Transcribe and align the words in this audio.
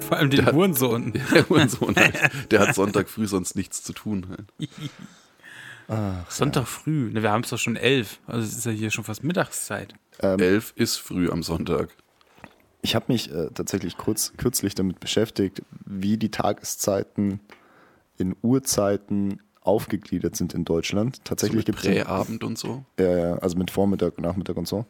Vor 0.00 0.18
allem 0.18 0.30
den 0.30 0.44
Der- 0.44 0.54
Hurensohn. 0.54 1.12
Der 1.32 1.48
Hurensohn 1.48 1.94
halt. 1.96 2.18
Der 2.50 2.60
hat 2.60 2.74
Sonntag 2.74 3.08
früh 3.08 3.26
sonst 3.26 3.54
nichts 3.54 3.82
zu 3.82 3.92
tun. 3.92 4.26
Sonntag 6.28 6.66
früh. 6.66 7.10
Ne, 7.12 7.22
wir 7.22 7.30
haben 7.32 7.42
es 7.42 7.50
doch 7.50 7.58
schon 7.58 7.76
elf. 7.76 8.20
Also 8.26 8.46
es 8.46 8.56
ist 8.56 8.66
ja 8.66 8.72
hier 8.72 8.90
schon 8.90 9.04
fast 9.04 9.24
Mittagszeit. 9.24 9.94
Elf 10.18 10.72
ist 10.76 10.96
früh 10.96 11.30
am 11.30 11.42
Sonntag. 11.42 11.88
Ich 12.82 12.94
habe 12.94 13.06
mich 13.08 13.30
äh, 13.32 13.48
tatsächlich 13.52 13.96
kurz, 13.96 14.32
kürzlich 14.36 14.74
damit 14.74 15.00
beschäftigt, 15.00 15.62
wie 15.84 16.16
die 16.16 16.30
Tageszeiten 16.30 17.40
in 18.16 18.36
Uhrzeiten 18.42 19.40
aufgegliedert 19.62 20.36
sind 20.36 20.54
in 20.54 20.64
Deutschland. 20.64 21.16
So 21.16 21.22
Tatsächlich 21.24 21.58
mit 21.58 21.66
gibt 21.66 21.78
es 21.80 21.84
Präabend 21.84 22.44
und 22.44 22.58
so. 22.58 22.84
äh, 22.96 23.04
also 23.06 23.58
mit 23.58 23.70
Vormittag, 23.70 24.18
Nachmittag 24.18 24.56
und 24.56 24.68
so. 24.68 24.86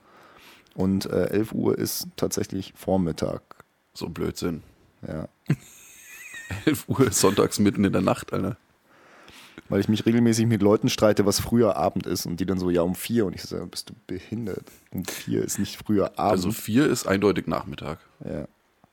Und 0.75 1.07
äh, 1.07 1.27
11 1.30 1.53
Uhr 1.53 1.79
ist 1.79 2.09
tatsächlich 2.17 2.73
Vormittag. 2.77 3.43
So 3.93 4.09
Blödsinn. 4.09 4.63
Ja. 5.07 5.29
11 6.67 6.89
Uhr 6.89 7.01
ist 7.09 7.21
sonntags 7.21 7.59
mitten 7.59 7.85
in 7.85 7.93
der 7.93 8.03
Nacht, 8.03 8.33
Alter. 8.33 8.57
Weil 9.70 9.80
ich 9.80 9.88
mich 9.88 10.05
regelmäßig 10.05 10.47
mit 10.47 10.62
Leuten 10.62 10.88
streite, 10.88 11.24
was 11.24 11.41
früher 11.41 11.77
Abend 11.77 12.06
ist 12.06 12.27
und 12.27 12.38
die 12.41 12.45
dann 12.47 12.59
so, 12.59 12.70
ja, 12.70 12.83
um 12.83 12.95
vier. 12.95 13.24
Und 13.24 13.34
ich 13.34 13.42
so, 13.42 13.65
bist 13.66 13.88
du 13.88 13.95
behindert? 14.06 14.65
Um 14.91 15.05
vier 15.05 15.43
ist 15.45 15.59
nicht 15.59 15.77
früher 15.77 16.07
Abend. 16.18 16.18
Also 16.18 16.52
vier 16.52 16.87
ist 16.87 17.07
eindeutig 17.07 17.46
Nachmittag. 17.46 17.99
ja. 18.24 18.46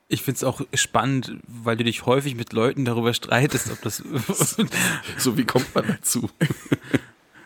Ich 0.09 0.21
finde 0.21 0.37
es 0.37 0.43
auch 0.45 0.61
spannend, 0.73 1.33
weil 1.47 1.75
du 1.75 1.83
dich 1.83 2.05
häufig 2.05 2.35
mit 2.35 2.53
Leuten 2.53 2.85
darüber 2.85 3.13
streitest, 3.13 3.69
ob 3.71 3.81
das 3.81 4.01
So 5.17 5.37
wie 5.37 5.43
kommt 5.43 5.75
man 5.75 5.85
dazu? 5.85 6.29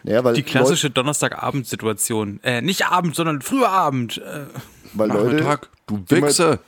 ja, 0.03 0.23
weil 0.23 0.35
die 0.35 0.43
klassische 0.43 0.91
Donnerstagabend-Situation. 0.91 2.39
Äh, 2.43 2.61
nicht 2.61 2.85
Abend, 2.85 3.15
sondern 3.15 3.41
früher 3.41 3.69
Abend. 3.69 4.19
Äh, 4.19 4.21
Leute, 4.21 4.49
weil 4.93 5.07
Leute 5.07 5.23
Nachmittag, 5.37 5.69
du 5.87 6.03
Wichser. 6.09 6.59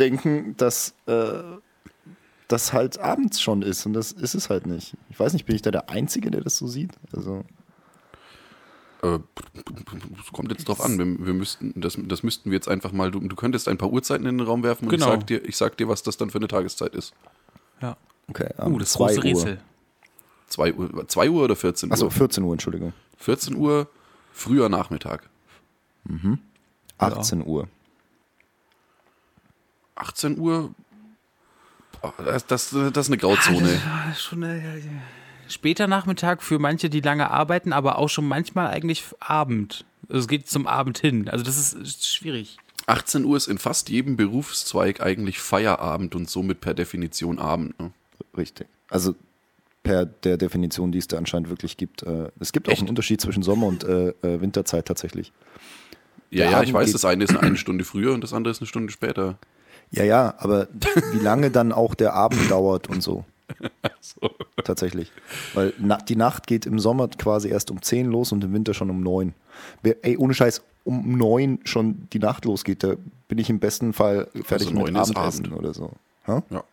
denken, 0.00 0.56
dass 0.56 0.94
äh, 1.06 1.42
das 2.48 2.72
halt 2.72 2.98
abends 2.98 3.40
schon 3.40 3.62
ist 3.62 3.86
und 3.86 3.92
das 3.92 4.12
ist 4.12 4.34
es 4.34 4.50
halt 4.50 4.66
nicht. 4.66 4.96
Ich 5.10 5.18
weiß 5.18 5.32
nicht, 5.32 5.46
bin 5.46 5.56
ich 5.56 5.62
da 5.62 5.70
der 5.70 5.90
Einzige, 5.90 6.30
der 6.30 6.42
das 6.42 6.56
so 6.56 6.66
sieht? 6.66 6.92
Also, 7.12 7.44
Äh, 9.02 9.18
Es 10.20 10.32
kommt 10.32 10.50
jetzt 10.50 10.66
drauf 10.68 10.80
an. 10.80 10.96
Wir, 10.98 11.26
wir 11.26 11.34
müssten, 11.34 11.72
das, 11.80 11.98
das 12.00 12.22
müssten 12.22 12.50
wir 12.50 12.56
jetzt 12.56 12.68
einfach 12.68 12.92
mal. 12.92 13.10
Du, 13.10 13.20
du 13.20 13.36
könntest 13.36 13.68
ein 13.68 13.76
paar 13.78 13.90
Uhrzeiten 13.92 14.26
in 14.26 14.38
den 14.38 14.46
Raum 14.46 14.62
werfen 14.62 14.84
und 14.86 14.90
Genau. 14.90 15.06
ich, 15.06 15.12
sag 15.12 15.26
dir, 15.26 15.44
ich 15.44 15.56
sag 15.56 15.76
dir, 15.76 15.88
was 15.88 16.02
das 16.02 16.16
dann 16.16 16.30
für 16.30 16.38
eine 16.38 16.48
Tageszeit 16.48 16.94
ist. 16.94 17.12
ja. 17.82 17.96
okay. 18.28 18.48
Uh, 18.58 18.62
um 18.66 18.78
das 18.78 18.92
2 18.92 19.14
große 19.14 19.18
Uhr. 19.18 19.24
Rätsel. 19.24 19.60
2 20.48 20.74
Uhr, 20.74 21.08
2 21.08 21.30
Uhr 21.30 21.44
oder 21.44 21.56
14 21.56 21.88
Uhr? 21.88 21.92
Achso, 21.92 22.08
14 22.10 22.44
Uhr, 22.44 22.52
Entschuldigung. 22.52 22.92
14 23.18 23.56
Uhr, 23.56 23.88
früher 24.32 24.68
Nachmittag. 24.68 25.28
18 26.98 27.44
Uhr. 27.44 27.68
18 29.96 30.38
Uhr, 30.38 30.70
das, 32.24 32.46
das, 32.46 32.70
das 32.70 33.06
ist 33.06 33.08
eine 33.08 33.18
Grauzone. 33.18 33.80
Ah, 33.86 34.14
schon 34.14 34.42
äh, 34.42 34.60
später 35.48 35.86
Nachmittag 35.86 36.42
für 36.42 36.58
manche, 36.58 36.90
die 36.90 37.00
lange 37.00 37.30
arbeiten, 37.30 37.72
aber 37.72 37.98
auch 37.98 38.08
schon 38.08 38.26
manchmal 38.26 38.68
eigentlich 38.68 39.04
Abend. 39.20 39.84
Also 40.08 40.20
es 40.20 40.28
geht 40.28 40.48
zum 40.48 40.66
Abend 40.66 40.98
hin. 40.98 41.28
Also 41.28 41.44
das 41.44 41.56
ist, 41.58 41.72
ist 41.74 42.06
schwierig. 42.14 42.58
18 42.86 43.24
Uhr 43.24 43.36
ist 43.36 43.48
in 43.48 43.58
fast 43.58 43.88
jedem 43.88 44.16
Berufszweig 44.16 45.00
eigentlich 45.00 45.40
Feierabend 45.40 46.14
und 46.14 46.30
somit 46.30 46.60
per 46.60 46.74
Definition 46.74 47.38
Abend. 47.38 47.78
Ne? 47.80 47.90
Richtig. 48.36 48.68
Also 48.88 49.14
per 49.82 50.06
der 50.06 50.36
Definition, 50.36 50.92
die 50.92 50.98
es 50.98 51.08
da 51.08 51.16
anscheinend 51.18 51.48
wirklich 51.48 51.76
gibt. 51.76 52.02
Äh, 52.04 52.28
es 52.38 52.52
gibt 52.52 52.68
auch 52.68 52.72
Echt? 52.72 52.82
einen 52.82 52.88
Unterschied 52.90 53.20
zwischen 53.20 53.42
Sommer- 53.42 53.66
und 53.66 53.82
äh, 53.84 54.08
äh, 54.22 54.40
Winterzeit 54.40 54.86
tatsächlich. 54.86 55.32
Ja, 56.30 56.38
Der 56.38 56.44
ja, 56.44 56.50
ich 56.50 56.56
Abend 56.68 56.74
weiß, 56.74 56.86
geht- 56.86 56.94
das 56.94 57.04
eine 57.04 57.24
ist 57.24 57.36
eine 57.36 57.56
Stunde 57.56 57.84
früher 57.84 58.12
und 58.14 58.20
das 58.22 58.32
andere 58.32 58.50
ist 58.52 58.60
eine 58.60 58.66
Stunde 58.68 58.92
später. 58.92 59.38
Ja, 59.92 60.04
ja, 60.04 60.34
aber 60.38 60.68
wie 61.12 61.18
lange 61.18 61.50
dann 61.50 61.72
auch 61.72 61.94
der 61.94 62.12
Abend 62.14 62.50
dauert 62.50 62.88
und 62.88 63.02
so. 63.02 63.24
Tatsächlich. 64.64 65.12
Weil 65.54 65.72
na, 65.78 65.96
die 65.98 66.16
Nacht 66.16 66.46
geht 66.46 66.66
im 66.66 66.78
Sommer 66.78 67.08
quasi 67.08 67.48
erst 67.48 67.70
um 67.70 67.80
10 67.80 68.06
los 68.06 68.32
und 68.32 68.42
im 68.44 68.52
Winter 68.52 68.74
schon 68.74 68.90
um 68.90 69.00
9. 69.02 69.34
Wer, 69.82 70.04
ey, 70.04 70.16
ohne 70.16 70.34
Scheiß, 70.34 70.62
um 70.84 71.16
9 71.16 71.60
schon 71.64 72.08
die 72.12 72.18
Nacht 72.18 72.44
losgeht, 72.44 72.82
da 72.82 72.94
bin 73.28 73.38
ich 73.38 73.48
im 73.48 73.58
besten 73.60 73.92
Fall 73.92 74.28
fertig 74.44 74.68
Also 74.68 74.70
mit 74.82 74.92
9 74.92 74.96
ist 75.02 75.10
Abendessen 75.16 75.46
Abend. 75.46 75.58
oder 75.58 75.74
so. 75.74 75.92
Hä? 76.24 76.40
Ja. 76.50 76.64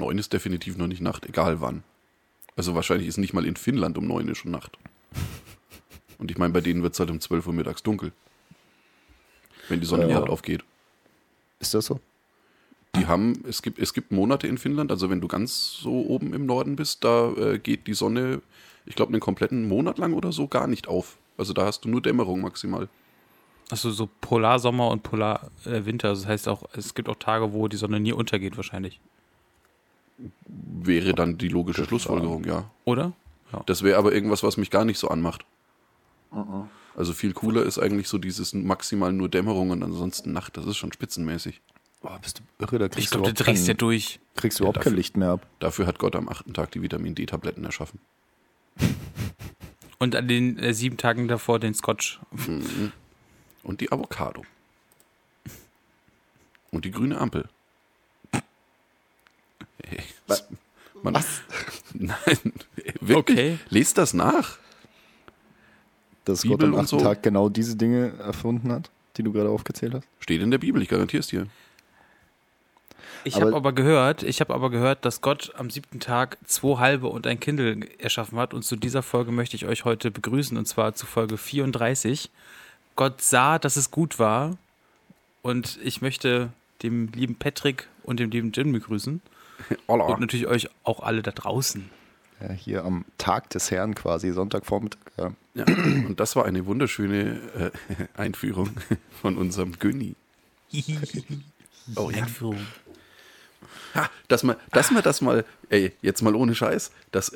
Neun 0.00 0.18
ist 0.18 0.32
definitiv 0.32 0.76
noch 0.76 0.88
nicht 0.88 1.00
Nacht, 1.00 1.24
egal 1.26 1.60
wann. 1.60 1.84
Also 2.56 2.74
wahrscheinlich 2.74 3.06
ist 3.06 3.16
nicht 3.16 3.32
mal 3.32 3.46
in 3.46 3.54
Finnland 3.54 3.96
um 3.96 4.06
neun 4.08 4.28
Uhr 4.28 4.34
schon 4.34 4.50
Nacht. 4.50 4.76
Und 6.18 6.32
ich 6.32 6.38
meine, 6.38 6.52
bei 6.52 6.60
denen 6.60 6.82
wird 6.82 6.94
es 6.94 7.00
halt 7.00 7.10
um 7.10 7.20
12 7.20 7.46
Uhr 7.46 7.52
mittags 7.52 7.84
dunkel. 7.84 8.10
Wenn 9.68 9.78
die 9.80 9.86
Sonne 9.86 10.02
Ja. 10.04 10.08
überhaupt 10.10 10.30
aufgeht. 10.30 10.64
Ist 11.60 11.74
das 11.74 11.86
so? 11.86 12.00
Die 12.96 13.06
haben, 13.06 13.44
es 13.46 13.62
gibt, 13.62 13.78
es 13.78 13.92
gibt 13.92 14.12
Monate 14.12 14.46
in 14.46 14.58
Finnland, 14.58 14.90
also 14.90 15.10
wenn 15.10 15.20
du 15.20 15.28
ganz 15.28 15.78
so 15.82 16.06
oben 16.06 16.32
im 16.32 16.46
Norden 16.46 16.76
bist, 16.76 17.04
da 17.04 17.32
äh, 17.32 17.58
geht 17.58 17.86
die 17.86 17.94
Sonne, 17.94 18.40
ich 18.86 18.94
glaube, 18.94 19.12
einen 19.12 19.20
kompletten 19.20 19.68
Monat 19.68 19.98
lang 19.98 20.14
oder 20.14 20.32
so 20.32 20.48
gar 20.48 20.66
nicht 20.66 20.88
auf. 20.88 21.18
Also 21.36 21.52
da 21.52 21.66
hast 21.66 21.84
du 21.84 21.88
nur 21.88 22.00
Dämmerung 22.00 22.40
maximal. 22.40 22.88
Also 23.70 23.90
so 23.90 24.08
Polarsommer 24.20 24.88
und 24.88 25.02
Polarwinter. 25.02 26.08
Also 26.08 26.22
das 26.22 26.28
heißt 26.28 26.48
auch, 26.48 26.64
es 26.72 26.94
gibt 26.94 27.08
auch 27.08 27.16
Tage, 27.16 27.52
wo 27.52 27.68
die 27.68 27.76
Sonne 27.76 28.00
nie 28.00 28.12
untergeht 28.12 28.56
wahrscheinlich. 28.56 29.00
Wäre 30.46 31.14
dann 31.14 31.38
die 31.38 31.48
logische 31.48 31.84
Schlussfolgerung, 31.84 32.44
ja. 32.44 32.70
Oder? 32.84 33.12
Das 33.66 33.82
wäre 33.82 33.98
aber 33.98 34.12
irgendwas, 34.12 34.42
was 34.42 34.56
mich 34.56 34.70
gar 34.70 34.84
nicht 34.84 34.98
so 34.98 35.08
anmacht. 35.08 35.44
Also 36.98 37.12
viel 37.12 37.32
cooler 37.32 37.62
ist 37.62 37.78
eigentlich 37.78 38.08
so 38.08 38.18
dieses 38.18 38.52
maximal 38.54 39.12
nur 39.12 39.28
Dämmerung 39.28 39.70
und 39.70 39.84
ansonsten 39.84 40.32
Nacht. 40.32 40.56
Das 40.56 40.66
ist 40.66 40.76
schon 40.78 40.92
spitzenmäßig. 40.92 41.60
Boah, 42.02 42.18
bist 42.20 42.40
du 42.40 42.64
irre, 42.64 42.80
da 42.80 42.88
kriegst 42.88 43.04
Ich 43.06 43.10
glaube, 43.12 43.32
du 43.32 43.44
drehst 43.44 43.68
ja 43.68 43.74
kein, 43.74 43.78
durch. 43.78 44.18
kriegst 44.34 44.58
du 44.58 44.64
überhaupt 44.64 44.78
Ja, 44.78 44.82
kein 44.82 44.90
dafür- 44.92 44.96
Licht 44.96 45.16
mehr 45.16 45.30
ab. 45.30 45.46
Dafür 45.60 45.86
hat 45.86 46.00
Gott 46.00 46.16
am 46.16 46.28
achten 46.28 46.54
Tag 46.54 46.72
die 46.72 46.82
Vitamin 46.82 47.14
D-Tabletten 47.14 47.64
erschaffen. 47.64 48.00
Und 50.00 50.16
an 50.16 50.26
den 50.26 50.58
äh, 50.58 50.74
sieben 50.74 50.96
Tagen 50.96 51.28
davor 51.28 51.60
den 51.60 51.72
Scotch. 51.72 52.18
Und 53.62 53.80
die 53.80 53.92
Avocado. 53.92 54.44
Und 56.72 56.84
die 56.84 56.90
grüne 56.90 57.18
Ampel. 57.20 57.48
Hey, 59.84 60.02
Was? 60.26 60.44
Man, 61.02 61.14
Nein, 61.94 62.16
wirklich. 63.00 63.16
Okay. 63.38 63.58
Lest 63.68 63.98
das 63.98 64.14
nach. 64.14 64.58
Dass 66.28 66.42
Bibel 66.42 66.58
Gott 66.58 66.66
am 66.66 66.74
achten 66.76 66.86
so. 66.86 67.00
Tag 67.00 67.22
genau 67.22 67.48
diese 67.48 67.76
Dinge 67.76 68.12
erfunden 68.18 68.70
hat, 68.70 68.90
die 69.16 69.22
du 69.22 69.32
gerade 69.32 69.48
aufgezählt 69.48 69.94
hast. 69.94 70.06
Steht 70.20 70.42
in 70.42 70.50
der 70.50 70.58
Bibel, 70.58 70.82
ich 70.82 70.88
garantiere 70.88 71.20
es 71.20 71.28
dir. 71.28 71.46
Ich 73.24 73.40
habe 73.40 73.54
aber 73.54 73.72
gehört, 73.72 74.22
ich 74.22 74.40
habe 74.40 74.54
aber 74.54 74.70
gehört, 74.70 75.04
dass 75.04 75.20
Gott 75.20 75.52
am 75.56 75.70
siebten 75.70 76.00
Tag 76.00 76.38
zwei 76.44 76.78
halbe 76.78 77.08
und 77.08 77.26
ein 77.26 77.40
Kindle 77.40 77.80
erschaffen 77.98 78.38
hat. 78.38 78.54
Und 78.54 78.62
zu 78.62 78.76
dieser 78.76 79.02
Folge 79.02 79.32
möchte 79.32 79.56
ich 79.56 79.66
euch 79.66 79.84
heute 79.84 80.10
begrüßen, 80.10 80.56
und 80.56 80.66
zwar 80.66 80.94
zu 80.94 81.06
Folge 81.06 81.36
34. 81.36 82.30
Gott 82.96 83.20
sah, 83.20 83.58
dass 83.58 83.76
es 83.76 83.90
gut 83.90 84.18
war. 84.18 84.56
Und 85.42 85.78
ich 85.82 86.00
möchte 86.00 86.50
dem 86.82 87.08
lieben 87.12 87.34
Patrick 87.34 87.88
und 88.02 88.20
dem 88.20 88.30
lieben 88.30 88.52
Jim 88.52 88.72
begrüßen. 88.72 89.20
Hola. 89.88 90.04
Und 90.04 90.20
natürlich 90.20 90.46
euch 90.46 90.68
auch 90.84 91.00
alle 91.00 91.22
da 91.22 91.30
draußen. 91.30 91.90
Ja, 92.40 92.52
hier 92.52 92.84
am 92.84 93.04
Tag 93.18 93.50
des 93.50 93.70
Herrn 93.70 93.94
quasi, 93.94 94.32
Sonntagvormittag. 94.32 95.00
Ja. 95.16 95.32
Ja, 95.54 95.64
und 95.66 96.20
das 96.20 96.36
war 96.36 96.44
eine 96.44 96.66
wunderschöne 96.66 97.40
äh, 97.56 97.70
Einführung 98.20 98.70
von 99.20 99.36
unserem 99.36 99.78
Günni. 99.78 100.14
Oh 101.96 102.10
ja. 102.10 102.22
Einführung. 102.22 102.64
Ha, 103.94 104.08
dass 104.28 104.44
man, 104.44 104.56
dass 104.70 104.92
man 104.92 105.02
das 105.02 105.20
mal, 105.20 105.44
ey, 105.68 105.92
jetzt 106.00 106.22
mal 106.22 106.36
ohne 106.36 106.54
Scheiß, 106.54 106.92
das, 107.10 107.32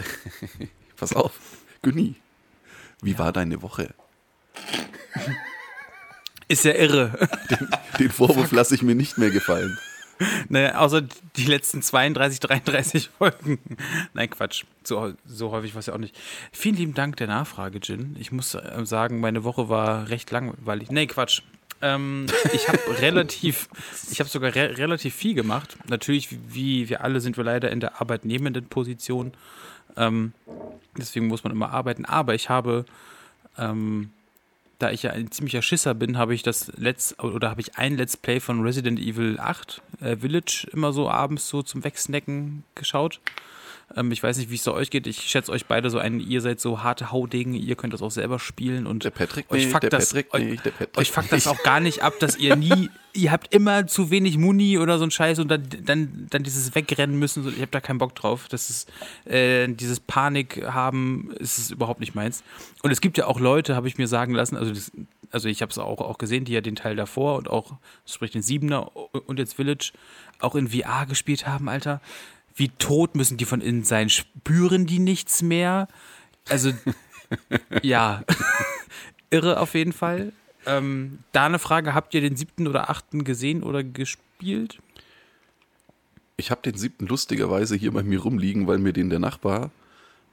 pass 0.97 1.15
auf, 1.15 1.33
Günni, 1.83 2.15
wie 3.03 3.19
war 3.19 3.33
deine 3.33 3.61
Woche? 3.63 3.93
Ist 6.47 6.65
ja 6.65 6.75
irre. 6.75 7.29
Den 7.99 8.11
Vorwurf 8.11 8.53
lasse 8.53 8.75
ich 8.77 8.83
mir 8.83 8.95
nicht 8.95 9.19
mehr 9.19 9.31
gefallen. 9.31 9.77
Naja, 10.49 10.79
außer 10.79 11.03
die 11.37 11.45
letzten 11.45 11.83
32, 11.83 12.41
33 12.41 13.11
Folgen. 13.19 13.59
Nein, 14.15 14.31
Quatsch. 14.31 14.65
So, 14.85 15.13
so 15.25 15.51
häufig 15.51 15.75
war 15.75 15.81
es 15.81 15.87
ja 15.87 15.95
auch 15.95 15.99
nicht. 15.99 16.19
Vielen 16.53 16.77
lieben 16.77 16.95
Dank 16.95 17.17
der 17.17 17.27
Nachfrage, 17.27 17.79
Jin. 17.83 18.17
Ich 18.19 18.33
muss 18.33 18.55
äh, 18.55 18.85
sagen, 18.85 19.21
meine 19.21 19.45
Woche 19.45 19.69
war 19.69 20.09
recht 20.09 20.31
langweilig. 20.31 20.91
Nee, 20.91 21.07
Quatsch. 21.07 21.43
Ähm, 21.81 22.27
ich 22.53 22.69
habe 22.69 22.81
relativ, 23.01 23.69
ich 24.11 24.21
habe 24.21 24.31
sogar 24.31 24.55
re 24.55 24.79
relativ 24.79 25.15
viel 25.15 25.35
gemacht. 25.35 25.77
Natürlich, 25.89 26.29
wie 26.49 26.89
wir 26.89 27.03
alle 27.03 27.21
sind 27.21 27.37
wir 27.37 27.45
leider 27.45 27.71
in 27.71 27.81
der 27.81 28.01
arbeitnehmenden 28.01 28.67
Position. 28.67 29.33
Ähm, 29.97 30.33
deswegen 30.97 31.27
muss 31.27 31.45
man 31.45 31.53
immer 31.53 31.71
arbeiten. 31.71 32.05
Aber 32.05 32.35
ich 32.35 32.49
habe 32.49 32.85
ähm, 33.59 34.11
da 34.83 34.91
ich 34.91 35.05
ja 35.05 35.13
ein 35.13 35.31
ziemlicher 35.31 35.63
Schisser 35.63 35.95
bin, 35.95 36.19
habe 36.19 36.35
ich 36.35 36.43
das 36.43 36.73
Let's 36.77 37.17
oder 37.21 37.51
habe 37.51 37.61
ich 37.61 37.79
ein 37.79 37.97
Let's 37.97 38.17
Play 38.17 38.41
von 38.41 38.63
Resident 38.63 38.99
Evil 38.99 39.39
8 39.39 39.81
äh, 40.01 40.17
Village 40.17 40.67
immer 40.73 40.93
so 40.93 41.09
abends 41.09 41.49
so 41.49 41.63
zum 41.63 41.85
Wegsnacken 41.85 42.65
geschaut. 42.75 43.21
Ähm, 43.97 44.13
ich 44.13 44.23
weiß 44.23 44.39
nicht, 44.39 44.51
wie 44.51 44.55
es 44.55 44.67
euch 44.69 44.91
geht. 44.91 45.07
Ich 45.07 45.23
schätze 45.23 45.53
euch 45.53 45.67
beide 45.67 45.91
so 45.91 45.99
ein, 45.99 46.21
ihr 46.21 46.41
seid 46.41 46.61
so 46.61 46.83
harte 46.83 47.13
Haudegen, 47.13 47.55
ihr 47.55 47.77
könnt 47.77 47.93
das 47.93 48.03
auch 48.03 48.11
selber 48.11 48.39
spielen 48.39 48.87
und 48.87 49.05
Der 49.05 49.11
Patrick 49.11 49.51
euch 49.51 49.65
nicht, 49.65 49.73
fuckt 49.73 49.83
der 49.85 49.91
das, 49.91 50.09
Patrick 50.09 50.35
euch, 50.35 50.45
nicht, 50.45 50.65
der 50.65 50.71
Patrick 50.71 50.99
euch 50.99 51.11
fuckt 51.11 51.33
das 51.33 51.47
nicht. 51.47 51.49
auch 51.49 51.63
gar 51.63 51.81
nicht 51.81 52.03
ab, 52.03 52.15
dass 52.21 52.37
ihr 52.37 52.57
nie, 52.57 52.91
ihr 53.13 53.31
habt 53.33 53.55
immer 53.55 53.87
zu 53.87 54.11
wenig 54.11 54.39
Muni 54.39 54.79
oder 54.79 54.99
so 54.99 55.05
ein 55.05 55.11
Scheiß 55.11 55.39
und 55.39 55.49
dann, 55.49 55.67
dann, 55.85 56.27
dann 56.31 56.43
dieses 56.43 56.75
Wegrennen 56.75 57.19
müssen. 57.19 57.43
so, 57.43 57.51
Ich 57.51 57.61
habe 57.61 57.71
da 57.71 57.81
keinen 57.81 57.99
Bock 57.99 58.15
drauf. 58.15 58.49
Das 58.49 58.71
ist 58.71 58.91
äh, 59.25 59.69
dieses 59.69 60.01
Panik 60.01 60.63
haben, 60.67 61.33
ist 61.39 61.59
es 61.59 61.71
überhaupt 61.71 62.01
nicht 62.01 62.15
meins. 62.15 62.43
Und 62.83 62.91
es 62.91 63.01
gibt 63.01 63.19
ja 63.19 63.27
auch 63.27 63.41
Leute, 63.41 63.77
habe 63.77 63.89
ich 63.89 63.99
mir 63.99 64.09
sagen 64.09 64.35
lassen, 64.35 64.57
also 64.57 64.73
das, 64.73 64.93
also 65.31 65.49
ich 65.49 65.63
habe 65.63 65.71
es 65.71 65.79
auch, 65.79 66.01
auch 66.01 66.19
gesehen, 66.19 66.45
die 66.45 66.53
ja 66.53 66.61
den 66.61 66.77
Teil 66.77 66.97
davor 66.97 67.37
und 67.37 67.49
auch, 67.49 67.77
sprich 68.07 68.31
den 68.31 68.43
Siebener 68.43 68.95
und 68.97 69.39
jetzt 69.39 69.55
Village, 69.55 69.93
auch 70.41 70.55
in 70.55 70.69
VR 70.69 71.07
gespielt 71.07 71.47
haben, 71.47 71.69
Alter. 71.69 72.01
Wie 72.55 72.69
tot 72.69 73.15
müssen 73.15 73.37
die 73.37 73.45
von 73.45 73.61
innen 73.61 73.85
sein? 73.85 74.11
Spüren 74.11 74.87
die 74.87 74.99
nichts 74.99 75.43
mehr? 75.43 75.89
Also, 76.49 76.73
ja, 77.83 78.25
irre 79.31 79.61
auf 79.61 79.75
jeden 79.75 79.93
Fall. 79.93 80.33
Ähm, 80.67 81.19
da 81.33 81.47
eine 81.47 81.59
Frage, 81.59 81.95
habt 81.95 82.15
ihr 82.15 82.21
den 82.21 82.37
siebten 82.37 82.67
oder 82.69 82.91
achten 82.91 83.25
gesehen 83.25 83.63
oder 83.63 83.83
gespielt? 83.83 84.79
Ich 86.37 86.51
habe 86.51 86.63
den 86.63 86.77
siebten 86.77 87.07
lustigerweise 87.07 87.77
hier 87.77 87.93
bei 87.93 88.03
mir 88.03 88.21
rumliegen, 88.21 88.67
weil 88.67 88.79
mir 88.79 88.93
den 88.93 89.11
der 89.11 89.19
Nachbar 89.19 89.71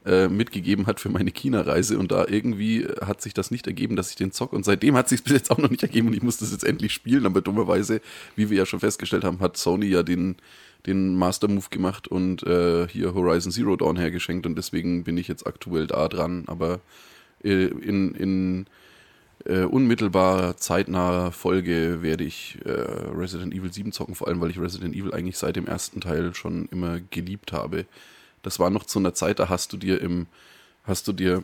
äh, 0.06 0.28
mitgegeben 0.28 0.88
hat 0.88 1.00
für 1.00 1.10
meine 1.10 1.32
China-Reise 1.32 2.00
und 2.00 2.12
da 2.12 2.26
irgendwie 2.28 2.88
hat 3.02 3.22
sich 3.22 3.34
das 3.34 3.52
nicht 3.52 3.68
ergeben, 3.68 3.96
dass 3.96 4.10
ich 4.10 4.16
den 4.16 4.32
zock 4.32 4.54
und 4.54 4.64
seitdem 4.64 4.96
hat 4.96 5.10
sich 5.10 5.24
bis 5.24 5.34
jetzt 5.34 5.52
auch 5.52 5.58
noch 5.58 5.70
nicht 5.70 5.84
ergeben 5.84 6.08
und 6.08 6.14
ich 6.14 6.24
muss 6.24 6.38
das 6.38 6.52
jetzt 6.52 6.64
endlich 6.64 6.94
spielen, 6.94 7.26
aber 7.26 7.42
dummerweise, 7.42 8.02
wie 8.36 8.50
wir 8.50 8.58
ja 8.58 8.66
schon 8.66 8.80
festgestellt 8.80 9.24
haben, 9.24 9.40
hat 9.40 9.58
Sony 9.58 9.88
ja 9.88 10.02
den, 10.04 10.38
den 10.86 11.16
Master 11.16 11.48
Move 11.48 11.68
gemacht 11.70 12.08
und 12.08 12.44
äh, 12.44 12.88
hier 12.88 13.14
Horizon 13.14 13.52
Zero 13.52 13.76
Dawn 13.76 13.98
hergeschenkt 13.98 14.46
und 14.46 14.56
deswegen 14.56 15.04
bin 15.04 15.18
ich 15.18 15.28
jetzt 15.28 15.46
aktuell 15.46 15.88
da 15.88 16.08
dran, 16.08 16.44
aber 16.48 16.80
äh, 17.44 17.66
in, 17.66 18.16
in 18.16 18.66
äh, 19.46 19.64
unmittelbarer, 19.64 20.58
zeitnaher 20.58 21.32
Folge 21.32 22.02
werde 22.02 22.24
ich 22.24 22.58
äh, 22.66 22.72
Resident 22.72 23.54
Evil 23.54 23.72
7 23.72 23.92
zocken, 23.92 24.16
vor 24.16 24.28
allem 24.28 24.42
weil 24.42 24.52
ich 24.52 24.60
Resident 24.60 24.96
Evil 24.96 25.14
eigentlich 25.14 25.38
seit 25.38 25.56
dem 25.56 25.68
ersten 25.68 26.02
Teil 26.02 26.34
schon 26.34 26.68
immer 26.72 27.00
geliebt 27.12 27.54
habe. 27.54 27.86
Das 28.42 28.60
war 28.60 28.70
noch 28.70 28.86
zu 28.86 29.00
einer 29.00 29.14
Zeit, 29.14 29.40
da 29.40 29.50
hast 29.50 29.74
du 29.74 29.78
dir 29.78 30.02
im, 30.02 30.28
hast 30.84 31.08
du 31.08 31.14
dir 31.14 31.44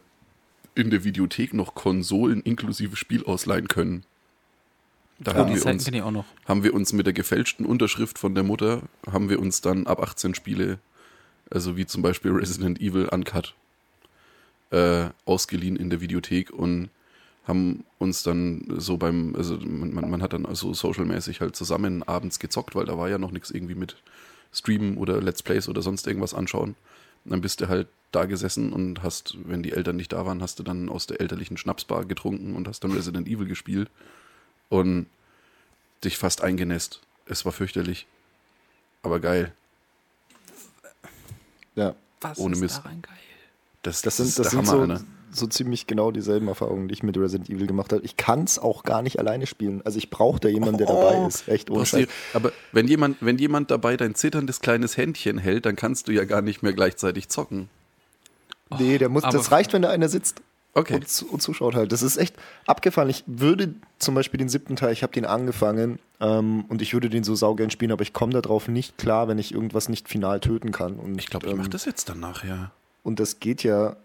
in 0.75 0.89
der 0.89 1.03
Videothek 1.03 1.53
noch 1.53 1.73
Konsolen 1.73 2.41
inklusive 2.41 2.95
Spiel 2.95 3.23
ausleihen 3.23 3.67
können. 3.67 4.03
Da 5.19 5.31
Ja, 5.31 5.37
haben, 5.39 5.55
wir 5.55 5.65
uns, 5.65 5.87
haben 6.45 6.63
wir 6.63 6.73
uns 6.73 6.91
mit 6.93 7.05
der 7.05 7.13
gefälschten 7.13 7.65
Unterschrift 7.65 8.19
von 8.19 8.35
der 8.35 8.43
Mutter, 8.43 8.81
haben 9.09 9.29
wir 9.29 9.39
uns 9.39 9.61
dann 9.61 9.87
ab 9.87 10.01
18 10.01 10.35
Spiele, 10.35 10.79
also 11.49 11.77
wie 11.77 11.85
zum 11.85 12.01
Beispiel 12.01 12.31
Resident 12.31 12.81
Evil 12.81 13.07
Uncut, 13.07 13.55
äh, 14.71 15.09
ausgeliehen 15.25 15.77
in 15.77 15.89
der 15.89 16.01
Videothek 16.01 16.51
und 16.51 16.89
haben 17.47 17.85
uns 17.99 18.23
dann 18.23 18.65
so 18.77 18.97
beim, 18.97 19.35
also 19.35 19.57
man, 19.57 20.09
man, 20.09 20.21
hat 20.21 20.33
dann 20.33 20.45
also 20.45 20.73
socialmäßig 20.73 21.41
halt 21.41 21.55
zusammen 21.55 22.03
abends 22.03 22.39
gezockt, 22.39 22.75
weil 22.75 22.85
da 22.85 22.97
war 22.97 23.07
ja 23.09 23.17
noch 23.17 23.31
nichts 23.31 23.51
irgendwie 23.51 23.75
mit 23.75 23.97
Streamen 24.51 24.97
oder 24.97 25.21
Let's 25.21 25.43
Plays 25.43 25.69
oder 25.69 25.81
sonst 25.81 26.07
irgendwas 26.07 26.33
anschauen. 26.33 26.75
Und 27.23 27.31
dann 27.31 27.41
bist 27.41 27.61
du 27.61 27.67
halt 27.67 27.87
da 28.11 28.25
gesessen 28.25 28.73
und 28.73 29.03
hast, 29.03 29.37
wenn 29.45 29.63
die 29.63 29.73
Eltern 29.73 29.95
nicht 29.95 30.13
da 30.13 30.25
waren, 30.25 30.41
hast 30.41 30.59
du 30.59 30.63
dann 30.63 30.89
aus 30.89 31.07
der 31.07 31.21
elterlichen 31.21 31.57
Schnapsbar 31.57 32.05
getrunken 32.05 32.55
und 32.55 32.67
hast 32.67 32.83
dann 32.83 32.91
Resident 32.91 33.27
Evil 33.27 33.47
gespielt 33.47 33.89
und 34.69 35.07
dich 36.03 36.17
fast 36.17 36.43
eingenässt. 36.43 37.01
Es 37.25 37.45
war 37.45 37.51
fürchterlich. 37.51 38.05
Aber 39.03 39.19
geil. 39.19 39.51
Ja. 41.75 41.95
Was 42.21 42.39
Ohne 42.39 42.55
ist 42.55 42.61
Mist. 42.61 42.77
daran 42.77 43.01
geil? 43.01 43.11
Das, 43.83 44.01
Das 44.01 44.17
sind, 44.17 44.27
ist 44.27 44.39
das 44.39 44.49
der 44.49 44.61
sind 44.61 44.67
Hammer, 44.71 44.85
so, 44.87 44.91
Alter. 44.93 45.05
so 45.31 45.47
ziemlich 45.47 45.85
genau 45.85 46.09
dieselben 46.11 46.47
Erfahrungen, 46.47 46.87
die 46.87 46.93
ich 46.93 47.03
mit 47.03 47.17
Resident 47.17 47.49
Evil 47.49 47.67
gemacht 47.67 47.91
habe. 47.93 48.03
Ich 48.03 48.17
kann 48.17 48.43
es 48.43 48.57
auch 48.57 48.83
gar 48.83 49.01
nicht 49.01 49.19
alleine 49.19 49.45
spielen. 49.45 49.81
Also 49.85 49.97
ich 49.99 50.09
brauche 50.09 50.39
da 50.39 50.47
jemanden, 50.47 50.77
der 50.79 50.87
dabei 50.87 51.27
ist. 51.27 51.47
Echt 51.47 51.69
ohne 51.69 51.85
Scheiß. 51.85 52.07
aber 52.33 52.51
wenn 52.71 52.87
jemand, 52.87 53.17
wenn 53.21 53.37
jemand 53.37 53.69
dabei 53.69 53.95
dein 53.97 54.15
zitterndes 54.15 54.59
kleines 54.61 54.97
Händchen 54.97 55.37
hält, 55.37 55.65
dann 55.67 55.75
kannst 55.75 56.07
du 56.07 56.13
ja 56.13 56.23
gar 56.25 56.41
nicht 56.41 56.63
mehr 56.63 56.73
gleichzeitig 56.73 57.29
zocken. 57.29 57.69
Nee, 58.79 58.97
der 58.97 59.09
muss, 59.09 59.23
aber- 59.23 59.37
das 59.37 59.51
reicht, 59.51 59.73
wenn 59.73 59.83
da 59.83 59.89
einer 59.91 60.09
sitzt 60.09 60.41
Okay. 60.77 60.95
und, 60.95 61.25
und 61.31 61.41
zuschaut 61.41 61.73
halt. 61.73 61.91
Das 61.93 62.01
ist 62.03 62.17
echt 62.17 62.35
abgefahren. 62.67 63.09
Ich 63.09 63.23
würde 63.27 63.73
zum 63.97 64.13
Beispiel 64.13 64.37
den 64.37 64.49
siebten 64.49 64.75
Teil, 64.75 64.91
ich 64.91 65.03
habe 65.03 65.13
den 65.13 65.25
angefangen 65.25 65.99
ähm, 66.19 66.65
und 66.67 66.81
ich 66.81 66.93
würde 66.93 67.09
den 67.09 67.23
so 67.23 67.33
saugern 67.33 67.71
spielen, 67.71 67.93
aber 67.93 68.01
ich 68.01 68.11
komme 68.11 68.33
darauf 68.39 68.67
nicht 68.67 68.97
klar, 68.97 69.29
wenn 69.29 69.39
ich 69.39 69.53
irgendwas 69.53 69.87
nicht 69.87 70.09
final 70.09 70.41
töten 70.41 70.71
kann. 70.71 70.95
Und, 70.97 71.17
Ich 71.17 71.27
glaube, 71.27 71.45
ich 71.47 71.51
ähm, 71.53 71.59
mache 71.59 71.69
das 71.69 71.85
jetzt 71.85 72.09
danach, 72.09 72.43
ja. 72.43 72.71
Und 73.03 73.21
das 73.21 73.39
geht 73.39 73.63
ja, 73.63 73.95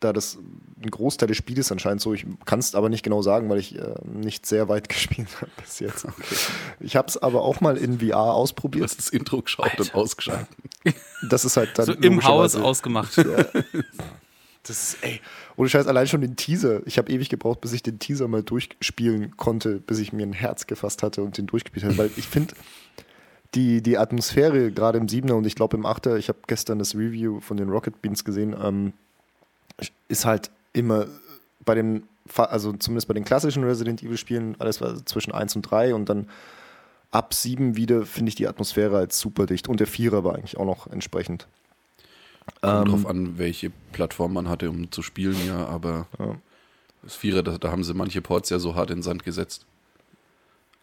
da 0.00 0.12
das 0.12 0.36
ein 0.82 0.90
Großteil 0.90 1.28
des 1.28 1.36
Spiels 1.38 1.72
anscheinend 1.72 2.02
so, 2.02 2.12
ich 2.12 2.26
kann 2.44 2.58
es 2.58 2.74
aber 2.74 2.88
nicht 2.90 3.02
genau 3.02 3.22
sagen, 3.22 3.48
weil 3.48 3.58
ich 3.58 3.76
äh, 3.78 3.94
nicht 4.04 4.44
sehr 4.44 4.68
weit 4.68 4.88
gespielt 4.90 5.28
habe 5.40 5.50
bis 5.62 5.80
jetzt. 5.80 6.06
Ich 6.78 6.94
habe 6.94 7.08
es 7.08 7.16
aber 7.16 7.40
auch 7.42 7.62
mal 7.62 7.78
in 7.78 8.00
VR 8.00 8.06
Du 8.08 8.14
ausprobiert. 8.16 8.84
hast 8.84 8.98
das 8.98 9.08
Intro 9.08 9.40
geschaut 9.40 9.80
und 9.80 9.94
ausgeschaltet. 9.94 10.48
Das 11.28 11.46
ist 11.46 11.56
halt 11.56 11.70
dann 11.78 11.86
So 11.86 11.92
im 11.94 12.22
Haus 12.22 12.54
ausgemacht. 12.54 13.16
Das 14.68 14.94
ist, 14.94 15.02
ey, 15.02 15.20
ohne 15.56 15.68
Scheiß, 15.68 15.86
allein 15.86 16.06
schon 16.06 16.20
den 16.20 16.36
Teaser. 16.36 16.86
Ich 16.86 16.98
habe 16.98 17.10
ewig 17.10 17.28
gebraucht, 17.28 17.60
bis 17.60 17.72
ich 17.72 17.82
den 17.82 17.98
Teaser 17.98 18.28
mal 18.28 18.42
durchspielen 18.42 19.36
konnte, 19.36 19.80
bis 19.80 19.98
ich 19.98 20.12
mir 20.12 20.24
ein 20.24 20.32
Herz 20.32 20.66
gefasst 20.66 21.02
hatte 21.02 21.22
und 21.22 21.38
den 21.38 21.46
durchgespielt 21.46 21.84
habe. 21.84 21.96
Weil 21.96 22.10
ich 22.16 22.28
finde, 22.28 22.54
die, 23.54 23.82
die 23.82 23.98
Atmosphäre, 23.98 24.70
gerade 24.70 24.98
im 24.98 25.08
Siebener 25.08 25.36
und 25.36 25.46
ich 25.46 25.54
glaube 25.54 25.76
im 25.76 25.86
Achter, 25.86 26.16
ich 26.16 26.28
habe 26.28 26.38
gestern 26.46 26.78
das 26.78 26.94
Review 26.94 27.40
von 27.40 27.56
den 27.56 27.70
Rocket 27.70 28.00
Beans 28.02 28.24
gesehen, 28.24 28.54
ähm, 28.62 28.92
ist 30.08 30.26
halt 30.26 30.50
immer 30.72 31.06
bei 31.64 31.74
den, 31.74 32.02
also 32.36 32.72
zumindest 32.74 33.08
bei 33.08 33.14
den 33.14 33.24
klassischen 33.24 33.64
Resident 33.64 34.02
Evil 34.02 34.16
Spielen, 34.16 34.56
alles 34.58 34.80
war 34.80 35.04
zwischen 35.06 35.32
1 35.32 35.56
und 35.56 35.62
3 35.62 35.94
und 35.94 36.08
dann 36.08 36.28
ab 37.10 37.32
7 37.32 37.76
wieder 37.76 38.04
finde 38.04 38.30
ich 38.30 38.34
die 38.34 38.46
Atmosphäre 38.48 38.98
als 38.98 39.18
super 39.18 39.46
dicht. 39.46 39.68
Und 39.68 39.80
der 39.80 39.86
Vierer 39.86 40.24
war 40.24 40.34
eigentlich 40.34 40.56
auch 40.58 40.64
noch 40.64 40.86
entsprechend. 40.88 41.46
Kommt 42.60 42.88
Ähm, 42.88 42.92
drauf 42.92 43.06
an, 43.06 43.38
welche 43.38 43.70
Plattform 43.92 44.32
man 44.34 44.48
hatte, 44.48 44.70
um 44.70 44.90
zu 44.90 45.02
spielen, 45.02 45.36
ja, 45.46 45.66
aber 45.66 46.06
Ja. 46.18 46.36
das 47.02 47.14
Vierer, 47.14 47.42
da, 47.42 47.58
da 47.58 47.70
haben 47.70 47.84
sie 47.84 47.94
manche 47.94 48.20
Ports 48.20 48.50
ja 48.50 48.58
so 48.58 48.74
hart 48.74 48.90
in 48.90 48.98
den 48.98 49.02
Sand 49.02 49.24
gesetzt. 49.24 49.64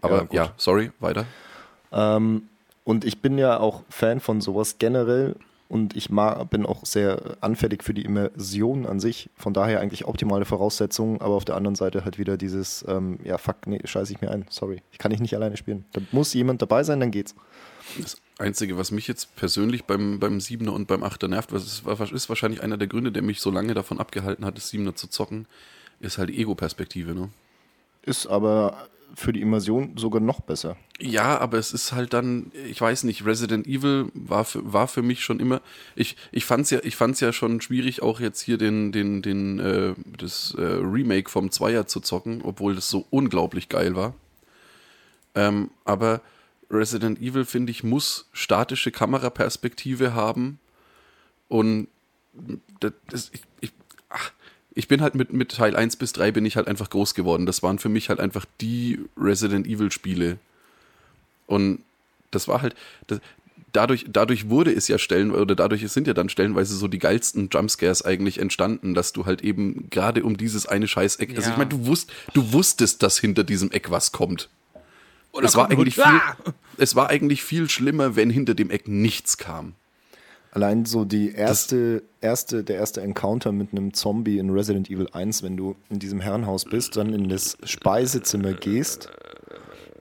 Aber 0.02 0.22
gut. 0.22 0.34
ja, 0.34 0.54
sorry, 0.58 0.92
weiter. 1.00 1.26
Ähm, 1.92 2.44
und 2.84 3.04
ich 3.06 3.22
bin 3.22 3.38
ja 3.38 3.60
auch 3.60 3.84
Fan 3.90 4.20
von 4.20 4.42
sowas 4.42 4.78
generell 4.78 5.36
und 5.68 5.96
ich 5.96 6.12
mag, 6.12 6.48
bin 6.52 6.66
auch 6.66 6.86
sehr 6.86 7.38
anfällig 7.42 7.84
für 7.84 7.94
die 7.96 8.04
Immersion 8.06 8.86
an 8.86 9.00
sich. 9.00 9.30
Von 9.36 9.54
daher 9.54 9.80
eigentlich 9.80 10.06
optimale 10.06 10.46
Voraussetzungen, 10.46 11.20
aber 11.22 11.34
auf 11.34 11.46
der 11.46 11.56
anderen 11.56 11.76
Seite 11.76 12.06
halt 12.06 12.20
wieder 12.20 12.38
dieses, 12.38 12.86
ähm, 12.88 13.18
ja, 13.24 13.40
fuck, 13.40 13.66
nee, 13.66 13.80
scheiße 13.84 14.14
ich 14.14 14.22
mir 14.22 14.30
ein, 14.30 14.46
sorry. 14.50 14.84
Ich 14.92 15.00
kann 15.00 15.12
ich 15.12 15.20
nicht 15.20 15.34
alleine 15.36 15.58
spielen. 15.58 15.86
Da 15.94 16.02
muss 16.12 16.34
jemand 16.36 16.62
dabei 16.62 16.84
sein, 16.84 17.00
dann 17.00 17.10
geht's. 17.12 17.34
Das 18.00 18.18
Einzige, 18.38 18.78
was 18.78 18.92
mich 18.92 19.08
jetzt 19.08 19.36
persönlich 19.36 19.86
beim, 19.86 20.20
beim 20.20 20.42
Siebener 20.42 20.74
und 20.74 20.88
beim 20.88 21.04
Achter 21.04 21.28
nervt, 21.28 21.54
was 21.54 21.66
ist, 21.66 22.12
ist 22.12 22.30
wahrscheinlich 22.30 22.62
einer 22.62 22.78
der 22.78 22.88
Gründe, 22.88 23.12
der 23.12 23.22
mich 23.22 23.40
so 23.40 23.52
lange 23.52 23.74
davon 23.74 24.00
abgehalten 24.00 24.46
hat, 24.46 24.58
das 24.58 24.70
Siebener 24.70 24.96
zu 24.96 25.08
zocken, 25.08 25.48
ist 26.00 26.18
halt 26.18 26.30
die 26.30 26.40
Ego-Perspektive, 26.40 27.14
ne? 27.14 27.30
Ist 28.04 28.28
aber 28.28 28.88
für 29.16 29.32
die 29.32 29.42
Immersion 29.42 29.98
sogar 29.98 30.22
noch 30.22 30.42
besser. 30.42 30.76
Ja, 31.00 31.38
aber 31.40 31.58
es 31.58 31.72
ist 31.74 31.94
halt 31.94 32.14
dann, 32.14 32.52
ich 32.70 32.80
weiß 32.80 33.04
nicht, 33.04 33.26
Resident 33.26 33.66
Evil 33.68 34.08
war 34.14 34.46
für, 34.46 34.74
war 34.74 34.88
für 34.88 35.02
mich 35.02 35.24
schon 35.24 35.40
immer, 35.40 35.62
ich, 35.96 36.18
ich 36.32 36.46
fand's 36.46 36.70
ja, 36.70 36.80
ich 36.84 36.96
fand's 36.96 37.20
ja 37.22 37.32
schon 37.32 37.62
schwierig, 37.62 38.02
auch 38.02 38.20
jetzt 38.20 38.42
hier 38.42 38.58
den, 38.58 38.92
den, 38.92 39.22
den, 39.22 39.60
äh, 39.60 39.94
das 40.18 40.54
äh, 40.58 40.62
Remake 40.62 41.30
vom 41.30 41.52
Zweier 41.52 41.88
zu 41.88 42.02
zocken, 42.02 42.42
obwohl 42.44 42.76
das 42.76 42.90
so 42.90 43.06
unglaublich 43.10 43.70
geil 43.70 43.96
war. 43.96 44.14
Ähm, 45.34 45.70
aber 45.86 46.22
Resident 46.76 47.20
Evil, 47.22 47.46
finde 47.46 47.72
ich, 47.72 47.84
muss 47.84 48.30
statische 48.34 48.92
Kameraperspektive 48.92 50.14
haben 50.14 50.60
und 51.48 51.88
das, 52.80 52.94
das, 53.10 53.32
ich, 53.34 53.42
ich, 53.62 53.72
ach, 54.10 54.32
ich 54.74 54.88
bin 54.88 55.02
halt 55.02 55.16
mit, 55.16 55.32
mit 55.32 55.54
Teil 55.54 55.76
1 55.76 55.96
bis 55.96 56.14
3 56.14 56.32
bin 56.32 56.46
ich 56.46 56.58
halt 56.58 56.68
einfach 56.68 56.90
groß 56.90 57.16
geworden. 57.16 57.46
Das 57.46 57.64
waren 57.64 57.80
für 57.80 57.88
mich 57.88 58.10
halt 58.10 58.20
einfach 58.20 58.46
die 58.60 59.00
Resident 59.18 59.68
Evil 59.68 59.92
Spiele. 59.92 60.38
Und 61.48 61.80
das 62.32 62.50
war 62.50 62.62
halt, 62.62 62.76
das, 63.08 63.22
dadurch, 63.72 64.06
dadurch 64.10 64.50
wurde 64.50 64.74
es 64.74 64.88
ja 64.90 64.98
stellen, 64.98 65.32
oder 65.32 65.56
dadurch 65.56 65.90
sind 65.90 66.08
ja 66.08 66.14
dann 66.14 66.28
stellenweise 66.28 66.76
so 66.76 66.90
die 66.90 67.00
geilsten 67.00 67.50
Jumpscares 67.52 68.04
eigentlich 68.04 68.40
entstanden, 68.40 68.94
dass 68.94 69.14
du 69.14 69.26
halt 69.26 69.42
eben 69.42 69.90
gerade 69.90 70.24
um 70.24 70.36
dieses 70.36 70.66
eine 70.66 70.88
Scheißeck, 70.88 71.30
also 71.30 71.42
Ja. 71.42 71.52
ich 71.52 71.58
meine, 71.58 71.70
du, 71.70 71.86
wusst, 71.86 72.12
du 72.34 72.52
wusstest, 72.52 73.02
dass 73.02 73.18
hinter 73.18 73.46
diesem 73.46 73.72
Eck 73.72 73.92
was 73.92 74.12
kommt. 74.12 74.50
Oder 75.36 75.46
es 75.46 75.56
war 75.56 75.70
eigentlich 75.70 75.96
viel, 75.96 76.04
Ah! 76.04 76.36
es 76.78 76.96
war 76.96 77.10
eigentlich 77.10 77.44
viel 77.44 77.70
schlimmer, 77.70 78.16
wenn 78.16 78.30
hinter 78.30 78.56
dem 78.56 78.70
Eck 78.70 78.88
nichts 78.88 79.38
kam. 79.38 79.74
Allein 80.52 80.86
so 80.86 81.04
die 81.04 81.34
erste, 81.34 82.04
erste, 82.22 82.64
der 82.64 82.78
erste 82.78 83.02
Encounter 83.02 83.52
mit 83.52 83.74
einem 83.74 83.94
Zombie 83.94 84.40
in 84.40 84.50
Resident 84.50 84.90
Evil 84.90 85.10
1, 85.12 85.44
wenn 85.44 85.58
du 85.58 85.76
in 85.90 86.00
diesem 86.00 86.22
Herrenhaus 86.22 86.64
bist, 86.64 86.96
dann 86.96 87.12
in 87.12 87.28
das 87.28 87.58
Speisezimmer 87.66 88.54
gehst, 88.54 89.10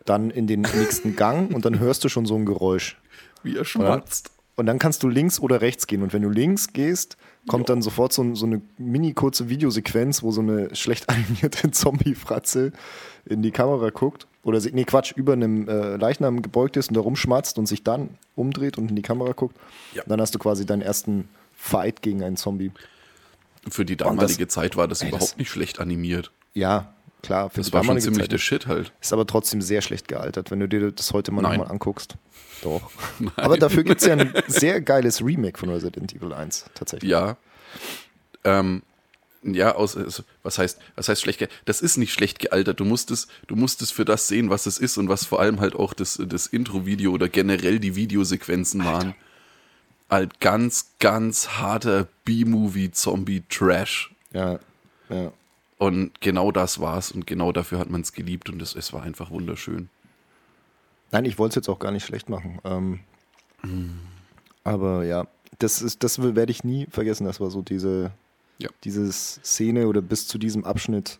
dann 0.04 0.30
in 0.30 0.46
den 0.46 0.60
nächsten 0.60 1.16
Gang 1.16 1.52
und 1.52 1.64
dann 1.64 1.80
hörst 1.80 2.04
du 2.04 2.08
schon 2.08 2.24
so 2.24 2.36
ein 2.36 2.46
Geräusch. 2.46 2.96
Wie 3.42 3.56
er 3.56 3.64
schmatzt. 3.64 4.30
Und 4.54 4.66
dann 4.66 4.78
kannst 4.78 5.02
du 5.02 5.08
links 5.08 5.40
oder 5.40 5.60
rechts 5.60 5.88
gehen. 5.88 6.02
Und 6.02 6.12
wenn 6.12 6.22
du 6.22 6.30
links 6.30 6.72
gehst, 6.72 7.16
kommt 7.48 7.68
dann 7.68 7.82
sofort 7.82 8.12
so, 8.12 8.36
so 8.36 8.46
eine 8.46 8.62
mini 8.78 9.12
kurze 9.12 9.48
Videosequenz, 9.48 10.22
wo 10.22 10.30
so 10.30 10.40
eine 10.40 10.72
schlecht 10.76 11.08
animierte 11.08 11.68
Zombie-Fratze 11.72 12.70
in 13.26 13.42
die 13.42 13.50
Kamera 13.50 13.90
guckt. 13.90 14.28
Oder, 14.44 14.60
nee, 14.72 14.84
Quatsch, 14.84 15.12
über 15.16 15.32
einem 15.32 15.68
äh, 15.68 15.96
Leichnam 15.96 16.42
gebeugt 16.42 16.76
ist 16.76 16.88
und 16.88 16.94
da 16.94 17.00
rumschmatzt 17.00 17.58
und 17.58 17.66
sich 17.66 17.82
dann 17.82 18.10
umdreht 18.36 18.78
und 18.78 18.90
in 18.90 18.96
die 18.96 19.02
Kamera 19.02 19.32
guckt. 19.32 19.56
Ja. 19.94 20.02
Dann 20.06 20.20
hast 20.20 20.34
du 20.34 20.38
quasi 20.38 20.66
deinen 20.66 20.82
ersten 20.82 21.28
Fight 21.56 22.02
gegen 22.02 22.22
einen 22.22 22.36
Zombie. 22.36 22.70
Für 23.70 23.84
die 23.84 23.96
das- 23.96 24.06
damalige 24.06 24.46
Zeit 24.48 24.76
war 24.76 24.86
das 24.86 25.00
Ey, 25.02 25.10
das- 25.10 25.16
überhaupt 25.20 25.38
nicht 25.38 25.50
schlecht 25.50 25.80
animiert. 25.80 26.30
Ja, 26.52 26.92
klar. 27.22 27.50
Das 27.54 27.72
war 27.72 27.82
schon 27.84 27.98
ziemlich 28.00 28.20
Zeit 28.24 28.32
der 28.32 28.38
Shit 28.38 28.66
halt. 28.66 28.92
Ist 29.00 29.12
aber 29.14 29.26
trotzdem 29.26 29.62
sehr 29.62 29.80
schlecht 29.80 30.06
gealtert, 30.08 30.50
wenn 30.50 30.60
du 30.60 30.68
dir 30.68 30.92
das 30.92 31.12
heute 31.14 31.32
mal 31.32 31.40
Nein. 31.42 31.52
nochmal 31.58 31.72
anguckst. 31.72 32.16
Doch. 32.62 32.90
Aber 33.36 33.56
dafür 33.58 33.82
gibt 33.82 34.00
es 34.00 34.06
ja 34.06 34.14
ein 34.14 34.32
sehr 34.46 34.80
geiles 34.80 35.22
Remake 35.22 35.58
von 35.58 35.68
Resident 35.70 36.14
Evil 36.14 36.32
1, 36.32 36.66
tatsächlich. 36.74 37.10
Ja. 37.10 37.36
Ähm, 38.44 38.82
ja, 39.44 39.74
aus, 39.74 39.96
was 40.42 40.58
heißt, 40.58 40.80
was 40.94 41.08
heißt 41.08 41.22
schlecht 41.22 41.38
gealtert? 41.38 41.60
Das 41.66 41.80
ist 41.80 41.96
nicht 41.96 42.12
schlecht 42.12 42.38
gealtert. 42.38 42.80
Du 42.80 42.84
musst 42.84 43.10
es, 43.10 43.28
du 43.46 43.56
musst 43.56 43.82
es 43.82 43.90
für 43.90 44.04
das 44.04 44.28
sehen, 44.28 44.50
was 44.50 44.66
es 44.66 44.78
ist 44.78 44.96
und 44.96 45.08
was 45.08 45.24
vor 45.24 45.40
allem 45.40 45.60
halt 45.60 45.74
auch 45.74 45.92
das, 45.92 46.20
das 46.26 46.46
Intro-Video 46.46 47.12
oder 47.12 47.28
generell 47.28 47.78
die 47.78 47.96
Videosequenzen 47.96 48.84
waren. 48.84 49.14
Halt 50.10 50.40
ganz, 50.40 50.92
ganz 50.98 51.48
harter 51.50 52.08
B-Movie-Zombie-Trash. 52.24 54.14
Ja, 54.32 54.58
ja. 55.08 55.32
Und 55.78 56.20
genau 56.20 56.52
das 56.52 56.80
war's 56.80 57.10
und 57.10 57.26
genau 57.26 57.52
dafür 57.52 57.78
hat 57.78 57.90
man 57.90 58.00
es 58.00 58.12
geliebt 58.12 58.48
und 58.48 58.62
es, 58.62 58.74
es 58.74 58.92
war 58.92 59.02
einfach 59.02 59.30
wunderschön. 59.30 59.88
Nein, 61.10 61.24
ich 61.24 61.38
wollte 61.38 61.52
es 61.52 61.54
jetzt 61.56 61.68
auch 61.68 61.78
gar 61.78 61.90
nicht 61.90 62.04
schlecht 62.06 62.28
machen. 62.28 62.60
Ähm, 62.64 63.00
Aber 64.62 65.04
ja, 65.04 65.26
das 65.58 65.82
ist, 65.82 66.02
das 66.02 66.20
werde 66.20 66.50
ich 66.50 66.64
nie 66.64 66.86
vergessen. 66.90 67.24
Das 67.24 67.40
war 67.40 67.50
so 67.50 67.62
diese, 67.62 68.12
Ja. 68.58 68.70
diese 68.84 69.10
Szene 69.12 69.88
oder 69.88 70.00
bis 70.00 70.26
zu 70.28 70.38
diesem 70.38 70.64
Abschnitt 70.64 71.18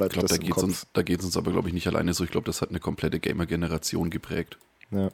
Ich 0.00 0.08
das 0.08 0.24
da 0.30 0.34
im 0.34 0.40
geht's 0.42 0.54
Kopf. 0.54 0.64
uns, 0.64 0.86
da 0.92 1.02
geht's 1.02 1.24
uns 1.24 1.36
aber, 1.36 1.52
glaube 1.52 1.68
ich, 1.68 1.74
nicht 1.74 1.86
alleine 1.86 2.12
so. 2.12 2.24
Ich 2.24 2.30
glaube, 2.30 2.46
das 2.46 2.60
hat 2.60 2.70
eine 2.70 2.80
komplette 2.80 3.20
Gamer-Generation 3.20 4.10
geprägt. 4.10 4.58
Ja. 4.90 5.10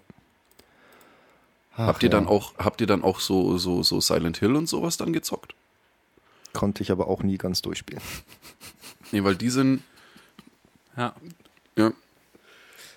Ach, 1.75 1.87
habt 1.87 2.02
ihr 2.02 2.09
ja. 2.09 2.18
dann 2.18 2.26
auch, 2.26 2.54
habt 2.59 2.80
ihr 2.80 2.87
dann 2.87 3.02
auch 3.02 3.21
so, 3.21 3.56
so, 3.59 3.82
so 3.82 4.00
Silent 4.00 4.38
Hill 4.38 4.56
und 4.56 4.68
sowas 4.68 4.97
dann 4.97 5.12
gezockt? 5.12 5.54
Konnte 6.52 6.82
ich 6.82 6.90
aber 6.90 7.06
auch 7.09 7.23
nie 7.23 7.38
ganz 7.38 7.62
durchspielen. 7.62 8.02
Nee, 9.14 9.23
weil 9.25 9.37
die 9.37 9.50
sind, 9.50 9.82
Ja. 10.97 11.14
ja. 11.76 11.92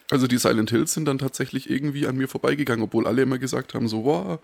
Also 0.10 0.28
die 0.28 0.38
Silent 0.38 0.70
Hills 0.70 0.94
sind 0.94 1.04
dann 1.06 1.18
tatsächlich 1.18 1.70
irgendwie 1.70 2.08
an 2.08 2.16
mir 2.16 2.30
vorbeigegangen, 2.30 2.86
obwohl 2.86 3.06
alle 3.06 3.24
immer 3.24 3.38
gesagt 3.38 3.74
haben, 3.74 3.90
so, 3.90 4.06
wow, 4.06 4.40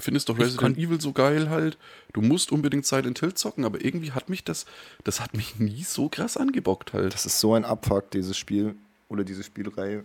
findest 0.00 0.28
doch 0.28 0.38
Resident 0.38 0.78
Evil 0.78 1.00
so 1.00 1.12
geil 1.12 1.50
halt. 1.50 1.78
Du 2.12 2.22
musst 2.22 2.52
unbedingt 2.52 2.86
Silent 2.86 3.18
Hill 3.18 3.34
zocken, 3.34 3.64
aber 3.64 3.84
irgendwie 3.84 4.12
hat 4.12 4.28
mich 4.28 4.44
das, 4.44 4.66
das 5.04 5.20
hat 5.20 5.34
mich 5.34 5.58
nie 5.58 5.82
so 5.82 6.08
krass 6.08 6.36
angebockt 6.36 6.92
halt. 6.92 7.14
Das 7.14 7.26
ist 7.26 7.40
so 7.40 7.54
ein 7.54 7.64
Abfuck, 7.64 8.10
dieses 8.10 8.36
Spiel 8.36 8.74
oder 9.08 9.24
diese 9.24 9.42
Spielreihe 9.42 10.04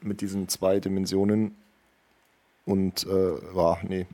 mit 0.00 0.20
diesen 0.20 0.48
zwei 0.48 0.80
Dimensionen. 0.80 1.54
Und, 2.66 3.04
äh, 3.04 3.54
war, 3.54 3.80
nee, 3.82 4.06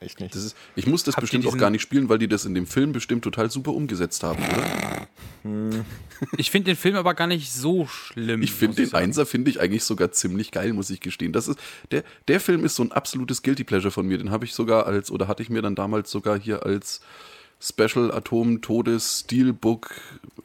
echt 0.00 0.20
nicht. 0.20 0.34
Das 0.34 0.44
ist, 0.44 0.56
ich 0.76 0.86
muss 0.86 1.04
das 1.04 1.16
Habt 1.16 1.22
bestimmt 1.22 1.46
auch 1.46 1.56
gar 1.56 1.70
nicht 1.70 1.82
spielen, 1.82 2.08
weil 2.08 2.18
die 2.18 2.28
das 2.28 2.44
in 2.44 2.54
dem 2.54 2.66
Film 2.66 2.92
bestimmt 2.92 3.24
total 3.24 3.50
super 3.50 3.72
umgesetzt 3.72 4.22
haben, 4.22 4.42
oder? 4.42 5.08
Ich 6.36 6.50
finde 6.50 6.72
den 6.72 6.76
Film 6.76 6.96
aber 6.96 7.14
gar 7.14 7.26
nicht 7.26 7.52
so 7.52 7.86
schlimm. 7.86 8.42
Ich 8.42 8.52
finde 8.52 8.76
den. 8.76 8.94
Einser 8.94 9.26
finde 9.26 9.50
ich 9.50 9.60
eigentlich 9.60 9.84
sogar 9.84 10.12
ziemlich 10.12 10.50
geil, 10.50 10.72
muss 10.72 10.90
ich 10.90 11.00
gestehen. 11.00 11.32
Das 11.32 11.48
ist 11.48 11.58
der 11.90 12.02
der 12.26 12.40
Film 12.40 12.64
ist 12.64 12.74
so 12.74 12.82
ein 12.82 12.92
absolutes 12.92 13.42
Guilty 13.42 13.64
Pleasure 13.64 13.90
von 13.90 14.06
mir. 14.06 14.18
Den 14.18 14.30
habe 14.30 14.44
ich 14.44 14.54
sogar 14.54 14.86
als 14.86 15.10
oder 15.10 15.28
hatte 15.28 15.42
ich 15.42 15.50
mir 15.50 15.62
dann 15.62 15.74
damals 15.74 16.10
sogar 16.10 16.38
hier 16.38 16.64
als 16.66 17.00
Special 17.60 18.12
Atom 18.12 18.60
Todes 18.60 19.20
Steelbook 19.24 19.90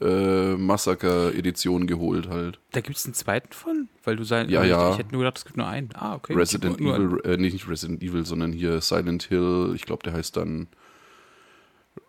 äh, 0.02 0.56
Massaker 0.56 1.34
Edition 1.36 1.86
geholt 1.86 2.28
halt. 2.28 2.60
Da 2.72 2.82
gibt 2.82 2.98
es 2.98 3.06
einen 3.06 3.14
zweiten 3.14 3.54
von? 3.54 3.88
Weil 4.04 4.16
du 4.16 4.24
sein. 4.24 4.50
Ja, 4.50 4.64
ich, 4.64 4.70
ja. 4.72 4.92
Ich 4.94 4.98
hätte 4.98 5.12
nur 5.12 5.22
gedacht, 5.22 5.38
es 5.38 5.46
gibt 5.46 5.58
nur 5.58 5.68
einen. 5.68 5.90
Ah, 5.94 6.16
okay. 6.16 6.34
Resident 6.34 6.80
nur, 6.80 6.96
Evil, 6.96 7.22
äh, 7.24 7.38
nee, 7.38 7.52
nicht 7.52 7.70
Resident 7.70 8.02
Evil, 8.02 8.26
sondern 8.26 8.52
hier 8.52 8.82
Silent 8.82 9.24
Hill. 9.24 9.74
Ich 9.76 9.84
glaube, 9.84 10.02
der 10.04 10.14
heißt 10.14 10.36
dann 10.38 10.68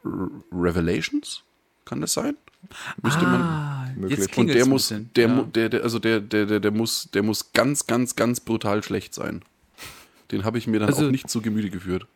R 0.04 0.30
Revelations. 0.52 1.42
Kann 1.84 2.00
das 2.00 2.14
sein? 2.14 2.36
Müsste 3.02 3.24
man. 3.24 3.42
Ah, 3.42 3.88
Möglich. 3.94 4.18
jetzt 4.18 4.28
Und 4.28 4.32
klingelt 4.32 4.56
der 4.58 4.66
muss, 4.66 4.88
bisschen. 4.88 5.10
der, 5.16 5.28
ja. 5.28 5.42
der, 5.42 5.68
der, 5.68 5.82
also 5.82 5.98
der, 5.98 6.20
der, 6.20 6.46
der, 6.46 6.60
der 6.60 6.70
muss, 6.70 7.10
der 7.12 7.22
muss 7.22 7.52
ganz, 7.52 7.86
ganz, 7.86 8.16
ganz 8.16 8.40
brutal 8.40 8.82
schlecht 8.82 9.12
sein. 9.12 9.42
Den 10.30 10.44
habe 10.44 10.56
ich 10.56 10.66
mir 10.66 10.80
dann 10.80 10.88
Also- 10.88 11.06
auch 11.06 11.10
nicht 11.10 11.28
zu 11.28 11.42
Gemüte 11.42 11.68
geführt. 11.68 12.06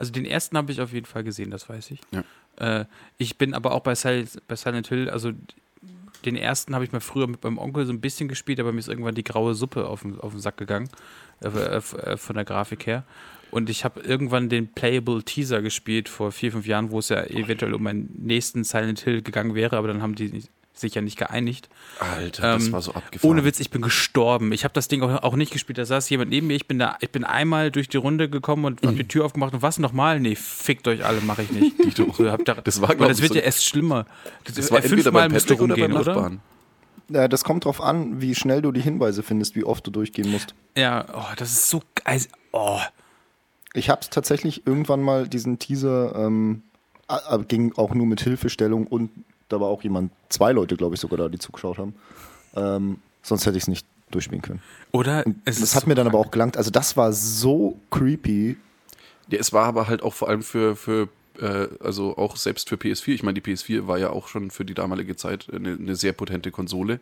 Also 0.00 0.12
den 0.12 0.24
ersten 0.24 0.56
habe 0.56 0.72
ich 0.72 0.80
auf 0.80 0.92
jeden 0.92 1.06
Fall 1.06 1.22
gesehen, 1.22 1.50
das 1.50 1.68
weiß 1.68 1.90
ich. 1.90 2.00
Ja. 2.10 2.24
Äh, 2.80 2.86
ich 3.18 3.36
bin 3.38 3.52
aber 3.54 3.72
auch 3.72 3.80
bei 3.80 3.94
Silent, 3.94 4.40
bei 4.48 4.56
Silent 4.56 4.88
Hill, 4.88 5.10
also 5.10 5.32
den 6.24 6.36
ersten 6.36 6.74
habe 6.74 6.84
ich 6.84 6.92
mal 6.92 7.00
früher 7.00 7.26
mit 7.26 7.42
meinem 7.44 7.58
Onkel 7.58 7.84
so 7.86 7.92
ein 7.92 8.00
bisschen 8.00 8.28
gespielt, 8.28 8.60
aber 8.60 8.72
mir 8.72 8.78
ist 8.80 8.88
irgendwann 8.88 9.14
die 9.14 9.24
graue 9.24 9.54
Suppe 9.54 9.86
auf 9.86 10.02
den, 10.02 10.18
auf 10.18 10.32
den 10.32 10.40
Sack 10.40 10.56
gegangen, 10.56 10.88
äh, 11.42 11.48
äh, 11.48 11.76
äh, 11.76 12.16
von 12.16 12.34
der 12.36 12.44
Grafik 12.44 12.86
her. 12.86 13.04
Und 13.50 13.68
ich 13.68 13.84
habe 13.84 14.00
irgendwann 14.00 14.48
den 14.48 14.68
Playable 14.72 15.22
Teaser 15.22 15.60
gespielt 15.60 16.08
vor 16.08 16.32
vier, 16.32 16.52
fünf 16.52 16.66
Jahren, 16.66 16.90
wo 16.90 16.98
es 17.00 17.08
ja 17.10 17.22
eventuell 17.24 17.74
um 17.74 17.82
meinen 17.82 18.10
nächsten 18.18 18.64
Silent 18.64 19.00
Hill 19.00 19.22
gegangen 19.22 19.54
wäre, 19.54 19.76
aber 19.76 19.88
dann 19.88 20.02
haben 20.02 20.14
die 20.14 20.28
nicht- 20.30 20.50
sich 20.80 20.94
ja 20.94 21.02
nicht 21.02 21.18
geeinigt. 21.18 21.68
Alter, 21.98 22.42
das 22.54 22.66
Ähm, 22.66 22.72
war 22.72 22.82
so 22.82 22.92
abgefahren. 22.94 23.30
Ohne 23.30 23.44
Witz, 23.44 23.60
ich 23.60 23.70
bin 23.70 23.82
gestorben. 23.82 24.52
Ich 24.52 24.64
habe 24.64 24.74
das 24.74 24.88
Ding 24.88 25.02
auch, 25.02 25.22
auch 25.22 25.36
nicht 25.36 25.52
gespielt. 25.52 25.78
Da 25.78 25.84
saß 25.84 26.08
jemand 26.10 26.30
neben 26.30 26.46
mir. 26.46 26.54
Ich 26.54 26.66
bin 26.66 26.78
da, 26.78 26.96
ich 27.00 27.10
bin 27.10 27.24
einmal 27.24 27.70
durch 27.70 27.88
die 27.88 27.96
Runde 27.98 28.28
gekommen 28.28 28.64
und 28.64 28.84
hab 28.86 28.96
die 28.96 29.06
Tür 29.06 29.24
aufgemacht 29.24 29.54
und 29.54 29.62
was 29.62 29.78
nochmal? 29.78 30.18
Nee, 30.20 30.34
fickt 30.36 30.88
euch 30.88 31.04
alle, 31.04 31.20
mache 31.20 31.42
ich 31.42 31.50
nicht. 31.52 31.76
Ich 31.86 31.94
doch. 31.94 32.14
So, 32.14 32.30
hab 32.30 32.44
da, 32.44 32.54
Das 32.54 32.80
war, 32.80 32.94
das 32.94 33.20
wird 33.22 33.32
so- 33.32 33.38
ja 33.38 33.44
erst 33.44 33.64
schlimmer. 33.64 34.06
Das, 34.44 34.54
Das 34.54 34.70
war 34.70 34.82
fünfmal 34.82 35.26
oder 35.26 35.28
beim 35.28 35.56
rumgehen, 35.58 35.92
oder? 35.92 36.04
Nachbarn. 36.14 36.40
Ja, 37.12 37.26
das 37.26 37.42
kommt 37.42 37.64
drauf 37.64 37.80
an, 37.80 38.20
wie 38.20 38.34
schnell 38.36 38.62
du 38.62 38.70
die 38.70 38.80
Hinweise 38.80 39.22
findest, 39.24 39.56
wie 39.56 39.64
oft 39.64 39.84
du 39.86 39.90
durchgehen 39.90 40.30
musst. 40.30 40.54
Ja, 40.76 41.04
oh, 41.12 41.24
das 41.36 41.50
ist 41.50 41.68
so 41.70 41.82
geil. 42.04 42.20
Oh, 42.52 42.78
Ich 43.74 43.90
habe 43.90 44.00
es 44.02 44.10
tatsächlich 44.10 44.64
irgendwann 44.66 45.02
mal 45.02 45.26
diesen 45.26 45.58
Teaser, 45.58 46.14
ähm, 46.14 46.62
ging 47.48 47.72
auch 47.76 47.94
nur 47.94 48.06
mit 48.06 48.20
Hilfestellung 48.20 48.86
und 48.86 49.10
da 49.50 49.60
war 49.60 49.68
auch 49.68 49.82
jemand, 49.82 50.12
zwei 50.28 50.52
Leute, 50.52 50.76
glaube 50.76 50.94
ich, 50.94 51.00
sogar 51.00 51.18
da, 51.18 51.28
die 51.28 51.38
zugeschaut 51.38 51.78
haben. 51.78 51.94
Ähm, 52.54 52.98
sonst 53.22 53.44
hätte 53.44 53.58
ich 53.58 53.64
es 53.64 53.68
nicht 53.68 53.86
durchspielen 54.10 54.42
können. 54.42 54.62
oder? 54.92 55.24
Es 55.44 55.60
das 55.60 55.74
hat 55.74 55.82
so 55.82 55.88
mir 55.88 55.94
dann 55.94 56.06
aber 56.06 56.18
auch 56.18 56.30
gelangt. 56.30 56.56
Also 56.56 56.70
das 56.70 56.96
war 56.96 57.12
so 57.12 57.78
creepy. 57.90 58.56
Ja, 59.28 59.38
es 59.38 59.52
war 59.52 59.66
aber 59.66 59.86
halt 59.86 60.02
auch 60.02 60.14
vor 60.14 60.28
allem 60.28 60.42
für, 60.42 60.74
für 60.74 61.08
äh, 61.40 61.68
also 61.80 62.16
auch 62.16 62.36
selbst 62.36 62.68
für 62.68 62.76
PS4. 62.76 63.12
Ich 63.12 63.22
meine, 63.22 63.40
die 63.40 63.52
PS4 63.52 63.86
war 63.86 63.98
ja 63.98 64.10
auch 64.10 64.28
schon 64.28 64.50
für 64.50 64.64
die 64.64 64.74
damalige 64.74 65.16
Zeit 65.16 65.48
eine, 65.52 65.74
eine 65.74 65.96
sehr 65.96 66.12
potente 66.12 66.50
Konsole. 66.50 67.00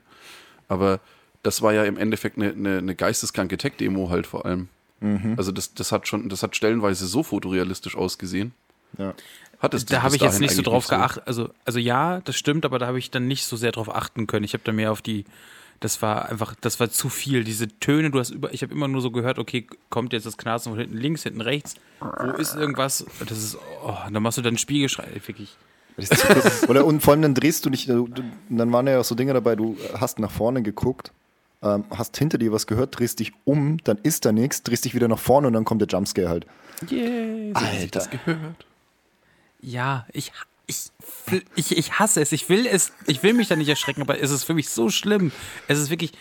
Aber 0.69 1.01
das 1.43 1.63
war 1.63 1.73
ja 1.73 1.85
im 1.85 1.97
Endeffekt 1.97 2.37
eine, 2.37 2.51
eine, 2.51 2.79
eine 2.79 2.95
geisteskranke 2.95 3.57
Tech-Demo 3.57 4.11
halt 4.11 4.27
vor 4.27 4.45
allem. 4.45 4.69
Mhm. 5.01 5.35
Also 5.37 5.53
das, 5.53 5.75
das 5.75 5.93
hat 5.93 6.09
schon, 6.09 6.29
das 6.29 6.43
hat 6.43 6.57
stellenweise 6.57 7.07
so 7.07 7.23
fotorealistisch 7.23 7.97
ausgesehen. 7.97 8.53
Ja. 8.97 9.15
Hat 9.61 9.75
es 9.75 9.85
das 9.87 9.97
Da 9.97 10.03
habe 10.03 10.15
ich 10.17 10.23
jetzt 10.23 10.39
nicht 10.41 10.55
so 10.55 10.63
drauf 10.63 10.87
geachtet. 10.99 11.23
Also, 11.27 11.51
also 11.65 11.79
ja, 11.79 12.21
das 12.21 12.37
stimmt, 12.37 12.65
aber 12.65 12.79
da 12.79 12.87
habe 12.87 12.99
ich 12.99 13.11
dann 13.11 13.27
nicht 13.27 13.45
so 13.45 13.57
sehr 13.57 13.73
drauf 13.73 13.93
achten 13.95 14.27
können. 14.27 14.45
Ich 14.45 14.53
habe 14.55 14.63
da 14.65 14.73
mehr 14.73 14.93
auf 14.93 15.03
die. 15.03 15.25
Das 15.81 16.03
war 16.03 16.29
einfach, 16.29 16.55
das 16.61 16.81
war 16.81 16.91
zu 16.91 17.09
viel. 17.09 17.45
Diese 17.45 17.69
Töne, 17.79 18.11
du 18.11 18.19
hast 18.19 18.31
über, 18.31 18.53
ich 18.53 18.63
habe 18.63 18.73
immer 18.75 18.89
nur 18.89 19.01
so 19.01 19.11
gehört, 19.13 19.39
okay, 19.39 19.67
kommt 19.91 20.13
jetzt 20.13 20.27
das 20.27 20.37
Knarzen 20.37 20.73
von 20.73 20.81
hinten 20.81 20.97
links, 20.97 21.23
hinten 21.23 21.41
rechts. 21.41 21.75
Wo 22.01 22.31
ist 22.33 22.57
irgendwas? 22.57 23.07
Das 23.29 23.39
ist, 23.39 23.57
oh, 23.85 23.95
und 24.07 24.13
dann 24.15 24.23
machst 24.23 24.39
du 24.39 24.43
dann 24.43 24.59
Spiegelschrei, 24.59 25.07
wirklich. 25.25 25.57
Oder 26.69 26.85
und 26.85 27.01
vor 27.03 27.13
allem 27.13 27.23
dann 27.23 27.35
drehst 27.35 27.65
du 27.67 27.71
dich, 27.71 27.87
du- 27.87 28.07
du- 28.09 28.23
dann 28.49 28.73
waren 28.73 28.87
ja 28.87 29.01
auch 29.01 29.05
so 29.05 29.15
Dinge 29.17 29.33
dabei, 29.35 29.57
du 29.57 29.77
hast 30.01 30.19
nach 30.21 30.31
vorne 30.31 30.63
geguckt, 30.63 31.13
ähm, 31.63 31.85
hast 31.91 32.17
hinter 32.17 32.39
dir 32.39 32.53
was 32.53 32.67
gehört, 32.69 32.99
drehst 32.99 33.19
dich 33.21 33.33
um, 33.45 33.79
dann 33.85 33.99
ist 34.05 34.25
da 34.25 34.31
nichts, 34.33 34.63
drehst 34.63 34.85
dich 34.85 34.95
wieder 34.95 35.09
nach 35.09 35.19
vorne 35.19 35.49
und 35.49 35.53
dann 35.55 35.65
kommt 35.65 35.81
der 35.81 35.89
Jumpscare 35.89 36.29
halt. 36.29 36.47
Yeah, 36.91 37.59
so 37.59 37.81
sich 37.81 37.91
das 37.91 38.11
gehört. 38.11 38.67
Ja, 39.61 40.07
ich, 40.13 40.33
ich, 40.67 40.91
ich, 41.57 41.77
ich 41.77 41.99
hasse 41.99 42.21
es. 42.21 42.33
Ich 42.33 42.49
will 42.49 42.67
es, 42.67 42.93
ich 43.07 43.23
will 43.23 43.35
mich 43.35 43.49
da 43.49 43.57
nicht 43.57 43.69
erschrecken, 43.69 44.03
aber 44.03 44.21
es 44.21 44.31
ist 44.31 44.45
für 44.45 44.55
mich 44.55 44.69
so 44.71 44.89
schlimm. 44.91 45.33
Es 45.67 45.79
ist 45.79 45.91
wirklich, 45.91 46.13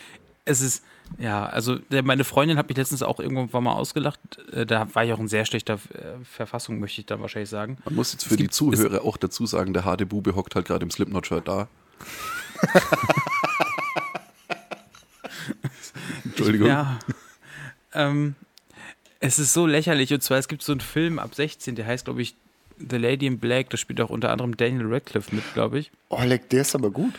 es 0.46 0.62
ist, 0.62 0.84
ja, 1.20 1.46
also 1.46 1.78
meine 2.04 2.24
Freundin 2.24 2.58
hat 2.58 2.68
mich 2.68 2.78
letztens 2.78 3.04
auch 3.04 3.20
irgendwann 3.20 3.64
mal 3.64 3.74
ausgelacht. 3.74 4.20
Äh, 4.52 4.66
Da 4.66 4.94
war 4.96 5.06
ich 5.06 5.14
auch 5.14 5.20
in 5.20 5.28
sehr 5.28 5.46
schlechter 5.46 5.76
äh, 5.94 6.24
Verfassung, 6.24 6.80
möchte 6.80 7.00
ich 7.02 7.06
dann 7.08 7.22
wahrscheinlich 7.22 7.50
sagen. 7.50 7.78
Man 7.86 7.96
muss 7.96 8.12
jetzt 8.14 8.24
für 8.24 8.32
Es 8.32 8.38
die 8.38 8.44
gibt- 8.44 8.54
Zuhörer 8.56 9.04
auch 9.04 9.18
dazu 9.18 9.46
sagen, 9.46 9.74
der 9.74 9.86
harte 9.86 10.06
Bube 10.06 10.36
hockt 10.36 10.56
halt 10.56 10.66
gerade 10.68 10.84
im 10.84 10.92
Slipknot-Shirt 10.92 11.48
da. 11.48 11.68
Entschuldigung. 16.26 16.68
Ja. 16.68 17.00
ähm, 17.94 18.36
Es 19.20 19.40
ist 19.40 19.54
so 19.54 19.66
lächerlich. 19.66 20.14
Und 20.14 20.22
zwar, 20.24 20.38
es 20.38 20.48
gibt 20.48 20.62
so 20.64 20.72
einen 20.72 20.82
Film 20.82 21.20
ab 21.20 21.34
16, 21.36 21.76
der 21.76 21.86
heißt, 21.86 22.06
glaube 22.06 22.22
ich, 22.22 22.36
The 22.78 22.98
Lady 22.98 23.26
in 23.26 23.40
Black. 23.40 23.70
Da 23.70 23.78
spielt 23.78 24.02
auch 24.02 24.10
unter 24.10 24.32
anderem 24.32 24.56
Daniel 24.58 24.88
Radcliffe 24.88 25.34
mit, 25.34 25.44
glaube 25.54 25.80
ich. 25.80 25.92
Oh, 26.10 26.22
leck, 26.24 26.50
der 26.50 26.62
ist 26.62 26.76
aber 26.76 26.92
gut. 26.92 27.14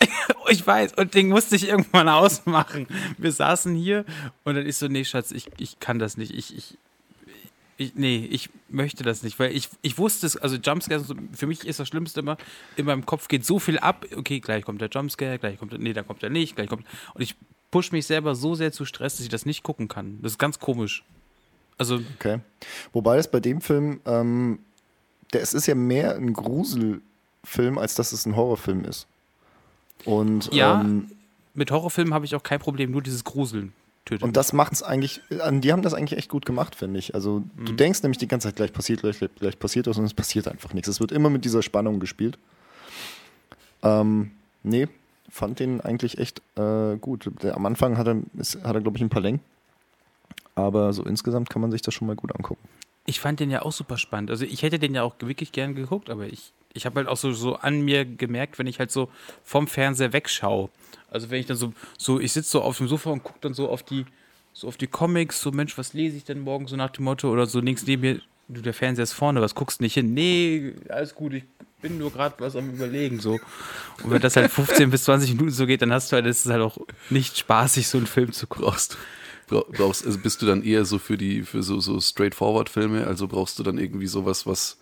ich 0.50 0.66
weiß, 0.66 0.94
und 0.94 1.14
den 1.14 1.28
musste 1.28 1.56
ich 1.56 1.68
irgendwann 1.68 2.08
ausmachen. 2.10 2.86
Wir 3.18 3.32
saßen 3.32 3.74
hier 3.74 4.04
und 4.44 4.54
dann 4.54 4.66
ist 4.66 4.78
so, 4.78 4.88
nee, 4.88 5.04
Schatz, 5.04 5.32
ich, 5.32 5.50
ich 5.58 5.80
kann 5.80 5.98
das 5.98 6.16
nicht. 6.16 6.34
Ich, 6.34 6.56
ich, 6.56 6.78
ich, 7.78 7.94
nee, 7.94 8.28
ich 8.30 8.50
möchte 8.68 9.04
das 9.04 9.22
nicht, 9.22 9.38
weil 9.38 9.54
ich, 9.54 9.68
ich 9.82 9.98
wusste 9.98 10.26
es, 10.26 10.36
also 10.36 10.56
Jumpscares, 10.56 11.12
für 11.32 11.46
mich 11.46 11.66
ist 11.66 11.78
das 11.78 11.88
Schlimmste 11.88 12.20
immer, 12.20 12.36
in 12.76 12.86
meinem 12.86 13.04
Kopf 13.04 13.28
geht 13.28 13.44
so 13.44 13.58
viel 13.58 13.78
ab, 13.78 14.06
okay, 14.16 14.40
gleich 14.40 14.64
kommt 14.64 14.80
der 14.80 14.88
Jumpscare, 14.88 15.38
gleich 15.38 15.58
kommt 15.58 15.72
der, 15.72 15.78
nee, 15.78 15.92
da 15.92 16.02
kommt 16.02 16.22
er 16.22 16.30
nicht, 16.30 16.56
gleich 16.56 16.68
kommt, 16.68 16.86
und 17.14 17.20
ich 17.20 17.34
push 17.70 17.92
mich 17.92 18.06
selber 18.06 18.34
so 18.34 18.54
sehr 18.54 18.72
zu 18.72 18.84
Stress, 18.86 19.16
dass 19.16 19.24
ich 19.24 19.28
das 19.28 19.44
nicht 19.44 19.62
gucken 19.62 19.88
kann. 19.88 20.18
Das 20.22 20.32
ist 20.32 20.38
ganz 20.38 20.58
komisch. 20.58 21.04
Also. 21.78 22.00
Okay. 22.18 22.40
Wobei 22.92 23.18
es 23.18 23.28
bei 23.28 23.40
dem 23.40 23.60
Film, 23.60 24.00
ähm, 24.06 24.60
der, 25.32 25.42
es 25.42 25.54
ist 25.54 25.66
ja 25.66 25.74
mehr 25.74 26.16
ein 26.16 26.32
Gruselfilm, 26.32 27.78
als 27.78 27.94
dass 27.94 28.12
es 28.12 28.26
ein 28.26 28.36
Horrorfilm 28.36 28.84
ist. 28.84 29.06
Und, 30.04 30.52
ja, 30.52 30.80
ähm, 30.80 31.10
mit 31.54 31.70
Horrorfilmen 31.70 32.12
habe 32.12 32.24
ich 32.24 32.34
auch 32.34 32.42
kein 32.42 32.60
Problem, 32.60 32.90
nur 32.90 33.02
dieses 33.02 33.24
Gruseln 33.24 33.72
tötet. 34.04 34.22
Und 34.22 34.36
das 34.36 34.52
macht 34.52 34.72
es 34.72 34.82
eigentlich, 34.82 35.20
die 35.30 35.72
haben 35.72 35.82
das 35.82 35.94
eigentlich 35.94 36.18
echt 36.18 36.30
gut 36.30 36.46
gemacht, 36.46 36.74
finde 36.74 36.98
ich. 36.98 37.14
Also 37.14 37.42
mhm. 37.56 37.64
du 37.64 37.72
denkst 37.72 38.02
nämlich 38.02 38.18
die 38.18 38.28
ganze 38.28 38.48
Zeit, 38.48 38.56
gleich 38.56 38.72
passiert, 38.72 39.00
gleich, 39.00 39.18
gleich 39.38 39.58
passiert 39.58 39.86
was 39.86 39.98
und 39.98 40.04
es 40.04 40.14
passiert 40.14 40.48
einfach 40.48 40.74
nichts. 40.74 40.88
Es 40.88 41.00
wird 41.00 41.12
immer 41.12 41.30
mit 41.30 41.44
dieser 41.44 41.62
Spannung 41.62 41.98
gespielt. 41.98 42.38
Ähm, 43.82 44.32
nee, 44.62 44.88
fand 45.30 45.60
den 45.60 45.80
eigentlich 45.80 46.18
echt 46.18 46.40
äh, 46.56 46.96
gut. 46.96 47.30
Der, 47.42 47.56
am 47.56 47.66
Anfang 47.66 47.98
hat 47.98 48.06
er, 48.06 48.16
ist, 48.38 48.62
hat 48.62 48.74
er 48.74 48.80
glaube 48.80 48.96
ich, 48.96 49.02
ein 49.02 49.10
paar 49.10 49.22
Längen. 49.22 49.40
Aber 50.54 50.92
so 50.92 51.04
insgesamt 51.04 51.50
kann 51.50 51.60
man 51.60 51.70
sich 51.70 51.82
das 51.82 51.92
schon 51.92 52.06
mal 52.06 52.16
gut 52.16 52.34
angucken. 52.34 52.66
Ich 53.06 53.20
fand 53.20 53.40
den 53.40 53.50
ja 53.50 53.62
auch 53.62 53.72
super 53.72 53.98
spannend. 53.98 54.30
Also 54.30 54.44
ich 54.44 54.62
hätte 54.62 54.78
den 54.78 54.94
ja 54.94 55.02
auch 55.02 55.14
wirklich 55.20 55.52
gern 55.52 55.74
geguckt, 55.74 56.10
aber 56.10 56.26
ich, 56.26 56.52
ich 56.74 56.86
habe 56.86 56.96
halt 56.96 57.08
auch 57.08 57.16
so, 57.16 57.32
so 57.32 57.56
an 57.56 57.80
mir 57.82 58.04
gemerkt, 58.04 58.58
wenn 58.58 58.66
ich 58.66 58.78
halt 58.78 58.90
so 58.90 59.08
vom 59.44 59.66
Fernseher 59.66 60.12
wegschaue. 60.12 60.68
Also 61.10 61.30
wenn 61.30 61.40
ich 61.40 61.46
dann 61.46 61.56
so, 61.56 61.72
so 61.98 62.20
ich 62.20 62.32
sitze 62.32 62.50
so 62.50 62.62
auf 62.62 62.78
dem 62.78 62.88
Sofa 62.88 63.10
und 63.10 63.22
gucke 63.22 63.38
dann 63.40 63.54
so 63.54 63.68
auf 63.68 63.82
die, 63.82 64.06
so 64.52 64.68
auf 64.68 64.76
die 64.76 64.86
Comics, 64.86 65.40
so 65.40 65.52
Mensch, 65.52 65.78
was 65.78 65.92
lese 65.92 66.16
ich 66.16 66.24
denn 66.24 66.40
morgen 66.40 66.66
so 66.66 66.76
nach 66.76 66.90
dem 66.90 67.04
Motto 67.04 67.30
oder 67.30 67.46
so 67.46 67.60
links 67.60 67.86
neben 67.86 68.02
mir, 68.02 68.20
du, 68.48 68.60
der 68.60 68.74
Fernseher 68.74 69.04
ist 69.04 69.12
vorne, 69.12 69.40
was 69.40 69.54
guckst 69.54 69.80
du 69.80 69.84
nicht 69.84 69.94
hin? 69.94 70.14
Nee, 70.14 70.74
alles 70.88 71.14
gut, 71.14 71.34
ich 71.34 71.44
bin 71.80 71.98
nur 71.98 72.10
gerade 72.10 72.34
was 72.38 72.56
am 72.56 72.70
überlegen 72.70 73.20
so. 73.20 73.38
Und 74.02 74.10
wenn 74.10 74.20
das 74.20 74.36
halt 74.36 74.50
15 74.50 74.90
bis 74.90 75.04
20 75.04 75.30
Minuten 75.30 75.50
so 75.50 75.66
geht, 75.66 75.82
dann 75.82 75.92
hast 75.92 76.10
du 76.10 76.16
halt, 76.16 76.26
ist 76.26 76.46
es 76.46 76.52
halt 76.52 76.62
auch 76.62 76.78
nicht 77.10 77.38
spaßig, 77.38 77.86
so 77.86 77.98
einen 77.98 78.06
Film 78.06 78.32
zu 78.32 78.46
gucken. 78.46 78.74
Brauchst, 79.46 80.04
also 80.04 80.18
bist 80.18 80.42
du 80.42 80.46
dann 80.46 80.64
eher 80.64 80.84
so 80.84 80.98
für 80.98 81.16
die, 81.16 81.42
für 81.42 81.62
so, 81.62 81.78
so 81.78 82.00
straightforward 82.00 82.68
Filme, 82.68 83.06
also 83.06 83.28
brauchst 83.28 83.58
du 83.58 83.62
dann 83.62 83.78
irgendwie 83.78 84.08
sowas, 84.08 84.44
was, 84.44 84.78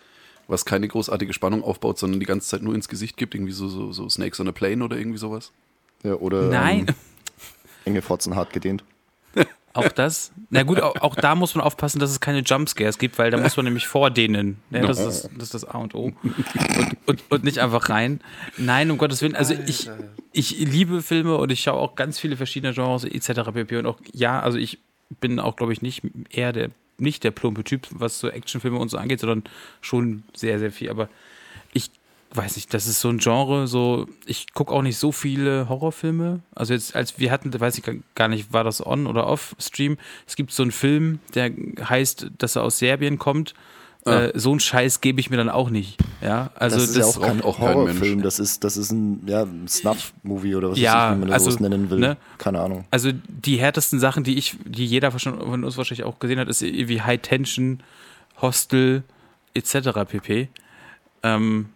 was 0.48 0.64
keine 0.64 0.88
großartige 0.88 1.34
Spannung 1.34 1.62
aufbaut, 1.62 1.98
sondern 1.98 2.20
die 2.20 2.26
ganze 2.26 2.48
Zeit 2.48 2.62
nur 2.62 2.74
ins 2.74 2.88
Gesicht 2.88 3.16
gibt, 3.16 3.34
irgendwie 3.34 3.52
so, 3.52 3.68
so, 3.68 3.92
so 3.92 4.08
Snakes 4.08 4.40
on 4.40 4.48
a 4.48 4.52
Plane 4.52 4.82
oder 4.82 4.96
irgendwie 4.96 5.18
sowas? 5.18 5.52
Ja, 6.02 6.14
oder 6.14 6.48
Nein. 6.48 6.86
Ähm, 6.88 6.94
enge 7.84 8.02
Fotzen 8.02 8.34
hart 8.34 8.52
gedehnt. 8.52 8.84
Auch 9.74 9.88
das? 9.88 10.32
Na 10.50 10.62
gut, 10.62 10.80
auch, 10.80 10.94
auch, 11.00 11.16
da 11.16 11.34
muss 11.34 11.56
man 11.56 11.64
aufpassen, 11.64 11.98
dass 11.98 12.10
es 12.10 12.20
keine 12.20 12.38
Jumpscares 12.40 12.96
gibt, 12.96 13.18
weil 13.18 13.32
da 13.32 13.38
muss 13.38 13.56
man 13.56 13.64
nämlich 13.64 13.88
vordehnen. 13.88 14.58
Ja, 14.70 14.86
das, 14.86 15.00
ist, 15.00 15.28
das 15.34 15.42
ist 15.42 15.54
das 15.54 15.64
A 15.64 15.78
und 15.78 15.96
O. 15.96 16.12
Und, 16.76 16.96
und, 17.06 17.22
und 17.28 17.44
nicht 17.44 17.58
einfach 17.58 17.88
rein. 17.88 18.20
Nein, 18.56 18.92
um 18.92 18.98
Gottes 18.98 19.20
Willen. 19.20 19.34
Also 19.34 19.52
ich, 19.66 19.90
ich 20.32 20.56
liebe 20.58 21.02
Filme 21.02 21.36
und 21.36 21.50
ich 21.50 21.60
schaue 21.60 21.80
auch 21.80 21.96
ganz 21.96 22.20
viele 22.20 22.36
verschiedene 22.36 22.72
Genres 22.72 23.02
etc. 23.02 23.50
pp. 23.52 23.78
Und 23.78 23.86
auch, 23.86 23.98
ja, 24.12 24.38
also 24.38 24.58
ich 24.58 24.78
bin 25.20 25.40
auch, 25.40 25.56
glaube 25.56 25.72
ich, 25.72 25.82
nicht 25.82 26.02
eher 26.30 26.52
der, 26.52 26.70
nicht 26.98 27.24
der 27.24 27.32
plumpe 27.32 27.64
Typ, 27.64 27.88
was 27.90 28.20
so 28.20 28.28
Actionfilme 28.28 28.78
und 28.78 28.90
so 28.90 28.96
angeht, 28.96 29.18
sondern 29.18 29.42
schon 29.80 30.22
sehr, 30.34 30.60
sehr 30.60 30.70
viel. 30.70 30.88
Aber 30.88 31.08
ich 31.72 31.90
weiß 32.36 32.56
nicht, 32.56 32.74
das 32.74 32.86
ist 32.86 33.00
so 33.00 33.08
ein 33.08 33.18
Genre, 33.18 33.66
so, 33.66 34.06
ich 34.26 34.52
gucke 34.54 34.72
auch 34.72 34.82
nicht 34.82 34.98
so 34.98 35.12
viele 35.12 35.68
Horrorfilme. 35.68 36.40
Also 36.54 36.74
jetzt, 36.74 36.96
als 36.96 37.18
wir 37.18 37.30
hatten, 37.30 37.58
weiß 37.58 37.78
ich 37.78 37.84
gar 38.14 38.28
nicht, 38.28 38.52
war 38.52 38.64
das 38.64 38.84
on 38.84 39.06
oder 39.06 39.26
off 39.26 39.54
Stream. 39.58 39.98
Es 40.26 40.36
gibt 40.36 40.52
so 40.52 40.62
einen 40.62 40.72
Film, 40.72 41.20
der 41.34 41.52
heißt, 41.88 42.32
dass 42.38 42.56
er 42.56 42.62
aus 42.62 42.78
Serbien 42.78 43.18
kommt. 43.18 43.54
Ah. 44.04 44.24
Äh, 44.24 44.32
so 44.34 44.50
einen 44.50 44.60
Scheiß 44.60 45.00
gebe 45.00 45.20
ich 45.20 45.30
mir 45.30 45.36
dann 45.36 45.48
auch 45.48 45.70
nicht. 45.70 45.98
Ja, 46.20 46.50
also 46.56 46.76
das 46.76 46.88
ist 46.88 46.96
das 46.96 47.14
ja 47.14 47.22
auch 47.22 47.26
kein 47.26 47.42
auch 47.42 47.58
Horrorfilm. 47.58 48.22
Das 48.22 48.38
ist, 48.38 48.64
das 48.64 48.76
ist 48.76 48.90
ein, 48.90 49.22
ja, 49.26 49.42
ein 49.44 49.66
Snuff-Movie 49.68 50.56
oder 50.56 50.72
was 50.72 50.78
ja, 50.78 51.10
ich, 51.10 51.16
wie 51.16 51.20
man 51.20 51.28
das 51.30 51.46
also, 51.46 51.62
nennen 51.62 51.88
will. 51.88 52.00
Ne? 52.00 52.16
Keine 52.38 52.60
Ahnung. 52.60 52.84
Also 52.90 53.10
die 53.12 53.56
härtesten 53.56 54.00
Sachen, 54.00 54.24
die 54.24 54.36
ich, 54.36 54.56
die 54.64 54.84
jeder 54.84 55.10
von 55.10 55.64
uns 55.64 55.76
wahrscheinlich 55.78 56.04
auch 56.04 56.18
gesehen 56.18 56.38
hat, 56.38 56.48
ist 56.48 56.62
wie 56.62 57.00
High 57.00 57.22
Tension, 57.22 57.80
Hostel 58.42 59.04
etc. 59.54 59.90
pp. 60.06 60.48
Ähm, 61.22 61.70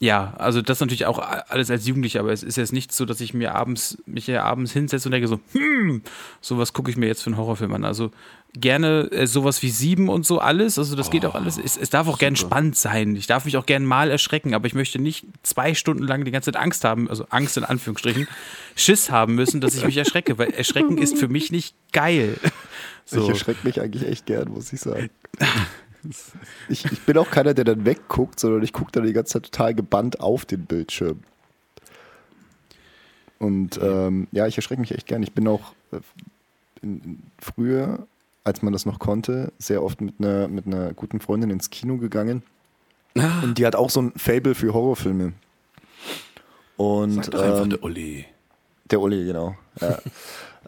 ja, 0.00 0.34
also 0.38 0.62
das 0.62 0.78
natürlich 0.78 1.06
auch 1.06 1.18
alles 1.18 1.70
als 1.72 1.84
Jugendlicher, 1.86 2.20
aber 2.20 2.32
es 2.32 2.44
ist 2.44 2.56
jetzt 2.56 2.72
nicht 2.72 2.92
so, 2.92 3.04
dass 3.04 3.20
ich 3.20 3.34
mir 3.34 3.56
abends, 3.56 3.98
mich 4.06 4.28
ja 4.28 4.44
abends 4.44 4.72
hinsetze 4.72 5.08
und 5.08 5.12
denke 5.12 5.26
so, 5.26 5.40
hm, 5.52 6.02
sowas 6.40 6.72
gucke 6.72 6.88
ich 6.90 6.96
mir 6.96 7.06
jetzt 7.06 7.22
für 7.22 7.30
einen 7.30 7.36
Horrorfilm 7.36 7.74
an. 7.74 7.84
Also 7.84 8.12
gerne 8.54 9.10
äh, 9.10 9.26
sowas 9.26 9.60
wie 9.62 9.70
Sieben 9.70 10.08
und 10.08 10.24
so 10.24 10.38
alles, 10.38 10.78
also 10.78 10.94
das 10.94 11.08
oh, 11.08 11.10
geht 11.10 11.26
auch 11.26 11.34
alles. 11.34 11.58
Es, 11.58 11.76
es 11.76 11.90
darf 11.90 12.06
auch 12.06 12.18
gern 12.18 12.36
spannend 12.36 12.76
sein. 12.76 13.16
Ich 13.16 13.26
darf 13.26 13.44
mich 13.44 13.56
auch 13.56 13.66
gern 13.66 13.84
mal 13.84 14.08
erschrecken, 14.08 14.54
aber 14.54 14.68
ich 14.68 14.74
möchte 14.74 15.00
nicht 15.00 15.26
zwei 15.42 15.74
Stunden 15.74 16.04
lang 16.04 16.24
die 16.24 16.30
ganze 16.30 16.52
Zeit 16.52 16.62
Angst 16.62 16.84
haben, 16.84 17.10
also 17.10 17.26
Angst 17.30 17.56
in 17.56 17.64
Anführungsstrichen, 17.64 18.28
Schiss 18.76 19.10
haben 19.10 19.34
müssen, 19.34 19.60
dass 19.60 19.74
ich 19.74 19.84
mich 19.84 19.96
erschrecke, 19.96 20.38
weil 20.38 20.50
Erschrecken 20.50 20.98
ist 20.98 21.18
für 21.18 21.28
mich 21.28 21.50
nicht 21.50 21.74
geil. 21.92 22.38
So. 23.04 23.22
Ich 23.22 23.30
erschrecke 23.30 23.66
mich 23.66 23.80
eigentlich 23.80 24.06
echt 24.06 24.26
gern, 24.26 24.50
muss 24.50 24.72
ich 24.72 24.80
sagen. 24.80 25.10
Ich, 26.68 26.84
ich, 26.84 27.00
bin 27.00 27.16
auch 27.18 27.30
keiner, 27.30 27.54
der 27.54 27.64
dann 27.64 27.84
wegguckt, 27.84 28.38
sondern 28.38 28.62
ich 28.62 28.72
gucke 28.72 28.92
dann 28.92 29.04
die 29.04 29.12
ganze 29.12 29.34
Zeit 29.34 29.44
total 29.44 29.74
gebannt 29.74 30.20
auf 30.20 30.44
den 30.44 30.66
Bildschirm. 30.66 31.20
Und 33.38 33.78
ähm, 33.82 34.28
ja, 34.32 34.46
ich 34.46 34.56
erschrecke 34.56 34.80
mich 34.80 34.92
echt 34.92 35.06
gern. 35.06 35.22
Ich 35.22 35.32
bin 35.32 35.46
auch 35.48 35.72
äh, 35.92 36.00
in, 36.82 37.00
in, 37.02 37.22
früher, 37.38 38.06
als 38.44 38.62
man 38.62 38.72
das 38.72 38.84
noch 38.84 38.98
konnte, 38.98 39.52
sehr 39.58 39.82
oft 39.82 40.00
mit 40.00 40.14
einer, 40.18 40.48
mit 40.48 40.66
einer 40.66 40.92
guten 40.92 41.20
Freundin 41.20 41.50
ins 41.50 41.70
Kino 41.70 41.96
gegangen. 41.98 42.42
Ah. 43.16 43.42
Und 43.42 43.58
die 43.58 43.66
hat 43.66 43.76
auch 43.76 43.90
so 43.90 44.02
ein 44.02 44.12
Fable 44.16 44.54
für 44.54 44.74
Horrorfilme. 44.74 45.32
Und, 46.76 47.24
Sag 47.24 47.30
doch 47.32 47.42
einfach 47.42 47.62
ähm, 47.62 47.70
der 47.70 47.82
Olli. 47.82 48.26
Der 48.90 49.00
Olli, 49.00 49.24
genau. 49.24 49.56
Ja. 49.80 49.98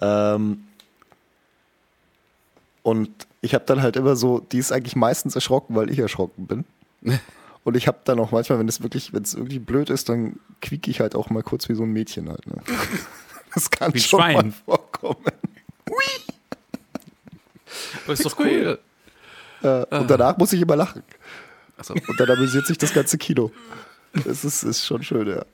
ähm, 0.34 0.64
und 2.82 3.10
ich 3.40 3.54
habe 3.54 3.64
dann 3.66 3.82
halt 3.82 3.96
immer 3.96 4.16
so, 4.16 4.40
die 4.40 4.58
ist 4.58 4.72
eigentlich 4.72 4.96
meistens 4.96 5.34
erschrocken, 5.34 5.74
weil 5.74 5.90
ich 5.90 5.98
erschrocken 5.98 6.46
bin. 6.46 6.64
Und 7.62 7.76
ich 7.76 7.86
habe 7.86 7.98
dann 8.04 8.18
auch 8.20 8.32
manchmal, 8.32 8.58
wenn 8.58 8.68
es 8.68 8.82
wirklich, 8.82 9.12
wenn 9.12 9.22
es 9.22 9.34
irgendwie 9.34 9.58
blöd 9.58 9.90
ist, 9.90 10.08
dann 10.08 10.40
quieke 10.62 10.90
ich 10.90 11.00
halt 11.00 11.14
auch 11.14 11.28
mal 11.28 11.42
kurz 11.42 11.68
wie 11.68 11.74
so 11.74 11.82
ein 11.82 11.92
Mädchen 11.92 12.28
halt. 12.28 12.46
Ne? 12.46 12.54
Das 13.52 13.68
kann 13.68 13.92
wie 13.92 13.98
schon 13.98 14.20
Schwein. 14.20 14.34
mal 14.36 14.52
vorkommen. 14.64 15.24
Ui. 15.90 15.96
Das 18.06 18.20
ist 18.20 18.24
doch 18.24 18.38
cool. 18.38 18.78
Äh, 19.60 19.84
und 19.96 20.08
danach 20.08 20.38
muss 20.38 20.52
ich 20.52 20.60
immer 20.60 20.76
lachen. 20.76 21.02
So. 21.82 21.94
Und 21.94 22.20
dann 22.20 22.30
amüsiert 22.30 22.66
sich 22.66 22.78
das 22.78 22.94
ganze 22.94 23.18
Kino. 23.18 23.50
Das 24.24 24.44
ist, 24.44 24.62
ist 24.62 24.86
schon 24.86 25.02
schön, 25.02 25.28
ja. 25.28 25.44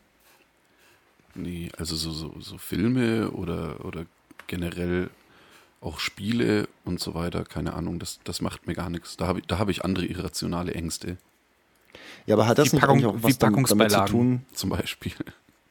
Nee, 1.34 1.70
also 1.78 1.96
so, 1.96 2.10
so, 2.10 2.34
so 2.38 2.58
Filme 2.58 3.30
oder, 3.30 3.82
oder 3.84 4.04
generell 4.46 5.08
auch 5.80 5.98
Spiele 5.98 6.68
und 6.84 7.00
so 7.00 7.14
weiter, 7.14 7.44
keine 7.44 7.74
Ahnung, 7.74 7.98
das, 7.98 8.20
das 8.24 8.40
macht 8.40 8.66
mir 8.66 8.74
gar 8.74 8.90
nichts. 8.90 9.16
Da 9.16 9.26
habe 9.26 9.40
ich, 9.40 9.58
hab 9.58 9.68
ich 9.68 9.84
andere 9.84 10.06
irrationale 10.06 10.74
Ängste. 10.74 11.16
Ja, 12.26 12.34
aber 12.34 12.46
hat 12.46 12.58
das 12.58 12.70
die 12.70 12.76
nicht 12.76 12.82
Packung, 12.82 13.04
auch 13.04 13.14
was 13.18 13.38
damit, 13.38 13.70
damit 13.70 13.90
zu 13.92 14.04
tun? 14.06 14.42
Zum 14.52 14.70
Beispiel. 14.70 15.12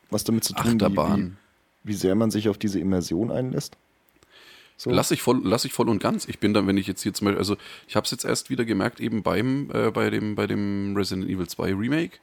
Was 0.09 0.23
damit 0.23 0.43
zu 0.43 0.53
tun, 0.53 0.73
Achterbahn. 0.73 1.37
Wie, 1.83 1.89
wie, 1.89 1.93
wie 1.93 1.93
sehr 1.93 2.15
man 2.15 2.31
sich 2.31 2.49
auf 2.49 2.57
diese 2.57 2.79
Immersion 2.79 3.31
einlässt? 3.31 3.77
So. 4.77 4.89
Lass 4.89 5.11
ich 5.11 5.21
voll, 5.21 5.41
lass 5.43 5.65
ich 5.65 5.73
voll 5.73 5.89
und 5.89 5.99
ganz. 5.99 6.27
Ich 6.27 6.39
bin 6.39 6.53
dann, 6.53 6.67
wenn 6.67 6.77
ich 6.77 6.87
jetzt 6.87 7.01
hier 7.01 7.13
zum 7.13 7.25
Beispiel, 7.25 7.39
also 7.39 7.57
ich 7.87 7.95
habe 7.95 8.05
es 8.05 8.11
jetzt 8.11 8.25
erst 8.25 8.49
wieder 8.49 8.65
gemerkt, 8.65 8.99
eben 8.99 9.23
beim, 9.23 9.71
äh, 9.73 9.91
bei 9.91 10.09
dem, 10.09 10.35
bei 10.35 10.47
dem 10.47 10.95
Resident 10.97 11.29
Evil 11.29 11.47
2 11.47 11.73
Remake. 11.73 12.17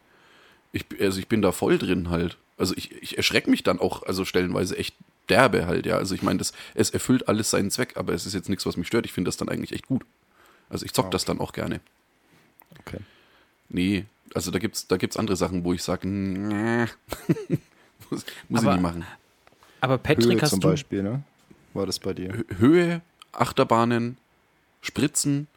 Ich, 0.72 0.84
also 1.00 1.18
ich 1.18 1.28
bin 1.28 1.40
da 1.40 1.52
voll 1.52 1.78
drin 1.78 2.10
halt. 2.10 2.36
Also 2.58 2.74
ich, 2.76 2.92
ich 3.02 3.16
erschrecke 3.16 3.50
mich 3.50 3.62
dann 3.62 3.80
auch, 3.80 4.02
also 4.02 4.24
stellenweise 4.24 4.76
echt 4.76 4.94
derbe 5.28 5.66
halt, 5.66 5.87
ja. 5.87 5.96
Also 5.96 6.14
ich 6.14 6.22
meine, 6.22 6.40
es 6.74 6.90
erfüllt 6.90 7.28
alles 7.28 7.50
seinen 7.50 7.70
Zweck, 7.70 7.96
aber 7.96 8.12
es 8.12 8.26
ist 8.26 8.35
jetzt 8.35 8.48
nichts, 8.48 8.66
was 8.66 8.76
mich 8.76 8.87
stört. 8.87 9.06
Ich 9.06 9.12
finde 9.12 9.28
das 9.28 9.37
dann 9.37 9.48
eigentlich 9.48 9.72
echt 9.72 9.87
gut. 9.87 10.04
Also 10.68 10.85
ich 10.85 10.92
zock 10.92 11.06
okay. 11.06 11.12
das 11.12 11.24
dann 11.24 11.40
auch 11.40 11.52
gerne. 11.52 11.80
Okay. 12.80 12.98
Nee, 13.68 14.06
also 14.35 14.50
da 14.50 14.58
gibt's, 14.58 14.87
da 14.87 14.96
gibt's 14.96 15.16
andere 15.16 15.37
Sachen, 15.37 15.64
wo 15.64 15.72
ich 15.72 15.82
sage, 15.82 16.06
muss, 18.11 18.24
muss 18.48 18.61
aber, 18.61 18.61
ich 18.61 18.66
nicht 18.76 18.82
machen. 18.82 19.04
Aber 19.80 19.98
Patrick 19.98 20.35
Höhe 20.35 20.40
hast 20.40 20.50
zum 20.50 20.61
du 20.61 20.68
Beispiel, 20.68 21.02
ne? 21.02 21.22
War 21.74 21.87
das 21.87 21.98
bei 21.98 22.12
dir? 22.14 22.44
Höhe, 22.58 23.00
Achterbahnen, 23.32 24.16
Spritzen, 24.80 25.48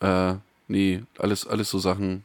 äh, 0.00 0.34
nee, 0.68 1.02
alles, 1.18 1.46
alles 1.46 1.70
so 1.70 1.78
Sachen. 1.78 2.24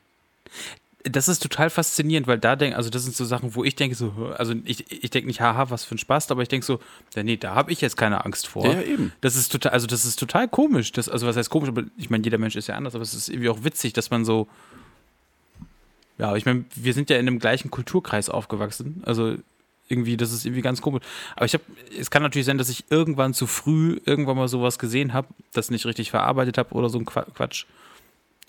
Das 1.04 1.30
ist 1.30 1.42
total 1.42 1.70
faszinierend, 1.70 2.28
weil 2.28 2.40
da 2.40 2.56
denke, 2.56 2.76
also 2.76 2.90
das 2.90 3.04
sind 3.04 3.16
so 3.16 3.24
Sachen, 3.24 3.56
wo 3.56 3.64
ich 3.64 3.76
denke 3.76 3.96
so, 3.96 4.34
also 4.38 4.54
ich, 4.66 4.92
ich 4.92 5.10
denke 5.10 5.28
nicht, 5.28 5.40
haha, 5.40 5.70
was 5.70 5.86
für 5.86 5.96
ein 5.96 5.98
Spaß, 5.98 6.30
aber 6.32 6.42
ich 6.42 6.50
denke 6.50 6.66
so, 6.66 6.80
ja, 7.16 7.24
nee, 7.24 7.38
da 7.38 7.56
habe 7.56 7.72
ich 7.72 7.80
jetzt 7.80 7.96
keine 7.96 8.26
Angst 8.26 8.48
vor. 8.48 8.66
Ja, 8.66 8.82
eben. 8.82 9.14
Das 9.22 9.36
ist 9.36 9.52
total, 9.52 9.72
also 9.72 9.88
das 9.88 10.04
ist 10.04 10.20
total 10.20 10.50
komisch. 10.50 10.92
Das, 10.92 11.08
also 11.08 11.26
was 11.26 11.38
heißt 11.38 11.50
komisch, 11.50 11.70
aber 11.70 11.84
ich 11.98 12.10
meine, 12.10 12.24
jeder 12.24 12.38
Mensch 12.38 12.56
ist 12.56 12.68
ja 12.68 12.76
anders, 12.76 12.96
aber 12.96 13.04
es 13.04 13.14
ist 13.14 13.30
irgendwie 13.30 13.50
auch 13.50 13.64
witzig, 13.64 13.94
dass 13.94 14.10
man 14.10 14.26
so, 14.26 14.48
ja, 16.18 16.36
ich 16.36 16.46
meine, 16.46 16.66
wir 16.76 16.94
sind 16.94 17.10
ja 17.10 17.16
in 17.16 17.28
einem 17.28 17.40
gleichen 17.40 17.72
Kulturkreis 17.72 18.30
aufgewachsen, 18.30 19.02
also 19.06 19.36
irgendwie, 19.88 20.18
das 20.18 20.34
ist 20.34 20.46
irgendwie 20.46 20.62
ganz 20.62 20.82
komisch. 20.82 21.02
Aber 21.36 21.46
ich 21.46 21.54
habe, 21.54 21.64
es 21.98 22.12
kann 22.12 22.22
natürlich 22.22 22.46
sein, 22.46 22.58
dass 22.58 22.70
ich 22.70 22.86
irgendwann 22.90 23.34
zu 23.34 23.48
früh 23.48 24.00
irgendwann 24.06 24.36
mal 24.38 24.50
sowas 24.50 24.78
gesehen 24.80 25.14
habe, 25.14 25.30
das 25.54 25.72
nicht 25.72 25.86
richtig 25.86 26.12
verarbeitet 26.12 26.58
habe 26.58 26.76
oder 26.76 26.90
so 26.90 27.00
ein 27.00 27.06
Quatsch 27.06 27.66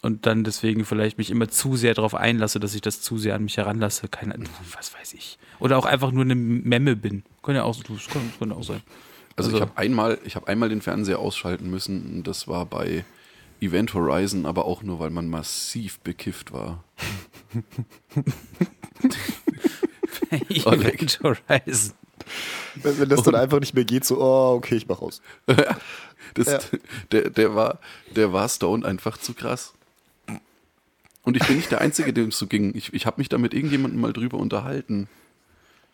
und 0.02 0.26
dann 0.26 0.44
deswegen 0.44 0.84
vielleicht 0.84 1.18
mich 1.18 1.30
immer 1.30 1.48
zu 1.48 1.76
sehr 1.76 1.94
darauf 1.94 2.14
einlasse, 2.14 2.58
dass 2.60 2.74
ich 2.74 2.80
das 2.80 3.02
zu 3.02 3.18
sehr 3.18 3.34
an 3.34 3.44
mich 3.44 3.56
heranlasse. 3.58 4.08
Keine, 4.08 4.34
was 4.74 4.94
weiß 4.94 5.14
ich. 5.14 5.38
Oder 5.58 5.76
auch 5.78 5.84
einfach 5.84 6.10
nur 6.10 6.24
eine 6.24 6.34
Memme 6.34 6.96
bin. 6.96 7.22
Kann 7.42 7.54
ja 7.54 7.64
auch, 7.64 7.76
kann, 7.84 8.32
kann 8.38 8.52
auch 8.52 8.62
sein. 8.62 8.80
Also, 9.36 9.50
also 9.50 9.56
ich 9.56 9.62
habe 9.62 9.76
einmal, 9.76 10.18
ich 10.24 10.36
habe 10.36 10.48
einmal 10.48 10.70
den 10.70 10.80
Fernseher 10.80 11.18
ausschalten 11.18 11.70
müssen. 11.70 12.16
Und 12.16 12.26
das 12.26 12.48
war 12.48 12.64
bei 12.64 13.04
Event 13.60 13.92
Horizon, 13.92 14.46
aber 14.46 14.64
auch 14.64 14.82
nur, 14.82 14.98
weil 15.00 15.10
man 15.10 15.28
massiv 15.28 16.00
bekifft 16.00 16.52
war. 16.52 16.82
Event 20.48 21.20
Horizon. 21.22 21.94
Wenn, 22.76 23.00
wenn 23.00 23.08
das 23.08 23.22
dann 23.22 23.34
einfach 23.34 23.60
nicht 23.60 23.74
mehr 23.74 23.84
geht, 23.84 24.04
so, 24.04 24.20
oh, 24.20 24.54
okay, 24.54 24.76
ich 24.76 24.86
mach 24.88 25.00
aus. 25.02 25.20
das, 26.34 26.46
ja. 26.46 26.58
der, 27.12 27.30
der, 27.30 27.54
war, 27.54 27.80
der 28.16 28.32
war 28.32 28.48
Stone 28.48 28.86
einfach 28.86 29.18
zu 29.18 29.34
krass. 29.34 29.74
Und 31.22 31.36
ich 31.36 31.46
bin 31.46 31.56
nicht 31.56 31.70
der 31.70 31.80
Einzige, 31.80 32.12
dem 32.12 32.28
es 32.28 32.38
so 32.38 32.46
ging. 32.46 32.74
Ich, 32.74 32.92
ich 32.94 33.06
habe 33.06 33.20
mich 33.20 33.28
da 33.28 33.38
mit 33.38 33.54
irgendjemandem 33.54 34.00
mal 34.00 34.12
drüber 34.12 34.38
unterhalten. 34.38 35.08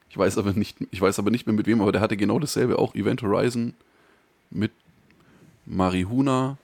Ich 0.08 0.16
weiß 0.16 0.38
aber 0.38 0.52
nicht, 0.52 0.78
ich 0.90 1.00
weiß 1.00 1.18
aber 1.18 1.30
nicht 1.30 1.46
mehr 1.46 1.54
mit 1.54 1.66
wem, 1.66 1.80
aber 1.80 1.92
der 1.92 2.00
hatte 2.00 2.16
genau 2.16 2.38
dasselbe 2.38 2.78
auch. 2.78 2.94
Event 2.94 3.22
Horizon 3.22 3.74
mit 4.50 4.72
Marihuna 5.64 6.58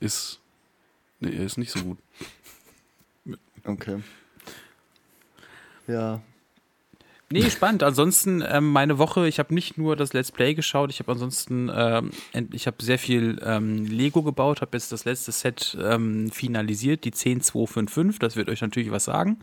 ist. 0.00 0.40
Nee, 1.20 1.36
er 1.36 1.44
ist 1.44 1.58
nicht 1.58 1.70
so 1.70 1.80
gut. 1.82 1.98
Okay. 3.64 4.02
Ja, 5.86 6.20
Nee, 7.42 7.50
spannend. 7.50 7.82
Ansonsten 7.82 8.44
ähm, 8.46 8.70
meine 8.70 8.98
Woche, 8.98 9.26
ich 9.26 9.38
habe 9.38 9.52
nicht 9.54 9.76
nur 9.76 9.96
das 9.96 10.12
Let's 10.12 10.30
Play 10.30 10.54
geschaut, 10.54 10.90
ich 10.90 11.00
habe 11.00 11.12
ansonsten, 11.12 11.70
ähm, 11.74 12.10
ich 12.52 12.66
habe 12.66 12.76
sehr 12.82 12.98
viel 12.98 13.40
ähm, 13.44 13.84
Lego 13.86 14.22
gebaut, 14.22 14.60
habe 14.60 14.76
jetzt 14.76 14.92
das 14.92 15.04
letzte 15.04 15.32
Set 15.32 15.76
ähm, 15.82 16.30
finalisiert, 16.30 17.04
die 17.04 17.10
10255, 17.10 18.18
das 18.20 18.36
wird 18.36 18.48
euch 18.48 18.60
natürlich 18.60 18.90
was 18.90 19.04
sagen. 19.04 19.38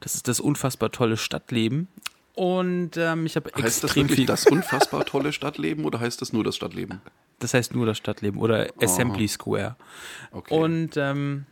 Das 0.00 0.14
ist 0.14 0.26
das 0.26 0.40
unfassbar 0.40 0.90
tolle 0.90 1.16
Stadtleben. 1.16 1.88
Und 2.34 2.96
ähm, 2.96 3.26
ich 3.26 3.36
habe 3.36 3.48
extrem 3.50 3.64
heißt 3.64 3.84
das 3.84 3.96
wirklich 3.96 4.16
viel 4.16 4.26
das 4.26 4.46
unfassbar 4.50 5.04
tolle 5.04 5.32
Stadtleben 5.32 5.84
oder 5.84 6.00
heißt 6.00 6.20
das 6.20 6.32
nur 6.32 6.42
das 6.44 6.56
Stadtleben? 6.56 7.00
Das 7.38 7.54
heißt 7.54 7.74
nur 7.74 7.86
das 7.86 7.98
Stadtleben 7.98 8.40
oder 8.40 8.68
Assembly 8.80 9.24
oh. 9.24 9.28
Square. 9.28 9.76
Okay. 10.32 10.54
Und 10.54 10.96
ähm, 10.96 11.46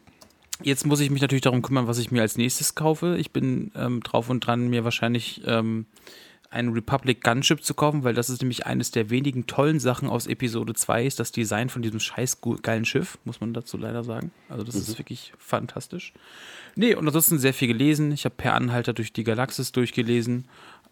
Jetzt 0.65 0.87
muss 0.87 1.01
ich 1.01 1.11
mich 1.11 1.23
natürlich 1.23 1.43
darum 1.43 1.63
kümmern, 1.63 1.87
was 1.87 1.99
ich 1.99 2.11
mir 2.11 2.23
als 2.23 2.37
nächstes 2.37 2.75
kaufe. 2.75 3.17
Ich 3.19 3.33
bin 3.33 3.73
ähm, 3.75 4.03
drauf 4.03 4.31
und 4.31 4.41
dran, 4.41 4.69
mir 4.69 4.85
wahrscheinlich 4.85 5.43
ähm, 5.47 5.87
ein 6.53 6.69
Republic 6.69 7.23
Gunship 7.23 7.65
zu 7.65 7.75
kaufen, 7.75 8.05
weil 8.05 8.15
das 8.15 8.29
ist 8.29 8.43
nämlich 8.43 8.67
eines 8.67 8.91
der 8.91 9.09
wenigen 9.09 9.47
tollen 9.47 9.81
Sachen 9.81 10.09
aus 10.09 10.27
Episode 10.27 10.75
2 10.75 11.07
ist 11.07 11.19
das 11.19 11.33
Design 11.33 11.71
von 11.71 11.81
diesem 11.81 11.99
scheiß 11.99 12.39
geilen 12.63 12.85
Schiff, 12.85 13.19
muss 13.25 13.41
man 13.41 13.55
dazu 13.55 13.79
leider 13.79 14.05
sagen. 14.05 14.33
Also 14.51 14.63
das 14.63 14.75
mhm. 14.75 14.83
ist 14.83 14.99
wirklich 14.99 15.33
fantastisch. 15.39 16.13
Nee, 16.77 16.95
und 16.95 17.07
ansonsten 17.07 17.39
sehr 17.39 17.55
viel 17.55 17.69
gelesen. 17.69 18.13
Ich 18.13 18.25
habe 18.27 18.35
per 18.37 18.55
Anhalter 18.55 18.93
durch 18.93 19.13
die 19.13 19.25
Galaxis 19.25 19.73
durchgelesen. 19.73 20.47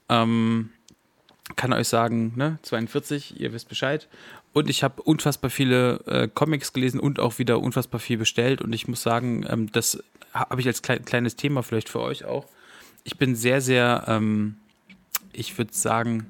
Ähm, 0.08 0.70
kann 1.56 1.72
euch 1.72 1.88
sagen, 1.88 2.32
ne, 2.36 2.58
42, 2.62 3.38
ihr 3.40 3.52
wisst 3.52 3.68
Bescheid. 3.68 4.08
Und 4.52 4.68
ich 4.68 4.82
habe 4.82 5.02
unfassbar 5.02 5.50
viele 5.50 6.00
äh, 6.06 6.28
Comics 6.28 6.72
gelesen 6.72 6.98
und 6.98 7.20
auch 7.20 7.38
wieder 7.38 7.60
unfassbar 7.60 8.00
viel 8.00 8.18
bestellt. 8.18 8.60
Und 8.62 8.72
ich 8.72 8.88
muss 8.88 9.02
sagen, 9.02 9.46
ähm, 9.48 9.70
das 9.70 10.02
habe 10.32 10.60
ich 10.60 10.66
als 10.66 10.82
klei 10.82 10.98
kleines 10.98 11.36
Thema 11.36 11.62
vielleicht 11.62 11.88
für 11.88 12.00
euch 12.00 12.24
auch. 12.24 12.46
Ich 13.04 13.16
bin 13.16 13.36
sehr, 13.36 13.60
sehr, 13.60 14.04
ähm, 14.08 14.56
ich 15.32 15.56
würde 15.56 15.72
sagen, 15.72 16.26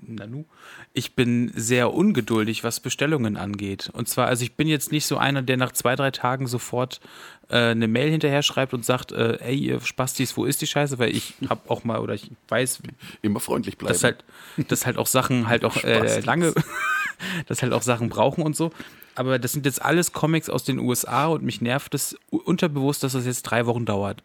Nanu, 0.00 0.44
ich 0.92 1.14
bin 1.14 1.52
sehr 1.54 1.92
ungeduldig, 1.92 2.64
was 2.64 2.80
Bestellungen 2.80 3.36
angeht. 3.36 3.90
Und 3.92 4.08
zwar, 4.08 4.26
also 4.26 4.42
ich 4.42 4.54
bin 4.54 4.68
jetzt 4.68 4.92
nicht 4.92 5.06
so 5.06 5.16
einer, 5.16 5.42
der 5.42 5.56
nach 5.56 5.72
zwei, 5.72 5.94
drei 5.96 6.10
Tagen 6.10 6.46
sofort 6.46 7.00
äh, 7.48 7.70
eine 7.70 7.88
Mail 7.88 8.10
hinterher 8.10 8.42
schreibt 8.42 8.74
und 8.74 8.84
sagt, 8.84 9.12
äh, 9.12 9.38
ey, 9.40 9.56
ihr 9.56 9.80
Spastis, 9.80 10.36
wo 10.36 10.44
ist 10.44 10.60
die 10.60 10.66
Scheiße? 10.66 10.98
Weil 10.98 11.14
ich 11.14 11.34
habe 11.48 11.70
auch 11.70 11.84
mal, 11.84 12.00
oder 12.00 12.14
ich 12.14 12.30
weiß... 12.48 12.80
Immer 13.22 13.40
freundlich 13.40 13.78
bleiben. 13.78 13.92
Dass 13.92 14.04
halt, 14.04 14.24
dass 14.68 14.86
halt 14.86 14.98
auch 14.98 15.06
Sachen 15.06 15.48
halt 15.48 15.64
auch 15.64 15.76
äh, 15.84 16.20
lange, 16.20 16.52
dass 17.46 17.62
halt 17.62 17.72
auch 17.72 17.82
Sachen 17.82 18.08
brauchen 18.08 18.42
und 18.42 18.56
so. 18.56 18.72
Aber 19.14 19.38
das 19.38 19.52
sind 19.52 19.66
jetzt 19.66 19.82
alles 19.82 20.12
Comics 20.12 20.48
aus 20.48 20.64
den 20.64 20.78
USA 20.78 21.26
und 21.26 21.42
mich 21.42 21.60
nervt 21.60 21.94
es 21.94 22.16
unterbewusst, 22.30 23.02
dass 23.02 23.12
das 23.12 23.26
jetzt 23.26 23.42
drei 23.42 23.66
Wochen 23.66 23.84
dauert. 23.84 24.22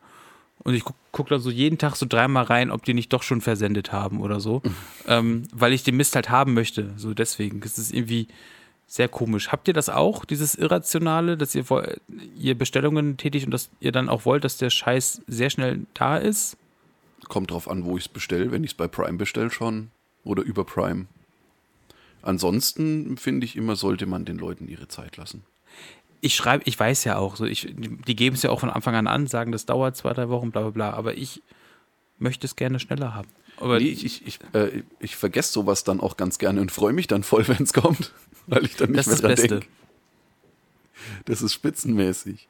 Und 0.64 0.74
ich 0.74 0.84
gucke 0.84 1.00
guck 1.12 1.30
dann 1.30 1.40
so 1.40 1.52
jeden 1.52 1.78
Tag 1.78 1.96
so 1.96 2.06
dreimal 2.08 2.46
rein, 2.46 2.72
ob 2.72 2.84
die 2.84 2.94
nicht 2.94 3.14
doch 3.14 3.24
schon 3.24 3.42
versendet 3.42 3.92
haben 3.92 4.20
oder 4.20 4.40
so. 4.40 4.62
ähm, 5.08 5.44
weil 5.54 5.74
ich 5.74 5.84
den 5.84 5.96
Mist 5.96 6.16
halt 6.16 6.30
haben 6.30 6.54
möchte. 6.54 6.92
So 6.98 7.14
deswegen. 7.14 7.62
Das 7.62 7.78
ist 7.78 7.94
irgendwie 7.94 8.28
sehr 8.88 9.08
komisch. 9.08 9.50
Habt 9.52 9.68
ihr 9.68 9.74
das 9.74 9.90
auch, 9.90 10.26
dieses 10.26 10.56
Irrationale, 10.56 11.38
dass 11.38 11.56
ihr, 11.56 11.66
ihr 12.38 12.58
Bestellungen 12.58 13.18
tätigt 13.18 13.46
und 13.46 13.52
dass 13.52 13.70
ihr 13.80 13.92
dann 13.92 14.10
auch 14.10 14.26
wollt, 14.26 14.44
dass 14.44 14.58
der 14.58 14.70
Scheiß 14.70 15.22
sehr 15.28 15.50
schnell 15.50 15.86
da 15.94 16.18
ist? 16.18 16.58
Kommt 17.28 17.52
drauf 17.52 17.70
an, 17.70 17.86
wo 17.86 17.98
ich 17.98 18.06
es 18.06 18.10
bestelle. 18.10 18.52
Wenn 18.52 18.64
ich 18.64 18.72
es 18.72 18.78
bei 18.78 18.88
Prime 18.88 19.18
bestelle 19.18 19.52
schon. 19.52 19.92
Oder 20.24 20.44
über 20.44 20.64
Prime. 20.64 21.06
Ansonsten 22.22 23.18
finde 23.18 23.46
ich 23.46 23.58
immer, 23.58 23.76
sollte 23.76 24.06
man 24.06 24.24
den 24.24 24.38
Leuten 24.38 24.70
ihre 24.70 24.88
Zeit 24.88 25.18
lassen 25.18 25.44
ich 26.24 26.36
schreibe, 26.36 26.64
ich 26.66 26.80
weiß 26.80 27.04
ja 27.04 27.18
auch, 27.18 27.36
so 27.36 27.46
ich, 27.46 27.68
die 27.76 28.16
geben 28.16 28.36
es 28.36 28.44
ja 28.44 28.50
auch 28.50 28.62
von 28.62 28.70
Anfang 28.70 28.96
an 28.96 29.08
an, 29.08 29.28
sagen, 29.28 29.52
das 29.52 29.66
dauert 29.66 29.98
zwei, 29.98 30.14
drei 30.14 30.30
Wochen, 30.30 30.52
bla 30.52 30.62
bla 30.62 30.70
bla, 30.72 30.90
aber 30.92 31.18
ich 31.18 31.42
möchte 32.18 32.48
es 32.48 32.56
gerne 32.56 32.80
schneller 32.80 33.14
haben. 33.14 33.28
Aber 33.58 33.78
nee, 33.80 33.90
ich, 33.90 34.06
ich, 34.06 34.26
ich, 34.26 34.40
äh, 34.54 34.84
ich 35.00 35.18
vergesse 35.18 35.52
sowas 35.52 35.84
dann 35.84 36.00
auch 36.00 36.16
ganz 36.16 36.40
gerne 36.40 36.62
und 36.62 36.72
freue 36.72 36.94
mich 36.94 37.08
dann 37.08 37.24
voll, 37.24 37.46
wenn 37.50 37.64
es 37.64 37.74
kommt, 37.74 38.14
weil 38.48 38.66
ich 38.66 38.78
dann 38.78 38.92
nicht 38.92 39.06
das 39.06 39.22
mehr 39.22 39.36
dran 39.36 39.48
denke. 39.48 39.68
Das 41.26 41.42
ist 41.42 41.54
spitzenmäßig. 41.54 42.48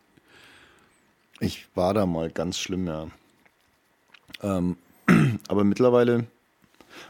Ich 1.40 1.66
war 1.74 1.96
da 1.96 2.06
mal 2.06 2.30
ganz 2.30 2.60
schlimm, 2.60 2.86
ja. 2.86 3.08
Ähm, 4.44 4.78
aber 5.48 5.64
mittlerweile, 5.64 6.28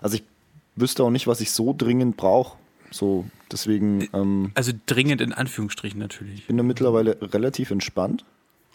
also 0.01 0.15
ich 0.15 0.23
wüsste 0.77 1.03
auch 1.03 1.09
nicht, 1.09 1.27
was 1.27 1.41
ich 1.41 1.51
so 1.51 1.75
dringend 1.77 2.15
brauche. 2.15 2.57
So, 2.89 3.25
deswegen. 3.53 4.09
Ähm, 4.13 4.51
also 4.55 4.71
dringend 4.85 5.21
in 5.21 5.31
Anführungsstrichen 5.31 5.99
natürlich. 5.99 6.39
Ich 6.39 6.47
bin 6.47 6.57
da 6.57 6.63
mittlerweile 6.63 7.17
relativ 7.21 7.71
entspannt. 7.71 8.25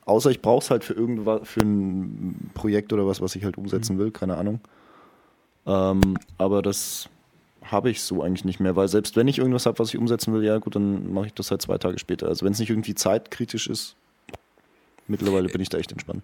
Außer 0.04 0.30
ich 0.30 0.40
brauche 0.40 0.64
es 0.64 0.70
halt 0.70 0.84
für 0.84 0.94
irgendwas, 0.94 1.46
für 1.46 1.60
ein 1.60 2.50
Projekt 2.54 2.92
oder 2.94 3.06
was, 3.06 3.20
was 3.20 3.36
ich 3.36 3.44
halt 3.44 3.58
umsetzen 3.58 3.96
mhm. 3.96 4.00
will, 4.00 4.10
keine 4.10 4.38
Ahnung. 4.38 4.60
Ähm, 5.66 6.16
aber 6.38 6.62
das 6.62 7.10
habe 7.62 7.90
ich 7.90 8.00
so 8.00 8.22
eigentlich 8.22 8.46
nicht 8.46 8.60
mehr, 8.60 8.74
weil 8.74 8.88
selbst 8.88 9.16
wenn 9.16 9.28
ich 9.28 9.38
irgendwas 9.38 9.66
habe, 9.66 9.78
was 9.78 9.90
ich 9.90 9.98
umsetzen 9.98 10.32
will, 10.32 10.42
ja 10.42 10.56
gut, 10.56 10.76
dann 10.76 11.12
mache 11.12 11.26
ich 11.26 11.34
das 11.34 11.50
halt 11.50 11.60
zwei 11.60 11.76
Tage 11.76 11.98
später. 11.98 12.26
Also 12.28 12.46
wenn 12.46 12.52
es 12.52 12.58
nicht 12.58 12.70
irgendwie 12.70 12.94
zeitkritisch 12.94 13.66
ist, 13.66 13.96
mittlerweile 15.06 15.48
bin 15.48 15.60
ich 15.60 15.68
da 15.68 15.76
echt 15.76 15.92
entspannt 15.92 16.22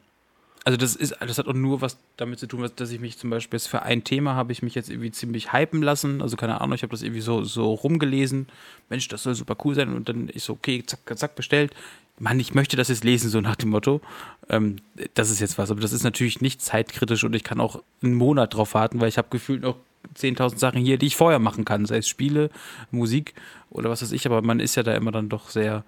also 0.64 0.78
das 0.78 0.96
ist, 0.96 1.14
das 1.20 1.36
hat 1.36 1.46
auch 1.46 1.52
nur 1.52 1.82
was 1.82 1.98
damit 2.16 2.38
zu 2.38 2.46
tun, 2.46 2.68
dass 2.74 2.90
ich 2.90 2.98
mich 2.98 3.18
zum 3.18 3.28
Beispiel 3.28 3.60
für 3.60 3.82
ein 3.82 4.02
Thema 4.02 4.34
habe 4.34 4.50
ich 4.50 4.62
mich 4.62 4.74
jetzt 4.74 4.88
irgendwie 4.88 5.10
ziemlich 5.10 5.52
hypen 5.52 5.82
lassen. 5.82 6.22
Also 6.22 6.36
keine 6.36 6.60
Ahnung, 6.62 6.74
ich 6.74 6.82
habe 6.82 6.90
das 6.90 7.02
irgendwie 7.02 7.20
so, 7.20 7.44
so 7.44 7.74
rumgelesen. 7.74 8.48
Mensch, 8.88 9.06
das 9.08 9.24
soll 9.24 9.34
super 9.34 9.56
cool 9.64 9.74
sein. 9.74 9.94
Und 9.94 10.08
dann 10.08 10.28
ist 10.30 10.46
so, 10.46 10.54
okay, 10.54 10.82
zack, 10.86 11.00
zack, 11.18 11.36
bestellt. 11.36 11.74
Mann, 12.18 12.40
ich 12.40 12.54
möchte 12.54 12.76
das 12.78 12.88
jetzt 12.88 13.04
lesen, 13.04 13.28
so 13.28 13.42
nach 13.42 13.56
dem 13.56 13.70
Motto. 13.70 14.00
Ähm, 14.48 14.76
das 15.12 15.30
ist 15.30 15.40
jetzt 15.40 15.58
was. 15.58 15.70
Aber 15.70 15.82
das 15.82 15.92
ist 15.92 16.02
natürlich 16.02 16.40
nicht 16.40 16.62
zeitkritisch 16.62 17.24
und 17.24 17.36
ich 17.36 17.44
kann 17.44 17.60
auch 17.60 17.82
einen 18.02 18.14
Monat 18.14 18.54
drauf 18.54 18.72
warten, 18.72 19.00
weil 19.00 19.08
ich 19.08 19.18
habe 19.18 19.28
gefühlt 19.30 19.60
noch 19.60 19.76
10.000 20.16 20.58
Sachen 20.58 20.80
hier, 20.80 20.96
die 20.96 21.06
ich 21.06 21.16
vorher 21.16 21.40
machen 21.40 21.66
kann. 21.66 21.84
Sei 21.84 21.98
es 21.98 22.08
Spiele, 22.08 22.48
Musik 22.90 23.34
oder 23.68 23.90
was 23.90 24.00
weiß 24.00 24.12
ich. 24.12 24.24
Aber 24.24 24.40
man 24.40 24.60
ist 24.60 24.76
ja 24.76 24.82
da 24.82 24.94
immer 24.94 25.12
dann 25.12 25.28
doch 25.28 25.50
sehr 25.50 25.84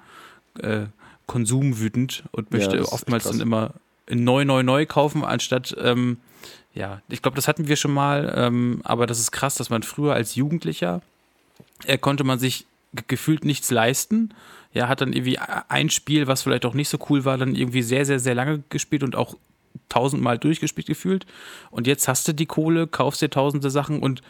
äh, 0.61 0.87
konsumwütend 1.27 2.25
und 2.33 2.53
möchte 2.53 2.77
ja, 2.77 2.83
oftmals 2.83 3.25
dann 3.25 3.41
immer 3.41 3.73
neu, 4.11 4.45
neu, 4.45 4.63
neu 4.63 4.87
kaufen, 4.87 5.25
anstatt, 5.25 5.77
ähm, 5.81 6.19
ja, 6.75 7.01
ich 7.09 7.23
glaube, 7.23 7.37
das 7.37 7.49
hatten 7.49 7.69
wir 7.69 7.77
schon 7.77 7.93
mal, 7.93 8.33
ähm, 8.37 8.81
aber 8.85 9.07
das 9.07 9.19
ist 9.19 9.33
krass, 9.33 9.55
dass 9.55 9.71
man 9.71 9.83
früher 9.83 10.15
als 10.15 10.35
Jugendlicher 10.35 11.03
äh, 11.87 11.99
konnte 11.99 12.25
man 12.25 12.39
sich 12.39 12.67
gefühlt 13.09 13.45
nichts 13.45 13.71
leisten. 13.71 14.35
Ja, 14.73 14.89
hat 14.89 15.01
dann 15.01 15.13
irgendwie 15.13 15.39
ein 15.39 15.89
Spiel, 15.89 16.27
was 16.27 16.43
vielleicht 16.43 16.67
auch 16.67 16.75
nicht 16.75 16.89
so 16.89 16.99
cool 17.09 17.25
war, 17.25 17.39
dann 17.39 17.55
irgendwie 17.55 17.83
sehr, 17.83 18.05
sehr, 18.05 18.19
sehr 18.19 18.35
lange 18.35 18.63
gespielt 18.69 19.03
und 19.03 19.17
auch 19.17 19.35
tausendmal 19.89 20.39
durchgespielt 20.39 20.87
gefühlt. 20.87 21.27
Und 21.71 21.87
jetzt 21.87 22.09
hast 22.09 22.29
du 22.29 22.35
die 22.35 22.47
Kohle, 22.47 22.87
kaufst 22.87 23.23
dir 23.23 23.31
tausende 23.31 23.71
Sachen 23.71 24.01
und 24.01 24.23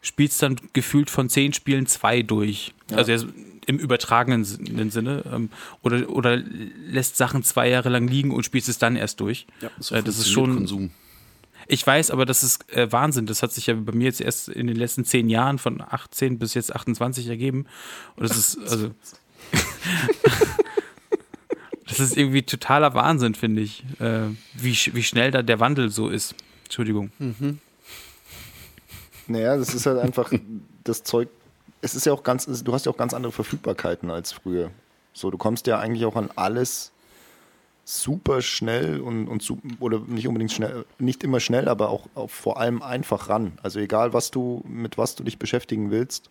spielst 0.00 0.42
dann 0.42 0.56
gefühlt 0.72 1.10
von 1.10 1.28
zehn 1.28 1.52
Spielen 1.52 1.86
zwei 1.86 2.22
durch. 2.22 2.72
Ja. 2.90 2.98
Also 2.98 3.12
jetzt 3.12 3.26
im 3.66 3.78
übertragenen 3.78 4.44
Sinne. 4.44 5.22
Ähm, 5.32 5.50
oder, 5.82 6.08
oder 6.10 6.36
lässt 6.36 7.16
Sachen 7.16 7.42
zwei 7.42 7.68
Jahre 7.68 7.88
lang 7.88 8.08
liegen 8.08 8.32
und 8.32 8.44
spielst 8.44 8.68
es 8.68 8.78
dann 8.78 8.96
erst 8.96 9.20
durch. 9.20 9.46
Ja, 9.60 9.70
so 9.78 9.94
äh, 9.94 10.02
das 10.02 10.18
ist 10.18 10.30
schon. 10.30 10.54
Konsum. 10.54 10.90
Ich 11.68 11.86
weiß, 11.86 12.10
aber 12.10 12.26
das 12.26 12.42
ist 12.42 12.68
äh, 12.74 12.90
Wahnsinn. 12.90 13.26
Das 13.26 13.44
hat 13.44 13.52
sich 13.52 13.68
ja 13.68 13.74
bei 13.74 13.92
mir 13.92 14.04
jetzt 14.04 14.20
erst 14.20 14.48
in 14.48 14.66
den 14.66 14.76
letzten 14.76 15.04
zehn 15.04 15.28
Jahren 15.28 15.58
von 15.58 15.80
18 15.80 16.38
bis 16.38 16.54
jetzt 16.54 16.74
28 16.74 17.28
ergeben. 17.28 17.66
Und 18.16 18.28
das 18.28 18.36
ist, 18.36 18.58
also. 18.58 18.90
das 21.86 22.00
ist 22.00 22.16
irgendwie 22.16 22.42
totaler 22.42 22.94
Wahnsinn, 22.94 23.36
finde 23.36 23.62
ich, 23.62 23.84
äh, 24.00 24.22
wie, 24.54 24.76
wie 24.94 25.02
schnell 25.04 25.30
da 25.30 25.42
der 25.42 25.60
Wandel 25.60 25.90
so 25.90 26.08
ist. 26.08 26.34
Entschuldigung. 26.64 27.12
Mhm. 27.20 27.58
Naja, 29.30 29.56
das 29.56 29.74
ist 29.74 29.86
halt 29.86 29.98
einfach 29.98 30.32
das 30.82 31.04
Zeug. 31.04 31.28
Es 31.80 31.94
ist 31.94 32.04
ja 32.04 32.12
auch 32.12 32.24
ganz, 32.24 32.46
du 32.46 32.72
hast 32.72 32.86
ja 32.86 32.92
auch 32.92 32.96
ganz 32.96 33.14
andere 33.14 33.32
Verfügbarkeiten 33.32 34.10
als 34.10 34.32
früher. 34.32 34.70
So, 35.12 35.30
du 35.30 35.38
kommst 35.38 35.68
ja 35.68 35.78
eigentlich 35.78 36.04
auch 36.04 36.16
an 36.16 36.30
alles 36.34 36.90
super 37.84 38.42
schnell 38.42 39.00
und, 39.00 39.28
und 39.28 39.52
oder 39.78 40.00
nicht 40.00 40.26
unbedingt 40.26 40.52
schnell, 40.52 40.84
nicht 40.98 41.22
immer 41.22 41.38
schnell, 41.38 41.68
aber 41.68 41.90
auch, 41.90 42.06
auch 42.16 42.28
vor 42.28 42.58
allem 42.58 42.82
einfach 42.82 43.28
ran. 43.28 43.52
Also 43.62 43.78
egal, 43.78 44.12
was 44.12 44.32
du, 44.32 44.64
mit 44.66 44.98
was 44.98 45.14
du 45.14 45.22
dich 45.22 45.38
beschäftigen 45.38 45.92
willst, 45.92 46.30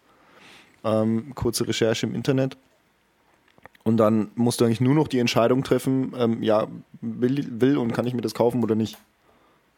ähm, 0.83 1.33
kurze 1.35 1.67
Recherche 1.67 2.05
im 2.05 2.13
Internet. 2.13 2.57
Und 3.83 3.95
dann 3.95 4.29
musst 4.35 4.59
du 4.59 4.65
eigentlich 4.65 4.81
nur 4.81 4.93
noch 4.93 5.07
die 5.07 5.19
Entscheidung 5.19 5.63
treffen, 5.63 6.13
ähm, 6.17 6.43
ja, 6.43 6.67
will, 6.99 7.47
will 7.61 7.77
und 7.77 7.93
kann 7.93 8.05
ich 8.05 8.13
mir 8.13 8.21
das 8.21 8.33
kaufen 8.33 8.61
oder 8.61 8.75
nicht. 8.75 8.97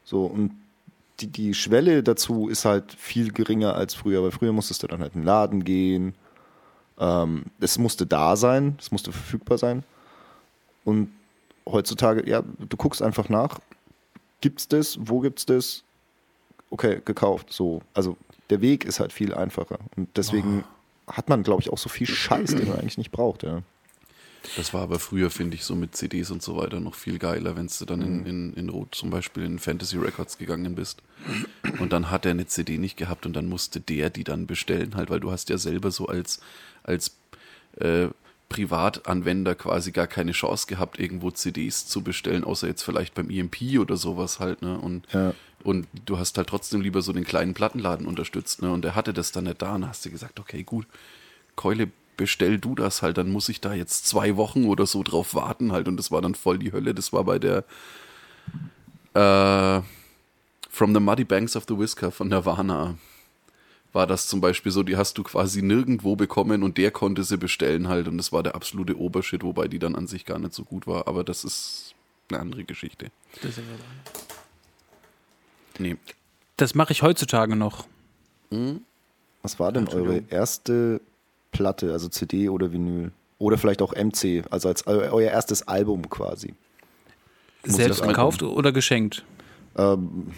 So, 0.03 0.25
und 0.25 0.51
die, 1.21 1.27
die 1.27 1.53
Schwelle 1.53 2.03
dazu 2.03 2.49
ist 2.49 2.65
halt 2.65 2.93
viel 2.93 3.31
geringer 3.31 3.75
als 3.75 3.93
früher, 3.93 4.23
weil 4.23 4.31
früher 4.31 4.51
musstest 4.51 4.83
du 4.83 4.87
dann 4.87 5.01
halt 5.01 5.13
in 5.15 5.21
den 5.21 5.25
Laden 5.25 5.63
gehen. 5.63 6.15
Ähm, 6.99 7.45
es 7.59 7.77
musste 7.77 8.05
da 8.05 8.35
sein, 8.35 8.77
es 8.79 8.91
musste 8.91 9.11
verfügbar 9.11 9.57
sein. 9.57 9.83
Und 10.83 11.11
heutzutage, 11.65 12.27
ja, 12.29 12.41
du 12.41 12.77
guckst 12.77 13.01
einfach 13.01 13.29
nach, 13.29 13.59
gibt's 14.41 14.67
das, 14.67 14.97
wo 14.99 15.19
gibt's 15.19 15.45
das? 15.45 15.83
Okay, 16.69 17.01
gekauft. 17.03 17.51
So, 17.51 17.81
also 17.93 18.17
der 18.49 18.61
Weg 18.61 18.85
ist 18.85 18.99
halt 18.99 19.13
viel 19.13 19.33
einfacher. 19.33 19.79
Und 19.95 20.09
deswegen 20.17 20.63
oh. 21.07 21.13
hat 21.13 21.29
man, 21.29 21.43
glaube 21.43 21.61
ich, 21.61 21.71
auch 21.71 21.77
so 21.77 21.89
viel 21.89 22.07
Scheiß, 22.07 22.55
den 22.55 22.67
man 22.67 22.79
eigentlich 22.79 22.97
nicht 22.97 23.11
braucht, 23.11 23.43
ja. 23.43 23.61
Das 24.55 24.73
war 24.73 24.81
aber 24.81 24.99
früher, 24.99 25.29
finde 25.29 25.55
ich, 25.55 25.63
so 25.63 25.75
mit 25.75 25.95
CDs 25.95 26.31
und 26.31 26.41
so 26.41 26.57
weiter 26.57 26.79
noch 26.79 26.95
viel 26.95 27.19
geiler, 27.19 27.55
wenn 27.55 27.67
du 27.67 27.85
dann 27.85 28.01
in, 28.01 28.19
mhm. 28.21 28.25
in, 28.25 28.53
in 28.53 28.69
Rot 28.69 28.95
zum 28.95 29.09
Beispiel 29.09 29.43
in 29.43 29.59
Fantasy 29.59 29.97
Records 29.97 30.37
gegangen 30.37 30.75
bist. 30.75 31.01
Und 31.79 31.93
dann 31.93 32.09
hat 32.09 32.25
er 32.25 32.31
eine 32.31 32.47
CD 32.47 32.77
nicht 32.77 32.97
gehabt 32.97 33.25
und 33.25 33.33
dann 33.33 33.47
musste 33.47 33.79
der 33.79 34.09
die 34.09 34.23
dann 34.23 34.47
bestellen, 34.47 34.95
halt, 34.95 35.09
weil 35.09 35.19
du 35.19 35.31
hast 35.31 35.49
ja 35.49 35.57
selber 35.57 35.91
so 35.91 36.07
als, 36.07 36.41
als 36.83 37.15
äh, 37.77 38.07
Privatanwender 38.51 39.55
quasi 39.55 39.91
gar 39.91 40.07
keine 40.07 40.33
Chance 40.33 40.67
gehabt, 40.67 40.99
irgendwo 40.99 41.31
CDs 41.31 41.87
zu 41.87 42.01
bestellen, 42.01 42.43
außer 42.43 42.67
jetzt 42.67 42.83
vielleicht 42.83 43.13
beim 43.13 43.29
EMP 43.29 43.79
oder 43.79 43.95
sowas 43.95 44.41
halt, 44.41 44.61
ne? 44.61 44.77
Und, 44.77 45.07
ja. 45.13 45.33
und 45.63 45.87
du 46.05 46.17
hast 46.17 46.37
halt 46.37 46.49
trotzdem 46.49 46.81
lieber 46.81 47.01
so 47.01 47.13
den 47.13 47.23
kleinen 47.23 47.53
Plattenladen 47.53 48.05
unterstützt, 48.05 48.61
ne? 48.61 48.71
Und 48.71 48.83
er 48.83 48.95
hatte 48.95 49.13
das 49.13 49.31
dann 49.31 49.45
nicht 49.45 49.61
da 49.61 49.75
und 49.75 49.87
hast 49.87 50.03
dir 50.03 50.11
gesagt, 50.11 50.37
okay, 50.39 50.63
gut, 50.63 50.85
Keule, 51.55 51.91
bestell 52.17 52.59
du 52.59 52.75
das 52.75 53.01
halt, 53.01 53.17
dann 53.17 53.31
muss 53.31 53.49
ich 53.49 53.61
da 53.61 53.73
jetzt 53.73 54.05
zwei 54.05 54.37
Wochen 54.37 54.65
oder 54.65 54.85
so 54.85 55.03
drauf 55.03 55.33
warten 55.33 55.71
halt 55.71 55.87
und 55.87 55.97
das 55.97 56.11
war 56.11 56.21
dann 56.21 56.35
voll 56.35 56.59
die 56.59 56.71
Hölle. 56.71 56.93
Das 56.93 57.13
war 57.13 57.23
bei 57.23 57.39
der 57.39 57.63
äh, 59.13 59.81
From 60.69 60.93
the 60.93 60.99
Muddy 60.99 61.25
Banks 61.25 61.55
of 61.55 61.65
the 61.67 61.77
Whisker 61.77 62.11
von 62.11 62.29
Nirvana 62.29 62.95
war 63.93 64.07
das 64.07 64.27
zum 64.27 64.39
Beispiel 64.39 64.71
so, 64.71 64.83
die 64.83 64.95
hast 64.95 65.17
du 65.17 65.23
quasi 65.23 65.61
nirgendwo 65.61 66.15
bekommen 66.15 66.63
und 66.63 66.77
der 66.77 66.91
konnte 66.91 67.23
sie 67.23 67.37
bestellen 67.37 67.87
halt 67.87 68.07
und 68.07 68.17
das 68.17 68.31
war 68.31 68.43
der 68.43 68.55
absolute 68.55 68.97
Obershit, 68.97 69.43
wobei 69.43 69.67
die 69.67 69.79
dann 69.79 69.95
an 69.95 70.07
sich 70.07 70.25
gar 70.25 70.39
nicht 70.39 70.53
so 70.53 70.63
gut 70.63 70.87
war, 70.87 71.07
aber 71.07 71.23
das 71.23 71.43
ist 71.43 71.93
eine 72.29 72.39
andere 72.39 72.63
Geschichte. 72.63 73.11
Das 73.41 73.57
ist 73.57 73.63
Nee. 75.77 75.97
Das 76.57 76.75
mache 76.75 76.91
ich 76.91 77.01
heutzutage 77.01 77.55
noch. 77.55 77.87
Hm? 78.51 78.81
Was 79.41 79.59
war 79.59 79.71
denn 79.71 79.87
eure 79.87 80.23
erste 80.29 81.01
Platte, 81.51 81.91
also 81.91 82.07
CD 82.07 82.49
oder 82.49 82.71
Vinyl? 82.71 83.11
Oder 83.39 83.57
vielleicht 83.57 83.81
auch 83.81 83.93
MC, 83.93 84.43
also 84.51 84.67
als 84.67 84.85
euer 84.85 85.31
erstes 85.31 85.67
Album 85.67 86.09
quasi? 86.09 86.53
Selbst 87.63 88.03
gekauft 88.03 88.43
oder 88.43 88.71
geschenkt? 88.71 89.25
Ähm, 89.75 90.31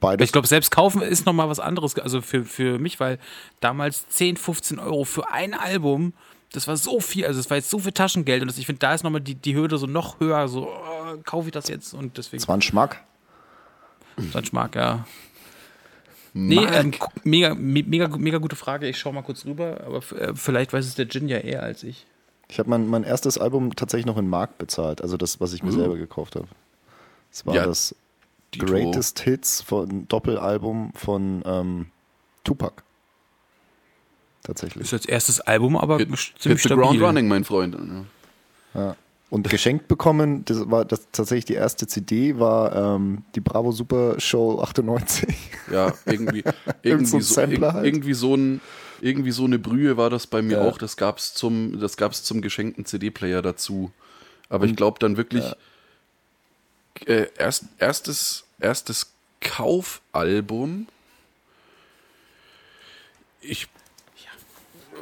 Beides. 0.00 0.26
Ich 0.26 0.32
glaube, 0.32 0.46
selbst 0.46 0.70
kaufen 0.70 1.02
ist 1.02 1.26
nochmal 1.26 1.48
was 1.48 1.60
anderes, 1.60 1.98
also 1.98 2.20
für, 2.20 2.44
für 2.44 2.78
mich, 2.78 3.00
weil 3.00 3.18
damals 3.60 4.08
10, 4.08 4.36
15 4.36 4.78
Euro 4.78 5.04
für 5.04 5.30
ein 5.30 5.54
Album, 5.54 6.12
das 6.52 6.68
war 6.68 6.76
so 6.76 7.00
viel, 7.00 7.26
also 7.26 7.40
es 7.40 7.50
war 7.50 7.56
jetzt 7.56 7.70
so 7.70 7.78
viel 7.78 7.92
Taschengeld 7.92 8.42
und 8.42 8.48
das, 8.48 8.58
ich 8.58 8.66
finde, 8.66 8.80
da 8.80 8.94
ist 8.94 9.02
nochmal 9.02 9.20
die, 9.20 9.34
die 9.34 9.54
Hürde 9.54 9.78
so 9.78 9.86
noch 9.86 10.20
höher, 10.20 10.46
so 10.48 10.68
oh, 10.68 11.16
kaufe 11.24 11.48
ich 11.48 11.52
das 11.52 11.68
jetzt 11.68 11.94
und 11.94 12.16
deswegen. 12.16 12.40
Das 12.40 12.48
war 12.48 12.56
ein 12.56 12.62
Schmack. 12.62 13.02
Das 14.16 14.34
war 14.34 14.42
ein 14.42 14.44
Schmack, 14.44 14.76
ja. 14.76 15.06
Nee, 16.34 16.64
ähm, 16.72 16.92
mega, 17.24 17.54
mega, 17.54 18.08
mega 18.08 18.38
gute 18.38 18.56
Frage. 18.56 18.88
Ich 18.88 18.98
schaue 18.98 19.12
mal 19.12 19.22
kurz 19.22 19.44
rüber, 19.44 19.80
aber 19.84 19.98
äh, 20.18 20.34
vielleicht 20.34 20.72
weiß 20.72 20.86
es 20.86 20.94
der 20.94 21.08
Gin 21.08 21.28
ja 21.28 21.38
eher 21.38 21.62
als 21.62 21.82
ich. 21.82 22.06
Ich 22.50 22.58
habe 22.58 22.70
mein, 22.70 22.88
mein 22.88 23.04
erstes 23.04 23.38
Album 23.38 23.76
tatsächlich 23.76 24.06
noch 24.06 24.16
in 24.16 24.28
Mark 24.28 24.58
bezahlt, 24.58 25.02
also 25.02 25.16
das, 25.16 25.40
was 25.40 25.52
ich 25.52 25.62
mir 25.62 25.70
mhm. 25.70 25.76
selber 25.76 25.96
gekauft 25.96 26.36
habe. 26.36 26.48
Das 27.30 27.44
war 27.44 27.54
ja, 27.54 27.66
das 27.66 27.94
Greatest 28.56 29.20
Hits 29.20 29.60
von 29.60 30.08
Doppelalbum 30.08 30.92
von 30.94 31.42
ähm, 31.44 31.86
Tupac. 32.44 32.82
Tatsächlich. 34.42 34.84
Ist 34.84 34.94
als 34.94 35.04
erstes 35.06 35.40
Album, 35.42 35.76
aber 35.76 35.98
hit, 35.98 36.08
ziemlich 36.38 36.62
hit 36.62 36.70
the 36.70 36.74
ground 36.74 37.00
running, 37.00 37.28
mein 37.28 37.44
Freund. 37.44 37.76
Ja. 38.74 38.96
Und 39.30 39.50
geschenkt 39.50 39.88
bekommen, 39.88 40.44
das 40.46 40.70
war 40.70 40.86
das 40.86 41.08
tatsächlich 41.12 41.44
die 41.44 41.54
erste 41.54 41.86
CD, 41.86 42.38
war 42.38 42.96
ähm, 42.96 43.24
die 43.34 43.40
Bravo 43.40 43.72
Super 43.72 44.18
Show 44.18 44.60
98. 44.60 45.28
Ja, 45.70 45.92
irgendwie, 46.06 46.42
irgendwie, 46.82 47.20
so, 47.20 47.36
halt. 47.36 47.84
irgendwie 47.84 48.14
so 48.14 48.34
ein 48.34 48.60
irgendwie 49.00 49.30
so 49.30 49.44
eine 49.44 49.60
Brühe 49.60 49.96
war 49.96 50.10
das 50.10 50.26
bei 50.26 50.42
mir 50.42 50.58
ja. 50.58 50.68
auch. 50.68 50.76
Das 50.76 50.96
gab's 50.96 51.32
zum, 51.32 51.78
das 51.78 51.96
gab's 51.96 52.24
zum 52.24 52.40
geschenkten 52.40 52.84
CD-Player 52.84 53.42
dazu. 53.42 53.92
Aber 54.48 54.64
Und, 54.64 54.70
ich 54.70 54.76
glaube 54.76 54.98
dann 54.98 55.16
wirklich, 55.16 55.44
ja 55.44 55.56
äh, 57.06 57.26
erst, 57.36 57.64
erstes, 57.78 58.44
erstes 58.58 59.12
Kaufalbum. 59.40 60.88
Ich 63.40 63.68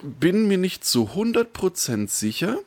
bin 0.03 0.47
mir 0.47 0.59
nicht 0.59 0.85
zu 0.85 1.11
100% 1.15 2.09
sicher, 2.09 2.59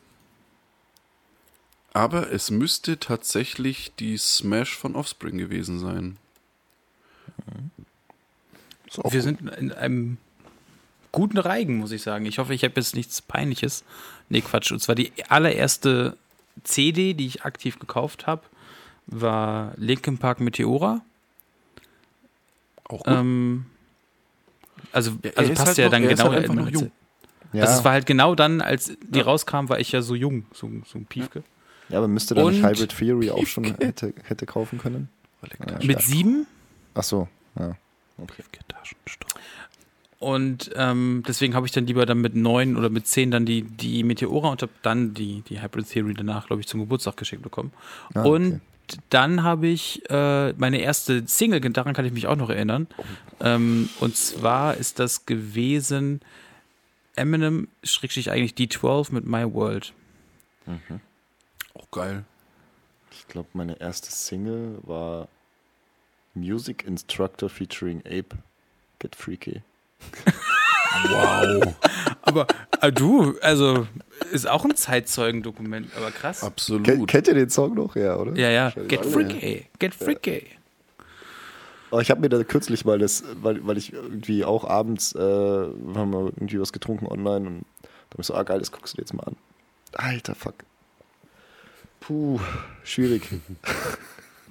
aber 1.99 2.31
es 2.31 2.49
müsste 2.49 2.97
tatsächlich 2.97 3.91
die 3.99 4.17
Smash 4.17 4.77
von 4.77 4.95
Offspring 4.95 5.38
gewesen 5.38 5.79
sein. 5.79 6.15
Wir 8.93 9.01
gut. 9.01 9.12
sind 9.21 9.41
in 9.57 9.73
einem 9.73 10.17
guten 11.12 11.38
Reigen, 11.38 11.77
muss 11.77 11.91
ich 11.91 12.01
sagen. 12.01 12.25
Ich 12.25 12.39
hoffe, 12.39 12.53
ich 12.53 12.63
habe 12.63 12.75
jetzt 12.77 12.95
nichts 12.95 13.21
Peinliches. 13.21 13.83
Nee, 14.29 14.39
Quatsch. 14.39 14.71
Und 14.71 14.79
zwar 14.79 14.95
die 14.95 15.12
allererste 15.27 16.15
CD, 16.63 17.13
die 17.13 17.27
ich 17.27 17.43
aktiv 17.43 17.79
gekauft 17.79 18.27
habe, 18.27 18.43
war 19.07 19.73
Linkin 19.75 20.19
Park 20.19 20.39
Meteora. 20.39 21.01
Auch 22.85 23.03
gut. 23.03 23.07
Ähm, 23.07 23.65
also, 24.93 25.17
also 25.35 25.53
passt 25.53 25.67
halt 25.67 25.77
ja 25.79 25.85
noch, 25.85 25.91
dann 25.91 26.07
genau. 26.07 26.31
Halt 26.31 26.53
noch 26.53 26.69
jung. 26.69 26.91
Ja. 27.51 27.63
Also 27.63 27.79
es 27.79 27.83
war 27.83 27.91
halt 27.91 28.05
genau 28.05 28.35
dann, 28.35 28.62
als 28.62 28.95
die 29.01 29.19
ja. 29.19 29.25
rauskam, 29.25 29.67
war 29.67 29.81
ich 29.81 29.91
ja 29.91 30.01
so 30.01 30.15
jung, 30.15 30.45
so, 30.53 30.71
so 30.85 30.97
ein 30.97 31.05
Piefke. 31.05 31.39
Ja, 31.39 31.45
aber 31.97 32.08
müsste 32.08 32.36
dann 32.36 32.47
nicht 32.49 32.63
Hybrid 32.63 32.95
Theory 32.97 33.32
auch 33.32 33.45
schon 33.45 33.63
hätte, 33.80 34.13
hätte 34.23 34.45
kaufen 34.45 34.78
können? 34.78 35.10
Ja, 35.67 35.80
mit 35.84 36.02
sieben? 36.02 36.45
Ach 36.93 37.04
so, 37.04 37.28
ja. 37.58 37.75
Okay. 38.17 38.43
Und 40.19 40.71
ähm, 40.75 41.23
deswegen 41.25 41.56
habe 41.56 41.65
ich 41.65 41.71
dann 41.71 41.88
lieber 41.88 42.06
dann 42.06 42.19
mit 42.19 42.36
neun 42.36 42.75
oder 42.75 42.89
mit 42.89 43.08
zehn 43.08 43.32
dann 43.32 43.45
die, 43.45 43.62
die 43.62 44.04
Meteora 44.04 44.49
und 44.49 44.62
habe 44.62 44.71
dann 44.82 45.13
die, 45.13 45.41
die 45.47 45.62
Hybrid 45.62 45.89
Theory 45.89 46.13
danach, 46.13 46.47
glaube 46.47 46.62
ich, 46.62 46.67
zum 46.67 46.82
Geburtstag 46.82 47.15
geschenkt 47.15 47.43
bekommen. 47.43 47.71
Ah, 48.13 48.23
und 48.23 48.47
okay 48.47 48.60
dann 49.10 49.43
habe 49.43 49.67
ich 49.67 50.10
äh, 50.10 50.54
meine 50.54 50.80
erste 50.80 51.28
Single, 51.28 51.60
daran 51.60 51.93
kann 51.93 52.06
ich 52.06 52.13
mich 52.13 52.28
auch 52.28 52.36
noch 52.36 52.49
erinnern. 52.49 52.88
Ähm, 53.39 53.89
und 53.99 54.15
zwar 54.15 54.75
ist 54.78 54.99
das 54.99 55.25
gewesen 55.25 56.21
Eminem, 57.15 57.67
schrägstrich 57.84 58.32
eigentlich 58.32 58.54
D12 58.54 59.13
mit 59.13 59.25
My 59.25 59.52
World. 59.54 59.93
Mhm. 60.65 61.02
Auch 61.79 61.91
geil. 61.91 62.23
Ich 63.11 63.27
glaube, 63.27 63.49
meine 63.53 63.79
erste 63.79 64.11
Single 64.11 64.79
war 64.83 65.27
Music 66.33 66.83
Instructor 66.85 67.49
featuring 67.49 68.01
Ape. 68.05 68.37
Get 68.99 69.15
Freaky. 69.15 69.61
wow. 71.09 71.75
Aber 72.21 72.47
äh, 72.81 72.91
du, 72.91 73.37
also 73.41 73.87
ist 74.31 74.47
auch 74.47 74.65
ein 74.65 74.75
Zeitzeugendokument, 74.75 75.89
aber 75.95 76.11
krass. 76.11 76.43
Absolut. 76.43 76.83
Ken, 76.83 77.05
kennt 77.07 77.27
ihr 77.27 77.33
den 77.33 77.49
Song 77.49 77.73
noch? 77.73 77.95
Ja, 77.95 78.17
oder? 78.17 78.35
Ja, 78.35 78.49
ja. 78.49 78.69
Get 78.87 79.05
freaky. 79.05 79.65
Get 79.79 79.95
freaky. 79.95 80.45
Aber 81.89 82.01
ich 82.01 82.11
habe 82.11 82.21
mir 82.21 82.29
da 82.29 82.43
kürzlich 82.43 82.85
mal 82.85 82.99
das, 82.99 83.23
weil, 83.41 83.65
weil 83.65 83.77
ich 83.77 83.93
irgendwie 83.93 84.45
auch 84.45 84.65
abends, 84.65 85.15
äh, 85.15 85.19
haben 85.19 86.11
wir 86.11 86.25
irgendwie 86.25 86.59
was 86.59 86.71
getrunken 86.71 87.07
online 87.07 87.47
und 87.47 87.65
da 87.81 88.13
habe 88.13 88.21
ich 88.21 88.27
so, 88.27 88.35
ah 88.35 88.43
geil, 88.43 88.59
das 88.59 88.71
guckst 88.71 88.93
du 88.93 88.97
dir 88.97 89.03
jetzt 89.03 89.13
mal 89.13 89.23
an. 89.23 89.35
Alter, 89.93 90.35
fuck. 90.35 90.55
Puh, 91.99 92.39
schwierig. 92.83 93.23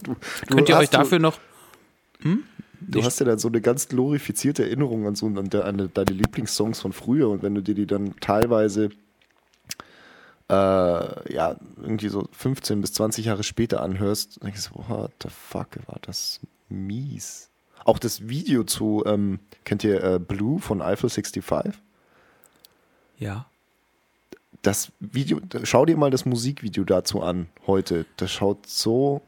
Du, 0.02 0.14
du 0.46 0.54
Könnt 0.54 0.68
ihr 0.68 0.76
euch 0.76 0.90
dafür 0.90 1.18
noch. 1.18 1.38
Hm? 2.20 2.44
Du 2.80 3.02
hast 3.02 3.18
ja 3.18 3.26
dann 3.26 3.38
so 3.38 3.48
eine 3.48 3.61
ganz 3.61 3.88
glorifizierte 3.88 4.62
Erinnerung 4.62 5.06
an 5.06 5.16
so 5.16 5.26
an, 5.26 5.50
de, 5.50 5.62
an 5.62 5.90
deine 5.92 6.12
Lieblingssongs 6.12 6.80
von 6.80 6.92
früher 6.92 7.28
und 7.28 7.42
wenn 7.42 7.54
du 7.54 7.62
dir 7.62 7.74
die 7.74 7.87
dann 7.87 8.14
teilweise 8.20 8.90
äh, 10.48 11.34
ja, 11.34 11.56
irgendwie 11.76 12.08
so 12.08 12.28
15 12.32 12.80
bis 12.80 12.92
20 12.94 13.26
Jahre 13.26 13.42
später 13.42 13.82
anhörst, 13.82 14.42
denkst 14.42 14.70
du, 14.70 14.84
what 14.88 15.12
the 15.22 15.28
fuck, 15.28 15.68
war 15.87 15.98
das 16.02 16.40
mies. 16.68 17.50
Auch 17.84 17.98
das 17.98 18.28
Video 18.28 18.64
zu, 18.64 19.02
ähm, 19.06 19.40
kennt 19.64 19.84
ihr 19.84 20.02
äh, 20.02 20.18
Blue 20.18 20.61
von 20.61 20.82
Eiffel 20.82 21.11
65? 21.11 21.74
Ja. 23.18 23.46
Das 24.62 24.92
Video, 25.00 25.40
schau 25.62 25.86
dir 25.86 25.96
mal 25.96 26.10
das 26.10 26.24
Musikvideo 26.24 26.84
dazu 26.84 27.22
an 27.22 27.48
heute. 27.66 28.06
Das 28.16 28.32
schaut 28.32 28.66
so 28.66 29.22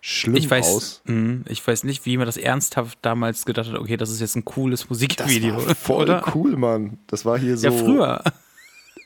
schlimm 0.00 0.36
ich 0.36 0.50
weiß, 0.50 0.66
aus. 0.66 1.02
Mh, 1.04 1.44
ich 1.48 1.66
weiß 1.66 1.84
nicht, 1.84 2.06
wie 2.06 2.16
man 2.16 2.26
das 2.26 2.36
ernsthaft 2.36 2.98
damals 3.02 3.44
gedacht 3.44 3.68
hat, 3.68 3.78
okay, 3.78 3.96
das 3.96 4.10
ist 4.10 4.20
jetzt 4.20 4.36
ein 4.36 4.44
cooles 4.44 4.88
Musikvideo. 4.88 5.56
Das 5.56 5.66
war 5.66 5.74
voll 5.74 6.02
oder? 6.04 6.24
cool, 6.34 6.56
Mann. 6.56 6.98
Das 7.06 7.24
war 7.24 7.38
hier 7.38 7.56
so. 7.56 7.68
Ja, 7.68 7.72
früher. 7.72 8.22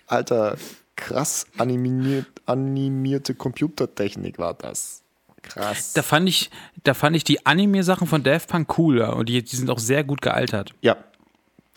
Alter, 0.07 0.57
krass 0.97 1.47
animiert, 1.59 2.27
animierte 2.47 3.35
Computertechnik 3.35 4.39
war 4.39 4.55
das. 4.55 5.03
Krass. 5.43 5.93
Da 5.93 6.03
fand 6.03 6.29
ich, 6.29 6.51
da 6.85 6.95
fand 6.95 7.17
ich 7.17 7.25
die 7.25 7.45
Anime-Sachen 7.45 8.07
von 8.07 8.23
Daft 8.23 8.49
Punk 8.49 8.67
cooler 8.69 9.15
und 9.17 9.29
die, 9.29 9.43
die 9.43 9.57
sind 9.57 9.69
auch 9.69 9.79
sehr 9.79 10.03
gut 10.03 10.23
gealtert. 10.23 10.73
Ja, 10.81 10.97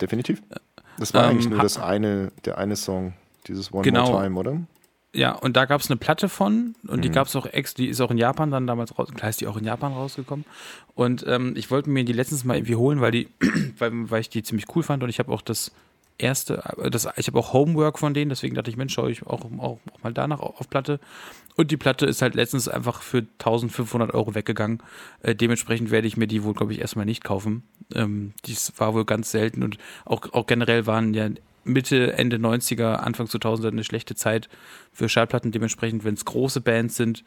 definitiv. 0.00 0.42
Das 0.98 1.12
war 1.12 1.24
ähm, 1.24 1.30
eigentlich 1.30 1.50
nur 1.50 1.60
das 1.60 1.78
eine, 1.78 2.32
der 2.44 2.56
eine 2.58 2.76
Song, 2.76 3.12
dieses 3.48 3.72
One 3.72 3.82
genau. 3.82 4.10
More 4.10 4.22
Time, 4.22 4.38
oder? 4.38 4.60
Ja, 5.14 5.32
und 5.32 5.56
da 5.56 5.64
gab 5.64 5.80
es 5.80 5.90
eine 5.90 5.96
Platte 5.96 6.28
von 6.28 6.74
und 6.86 6.98
mhm. 6.98 7.02
die 7.02 7.10
gab 7.10 7.26
es 7.26 7.34
auch 7.34 7.46
ex, 7.46 7.74
die 7.74 7.88
ist 7.88 8.00
auch 8.00 8.10
in 8.10 8.18
Japan 8.18 8.50
dann 8.50 8.66
damals 8.66 8.98
raus, 8.98 9.08
klar 9.14 9.30
ist 9.30 9.40
die 9.40 9.46
auch 9.46 9.56
in 9.56 9.64
Japan 9.64 9.92
rausgekommen. 9.92 10.44
Und 10.94 11.24
ähm, 11.26 11.54
ich 11.56 11.70
wollte 11.70 11.88
mir 11.88 12.04
die 12.04 12.12
letztens 12.12 12.44
mal 12.44 12.56
irgendwie 12.56 12.76
holen, 12.76 13.00
weil 13.00 13.12
die, 13.12 13.28
weil, 13.78 14.10
weil 14.10 14.20
ich 14.20 14.28
die 14.28 14.42
ziemlich 14.42 14.66
cool 14.76 14.82
fand 14.82 15.02
und 15.02 15.08
ich 15.08 15.18
habe 15.18 15.32
auch 15.32 15.40
das 15.40 15.72
erste, 16.18 16.62
äh, 16.76 16.90
das, 16.90 17.08
ich 17.16 17.26
habe 17.26 17.38
auch 17.38 17.52
Homework 17.52 17.98
von 17.98 18.12
denen, 18.12 18.28
deswegen 18.28 18.54
dachte 18.54 18.70
ich, 18.70 18.76
Mensch, 18.76 18.92
schaue 18.92 19.10
ich 19.10 19.26
auch, 19.26 19.44
auch, 19.58 19.78
auch, 19.92 20.02
mal 20.02 20.12
danach 20.12 20.40
auf 20.40 20.68
Platte. 20.68 21.00
Und 21.56 21.70
die 21.70 21.76
Platte 21.76 22.06
ist 22.06 22.22
halt 22.22 22.34
letztens 22.34 22.68
einfach 22.68 23.02
für 23.02 23.18
1500 23.18 24.14
Euro 24.14 24.34
weggegangen. 24.34 24.82
Äh, 25.22 25.34
dementsprechend 25.34 25.90
werde 25.90 26.06
ich 26.06 26.16
mir 26.16 26.26
die 26.26 26.44
wohl, 26.44 26.54
glaube 26.54 26.72
ich, 26.72 26.80
erstmal 26.80 27.06
nicht 27.06 27.24
kaufen. 27.24 27.62
Ähm, 27.94 28.34
dies 28.44 28.72
war 28.76 28.94
wohl 28.94 29.04
ganz 29.04 29.30
selten 29.30 29.62
und 29.62 29.78
auch, 30.04 30.32
auch 30.32 30.46
generell 30.46 30.86
waren 30.86 31.14
ja 31.14 31.30
Mitte, 31.68 32.14
Ende 32.14 32.36
90er, 32.36 32.94
Anfang 32.94 33.26
2000er 33.26 33.68
eine 33.68 33.84
schlechte 33.84 34.14
Zeit 34.14 34.48
für 34.92 35.08
Schallplatten. 35.08 35.52
Dementsprechend, 35.52 36.04
wenn 36.04 36.14
es 36.14 36.24
große 36.24 36.60
Bands 36.60 36.96
sind, 36.96 37.24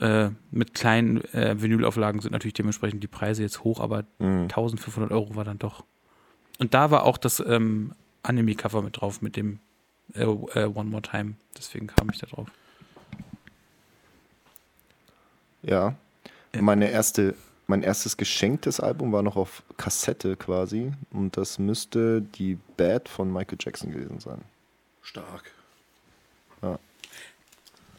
äh, 0.00 0.30
mit 0.50 0.74
kleinen 0.74 1.22
äh, 1.32 1.60
Vinylauflagen 1.60 2.20
sind 2.20 2.32
natürlich 2.32 2.54
dementsprechend 2.54 3.02
die 3.02 3.08
Preise 3.08 3.42
jetzt 3.42 3.64
hoch, 3.64 3.80
aber 3.80 4.04
mhm. 4.18 4.42
1500 4.42 5.10
Euro 5.12 5.34
war 5.36 5.44
dann 5.44 5.58
doch. 5.58 5.84
Und 6.58 6.74
da 6.74 6.90
war 6.90 7.04
auch 7.04 7.18
das 7.18 7.40
ähm, 7.40 7.92
Anime-Cover 8.22 8.82
mit 8.82 9.00
drauf, 9.00 9.22
mit 9.22 9.36
dem 9.36 9.60
äh, 10.14 10.22
äh, 10.22 10.66
One 10.66 10.90
More 10.90 11.02
Time. 11.02 11.34
Deswegen 11.56 11.86
kam 11.86 12.10
ich 12.10 12.18
da 12.18 12.26
drauf. 12.26 12.48
Ja. 15.62 15.94
Meine 16.58 16.90
erste, 16.90 17.34
mein 17.66 17.82
erstes 17.82 18.16
geschenktes 18.16 18.80
Album 18.80 19.12
war 19.12 19.22
noch 19.22 19.36
auf 19.36 19.62
Kassette 19.76 20.36
quasi. 20.36 20.92
Und 21.10 21.36
das 21.36 21.58
müsste 21.58 22.22
die 22.22 22.58
Bad 22.76 23.08
von 23.08 23.32
Michael 23.32 23.58
Jackson 23.60 23.92
gewesen 23.92 24.20
sein. 24.20 24.42
Stark. 25.02 25.50
Ja. 26.62 26.78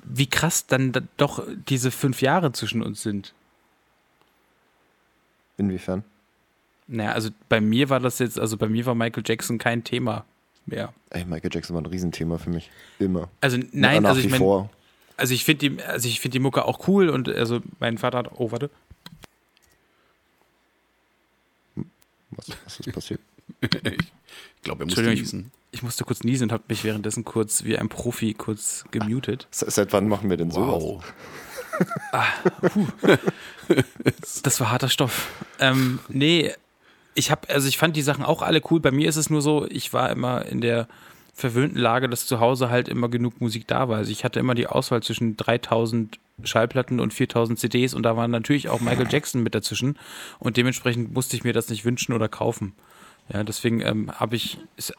Wie 0.04 0.28
krass 0.28 0.68
dann 0.68 0.92
da 0.92 1.02
doch 1.18 1.46
diese 1.70 1.92
fünf 1.92 2.22
Jahre 2.22 2.52
zwischen 2.52 2.82
uns 2.82 3.02
sind. 3.02 3.34
Inwiefern? 5.58 6.04
Naja, 6.88 7.14
also 7.14 7.30
bei 7.48 7.62
mir 7.62 7.90
war 7.90 8.00
das 8.00 8.20
jetzt, 8.20 8.38
also 8.38 8.58
bei 8.58 8.68
mir 8.68 8.86
war 8.86 8.96
Michael 8.96 9.24
Jackson 9.26 9.58
kein 9.58 9.84
Thema 9.84 10.26
mehr. 10.66 10.94
Ey, 11.10 11.26
Michael 11.26 11.52
Jackson 11.54 11.76
war 11.76 11.82
ein 11.82 11.86
Riesenthema 11.86 12.38
für 12.38 12.50
mich. 12.50 12.70
Immer. 13.00 13.30
Also 13.42 13.58
nein, 13.72 14.06
also 14.06 14.20
ich 14.20 14.30
meine, 14.30 14.70
also 15.16 15.34
ich 15.34 15.46
finde 15.46 15.70
die, 15.70 15.84
also 15.84 16.08
ich 16.08 16.20
finde 16.20 16.34
die 16.34 16.40
Mucke 16.40 16.66
auch 16.66 16.88
cool 16.88 17.10
und 17.10 17.30
also 17.30 17.62
mein 17.80 17.98
Vater 17.98 18.20
hat, 18.20 18.32
oh 18.36 18.52
warte. 18.52 18.70
Was, 22.38 22.48
was 22.64 22.80
ist 22.80 22.94
passiert? 22.94 23.20
ich 23.62 24.62
glaube, 24.64 24.84
er 24.84 24.86
musste 24.86 25.02
niesen. 25.02 25.52
Ich, 25.72 25.80
ich, 25.80 25.84
musste 25.84 26.04
kurz 26.04 26.24
niesen 26.24 26.46
und 26.46 26.52
habe 26.52 26.64
mich 26.68 26.84
währenddessen 26.84 27.24
kurz 27.26 27.64
wie 27.64 27.78
ein 27.78 27.90
Profi 27.90 28.34
kurz 28.34 28.86
gemutet. 28.92 29.48
Seit 29.52 29.94
wann 29.94 30.08
machen 30.08 30.30
wir 30.30 30.38
denn 30.38 30.52
sowas? 30.52 30.82
Wow. 30.82 31.14
ah, 32.12 32.26
das 34.44 34.60
war 34.60 34.72
harter 34.72 34.90
Stoff. 34.90 35.32
Ähm, 35.60 36.00
nee, 36.10 36.54
ich 37.16 37.32
habe, 37.32 37.50
also 37.50 37.68
ich 37.68 37.78
fand 37.78 37.96
die 37.96 38.02
Sachen 38.02 38.24
auch 38.24 38.42
alle 38.42 38.62
cool. 38.70 38.80
Bei 38.80 38.92
mir 38.92 39.10
ist 39.10 39.16
es 39.16 39.30
nur 39.30 39.42
so, 39.42 39.68
ich 39.70 39.94
war 39.94 40.10
immer 40.10 40.46
in 40.46 40.62
der 40.62 40.88
verwöhnten 41.34 41.80
Lage, 41.80 42.10
dass 42.10 42.28
zu 42.28 42.40
Hause 42.40 42.70
halt 42.70 42.88
immer 42.88 43.10
genug 43.10 43.42
Musik 43.42 43.68
da 43.68 43.90
war. 43.90 43.98
Also 43.98 44.12
ich 44.12 44.24
hatte 44.24 44.40
immer 44.40 44.56
die 44.56 44.68
Auswahl 44.68 45.02
zwischen 45.02 45.36
3000 45.36 46.20
Schallplatten 46.44 47.00
und 47.00 47.14
4000 47.14 47.60
CDs 47.60 47.94
und 47.94 48.04
da 48.04 48.18
war 48.18 48.28
natürlich 48.28 48.70
auch 48.70 48.82
Michael 48.82 49.08
Jackson 49.10 49.44
mit 49.44 49.56
dazwischen 49.56 49.98
und 50.40 50.58
dementsprechend 50.58 51.14
musste 51.14 51.36
ich 51.36 51.44
mir 51.44 51.54
das 51.54 51.70
nicht 51.70 51.86
wünschen 51.86 52.14
oder 52.14 52.28
kaufen. 52.28 52.74
Ja, 53.32 53.44
deswegen 53.44 53.80
ähm, 53.80 54.12
habe 54.12 54.36
ich, 54.36 54.58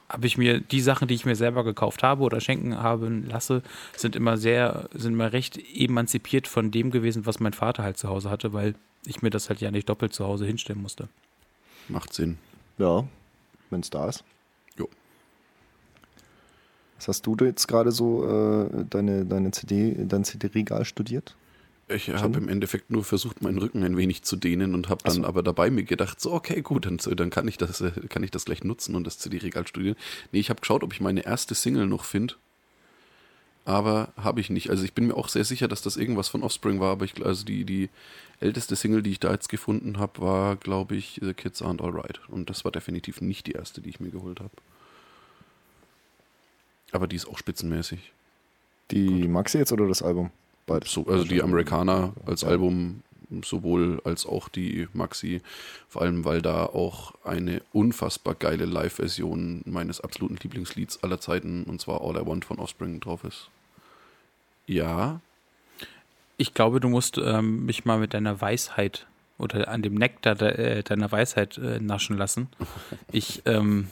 hab 0.08 0.24
ich 0.24 0.38
mir 0.38 0.60
die 0.60 0.80
Sachen, 0.80 1.08
die 1.08 1.14
ich 1.14 1.26
mir 1.26 1.36
selber 1.36 1.62
gekauft 1.62 2.02
habe 2.02 2.22
oder 2.22 2.40
schenken 2.40 2.82
haben 2.82 3.28
lasse, 3.28 3.62
sind 3.96 4.16
immer 4.16 4.38
sehr, 4.38 4.88
sind 4.94 5.12
immer 5.12 5.32
recht 5.32 5.58
emanzipiert 5.74 6.48
von 6.48 6.70
dem 6.70 6.90
gewesen, 6.90 7.26
was 7.26 7.40
mein 7.40 7.52
Vater 7.52 7.82
halt 7.82 7.98
zu 7.98 8.08
Hause 8.08 8.30
hatte, 8.30 8.54
weil 8.54 8.76
ich 9.04 9.20
mir 9.20 9.30
das 9.30 9.50
halt 9.50 9.60
ja 9.60 9.70
nicht 9.70 9.88
doppelt 9.90 10.14
zu 10.14 10.24
Hause 10.24 10.46
hinstellen 10.46 10.80
musste. 10.80 11.08
Macht 11.88 12.14
Sinn. 12.14 12.38
Ja, 12.78 13.06
wenn 13.68 13.80
es 13.80 13.90
da 13.90 14.08
ist. 14.08 14.24
Was 16.96 17.08
hast 17.08 17.22
du 17.22 17.36
jetzt 17.40 17.66
gerade 17.66 17.92
so 17.92 18.24
äh, 18.24 18.84
deine, 18.88 19.24
deine 19.24 19.50
CD, 19.50 19.96
dein 20.06 20.24
CD-Regal 20.24 20.84
studiert? 20.84 21.36
Ich 21.88 22.08
habe 22.08 22.38
im 22.38 22.48
Endeffekt 22.48 22.90
nur 22.90 23.04
versucht, 23.04 23.42
meinen 23.42 23.58
Rücken 23.58 23.82
ein 23.82 23.98
wenig 23.98 24.22
zu 24.22 24.36
dehnen 24.36 24.74
und 24.74 24.88
habe 24.88 25.02
dann 25.04 25.16
so. 25.16 25.24
aber 25.24 25.42
dabei 25.42 25.70
mir 25.70 25.82
gedacht, 25.82 26.18
so 26.18 26.32
okay, 26.32 26.62
gut, 26.62 26.86
dann, 26.86 26.98
dann 27.16 27.28
kann, 27.28 27.46
ich 27.46 27.58
das, 27.58 27.82
äh, 27.82 27.90
kann 28.08 28.22
ich 28.22 28.30
das 28.30 28.46
gleich 28.46 28.64
nutzen 28.64 28.94
und 28.94 29.06
das 29.06 29.18
CD-Regal 29.18 29.66
studieren. 29.66 29.96
Nee, 30.32 30.40
ich 30.40 30.48
habe 30.48 30.60
geschaut, 30.60 30.82
ob 30.82 30.94
ich 30.94 31.00
meine 31.00 31.26
erste 31.26 31.54
Single 31.54 31.86
noch 31.86 32.04
finde 32.04 32.36
aber 33.64 34.12
habe 34.16 34.40
ich 34.40 34.50
nicht. 34.50 34.70
Also 34.70 34.84
ich 34.84 34.92
bin 34.92 35.06
mir 35.06 35.16
auch 35.16 35.28
sehr 35.28 35.44
sicher, 35.44 35.68
dass 35.68 35.82
das 35.82 35.96
irgendwas 35.96 36.28
von 36.28 36.42
Offspring 36.42 36.80
war, 36.80 36.92
aber 36.92 37.04
ich, 37.04 37.24
also 37.24 37.44
die, 37.44 37.64
die 37.64 37.88
älteste 38.40 38.76
Single, 38.76 39.02
die 39.02 39.12
ich 39.12 39.20
da 39.20 39.32
jetzt 39.32 39.48
gefunden 39.48 39.98
habe, 39.98 40.20
war, 40.20 40.56
glaube 40.56 40.96
ich, 40.96 41.20
The 41.22 41.34
Kids 41.34 41.62
Aren't 41.62 41.82
Alright. 41.82 42.20
Und 42.28 42.50
das 42.50 42.64
war 42.64 42.72
definitiv 42.72 43.20
nicht 43.20 43.46
die 43.46 43.52
erste, 43.52 43.80
die 43.80 43.88
ich 43.88 44.00
mir 44.00 44.10
geholt 44.10 44.40
habe. 44.40 44.52
Aber 46.94 47.08
die 47.08 47.16
ist 47.16 47.26
auch 47.26 47.38
spitzenmäßig. 47.38 48.12
Die 48.92 49.22
Gut. 49.22 49.30
Maxi 49.30 49.58
jetzt 49.58 49.72
oder 49.72 49.88
das 49.88 50.00
Album? 50.00 50.30
Beides. 50.66 50.92
So, 50.92 51.06
also 51.06 51.24
die 51.24 51.42
Amerikaner 51.42 52.12
als 52.24 52.42
ja. 52.42 52.48
Album 52.48 53.02
sowohl 53.42 54.00
als 54.04 54.26
auch 54.26 54.48
die 54.48 54.86
Maxi, 54.92 55.40
vor 55.88 56.02
allem 56.02 56.24
weil 56.24 56.40
da 56.40 56.66
auch 56.66 57.14
eine 57.24 57.62
unfassbar 57.72 58.34
geile 58.34 58.64
Live-Version 58.64 59.62
meines 59.64 60.00
absoluten 60.00 60.36
Lieblingslieds 60.40 61.02
aller 61.02 61.18
Zeiten, 61.18 61.64
und 61.64 61.80
zwar 61.80 62.00
All 62.02 62.16
I 62.16 62.24
Want 62.24 62.44
von 62.44 62.60
Offspring 62.60 63.00
drauf 63.00 63.24
ist. 63.24 63.48
Ja. 64.66 65.20
Ich 66.36 66.54
glaube, 66.54 66.78
du 66.78 66.88
musst 66.88 67.18
ähm, 67.18 67.66
mich 67.66 67.84
mal 67.84 67.98
mit 67.98 68.14
deiner 68.14 68.40
Weisheit 68.40 69.06
oder 69.38 69.66
an 69.66 69.82
dem 69.82 69.94
Nektar 69.94 70.36
de, 70.36 70.78
äh, 70.78 70.82
deiner 70.84 71.10
Weisheit 71.10 71.58
äh, 71.58 71.80
naschen 71.80 72.16
lassen. 72.16 72.48
Ich, 73.10 73.42
ähm, 73.46 73.88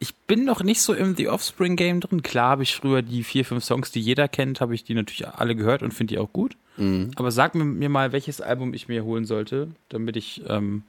ich 0.00 0.14
bin 0.14 0.44
noch 0.44 0.62
nicht 0.62 0.80
so 0.80 0.94
im 0.94 1.16
The 1.16 1.28
Offspring 1.28 1.76
Game 1.76 2.00
drin. 2.00 2.22
Klar 2.22 2.50
habe 2.50 2.62
ich 2.62 2.76
früher 2.76 3.02
die 3.02 3.24
vier, 3.24 3.44
fünf 3.44 3.64
Songs, 3.64 3.90
die 3.90 4.00
jeder 4.00 4.28
kennt, 4.28 4.60
habe 4.60 4.74
ich 4.74 4.84
die 4.84 4.94
natürlich 4.94 5.26
alle 5.26 5.56
gehört 5.56 5.82
und 5.82 5.92
finde 5.92 6.14
die 6.14 6.18
auch 6.18 6.32
gut. 6.32 6.56
Mhm. 6.76 7.10
Aber 7.16 7.32
sag 7.32 7.54
mir, 7.54 7.88
mal, 7.88 8.12
welches 8.12 8.40
Album 8.40 8.74
ich 8.74 8.88
mir 8.88 9.04
holen 9.04 9.24
sollte, 9.24 9.68
damit 9.88 10.16
ich 10.16 10.42
ähm, 10.46 10.84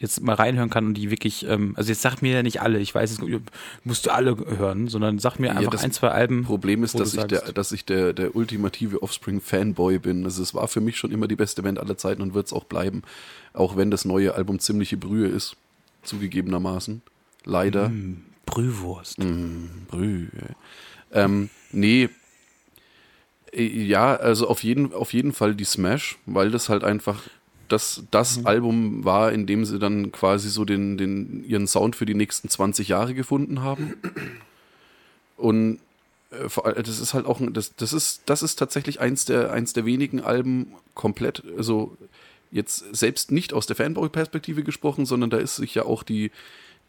jetzt 0.00 0.20
mal 0.20 0.34
reinhören 0.34 0.70
kann 0.70 0.86
und 0.86 0.94
die 0.94 1.10
wirklich, 1.10 1.46
ähm, 1.46 1.74
also 1.76 1.90
jetzt 1.90 2.02
sag 2.02 2.20
mir 2.20 2.34
ja 2.34 2.42
nicht 2.42 2.60
alle, 2.60 2.80
ich 2.80 2.92
weiß, 2.92 3.12
es 3.12 3.20
musst 3.84 4.06
du 4.06 4.10
alle 4.12 4.36
hören, 4.36 4.88
sondern 4.88 5.20
sag 5.20 5.38
mir 5.38 5.56
einfach 5.56 5.74
ja, 5.74 5.80
ein, 5.80 5.92
zwei 5.92 6.08
Alben. 6.08 6.42
Problem 6.42 6.82
ist, 6.82 6.98
dass 6.98 7.14
ich, 7.14 7.22
der, 7.24 7.52
dass 7.52 7.70
ich 7.70 7.84
der, 7.84 8.12
der 8.12 8.34
ultimative 8.34 9.02
Offspring-Fanboy 9.02 10.00
bin. 10.00 10.24
Also 10.24 10.42
es 10.42 10.54
war 10.54 10.66
für 10.66 10.80
mich 10.80 10.96
schon 10.96 11.12
immer 11.12 11.28
die 11.28 11.36
beste 11.36 11.62
Band 11.62 11.78
aller 11.78 11.96
Zeiten 11.96 12.22
und 12.22 12.34
wird 12.34 12.46
es 12.46 12.52
auch 12.52 12.64
bleiben. 12.64 13.02
Auch 13.52 13.76
wenn 13.76 13.92
das 13.92 14.04
neue 14.04 14.34
Album 14.34 14.58
ziemliche 14.58 14.96
Brühe 14.96 15.28
ist, 15.28 15.56
zugegebenermaßen. 16.02 17.02
Leider. 17.44 17.88
Mm, 17.88 18.24
Brühwurst. 18.46 19.18
Mm, 19.18 19.86
Brühe. 19.88 20.28
Ähm, 21.12 21.50
nee, 21.72 22.08
ja, 23.56 24.16
also 24.16 24.48
auf 24.48 24.64
jeden, 24.64 24.92
auf 24.92 25.12
jeden 25.12 25.32
Fall 25.32 25.54
die 25.54 25.64
Smash, 25.64 26.18
weil 26.26 26.50
das 26.50 26.68
halt 26.68 26.82
einfach 26.82 27.22
das, 27.68 28.02
das 28.10 28.38
mhm. 28.38 28.46
Album 28.46 29.04
war, 29.04 29.32
in 29.32 29.46
dem 29.46 29.64
sie 29.64 29.78
dann 29.78 30.12
quasi 30.12 30.48
so 30.50 30.64
den, 30.64 30.98
den, 30.98 31.44
ihren 31.44 31.66
Sound 31.66 31.96
für 31.96 32.06
die 32.06 32.14
nächsten 32.14 32.48
20 32.48 32.88
Jahre 32.88 33.14
gefunden 33.14 33.62
haben. 33.62 33.94
Und 35.36 35.78
äh, 36.30 36.82
das 36.82 36.98
ist 37.00 37.14
halt 37.14 37.26
auch 37.26 37.40
das, 37.50 37.74
das 37.76 37.92
ist, 37.92 38.22
das 38.26 38.42
ist 38.42 38.56
tatsächlich 38.56 39.00
eins 39.00 39.24
der, 39.24 39.52
eins 39.52 39.72
der 39.72 39.84
wenigen 39.84 40.20
Alben 40.20 40.74
komplett, 40.94 41.42
also 41.56 41.96
jetzt 42.50 42.94
selbst 42.94 43.32
nicht 43.32 43.52
aus 43.52 43.66
der 43.66 43.76
Fanboy-Perspektive 43.76 44.62
gesprochen, 44.62 45.06
sondern 45.06 45.30
da 45.30 45.38
ist 45.38 45.56
sich 45.56 45.74
ja 45.74 45.84
auch 45.84 46.02
die, 46.02 46.30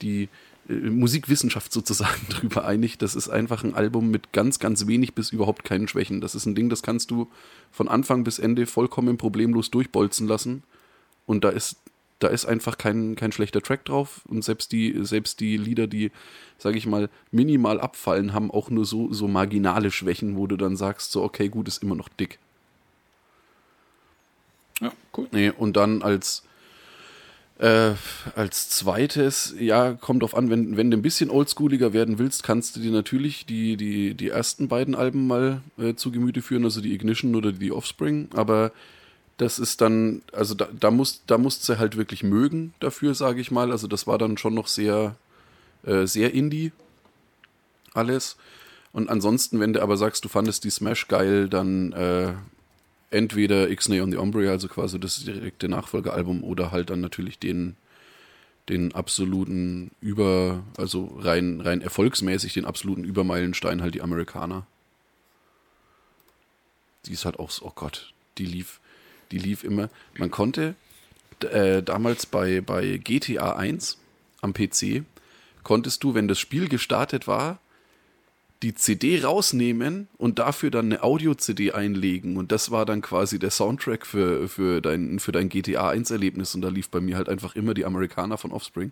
die 0.02 0.30
äh, 0.70 0.74
Musikwissenschaft 0.74 1.72
sozusagen 1.72 2.22
drüber 2.30 2.66
einig. 2.66 2.98
Das 2.98 3.16
ist 3.16 3.30
einfach 3.30 3.64
ein 3.64 3.76
Album 3.76 4.10
mit 4.10 4.34
ganz, 4.34 4.60
ganz 4.60 4.88
wenig 4.88 5.14
bis 5.14 5.32
überhaupt 5.32 5.64
keinen 5.64 5.88
Schwächen. 5.88 6.22
Das 6.22 6.36
ist 6.36 6.46
ein 6.46 6.56
Ding, 6.56 6.70
das 6.70 6.84
kannst 6.84 7.12
du 7.12 7.30
von 7.72 7.88
Anfang 7.88 8.24
bis 8.24 8.39
Ende 8.39 8.66
vollkommen 8.66 9.18
problemlos 9.18 9.72
durchbolzen 9.72 10.28
lassen. 10.28 10.64
Und 11.26 11.43
da 11.43 11.50
ist, 11.50 11.78
da 12.20 12.28
ist 12.28 12.46
einfach 12.46 12.78
kein, 12.78 13.16
kein 13.16 13.32
schlechter 13.32 13.62
Track 13.62 13.86
drauf. 13.86 14.22
Und 14.28 14.43
selbst 14.43 14.72
die, 14.72 14.96
selbst 15.04 15.39
die 15.39 15.58
Lieder, 15.58 15.88
die, 15.88 16.12
sage 16.58 16.78
ich 16.78 16.86
mal, 16.86 17.10
minimal 17.32 17.80
abfallen, 17.80 18.34
haben 18.34 18.52
auch 18.52 18.70
nur 18.70 18.86
so, 18.86 19.12
so 19.14 19.28
marginale 19.28 19.91
Schwächen, 19.91 20.36
wo 20.36 20.48
du 20.48 20.56
dann 20.58 20.78
sagst, 20.78 21.12
so, 21.12 21.24
okay, 21.24 21.50
gut, 21.50 21.68
ist 21.68 21.84
immer 21.84 21.96
noch 21.96 22.10
dick. 22.10 22.39
Ja, 24.82 24.91
cool. 25.18 25.28
Nee, 25.32 25.52
und 25.52 25.78
dann 25.78 26.02
als, 26.02 26.43
äh, 27.60 27.91
als 28.36 28.70
zweites, 28.70 29.56
ja, 29.60 29.93
kommt 29.93 30.24
drauf 30.24 30.36
an, 30.36 30.49
wenn, 30.49 30.76
wenn 30.76 30.91
du 30.91 30.97
ein 30.97 31.01
bisschen 31.01 31.30
oldschooliger 31.30 31.93
werden 31.93 32.20
willst, 32.20 32.43
kannst 32.43 32.76
du 32.76 32.80
dir 32.80 32.91
natürlich 32.91 33.45
die, 33.45 33.78
die, 33.78 34.14
die 34.14 34.30
ersten 34.30 34.68
beiden 34.68 34.95
Alben 34.95 35.28
mal 35.28 35.62
äh, 35.78 35.95
zu 35.95 36.12
Gemüte 36.12 36.41
führen, 36.41 36.66
also 36.66 36.82
die 36.82 36.93
Ignition 36.93 37.36
oder 37.36 37.53
die 37.53 37.72
Offspring, 37.72 38.28
aber 38.34 38.72
das 39.38 39.60
ist 39.60 39.82
dann, 39.82 40.22
also 40.32 40.53
da, 40.53 40.68
da 40.80 40.91
musst, 40.91 41.24
da 41.28 41.38
musst 41.38 41.68
du 41.68 41.78
halt 41.78 41.97
wirklich 41.97 42.24
mögen 42.24 42.74
dafür, 42.80 43.14
sage 43.16 43.41
ich 43.41 43.51
mal. 43.51 43.72
Also 43.72 43.88
das 43.88 44.08
war 44.08 44.18
dann 44.18 44.38
schon 44.38 44.53
noch 44.53 44.68
sehr, 44.68 45.16
äh, 45.84 46.06
sehr 46.06 46.34
Indie 46.34 46.72
alles. 47.93 48.38
Und 48.93 49.10
ansonsten, 49.10 49.60
wenn 49.60 49.74
du 49.74 49.82
aber 49.82 49.97
sagst, 49.97 50.24
du 50.24 50.30
fandest 50.30 50.64
die 50.64 50.70
Smash 50.70 51.08
geil, 51.10 51.49
dann 51.49 51.91
äh, 51.91 52.34
entweder 53.16 53.70
X-Nay 53.70 54.01
on 54.01 54.11
the 54.11 54.18
Ombre, 54.18 54.49
also 54.49 54.68
quasi 54.68 54.99
das 54.99 55.24
direkte 55.24 55.70
Nachfolgealbum, 55.70 56.43
oder 56.43 56.72
halt 56.72 56.89
dann 56.89 57.01
natürlich 57.01 57.39
den, 57.39 57.76
den 58.70 58.93
absoluten 58.93 59.91
Über, 60.01 60.63
also 60.78 61.18
rein, 61.20 61.61
rein 61.61 61.82
erfolgsmäßig 61.82 62.53
den 62.53 62.66
absoluten 62.66 63.03
Übermeilenstein, 63.03 63.82
halt 63.82 63.95
die 63.95 64.01
Amerikaner. 64.01 64.68
Die 67.05 67.13
ist 67.13 67.26
halt 67.26 67.39
auch 67.39 67.51
so, 67.51 67.66
oh 67.66 67.72
Gott, 67.74 68.13
die 68.38 68.45
lief, 68.45 68.80
die 69.32 69.38
lief 69.39 69.63
immer. 69.63 69.89
Man 70.18 70.32
konnte 70.32 70.76
äh, 71.39 71.82
damals 71.82 72.26
bei, 72.26 72.61
bei 72.61 72.97
GTA 72.97 73.55
1 73.55 73.97
am 74.41 74.53
PC, 74.53 75.03
konntest 75.63 76.03
du, 76.03 76.13
wenn 76.13 76.28
das 76.28 76.39
Spiel 76.39 76.68
gestartet 76.68 77.28
war, 77.28 77.59
die 78.66 78.74
CD 78.74 79.24
rausnehmen 79.24 80.07
und 80.18 80.39
dafür 80.39 80.72
dann 80.72 80.86
eine 80.86 81.03
Audio-CD 81.03 81.74
einlegen. 81.74 82.36
Und 82.36 82.51
das 82.51 82.72
war 82.72 82.88
dann 82.88 83.03
quasi 83.03 83.38
der 83.38 83.51
Soundtrack 83.51 84.07
für, 84.07 84.49
für, 84.49 84.82
dein, 84.82 85.20
für 85.20 85.32
dein 85.32 85.49
GTA 85.49 85.91
1-Erlebnis. 85.91 86.55
Und 86.55 86.61
da 86.61 86.70
lief 86.70 86.89
bei 86.89 86.99
mir 86.99 87.16
halt 87.16 87.30
einfach 87.30 87.55
immer 87.55 87.76
die 87.76 87.86
Amerikaner 87.86 88.39
von 88.39 88.51
Offspring. 88.51 88.91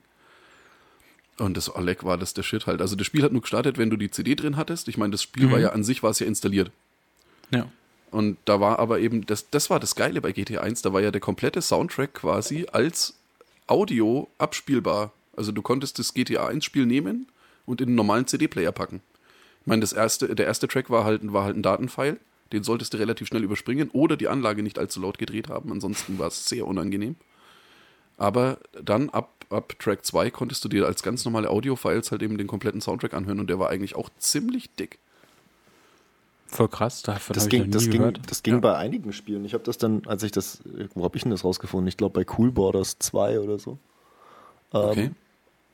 Und 1.40 1.58
das 1.58 1.76
Oleg 1.76 2.04
war 2.04 2.20
das 2.20 2.36
der 2.36 2.44
Shit 2.44 2.68
halt. 2.68 2.82
Also 2.82 2.96
das 2.96 3.08
Spiel 3.08 3.24
hat 3.24 3.32
nur 3.32 3.42
gestartet, 3.42 3.80
wenn 3.80 3.90
du 3.90 3.98
die 3.98 4.12
CD 4.12 4.36
drin 4.36 4.58
hattest. 4.58 4.88
Ich 4.90 4.98
meine, 4.98 5.10
das 5.10 5.24
Spiel 5.24 5.48
mhm. 5.48 5.52
war 5.52 5.60
ja 5.60 5.70
an 5.70 5.84
sich 5.84 6.04
war 6.04 6.12
es 6.12 6.20
ja 6.20 6.28
installiert. 6.28 6.70
Ja. 7.50 7.68
Und 8.12 8.38
da 8.46 8.60
war 8.60 8.78
aber 8.78 9.00
eben, 9.00 9.26
das, 9.26 9.50
das 9.50 9.72
war 9.72 9.80
das 9.80 9.96
Geile 9.96 10.22
bei 10.22 10.34
GTA 10.34 10.62
1, 10.62 10.84
da 10.84 10.94
war 10.94 11.02
ja 11.02 11.10
der 11.10 11.20
komplette 11.20 11.64
Soundtrack 11.64 12.14
quasi 12.14 12.68
als 12.72 13.16
Audio 13.66 14.28
abspielbar. 14.38 15.14
Also 15.36 15.52
du 15.52 15.64
konntest 15.64 15.98
das 15.98 16.14
GTA 16.14 16.46
1 16.46 16.64
Spiel 16.64 16.86
nehmen 16.86 17.28
und 17.66 17.82
in 17.82 17.88
einen 17.88 17.96
normalen 17.96 18.28
CD-Player 18.28 18.72
packen. 18.72 19.02
Ich 19.64 19.68
meine, 19.68 19.80
das 19.80 19.94
erste, 19.94 20.36
der 20.36 20.46
erste 20.46 20.68
Track 20.68 20.90
war 20.90 21.06
halt, 21.06 21.22
war 21.32 21.46
halt 21.46 21.56
ein 21.56 21.64
Datenfile, 21.64 22.18
den 22.52 22.64
solltest 22.64 22.94
du 22.94 22.98
relativ 22.98 23.28
schnell 23.28 23.44
überspringen 23.44 23.90
oder 23.92 24.18
die 24.18 24.28
Anlage 24.28 24.62
nicht 24.62 24.78
allzu 24.78 25.00
laut 25.00 25.18
gedreht 25.18 25.48
haben, 25.48 25.72
ansonsten 25.72 26.20
war 26.20 26.28
es 26.28 26.46
sehr 26.46 26.68
unangenehm. 26.68 27.16
Aber 28.18 28.58
dann 28.82 29.10
ab, 29.10 29.30
ab 29.50 29.74
Track 29.80 30.06
2 30.06 30.32
konntest 30.32 30.66
du 30.66 30.70
dir 30.70 30.86
als 30.86 31.02
ganz 31.02 31.24
normale 31.24 31.50
Audio-Files 31.50 32.12
halt 32.12 32.22
eben 32.22 32.38
den 32.38 32.48
kompletten 32.48 32.82
Soundtrack 32.82 33.14
anhören 33.14 33.40
und 33.40 33.50
der 33.50 33.58
war 33.58 33.70
eigentlich 33.70 33.96
auch 33.96 34.10
ziemlich 34.20 34.70
dick. 34.76 35.00
Voll 36.48 36.68
krass, 36.68 37.02
davon 37.02 37.34
das 37.34 37.48
ging, 37.48 37.72
das 37.72 37.90
ging, 37.90 38.14
das 38.28 38.44
ging 38.44 38.56
ja. 38.56 38.60
bei 38.60 38.76
einigen 38.76 39.14
Spielen. 39.14 39.46
Ich 39.46 39.54
habe 39.54 39.64
das 39.64 39.78
dann, 39.78 40.04
als 40.06 40.22
ich 40.24 40.32
das, 40.32 40.62
wo 40.94 41.06
habe 41.06 41.16
ich 41.16 41.24
denn 41.24 41.32
das 41.32 41.44
rausgefunden? 41.44 41.88
Ich 41.88 41.98
glaube 41.98 42.24
bei 42.24 42.32
Cool 42.38 42.52
Borders 42.52 43.00
2 43.00 43.40
oder 43.40 43.58
so. 43.58 43.80
Ähm, 44.74 44.82
okay. 44.82 45.12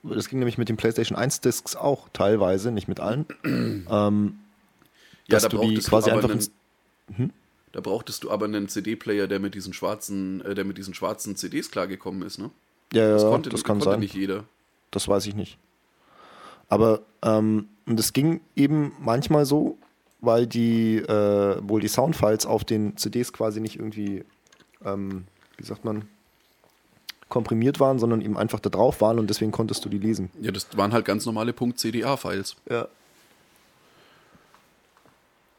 Das 0.04 0.30
ging 0.30 0.40
nämlich 0.40 0.58
mit 0.58 0.70
den 0.70 0.78
PlayStation 0.78 1.18
1 1.18 1.42
Discs 1.42 1.76
auch 1.76 2.08
teilweise, 2.14 2.72
nicht 2.72 2.88
mit 2.88 3.00
allen. 3.00 3.26
ähm, 3.44 4.40
ja, 5.28 5.40
da 5.40 5.48
du 5.50 5.60
die 5.60 5.78
quasi 5.80 6.12
einfach. 6.12 6.30
Einen, 6.30 6.48
hm? 7.16 7.32
Da 7.72 7.82
brauchtest 7.82 8.24
du 8.24 8.32
aber 8.32 8.46
einen 8.46 8.68
CD-Player, 8.68 9.28
der 9.28 9.40
mit 9.40 9.54
diesen 9.54 9.74
schwarzen, 9.74 10.42
äh, 10.42 10.56
der 10.56 10.66
mit 10.66 10.78
diesen 10.78 10.94
schwarzen 10.94 11.36
CDs 11.36 11.70
klargekommen 11.70 12.24
ist, 12.24 12.40
ne? 12.40 12.50
Ja, 12.94 13.04
ja, 13.04 13.14
das, 13.14 13.24
konnte, 13.24 13.50
das 13.50 13.64
kann 13.64 13.78
konnte 13.78 13.92
sein. 13.92 14.00
nicht 14.00 14.16
jeder. 14.16 14.46
Das 14.90 15.08
weiß 15.08 15.28
ich 15.28 15.36
nicht. 15.36 15.60
Aber 16.68 17.02
ähm, 17.22 17.68
das 17.86 18.14
ging 18.14 18.42
eben 18.56 18.94
manchmal 19.00 19.46
so, 19.46 19.78
weil 20.22 20.48
die 20.48 20.98
äh, 20.98 21.58
wohl 21.62 21.82
die 21.82 21.88
Soundfiles 21.88 22.46
auf 22.46 22.64
den 22.64 22.98
CDs 22.98 23.34
quasi 23.34 23.60
nicht 23.60 23.76
irgendwie, 23.76 24.24
ähm, 24.84 25.26
wie 25.58 25.64
sagt 25.64 25.86
man, 25.86 26.08
komprimiert 27.30 27.80
waren, 27.80 28.00
sondern 28.00 28.22
eben 28.22 28.38
einfach 28.38 28.60
da 28.60 28.70
drauf 28.70 29.02
waren 29.02 29.20
und 29.20 29.30
deswegen 29.30 29.52
konntest 29.52 29.86
du 29.86 29.90
die 29.90 30.00
lesen. 30.00 30.32
Ja, 30.42 30.52
das 30.52 30.76
waren 30.76 30.92
halt 30.92 31.06
ganz 31.06 31.26
normale 31.26 31.54
.cda-Files. 31.54 32.56
Ja. 32.70 32.88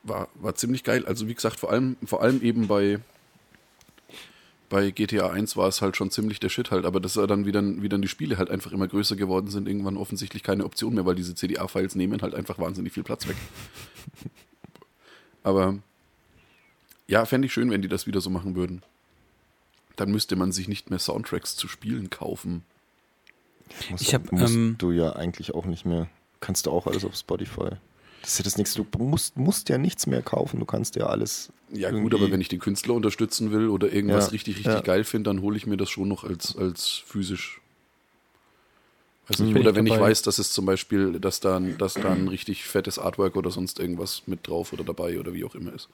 War, 0.02 0.28
war 0.34 0.54
ziemlich 0.56 0.82
geil. 0.82 1.06
Also 1.06 1.28
wie 1.28 1.34
gesagt, 1.34 1.60
vor 1.60 1.70
allem, 1.70 1.96
vor 2.04 2.22
allem 2.22 2.42
eben 2.42 2.66
bei, 2.66 2.98
bei 4.68 4.90
GTA 4.90 5.30
1 5.30 5.56
war 5.56 5.68
es 5.68 5.80
halt 5.80 5.96
schon 5.96 6.10
ziemlich 6.10 6.40
der 6.40 6.48
Shit 6.48 6.72
halt, 6.72 6.84
aber 6.84 6.98
das 6.98 7.16
war 7.16 7.28
dann, 7.28 7.46
wie 7.46 7.52
dann, 7.52 7.82
wie 7.82 7.88
dann 7.88 8.02
die 8.02 8.08
Spiele 8.08 8.36
halt 8.36 8.50
einfach 8.50 8.72
immer 8.72 8.88
größer 8.88 9.14
geworden 9.14 9.48
sind, 9.48 9.68
irgendwann 9.68 9.96
offensichtlich 9.96 10.42
keine 10.42 10.64
Option 10.64 10.94
mehr, 10.94 11.06
weil 11.06 11.14
diese 11.14 11.36
CDA-Files 11.36 11.94
nehmen 11.94 12.20
halt 12.22 12.34
einfach 12.34 12.58
wahnsinnig 12.58 12.92
viel 12.92 13.04
Platz 13.04 13.28
weg. 13.28 13.36
aber 15.44 15.78
ja, 17.06 17.24
fände 17.26 17.46
ich 17.46 17.52
schön, 17.52 17.70
wenn 17.70 17.82
die 17.82 17.88
das 17.88 18.06
wieder 18.08 18.20
so 18.20 18.30
machen 18.30 18.56
würden 18.56 18.82
dann 19.96 20.10
müsste 20.10 20.36
man 20.36 20.52
sich 20.52 20.68
nicht 20.68 20.90
mehr 20.90 20.98
Soundtracks 20.98 21.56
zu 21.56 21.68
Spielen 21.68 22.10
kaufen. 22.10 22.64
Musst 23.90 24.02
ich 24.02 24.14
habe 24.14 24.28
ähm, 24.32 24.76
du 24.78 24.90
ja 24.90 25.14
eigentlich 25.14 25.54
auch 25.54 25.66
nicht 25.66 25.84
mehr. 25.84 26.08
Kannst 26.40 26.66
du 26.66 26.70
auch 26.70 26.86
alles 26.86 27.04
auf 27.04 27.14
Spotify. 27.14 27.70
Das 28.22 28.32
ist 28.32 28.38
ja 28.38 28.44
das 28.44 28.58
nächste. 28.58 28.84
Du 28.84 28.98
musst, 28.98 29.36
musst 29.36 29.68
ja 29.68 29.78
nichts 29.78 30.06
mehr 30.06 30.22
kaufen. 30.22 30.58
Du 30.58 30.66
kannst 30.66 30.96
ja 30.96 31.06
alles. 31.06 31.52
Ja 31.72 31.90
gut, 31.90 32.14
aber 32.14 32.30
wenn 32.30 32.40
ich 32.40 32.48
den 32.48 32.58
Künstler 32.58 32.94
unterstützen 32.94 33.52
will 33.52 33.68
oder 33.68 33.92
irgendwas 33.92 34.26
ja, 34.26 34.30
richtig 34.32 34.56
richtig 34.56 34.74
ja. 34.74 34.80
geil 34.80 35.04
finde, 35.04 35.30
dann 35.30 35.40
hole 35.40 35.56
ich 35.56 35.66
mir 35.66 35.76
das 35.76 35.88
schon 35.88 36.08
noch 36.08 36.24
als 36.24 36.56
als 36.56 37.02
physisch. 37.06 37.60
Also 39.28 39.44
nicht, 39.44 39.56
oder 39.56 39.76
wenn 39.76 39.86
ich 39.86 39.98
weiß, 39.98 40.22
dass 40.22 40.38
es 40.38 40.52
zum 40.52 40.66
Beispiel, 40.66 41.20
dass 41.20 41.38
da, 41.38 41.60
dass 41.60 41.94
da 41.94 42.10
ein 42.10 42.26
richtig 42.26 42.64
fettes 42.64 42.98
Artwork 42.98 43.36
oder 43.36 43.52
sonst 43.52 43.78
irgendwas 43.78 44.24
mit 44.26 44.48
drauf 44.48 44.72
oder 44.72 44.82
dabei 44.82 45.20
oder 45.20 45.32
wie 45.32 45.44
auch 45.44 45.54
immer 45.54 45.72
ist. 45.72 45.88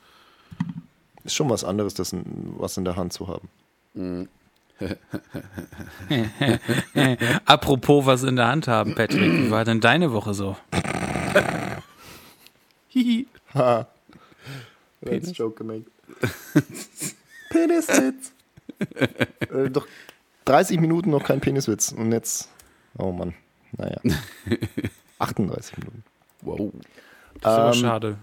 Ist 1.22 1.34
schon 1.34 1.50
was 1.50 1.62
anderes, 1.62 1.92
das 1.92 2.16
was 2.56 2.78
in 2.78 2.86
der 2.86 2.96
Hand 2.96 3.12
zu 3.12 3.28
haben. 3.28 3.48
Apropos 7.46 8.06
was 8.06 8.22
in 8.22 8.36
der 8.36 8.46
Hand 8.48 8.68
haben, 8.68 8.94
Patrick, 8.94 9.22
wie 9.22 9.50
war 9.50 9.64
denn 9.64 9.80
deine 9.80 10.12
Woche 10.12 10.34
so? 10.34 10.56
Hihi. 12.88 13.26
ha. 13.54 13.86
That's 15.04 15.36
joke 15.36 15.56
gemacht. 15.56 15.86
Peniswitz. 17.50 18.32
äh, 19.50 19.70
doch 19.70 19.86
30 20.44 20.80
Minuten 20.80 21.10
noch 21.10 21.24
kein 21.24 21.40
Peniswitz. 21.40 21.92
Und 21.92 22.12
jetzt, 22.12 22.48
oh 22.98 23.12
Mann, 23.12 23.34
naja. 23.76 24.00
38 25.18 25.78
Minuten. 25.78 26.04
Wow. 26.42 26.72
Das 27.40 27.52
ist 27.52 27.58
ähm, 27.58 27.62
aber 27.62 27.74
schade. 27.74 28.18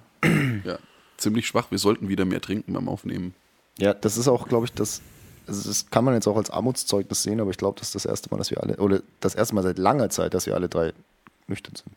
Ja, 0.63 0.78
ziemlich 1.17 1.47
schwach. 1.47 1.71
Wir 1.71 1.80
sollten 1.80 2.09
wieder 2.09 2.26
mehr 2.26 2.41
trinken 2.41 2.74
beim 2.74 2.88
Aufnehmen. 2.88 3.34
Ja, 3.80 3.93
das 3.93 4.17
ist 4.17 4.28
auch, 4.28 4.47
glaube 4.47 4.65
ich, 4.65 4.74
das 4.74 5.01
also 5.48 5.68
das 5.68 5.89
kann 5.89 6.04
man 6.04 6.14
jetzt 6.14 6.28
auch 6.28 6.38
als 6.38 6.50
Armutszeugnis 6.50 7.24
sehen, 7.24 7.39
aber 7.39 7.52
ich 7.52 7.58
glaube, 7.58 7.80
das 7.80 7.89
ist 7.89 7.96
das 7.96 8.06
erste 8.06 8.30
Mal, 8.30 8.38
dass 8.38 8.52
wir 8.52 8.62
alle, 8.62 8.78
oder 8.78 9.02
das 9.20 9.36
erste 9.36 9.56
Mal 9.56 9.64
seit 9.64 9.78
langer 9.78 10.10
Zeit, 10.10 10.34
dass 10.34 10.46
wir 10.46 10.56
alle 10.56 10.70
drei 10.70 10.94
nüchtern 11.48 11.76
sind. 11.76 11.91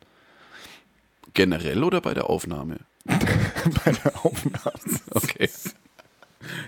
Generell 1.35 1.85
oder 1.85 2.01
bei 2.01 2.15
der 2.15 2.31
Aufnahme? 2.31 2.79
bei 3.05 3.93
der 3.93 4.25
Aufnahme. 4.25 4.73
Okay. 5.11 5.49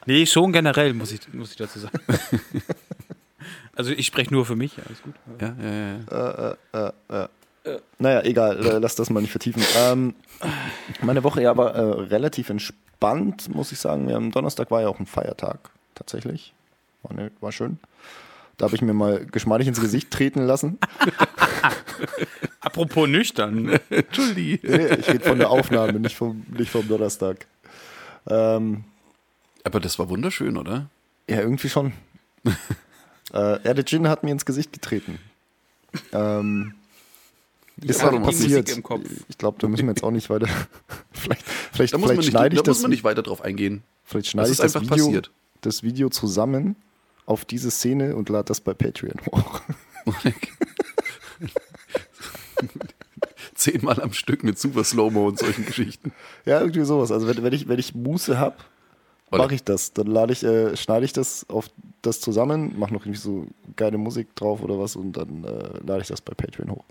Nee, 0.06 0.26
schon 0.26 0.52
generell, 0.52 0.92
muss 0.94 1.12
ich, 1.12 1.20
muss 1.32 1.52
ich 1.52 1.56
dazu 1.56 1.78
sagen. 1.78 1.98
also 3.76 3.92
ich 3.92 4.06
spreche 4.06 4.32
nur 4.32 4.44
für 4.44 4.56
mich, 4.56 4.76
alles 4.84 5.02
gut. 5.02 5.14
Ja, 5.40 5.54
ja, 5.62 5.70
ja. 5.70 6.56
Äh, 6.72 6.88
äh, 7.12 7.24
äh, 7.64 7.78
naja, 7.98 8.22
egal, 8.22 8.58
lass 8.80 8.96
das 8.96 9.10
mal 9.10 9.20
nicht 9.20 9.30
vertiefen. 9.30 9.62
Ähm, 9.76 10.14
meine 11.02 11.22
Woche 11.22 11.42
ja 11.42 11.56
war 11.56 11.74
äh, 11.74 11.80
relativ 11.80 12.50
entspannt 12.50 12.88
entspannt, 12.98 13.54
muss 13.54 13.72
ich 13.72 13.78
sagen. 13.78 14.12
Am 14.12 14.30
Donnerstag 14.30 14.70
war 14.70 14.82
ja 14.82 14.88
auch 14.88 14.98
ein 14.98 15.06
Feiertag, 15.06 15.70
tatsächlich. 15.94 16.52
War, 17.02 17.14
ne, 17.14 17.30
war 17.40 17.52
schön. 17.52 17.78
Da 18.56 18.64
habe 18.66 18.74
ich 18.74 18.82
mir 18.82 18.92
mal 18.92 19.24
geschmeidig 19.26 19.68
ins 19.68 19.80
Gesicht 19.80 20.10
treten 20.10 20.42
lassen. 20.44 20.78
Apropos 22.60 23.08
nüchtern. 23.08 23.78
Entschuldigung. 23.88 24.70
Nee, 24.70 24.86
ich 24.96 25.08
rede 25.08 25.24
von 25.24 25.38
der 25.38 25.50
Aufnahme, 25.50 26.00
nicht 26.00 26.16
vom, 26.16 26.44
nicht 26.56 26.70
vom 26.70 26.86
Donnerstag. 26.88 27.46
Ähm, 28.26 28.84
Aber 29.64 29.78
das 29.80 29.98
war 29.98 30.08
wunderschön, 30.08 30.56
oder? 30.56 30.86
ja, 31.28 31.40
irgendwie 31.40 31.68
schon. 31.68 31.92
äh, 33.32 33.62
ja, 33.62 33.74
der 33.74 33.84
Gin 33.84 34.08
hat 34.08 34.24
mir 34.24 34.32
ins 34.32 34.44
Gesicht 34.44 34.72
getreten. 34.72 35.18
Ähm, 36.12 36.74
ist 37.80 38.00
die 38.02 38.18
passiert. 38.18 38.66
Musik 38.66 38.76
im 38.76 38.82
Kopf. 38.82 39.04
Ich 39.28 39.38
glaube, 39.38 39.58
da 39.60 39.68
müssen 39.68 39.86
wir 39.86 39.92
jetzt 39.92 40.02
auch 40.02 40.10
nicht 40.10 40.30
weiter. 40.30 40.48
vielleicht 41.12 41.44
vielleicht, 41.72 41.94
Da 41.94 41.98
muss, 41.98 42.08
man 42.08 42.16
vielleicht 42.16 42.18
nicht, 42.18 42.30
schneide 42.30 42.56
ich 42.56 42.62
da 42.62 42.70
muss 42.70 42.78
das. 42.78 42.82
man 42.82 42.90
nicht 42.90 43.04
weiter 43.04 43.22
drauf 43.22 43.40
eingehen. 43.42 43.82
Vielleicht 44.04 44.26
Das 44.26 44.30
schneide 44.32 44.48
ich 44.48 44.52
ist 44.52 44.60
das 44.64 44.74
einfach 44.76 44.90
Video, 44.90 45.06
passiert. 45.06 45.30
das 45.60 45.82
Video 45.82 46.08
zusammen 46.08 46.76
auf 47.28 47.44
diese 47.44 47.70
Szene 47.70 48.16
und 48.16 48.28
lade 48.30 48.46
das 48.46 48.60
bei 48.60 48.72
Patreon 48.74 49.20
hoch. 49.26 49.60
Zehnmal 53.54 54.00
am 54.00 54.12
Stück 54.14 54.42
mit 54.44 54.58
super 54.58 54.82
Slow-Mo 54.82 55.28
und 55.28 55.38
solchen 55.38 55.66
Geschichten. 55.66 56.12
Ja, 56.46 56.60
irgendwie 56.60 56.84
sowas. 56.84 57.12
Also 57.12 57.28
wenn, 57.28 57.42
wenn 57.42 57.52
ich, 57.52 57.68
wenn 57.68 57.78
ich 57.78 57.94
Muße 57.94 58.38
habe, 58.38 58.56
mache 59.30 59.54
ich 59.54 59.62
das. 59.62 59.92
Dann 59.92 60.06
lade 60.06 60.32
ich, 60.32 60.42
äh, 60.42 60.74
schneide 60.76 61.04
ich 61.04 61.12
das 61.12 61.44
auf 61.50 61.68
das 62.00 62.20
zusammen, 62.20 62.78
mache 62.78 62.94
noch 62.94 63.02
irgendwie 63.02 63.20
so 63.20 63.46
geile 63.76 63.98
Musik 63.98 64.34
drauf 64.34 64.62
oder 64.62 64.78
was 64.78 64.96
und 64.96 65.12
dann 65.12 65.44
äh, 65.44 65.84
lade 65.86 66.00
ich 66.00 66.08
das 66.08 66.22
bei 66.22 66.32
Patreon 66.32 66.70
hoch. 66.70 66.84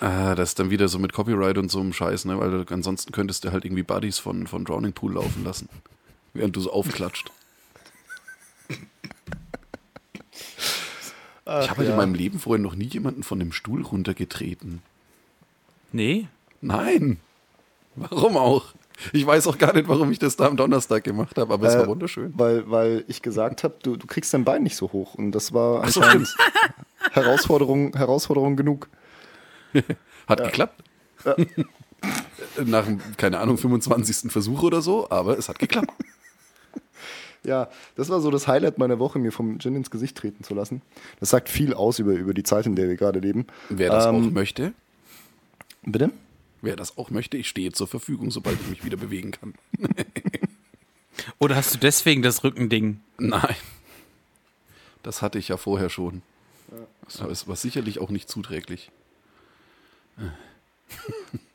Ah, 0.00 0.34
das 0.34 0.50
ist 0.50 0.58
dann 0.58 0.70
wieder 0.70 0.88
so 0.88 0.98
mit 0.98 1.12
Copyright 1.12 1.58
und 1.58 1.70
so 1.70 1.80
einem 1.80 1.92
Scheiß, 1.92 2.24
ne? 2.24 2.40
Weil 2.40 2.64
du, 2.64 2.74
ansonsten 2.74 3.12
könntest 3.12 3.44
du 3.44 3.52
halt 3.52 3.66
irgendwie 3.66 3.82
Buddies 3.82 4.18
von, 4.18 4.46
von 4.46 4.64
Drowning 4.64 4.94
Pool 4.94 5.12
laufen 5.12 5.44
lassen. 5.44 5.68
Während 6.32 6.56
du 6.56 6.60
so 6.60 6.72
aufklatscht. 6.72 7.30
Ich 11.60 11.70
habe 11.70 11.78
halt 11.80 11.90
in 11.90 11.96
meinem 11.96 12.14
Leben 12.14 12.38
vorher 12.38 12.62
noch 12.62 12.74
nie 12.74 12.86
jemanden 12.86 13.22
von 13.22 13.38
dem 13.38 13.52
Stuhl 13.52 13.82
runtergetreten. 13.82 14.82
Nee? 15.92 16.28
Nein. 16.60 17.18
Warum 17.96 18.36
auch? 18.36 18.74
Ich 19.12 19.26
weiß 19.26 19.46
auch 19.48 19.58
gar 19.58 19.72
nicht, 19.74 19.88
warum 19.88 20.10
ich 20.12 20.18
das 20.18 20.36
da 20.36 20.46
am 20.46 20.56
Donnerstag 20.56 21.04
gemacht 21.04 21.36
habe, 21.36 21.52
aber 21.52 21.66
es 21.66 21.74
war 21.76 21.84
Äh, 21.84 21.88
wunderschön. 21.88 22.32
Weil, 22.36 22.70
weil 22.70 23.04
ich 23.08 23.22
gesagt 23.22 23.64
habe, 23.64 23.74
du, 23.82 23.96
du 23.96 24.06
kriegst 24.06 24.32
dein 24.32 24.44
Bein 24.44 24.62
nicht 24.62 24.76
so 24.76 24.92
hoch. 24.92 25.14
Und 25.14 25.32
das 25.32 25.52
war 25.52 25.82
Ach 25.84 25.88
so, 25.88 26.02
Herausforderung, 27.10 27.94
Herausforderung 27.96 28.56
genug. 28.56 28.88
Hat 30.28 30.42
geklappt. 30.44 30.82
Nach, 32.64 32.84
dem, 32.84 33.00
keine 33.16 33.38
Ahnung, 33.40 33.58
25. 33.58 34.30
Versuch 34.30 34.62
oder 34.62 34.82
so, 34.82 35.08
aber 35.10 35.38
es 35.38 35.48
hat 35.48 35.58
geklappt. 35.58 35.92
Ja, 37.44 37.68
das 37.96 38.08
war 38.08 38.20
so 38.20 38.30
das 38.30 38.46
Highlight 38.46 38.78
meiner 38.78 38.98
Woche, 39.00 39.18
mir 39.18 39.32
vom 39.32 39.58
Gin 39.58 39.74
ins 39.74 39.90
Gesicht 39.90 40.16
treten 40.16 40.44
zu 40.44 40.54
lassen. 40.54 40.80
Das 41.18 41.30
sagt 41.30 41.48
viel 41.48 41.74
aus 41.74 41.98
über, 41.98 42.12
über 42.12 42.34
die 42.34 42.44
Zeit, 42.44 42.66
in 42.66 42.76
der 42.76 42.88
wir 42.88 42.96
gerade 42.96 43.18
leben. 43.18 43.46
Wer 43.68 43.90
das 43.90 44.06
Ähm, 44.06 44.14
auch 44.14 44.30
möchte, 44.30 44.72
Bitte? 45.84 46.10
wer 46.60 46.76
das 46.76 46.96
auch 46.98 47.10
möchte, 47.10 47.36
ich 47.36 47.48
stehe 47.48 47.72
zur 47.72 47.88
Verfügung, 47.88 48.30
sobald 48.30 48.60
ich 48.60 48.68
mich 48.68 48.84
wieder 48.84 48.96
bewegen 48.96 49.32
kann. 49.32 49.54
Oder 51.40 51.56
hast 51.56 51.74
du 51.74 51.78
deswegen 51.78 52.22
das 52.22 52.44
Rückending? 52.44 53.00
Nein. 53.18 53.56
Das 55.02 55.20
hatte 55.20 55.38
ich 55.40 55.48
ja 55.48 55.56
vorher 55.56 55.90
schon. 55.90 56.22
Das 57.04 57.20
war, 57.20 57.28
es 57.28 57.48
war 57.48 57.56
sicherlich 57.56 57.98
auch 57.98 58.10
nicht 58.10 58.28
zuträglich. 58.28 58.90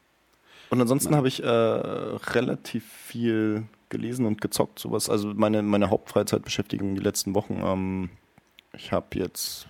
Und 0.69 0.81
ansonsten 0.81 1.15
habe 1.15 1.27
ich 1.27 1.41
äh, 1.43 1.47
relativ 1.47 2.85
viel 2.91 3.63
gelesen 3.89 4.25
und 4.25 4.41
gezockt, 4.41 4.79
sowas. 4.79 5.09
Also 5.09 5.33
meine, 5.33 5.61
meine 5.63 5.89
Hauptfreizeitbeschäftigung 5.89 6.95
die 6.95 7.01
letzten 7.01 7.33
Wochen. 7.35 7.61
Ähm, 7.63 8.09
ich 8.73 8.91
habe 8.91 9.07
jetzt, 9.13 9.67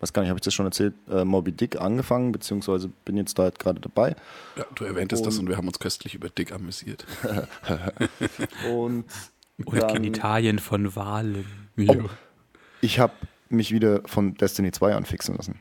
weiß 0.00 0.12
gar 0.12 0.22
nicht, 0.22 0.28
habe 0.30 0.38
ich 0.38 0.44
das 0.44 0.52
schon 0.54 0.66
erzählt, 0.66 0.94
äh, 1.08 1.24
Moby 1.24 1.52
Dick 1.52 1.80
angefangen, 1.80 2.32
beziehungsweise 2.32 2.88
bin 3.04 3.16
jetzt 3.16 3.38
da 3.38 3.44
halt 3.44 3.58
gerade 3.60 3.80
dabei. 3.80 4.16
Ja, 4.56 4.64
du 4.74 4.84
erwähntest 4.84 5.24
das 5.24 5.34
Und- 5.38 5.44
und 5.44 5.48
wir 5.50 5.56
haben 5.56 5.68
uns 5.68 5.78
köstlich 5.78 6.14
über 6.16 6.28
Dick 6.28 6.52
amüsiert. 6.52 7.06
Und 8.68 9.04
Oder 9.66 9.80
dann- 9.82 9.94
Genitalien 9.94 10.58
von 10.58 10.94
Walen? 10.96 11.44
Oh, 11.88 11.94
ich 12.80 12.98
habe 12.98 13.12
mich 13.48 13.70
wieder 13.72 14.00
von 14.06 14.34
Destiny 14.34 14.72
2 14.72 14.94
anfixen 14.96 15.36
lassen. 15.36 15.58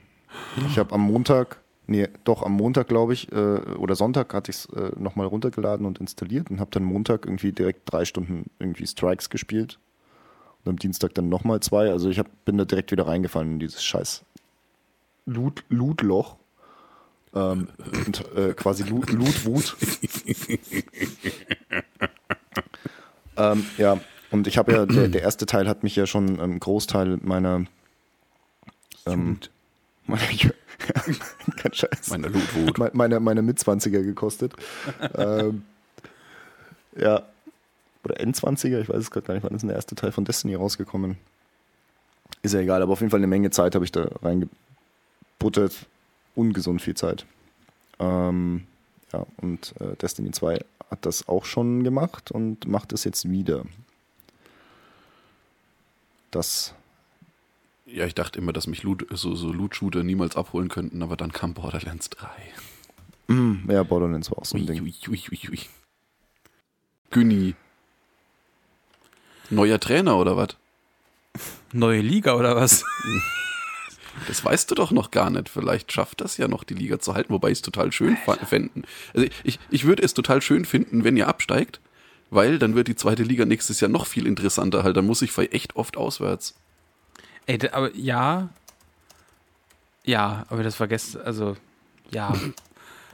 Ich 0.68 0.80
habe 0.80 0.94
am 0.96 1.02
Montag, 1.02 1.61
nee, 1.92 2.08
doch 2.24 2.42
am 2.42 2.54
Montag, 2.54 2.88
glaube 2.88 3.14
ich, 3.14 3.32
äh, 3.32 3.36
oder 3.36 3.96
Sonntag 3.96 4.34
hatte 4.34 4.50
ich 4.50 4.58
es 4.58 4.66
äh, 4.68 4.92
nochmal 4.98 5.28
runtergeladen 5.28 5.86
und 5.86 6.00
installiert 6.00 6.50
und 6.50 6.60
habe 6.60 6.72
dann 6.72 6.84
Montag 6.84 7.26
irgendwie 7.26 7.52
direkt 7.52 7.92
drei 7.92 8.06
Stunden 8.06 8.50
irgendwie 8.60 8.88
Strikes 8.88 9.30
gespielt. 9.30 9.78
Und 10.64 10.70
am 10.70 10.78
Dienstag 10.78 11.14
dann 11.16 11.30
nochmal 11.30 11.60
zwei. 11.60 11.92
Also 11.92 12.10
ich 12.10 12.20
hab, 12.20 12.28
bin 12.46 12.58
da 12.58 12.66
direkt 12.66 12.92
wieder 12.92 13.08
reingefallen 13.08 13.54
in 13.54 13.60
dieses 13.60 13.84
scheiß 13.84 14.24
Loot, 15.26 15.64
Loot-Loch. 15.70 16.38
Ähm, 17.34 17.68
und 18.06 18.36
äh, 18.36 18.54
quasi 18.54 18.84
Loot, 18.84 19.12
Loot-Wut. 19.12 19.78
ähm, 23.38 23.66
ja, 23.78 24.00
und 24.32 24.48
ich 24.48 24.58
habe 24.58 24.72
ja, 24.72 24.86
der, 24.86 25.08
der 25.08 25.22
erste 25.22 25.46
Teil 25.46 25.68
hat 25.68 25.84
mich 25.84 25.96
ja 25.96 26.06
schon 26.06 26.40
einen 26.40 26.60
Großteil 26.60 27.20
meiner 27.22 27.66
ähm, 29.06 29.40
meine, 30.12 30.54
kein 31.58 31.74
Scheiß. 31.74 32.10
Meine 32.10 32.28
Lootwut. 32.28 32.78
Me- 32.78 32.92
meine, 32.94 33.20
meine 33.20 33.42
Mitzwanziger 33.42 34.02
gekostet. 34.04 34.54
ähm, 35.16 35.64
ja. 36.96 37.24
Oder 38.04 38.16
N20er, 38.20 38.80
ich 38.82 38.90
weiß 38.90 38.98
es 38.98 39.12
gerade 39.12 39.28
gar 39.28 39.34
nicht, 39.36 39.44
wann 39.44 39.54
ist 39.56 39.64
der 39.64 39.76
erste 39.76 39.96
Teil 39.96 40.12
von 40.12 40.26
Destiny 40.26 40.56
rausgekommen? 40.56 41.18
Ist 42.42 42.54
ja 42.54 42.60
egal, 42.62 42.82
aber 42.82 42.94
auf 42.94 43.00
jeden 43.02 43.12
Fall 43.12 43.20
eine 43.20 43.28
Menge 43.28 43.52
Zeit 43.52 43.76
habe 43.76 43.86
ich 43.86 43.92
da 43.92 44.10
reingebuttert. 44.24 45.86
Ungesund 46.34 46.82
viel 46.82 46.96
Zeit. 46.96 47.26
Ähm, 48.00 48.66
ja, 49.14 49.26
und 49.38 49.74
äh, 49.80 49.96
Destiny 49.98 50.32
2 50.32 50.60
hat 50.90 51.06
das 51.06 51.28
auch 51.28 51.46
schon 51.46 51.84
gemacht 51.84 52.32
und 52.32 52.68
macht 52.68 52.92
es 52.94 53.04
jetzt 53.04 53.30
wieder. 53.30 53.64
Das 56.32 56.74
Ja, 57.94 58.06
ich 58.06 58.16
dachte 58.16 58.40
immer, 58.40 58.54
dass 58.54 58.68
mich 58.68 58.84
Loot, 58.84 59.06
so, 59.12 59.36
so 59.36 59.52
Loot-Shooter 59.52 60.04
niemals 60.04 60.36
abholen 60.38 60.70
könnten, 60.70 61.04
aber 61.04 61.18
dann 61.18 61.32
kam 61.32 61.54
Borderlands 61.54 62.10
3. 62.10 62.28
Mm, 63.28 63.70
ja, 63.70 63.84
Borderlands 63.84 64.32
war 64.32 64.40
auch 64.40 64.46
so 64.46 64.58
ein 64.58 64.62
Ui, 64.62 64.68
Ding. 64.68 64.82
ui, 64.82 64.94
ui, 65.10 65.22
ui, 65.32 65.40
ui. 65.52 65.60
Günni. 67.10 67.56
Neuer 69.50 69.80
Trainer 69.80 70.18
oder 70.18 70.38
was? 70.38 70.56
Neue 71.74 72.02
Liga 72.02 72.36
oder 72.36 72.56
was? 72.56 72.84
Das 74.28 74.44
weißt 74.44 74.70
du 74.70 74.76
doch 74.76 74.92
noch 74.92 75.10
gar 75.10 75.30
nicht. 75.30 75.48
Vielleicht 75.48 75.94
schafft 75.94 76.20
das 76.20 76.36
ja 76.36 76.50
noch, 76.50 76.66
die 76.66 76.74
Liga 76.74 77.00
zu 77.00 77.14
halten, 77.14 77.32
wobei 77.34 77.48
ich 77.48 77.60
es 77.60 77.62
total 77.62 77.94
schön 77.94 78.18
fänden. 78.46 78.84
Also 79.14 79.28
ich, 79.46 79.58
ich 79.70 79.86
würde 79.86 80.04
es 80.04 80.14
total 80.14 80.42
schön 80.42 80.66
finden, 80.66 81.06
wenn 81.06 81.16
ihr 81.16 81.30
absteigt, 81.30 81.80
weil 82.30 82.60
dann 82.60 82.76
wird 82.76 82.90
die 82.90 82.96
zweite 82.98 83.24
Liga 83.24 83.46
nächstes 83.46 83.80
Jahr 83.80 83.90
noch 83.90 84.06
viel 84.06 84.28
interessanter 84.28 84.84
halt. 84.84 84.98
Dann 84.98 85.06
muss 85.06 85.22
ich 85.22 85.32
vielleicht 85.32 85.54
echt 85.54 85.76
oft 85.78 85.96
auswärts. 85.96 86.56
Ey, 87.48 87.60
aber 87.72 87.96
ja. 87.96 88.50
Ja, 90.04 90.46
aber 90.50 90.64
das 90.64 90.80
war 90.80 90.88
gestern, 90.88 91.22
also, 91.24 91.58
ja. 92.12 92.34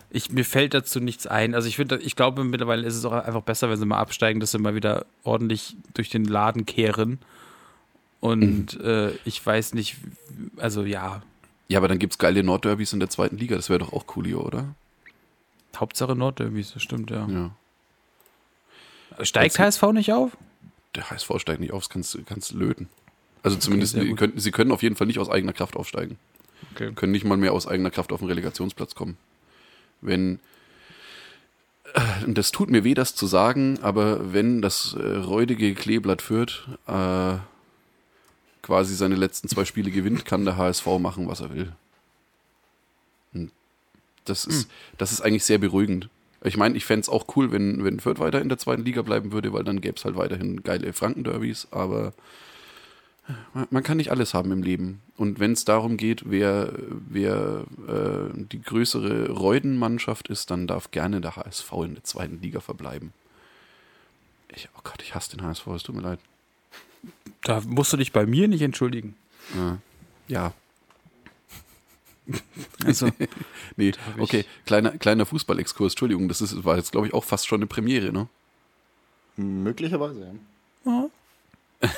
Ich, 0.09 0.31
mir 0.31 0.45
fällt 0.45 0.73
dazu 0.73 1.01
nichts 1.01 1.27
ein. 1.27 1.53
Also 1.53 1.67
ich 1.67 1.75
finde, 1.75 1.97
ich 1.97 2.15
glaube 2.15 2.45
mittlerweile 2.45 2.87
ist 2.87 2.95
es 2.95 3.03
auch 3.03 3.11
einfach 3.11 3.41
besser, 3.41 3.69
wenn 3.69 3.77
sie 3.77 3.85
mal 3.85 3.99
absteigen, 3.99 4.39
dass 4.39 4.51
sie 4.51 4.57
mal 4.57 4.73
wieder 4.73 5.05
ordentlich 5.23 5.75
durch 5.93 6.09
den 6.09 6.23
Laden 6.23 6.65
kehren. 6.65 7.19
Und 8.21 8.79
äh, 8.79 9.11
ich 9.25 9.45
weiß 9.45 9.73
nicht, 9.73 9.97
also 10.55 10.83
ja, 10.83 11.21
Ja, 11.67 11.79
aber 11.79 11.87
dann 11.89 11.99
gibt's 11.99 12.17
geile 12.17 12.43
Nordderbys 12.43 12.93
in 12.93 12.99
der 12.99 13.09
zweiten 13.09 13.37
Liga. 13.37 13.55
Das 13.55 13.69
wäre 13.69 13.79
doch 13.79 13.91
auch 13.93 14.07
coolio, 14.07 14.41
oder? 14.41 14.75
Hauptsache 15.75 16.15
Nordderbys, 16.15 16.73
das 16.73 16.81
stimmt, 16.81 17.11
ja. 17.11 17.27
Ja. 17.27 17.51
Steigt 19.25 19.59
HSV 19.59 19.83
nicht 19.91 20.11
auf? 20.13 20.37
Der 20.95 21.09
HSV 21.09 21.31
steigt 21.37 21.59
nicht 21.59 21.73
auf, 21.73 21.83
das 21.83 21.89
kannst, 21.89 22.17
kannst 22.25 22.53
löten. 22.53 22.89
Also 23.47 23.59
zumindest, 23.59 23.95
gut. 23.95 24.17
können, 24.17 24.33
sie 24.35 24.51
können 24.51 24.71
auf 24.71 24.83
jeden 24.83 24.95
Fall 24.95 25.07
nicht 25.07 25.19
aus 25.19 25.29
eigener 25.29 25.53
Kraft 25.53 25.75
aufsteigen. 25.75 26.17
Okay. 26.73 26.91
Können 26.93 27.11
nicht 27.11 27.25
mal 27.25 27.37
mehr 27.37 27.53
aus 27.53 27.67
eigener 27.67 27.89
Kraft 27.89 28.11
auf 28.11 28.19
den 28.19 28.27
Relegationsplatz 28.27 28.93
kommen. 28.93 29.17
Wenn, 30.01 30.39
äh, 31.93 32.25
und 32.25 32.37
das 32.37 32.51
tut 32.51 32.69
mir 32.69 32.83
weh, 32.83 32.93
das 32.93 33.15
zu 33.15 33.25
sagen, 33.25 33.79
aber 33.81 34.33
wenn 34.33 34.61
das 34.61 34.95
äh, 34.99 35.17
räudige 35.17 35.73
Kleeblatt 35.75 36.21
führt, 36.21 36.67
äh, 36.87 37.37
quasi 38.61 38.95
seine 38.95 39.15
letzten 39.15 39.47
zwei 39.47 39.63
Spiele 39.63 39.91
gewinnt, 39.91 40.25
kann 40.25 40.43
der 40.43 40.57
HSV 40.57 40.85
machen, 40.99 41.27
was 41.27 41.39
er 41.39 41.53
will. 41.53 41.71
Und 43.33 43.51
das 44.25 44.45
ist, 44.45 44.69
das 44.97 45.13
ist 45.13 45.21
eigentlich 45.21 45.45
sehr 45.45 45.57
beruhigend. 45.57 46.09
Ich 46.43 46.57
meine, 46.57 46.75
ich 46.75 46.85
fände 46.85 47.01
es 47.01 47.09
auch 47.09 47.25
cool, 47.35 47.51
wenn, 47.51 47.83
wenn 47.83 47.99
Fürth 47.99 48.19
weiter 48.19 48.41
in 48.41 48.49
der 48.49 48.57
zweiten 48.57 48.83
Liga 48.83 49.01
bleiben 49.01 49.31
würde, 49.31 49.53
weil 49.53 49.63
dann 49.63 49.81
gäbe 49.81 49.95
es 49.95 50.05
halt 50.05 50.17
weiterhin 50.17 50.63
geile 50.63 50.93
Franken-Derbys, 50.93 51.69
aber 51.71 52.13
man, 53.69 53.83
kann 53.83 53.97
nicht 53.97 54.11
alles 54.11 54.33
haben 54.33 54.51
im 54.51 54.63
Leben. 54.63 55.01
Und 55.17 55.39
wenn 55.39 55.51
es 55.51 55.65
darum 55.65 55.97
geht, 55.97 56.29
wer, 56.29 56.71
wer 57.09 57.65
äh, 57.87 58.33
die 58.35 58.61
größere 58.61 59.31
Reudenmannschaft 59.31 60.29
ist, 60.29 60.51
dann 60.51 60.67
darf 60.67 60.91
gerne 60.91 61.21
der 61.21 61.35
HSV 61.35 61.71
in 61.83 61.95
der 61.95 62.03
zweiten 62.03 62.41
Liga 62.41 62.59
verbleiben. 62.59 63.13
Ich, 64.55 64.69
oh 64.77 64.81
Gott, 64.83 65.01
ich 65.01 65.13
hasse 65.15 65.35
den 65.35 65.45
HSV, 65.45 65.67
es 65.67 65.83
tut 65.83 65.95
mir 65.95 66.01
leid. 66.01 66.19
Da 67.43 67.61
musst 67.61 67.93
du 67.93 67.97
dich 67.97 68.11
bei 68.11 68.25
mir 68.25 68.47
nicht 68.47 68.61
entschuldigen. 68.61 69.15
Ja. 69.55 69.77
ja. 70.27 70.53
Also, 72.85 73.09
Nee, 73.77 73.93
okay, 74.17 74.43
kleiner, 74.65 74.91
kleiner 74.97 75.25
Fußballexkurs, 75.25 75.93
Entschuldigung, 75.93 76.27
das 76.27 76.41
ist, 76.41 76.65
war 76.65 76.75
jetzt, 76.75 76.91
glaube 76.91 77.07
ich, 77.07 77.13
auch 77.13 77.23
fast 77.23 77.47
schon 77.47 77.59
eine 77.59 77.67
Premiere, 77.67 78.11
ne? 78.11 78.27
Möglicherweise, 79.37 80.35
ja. 80.85 81.09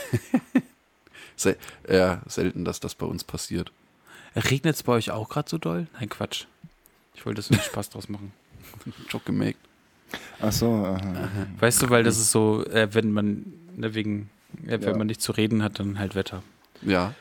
Se 1.40 1.56
ja, 1.90 2.22
selten, 2.28 2.66
dass 2.66 2.82
das 2.82 2.96
bei 2.96 3.06
uns 3.06 3.24
passiert. 3.24 3.72
regnet 4.36 4.76
es 4.76 4.84
bei 4.84 4.92
euch 4.94 5.12
auch 5.12 5.30
gerade 5.30 5.50
so 5.50 5.58
doll? 5.58 5.88
Nein, 5.94 6.10
Quatsch. 6.10 6.46
Ich 7.16 7.26
wollte 7.26 7.38
das 7.38 7.50
nicht 7.50 7.64
Spaß 7.64 7.90
draus 7.92 8.10
machen. 8.10 8.34
Schon 9.08 9.22
gemerkt. 9.24 9.60
Ach 10.42 10.52
so, 10.52 10.70
aha. 10.70 11.00
Weißt 11.60 11.82
du, 11.82 11.90
weil 11.90 12.04
das 12.04 12.18
ist 12.18 12.32
so, 12.32 12.66
äh, 12.66 12.94
wenn 12.94 13.12
man, 13.12 13.46
ne, 13.78 13.94
wegen, 13.94 14.30
äh, 14.66 14.72
wenn 14.72 14.82
Ja. 14.82 14.98
man 14.98 15.08
nicht 15.08 15.22
zu 15.22 15.32
reden 15.32 15.64
hat, 15.64 15.80
dann 15.80 15.98
halt 15.98 16.14
Wetter. 16.16 16.44
Ja. 16.82 17.14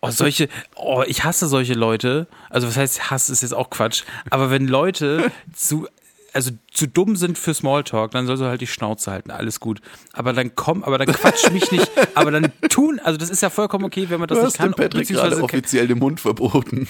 Oh, 0.00 0.10
solche, 0.10 0.48
oh, 0.76 1.02
ich 1.06 1.24
hasse 1.24 1.48
solche 1.48 1.74
Leute. 1.74 2.26
Also, 2.50 2.68
was 2.68 2.76
heißt 2.76 3.10
Hass 3.10 3.30
ist 3.30 3.40
jetzt 3.42 3.54
auch 3.54 3.70
Quatsch. 3.70 4.04
Aber 4.30 4.50
wenn 4.50 4.68
Leute 4.68 5.32
zu, 5.54 5.88
also 6.32 6.50
zu 6.72 6.86
dumm 6.86 7.16
sind 7.16 7.38
für 7.38 7.54
Smalltalk, 7.54 8.10
dann 8.10 8.26
soll 8.26 8.36
sie 8.36 8.46
halt 8.46 8.60
die 8.60 8.66
Schnauze 8.66 9.10
halten. 9.10 9.30
Alles 9.30 9.60
gut. 9.60 9.80
Aber 10.12 10.32
dann 10.32 10.54
komm, 10.54 10.84
aber 10.84 10.98
dann 10.98 11.08
quatsch 11.08 11.50
mich 11.50 11.70
nicht. 11.72 11.90
Aber 12.14 12.30
dann 12.30 12.52
tun, 12.68 13.00
also 13.02 13.16
das 13.16 13.30
ist 13.30 13.42
ja 13.42 13.50
vollkommen 13.50 13.84
okay, 13.84 14.06
wenn 14.08 14.18
man 14.18 14.28
das 14.28 14.38
Du 14.38 14.44
nicht 14.44 14.54
hast 14.54 14.58
kann. 14.58 14.74
Patrick 14.74 15.08
gerade 15.08 15.40
offiziell 15.42 15.86
den 15.86 15.98
Mund 15.98 16.20
verboten. 16.20 16.88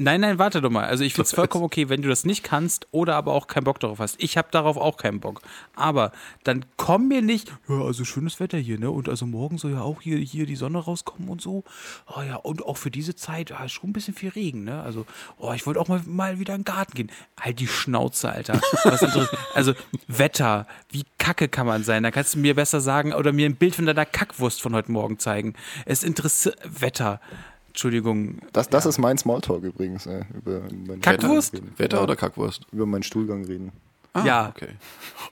Nein, 0.00 0.20
nein, 0.20 0.38
warte 0.38 0.60
doch 0.60 0.70
mal. 0.70 0.84
Also 0.84 1.02
ich 1.02 1.14
finde 1.14 1.26
es 1.26 1.32
vollkommen 1.34 1.64
okay, 1.64 1.88
wenn 1.88 2.02
du 2.02 2.08
das 2.08 2.24
nicht 2.24 2.44
kannst 2.44 2.86
oder 2.92 3.16
aber 3.16 3.32
auch 3.32 3.48
keinen 3.48 3.64
Bock 3.64 3.80
darauf 3.80 3.98
hast. 3.98 4.14
Ich 4.22 4.38
habe 4.38 4.46
darauf 4.52 4.76
auch 4.76 4.96
keinen 4.96 5.18
Bock. 5.18 5.42
Aber 5.74 6.12
dann 6.44 6.64
komm 6.76 7.08
mir 7.08 7.20
nicht, 7.20 7.52
ja, 7.68 7.80
also 7.80 8.04
schönes 8.04 8.38
Wetter 8.38 8.58
hier, 8.58 8.78
ne? 8.78 8.92
Und 8.92 9.08
also 9.08 9.26
morgen 9.26 9.58
soll 9.58 9.72
ja 9.72 9.82
auch 9.82 10.00
hier, 10.00 10.18
hier 10.18 10.46
die 10.46 10.54
Sonne 10.54 10.78
rauskommen 10.78 11.28
und 11.28 11.40
so. 11.40 11.64
Oh 12.06 12.22
ja, 12.22 12.36
und 12.36 12.64
auch 12.64 12.76
für 12.76 12.92
diese 12.92 13.16
Zeit, 13.16 13.50
ist 13.50 13.72
schon 13.72 13.90
ein 13.90 13.92
bisschen 13.92 14.14
viel 14.14 14.28
Regen, 14.28 14.62
ne? 14.62 14.80
Also, 14.82 15.04
oh, 15.36 15.52
ich 15.52 15.66
wollte 15.66 15.80
auch 15.80 15.88
mal, 15.88 16.00
mal 16.06 16.38
wieder 16.38 16.54
in 16.54 16.60
den 16.60 16.64
Garten 16.64 16.94
gehen. 16.94 17.10
Halt 17.38 17.58
die 17.58 17.66
Schnauze, 17.66 18.30
Alter. 18.30 18.60
Also, 19.54 19.74
Wetter, 20.06 20.66
wie 20.90 21.04
kacke 21.18 21.48
kann 21.48 21.66
man 21.66 21.82
sein? 21.82 22.04
Da 22.04 22.10
kannst 22.10 22.34
du 22.34 22.38
mir 22.38 22.54
besser 22.54 22.80
sagen 22.80 23.12
oder 23.12 23.32
mir 23.32 23.46
ein 23.46 23.56
Bild 23.56 23.74
von 23.74 23.86
deiner 23.86 24.06
Kackwurst 24.06 24.62
von 24.62 24.74
heute 24.74 24.92
Morgen 24.92 25.18
zeigen. 25.18 25.54
Es 25.84 26.04
interessiert, 26.04 26.56
Wetter. 26.64 27.20
Entschuldigung, 27.78 28.40
Das, 28.52 28.68
das 28.68 28.86
ist 28.86 28.98
mein 28.98 29.18
Smalltalk 29.18 29.62
übrigens. 29.62 30.06
Äh, 30.06 30.24
über 30.34 30.62
meinen 30.62 31.00
Kackwurst? 31.00 31.50
Stuhlgang 31.50 31.68
reden. 31.68 31.78
Wetter 31.78 31.96
ja, 31.98 32.02
oder 32.02 32.16
Kackwurst? 32.16 32.66
Über 32.72 32.86
meinen 32.86 33.04
Stuhlgang 33.04 33.44
reden. 33.44 33.70
Ah, 34.14 34.24
Ja. 34.24 34.48
Okay. 34.48 34.70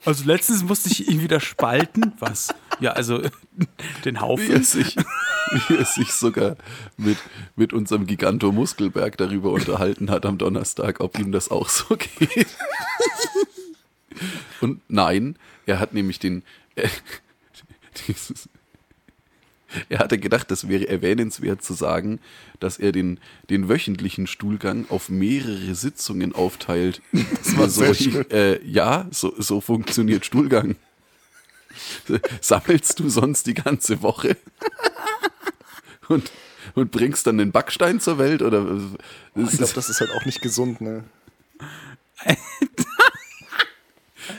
Also 0.04 0.22
letztens 0.24 0.62
musste 0.62 0.88
ich 0.88 1.08
ihn 1.08 1.20
wieder 1.22 1.40
spalten. 1.40 2.12
Was? 2.20 2.54
Ja, 2.78 2.92
also 2.92 3.18
den 4.04 4.14
Wie 4.14 4.18
er 4.18 4.20
Haufen. 4.20 4.62
sich, 4.62 4.94
wie 4.94 5.74
er 5.74 5.84
sich 5.86 6.12
sogar 6.12 6.54
mit, 6.96 7.18
mit 7.56 7.72
unserem 7.72 8.06
Giganto 8.06 8.52
Muskelberg 8.52 9.16
darüber 9.16 9.50
unterhalten 9.50 10.08
hat 10.08 10.24
am 10.24 10.38
Donnerstag, 10.38 11.00
ob 11.00 11.18
ihm 11.18 11.32
das 11.32 11.50
auch 11.50 11.68
so 11.68 11.96
geht. 11.96 12.46
Und 14.60 14.82
nein, 14.86 15.36
er 15.66 15.80
hat 15.80 15.94
nämlich 15.94 16.20
den. 16.20 16.44
Äh, 16.76 16.88
dieses, 18.06 18.48
er 19.88 19.98
hatte 19.98 20.18
gedacht, 20.18 20.50
das 20.50 20.68
wäre 20.68 20.88
erwähnenswert 20.88 21.62
zu 21.62 21.74
sagen, 21.74 22.20
dass 22.60 22.78
er 22.78 22.92
den, 22.92 23.18
den 23.50 23.68
wöchentlichen 23.68 24.26
Stuhlgang 24.26 24.86
auf 24.88 25.08
mehrere 25.08 25.74
Sitzungen 25.74 26.34
aufteilt. 26.34 27.02
Das 27.46 27.56
war 27.56 27.68
sehr 27.68 27.94
schön. 27.94 28.30
Äh, 28.30 28.62
ja, 28.64 29.06
so, 29.10 29.32
so 29.38 29.60
funktioniert 29.60 30.24
Stuhlgang. 30.24 30.76
Sammelst 32.40 32.98
du 32.98 33.08
sonst 33.08 33.46
die 33.46 33.54
ganze 33.54 34.02
Woche? 34.02 34.36
und, 36.08 36.30
und 36.74 36.90
bringst 36.90 37.26
dann 37.26 37.38
den 37.38 37.52
Backstein 37.52 38.00
zur 38.00 38.18
Welt? 38.18 38.42
Oder 38.42 38.64
das 38.64 38.82
Ich 39.34 39.50
glaube, 39.50 39.64
ist, 39.64 39.76
das 39.76 39.88
ist 39.88 40.00
halt 40.00 40.10
auch 40.10 40.24
nicht 40.24 40.40
gesund, 40.40 40.80
ne? 40.80 41.04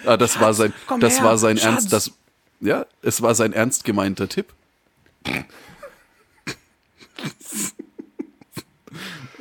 ah, 0.06 0.18
das 0.18 0.40
war 0.40 0.54
sein, 0.54 0.74
komm 0.88 1.00
das 1.00 1.18
her, 1.18 1.26
war 1.26 1.38
sein 1.38 1.58
Schatz. 1.58 1.66
Ernst, 1.66 1.94
das, 1.94 2.12
ja, 2.60 2.86
es 3.02 3.22
war 3.22 3.36
sein 3.36 3.54
ernst 3.54 3.84
gemeinter 3.84 4.28
Tipp. 4.28 4.54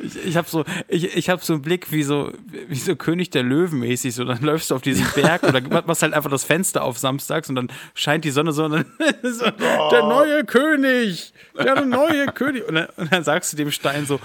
Ich, 0.03 0.26
ich 0.26 0.37
habe 0.37 0.49
so, 0.49 0.64
ich, 0.89 1.16
ich 1.16 1.30
hab 1.30 1.43
so 1.43 1.55
einen 1.55 1.62
Blick 1.62 1.91
wie 1.91 2.03
so, 2.03 2.32
wie 2.68 2.76
so 2.76 2.95
König 2.97 3.30
der 3.30 3.43
Löwen 3.43 3.80
mäßig. 3.80 4.14
So, 4.14 4.24
dann 4.24 4.43
läufst 4.43 4.70
du 4.70 4.74
auf 4.74 4.82
diesen 4.82 5.07
Berg 5.14 5.43
oder 5.43 5.61
machst 5.87 6.03
halt 6.03 6.12
einfach 6.12 6.30
das 6.30 6.45
Fenster 6.45 6.82
auf 6.84 6.99
samstags 6.99 7.49
und 7.49 7.57
dann 7.57 7.68
scheint 7.95 8.24
die 8.24 8.30
Sonne 8.30 8.53
so 8.53 8.64
und 8.64 8.72
dann 8.72 8.84
so, 9.22 9.45
der 9.45 10.03
neue 10.03 10.45
König, 10.45 11.32
der 11.59 11.84
neue 11.84 12.26
König. 12.26 12.68
Und 12.68 12.74
dann, 12.74 12.87
und 12.97 13.12
dann 13.12 13.24
sagst 13.24 13.53
du 13.53 13.57
dem 13.57 13.70
Stein 13.70 14.07
so, 14.07 14.20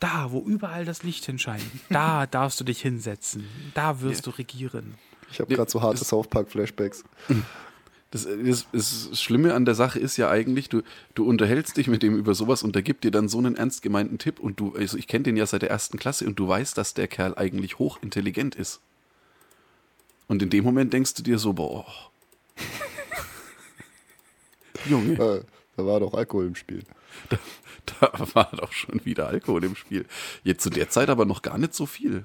da, 0.00 0.28
wo 0.30 0.40
überall 0.40 0.84
das 0.84 1.02
Licht 1.02 1.26
hinscheint, 1.26 1.62
da 1.90 2.26
darfst 2.26 2.58
du 2.58 2.64
dich 2.64 2.80
hinsetzen. 2.80 3.46
Da 3.74 4.00
wirst 4.00 4.26
du 4.26 4.30
regieren. 4.30 4.94
Ich 5.30 5.38
habe 5.38 5.54
gerade 5.54 5.70
so 5.70 5.80
harte 5.82 6.04
South 6.04 6.28
Park-Flashbacks. 6.28 7.04
Das, 8.12 8.26
das, 8.44 8.66
das 8.72 9.22
Schlimme 9.22 9.54
an 9.54 9.64
der 9.64 9.76
Sache 9.76 10.00
ist 10.00 10.16
ja 10.16 10.28
eigentlich, 10.28 10.68
du, 10.68 10.82
du 11.14 11.24
unterhältst 11.24 11.76
dich 11.76 11.86
mit 11.86 12.02
dem 12.02 12.16
über 12.16 12.34
sowas 12.34 12.64
und 12.64 12.74
der 12.74 12.82
gibt 12.82 13.04
dir 13.04 13.12
dann 13.12 13.28
so 13.28 13.38
einen 13.38 13.54
ernst 13.56 13.82
gemeinten 13.82 14.18
Tipp 14.18 14.40
und 14.40 14.58
du, 14.58 14.74
also 14.74 14.98
ich 14.98 15.06
kenne 15.06 15.22
den 15.22 15.36
ja 15.36 15.46
seit 15.46 15.62
der 15.62 15.70
ersten 15.70 15.96
Klasse 15.98 16.26
und 16.26 16.36
du 16.38 16.48
weißt, 16.48 16.76
dass 16.76 16.92
der 16.94 17.06
Kerl 17.06 17.34
eigentlich 17.36 17.78
hochintelligent 17.78 18.56
ist. 18.56 18.80
Und 20.26 20.42
in 20.42 20.50
dem 20.50 20.64
Moment 20.64 20.92
denkst 20.92 21.14
du 21.14 21.22
dir 21.22 21.38
so, 21.38 21.52
boah. 21.52 21.86
Junge, 24.86 25.12
Äh, 25.14 25.44
da 25.76 25.86
war 25.86 26.00
doch 26.00 26.14
Alkohol 26.14 26.46
im 26.46 26.54
Spiel. 26.54 26.82
da 28.00 28.12
war 28.34 28.50
doch 28.56 28.72
schon 28.72 29.04
wieder 29.04 29.28
Alkohol 29.28 29.64
im 29.64 29.76
Spiel. 29.76 30.06
Jetzt 30.42 30.62
zu 30.62 30.70
der 30.70 30.88
Zeit 30.90 31.10
aber 31.10 31.24
noch 31.26 31.42
gar 31.42 31.58
nicht 31.58 31.74
so 31.74 31.86
viel. 31.86 32.24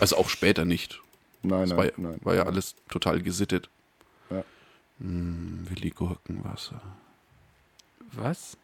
Also 0.00 0.16
auch 0.16 0.28
später 0.28 0.64
nicht. 0.64 1.00
Nein, 1.42 1.68
Das 1.68 1.70
nein, 1.70 1.78
war, 1.78 1.92
nein. 1.96 2.20
war 2.22 2.34
ja 2.34 2.44
alles 2.44 2.74
total 2.88 3.22
gesittet. 3.22 3.68
Ja. 4.30 4.44
Hm, 5.00 5.66
Willi 5.68 5.90
Gurkenwasser. 5.90 6.80
Was? 8.12 8.56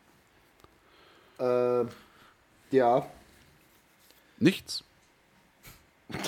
Äh, 1.38 1.84
ja. 2.70 3.06
Nichts. 4.38 4.84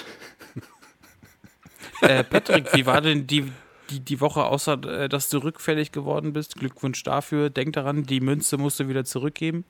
Äh, 2.00 2.24
Patrick, 2.24 2.74
wie 2.74 2.84
war 2.84 3.00
denn 3.00 3.28
die, 3.28 3.52
die, 3.88 4.00
die 4.00 4.20
Woche, 4.20 4.42
außer 4.42 4.72
äh, 5.04 5.08
dass 5.08 5.28
du 5.28 5.38
rückfällig 5.38 5.92
geworden 5.92 6.32
bist? 6.32 6.56
Glückwunsch 6.56 7.04
dafür. 7.04 7.48
Denk 7.48 7.74
daran, 7.74 8.02
die 8.02 8.20
Münze 8.20 8.58
musst 8.58 8.80
du 8.80 8.88
wieder 8.88 9.04
zurückgeben. 9.04 9.64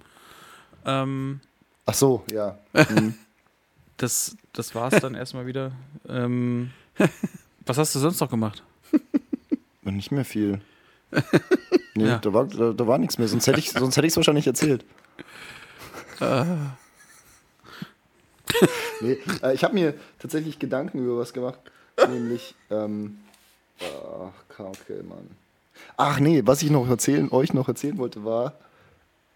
Ähm, 0.87 1.41
Ach 1.85 1.93
so, 1.93 2.25
ja. 2.33 2.57
Hm. 2.73 3.15
das, 3.99 4.37
das 4.55 4.75
war's 4.75 4.99
dann 5.01 5.15
erstmal 5.15 5.47
wieder. 5.47 5.73
Ähm, 6.09 6.71
was 7.67 7.77
hast 7.77 7.95
du 7.95 7.99
sonst 7.99 8.21
noch 8.21 8.31
gemacht? 8.31 8.63
Nicht 9.83 10.13
mehr 10.13 10.25
viel. 10.25 10.61
Nee, 11.95 12.07
Ja. 12.07 12.19
da, 12.19 12.33
war, 12.33 12.47
da, 12.47 12.73
da 12.73 12.87
war 12.87 12.97
nichts 12.97 13.19
mehr. 13.19 13.29
Sonst 13.29 13.47
hätte 13.47 13.59
ich 13.59 13.75
es 13.75 13.97
hätte 13.97 14.17
wahrscheinlich 14.17 14.47
erzählt. 14.47 14.83
nee, 19.01 19.19
äh, 19.43 19.55
ich 19.55 19.63
habe 19.65 19.75
mir 19.75 19.95
tatsächlich 20.19 20.59
Gedanken 20.59 20.99
über 21.05 21.19
was 21.19 21.35
gemacht. 21.35 21.59
Nämlich, 22.09 22.55
ähm, 22.71 23.19
ach, 23.81 24.33
Kacke, 24.57 25.03
Mann. 25.07 25.29
Ach 25.97 26.19
nee, 26.19 26.43
was 26.47 26.63
ich 26.63 26.71
noch 26.71 26.89
erzählen, 26.89 27.31
euch 27.31 27.53
noch 27.53 27.69
erzählen 27.69 27.99
wollte, 27.99 28.25
war, 28.25 28.55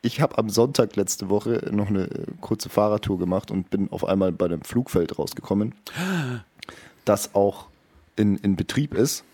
ich 0.02 0.20
habe 0.20 0.38
am 0.38 0.48
Sonntag 0.48 0.96
letzte 0.96 1.28
Woche 1.28 1.68
noch 1.72 1.88
eine 1.88 2.04
äh, 2.04 2.26
kurze 2.40 2.68
Fahrradtour 2.68 3.18
gemacht 3.18 3.50
und 3.50 3.68
bin 3.70 3.90
auf 3.90 4.04
einmal 4.04 4.32
bei 4.32 4.46
einem 4.46 4.62
Flugfeld 4.62 5.18
rausgekommen, 5.18 5.74
das 7.04 7.34
auch 7.34 7.66
in, 8.16 8.36
in 8.38 8.56
Betrieb 8.56 8.94
ist. 8.94 9.24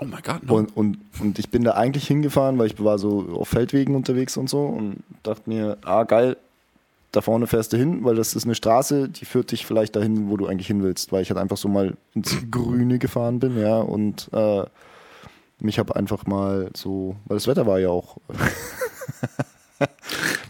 Oh 0.00 0.06
mein 0.06 0.22
Gott, 0.22 0.42
no. 0.42 0.54
Und, 0.54 0.76
und, 0.76 0.98
und 1.20 1.38
ich 1.38 1.50
bin 1.50 1.62
da 1.62 1.72
eigentlich 1.72 2.06
hingefahren, 2.06 2.58
weil 2.58 2.68
ich 2.68 2.82
war 2.82 2.98
so 2.98 3.28
auf 3.34 3.48
Feldwegen 3.48 3.94
unterwegs 3.94 4.38
und 4.38 4.48
so 4.48 4.64
und 4.64 5.02
dachte 5.22 5.42
mir, 5.48 5.76
ah 5.82 6.04
geil, 6.04 6.38
da 7.12 7.20
vorne 7.20 7.46
fährst 7.46 7.74
du 7.74 7.76
hin, 7.76 8.02
weil 8.02 8.14
das 8.14 8.34
ist 8.34 8.44
eine 8.44 8.54
Straße, 8.54 9.10
die 9.10 9.26
führt 9.26 9.50
dich 9.52 9.66
vielleicht 9.66 9.96
dahin, 9.96 10.30
wo 10.30 10.38
du 10.38 10.46
eigentlich 10.46 10.68
hin 10.68 10.82
willst, 10.82 11.12
weil 11.12 11.22
ich 11.22 11.30
halt 11.30 11.38
einfach 11.38 11.58
so 11.58 11.68
mal 11.68 11.96
ins 12.14 12.34
Grüne 12.50 12.98
gefahren 12.98 13.40
bin, 13.40 13.58
ja, 13.58 13.78
und 13.78 14.30
äh, 14.32 14.64
mich 15.58 15.78
habe 15.78 15.94
einfach 15.96 16.24
mal 16.24 16.70
so, 16.74 17.16
weil 17.26 17.36
das 17.36 17.46
Wetter 17.46 17.66
war 17.66 17.78
ja 17.78 17.90
auch, 17.90 18.16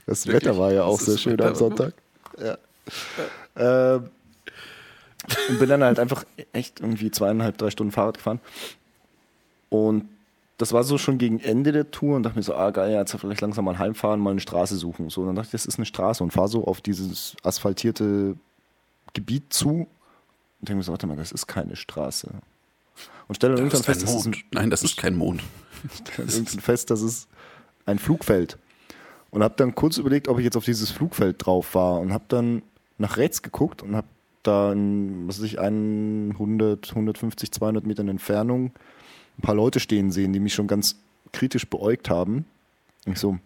das 0.06 0.26
Wirklich? 0.26 0.44
Wetter 0.44 0.58
war 0.58 0.72
ja 0.72 0.84
auch 0.84 0.98
Das 0.98 1.06
sehr 1.06 1.18
schön 1.18 1.40
am 1.40 1.56
Sonntag. 1.56 1.94
Ja. 2.38 2.56
Ähm, 3.56 4.10
und 5.48 5.58
bin 5.58 5.68
dann 5.68 5.82
halt 5.82 5.98
einfach 5.98 6.24
echt 6.52 6.80
irgendwie 6.80 7.10
zweieinhalb, 7.10 7.58
drei 7.58 7.70
Stunden 7.70 7.92
Fahrrad 7.92 8.16
gefahren. 8.16 8.40
Und 9.70 10.08
das 10.58 10.74
war 10.74 10.84
so 10.84 10.98
schon 10.98 11.16
gegen 11.16 11.40
Ende 11.40 11.72
der 11.72 11.90
Tour 11.90 12.16
und 12.16 12.22
dachte 12.22 12.36
mir 12.36 12.42
so, 12.42 12.54
ah 12.54 12.70
geil, 12.70 12.92
jetzt 12.92 13.16
vielleicht 13.16 13.40
langsam 13.40 13.64
mal 13.64 13.78
heimfahren, 13.78 14.20
mal 14.20 14.32
eine 14.32 14.40
Straße 14.40 14.76
suchen. 14.76 15.08
So, 15.08 15.22
und 15.22 15.28
dann 15.28 15.36
dachte 15.36 15.46
ich, 15.46 15.52
das 15.52 15.64
ist 15.64 15.78
eine 15.78 15.86
Straße 15.86 16.22
und 16.22 16.32
fahre 16.32 16.48
so 16.48 16.66
auf 16.66 16.82
dieses 16.82 17.34
asphaltierte 17.42 18.36
Gebiet 19.14 19.52
zu 19.52 19.70
und 19.70 20.68
denke 20.68 20.76
mir 20.76 20.82
so, 20.82 20.92
warte 20.92 21.06
mal, 21.06 21.16
das 21.16 21.32
ist 21.32 21.46
keine 21.46 21.76
Straße. 21.76 22.28
Und 23.26 23.34
stelle 23.36 23.54
dann 23.54 23.64
Das 23.70 23.80
irgendwann 23.80 23.80
ist 23.80 23.86
fest, 23.86 24.02
das 24.02 24.14
ist 24.14 24.26
ein. 24.26 24.36
Nein, 24.52 24.70
das 24.70 24.82
ist 24.82 24.96
kein 24.98 25.16
Mond. 25.16 25.42
irgendwann 26.18 26.60
fest, 26.60 26.90
dass 26.90 27.00
es 27.00 27.26
ein 27.86 27.98
Flugfeld. 27.98 28.58
Und 29.30 29.42
habe 29.42 29.54
dann 29.56 29.74
kurz 29.74 29.96
überlegt, 29.96 30.28
ob 30.28 30.38
ich 30.38 30.44
jetzt 30.44 30.56
auf 30.56 30.64
dieses 30.64 30.90
Flugfeld 30.90 31.46
drauf 31.46 31.74
war 31.74 32.00
und 32.00 32.12
habe 32.12 32.24
dann 32.28 32.62
nach 32.98 33.16
rechts 33.16 33.40
geguckt 33.40 33.82
und 33.82 33.96
habe 33.96 34.08
da 34.42 34.72
in, 34.72 35.28
was 35.28 35.38
weiß 35.38 35.46
ich, 35.46 35.60
100, 35.60 36.90
150, 36.90 37.52
200 37.52 37.86
Metern 37.86 38.08
Entfernung 38.08 38.72
ein 39.40 39.42
paar 39.42 39.54
Leute 39.54 39.80
stehen 39.80 40.12
sehen, 40.12 40.32
die 40.32 40.40
mich 40.40 40.54
schon 40.54 40.66
ganz 40.66 40.96
kritisch 41.32 41.66
beäugt 41.66 42.10
haben. 42.10 42.44
Und 43.06 43.12
ich 43.14 43.18
so, 43.18 43.38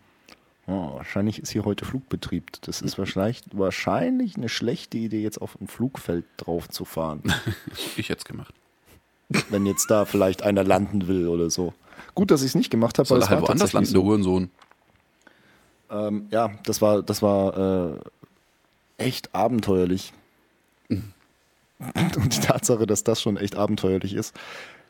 oh, 0.66 0.95
wahrscheinlich 0.95 1.38
ist 1.38 1.51
hier 1.51 1.64
heute 1.64 1.84
Flugbetrieb. 1.84 2.51
Das 2.62 2.82
ist 2.82 2.99
wahrscheinlich, 2.99 3.42
wahrscheinlich 3.53 4.36
eine 4.36 4.49
schlechte 4.49 4.99
Idee, 4.99 5.22
jetzt 5.22 5.40
auf 5.40 5.61
ein 5.61 5.68
Flugfeld 5.68 6.24
drauf 6.36 6.68
zu 6.68 6.84
fahren. 6.84 7.22
Ich 7.97 8.09
hätte 8.09 8.18
es 8.18 8.24
gemacht. 8.24 8.55
wenn 9.51 9.66
jetzt 9.66 9.90
da 9.90 10.05
vielleicht 10.05 10.42
einer 10.42 10.64
landen 10.64 11.07
will 11.07 11.28
oder 11.28 11.49
so. 11.49 11.72
Gut, 12.14 12.30
dass 12.30 12.42
ich 12.42 12.49
es 12.49 12.55
nicht 12.55 12.70
gemacht 12.70 12.99
habe, 12.99 13.09
weil 13.11 13.18
es 13.18 13.28
halt 13.28 13.40
war 13.42 13.49
woanders 13.49 13.72
landen, 13.72 13.86
tatsächlich 13.86 13.92
der 13.92 14.03
Hurensohn. 14.03 14.51
so. 15.88 15.97
Ähm, 15.97 16.26
ja, 16.30 16.51
das 16.64 16.82
war, 16.82 17.03
das 17.03 17.22
war 17.22 17.95
äh, 17.97 17.99
echt 18.99 19.34
abenteuerlich. 19.34 20.12
Und 20.88 22.34
die 22.34 22.40
Tatsache, 22.40 22.86
dass 22.86 23.05
das 23.05 23.20
schon 23.20 23.36
echt 23.36 23.57
abenteuerlich 23.57 24.14
ist. 24.14 24.34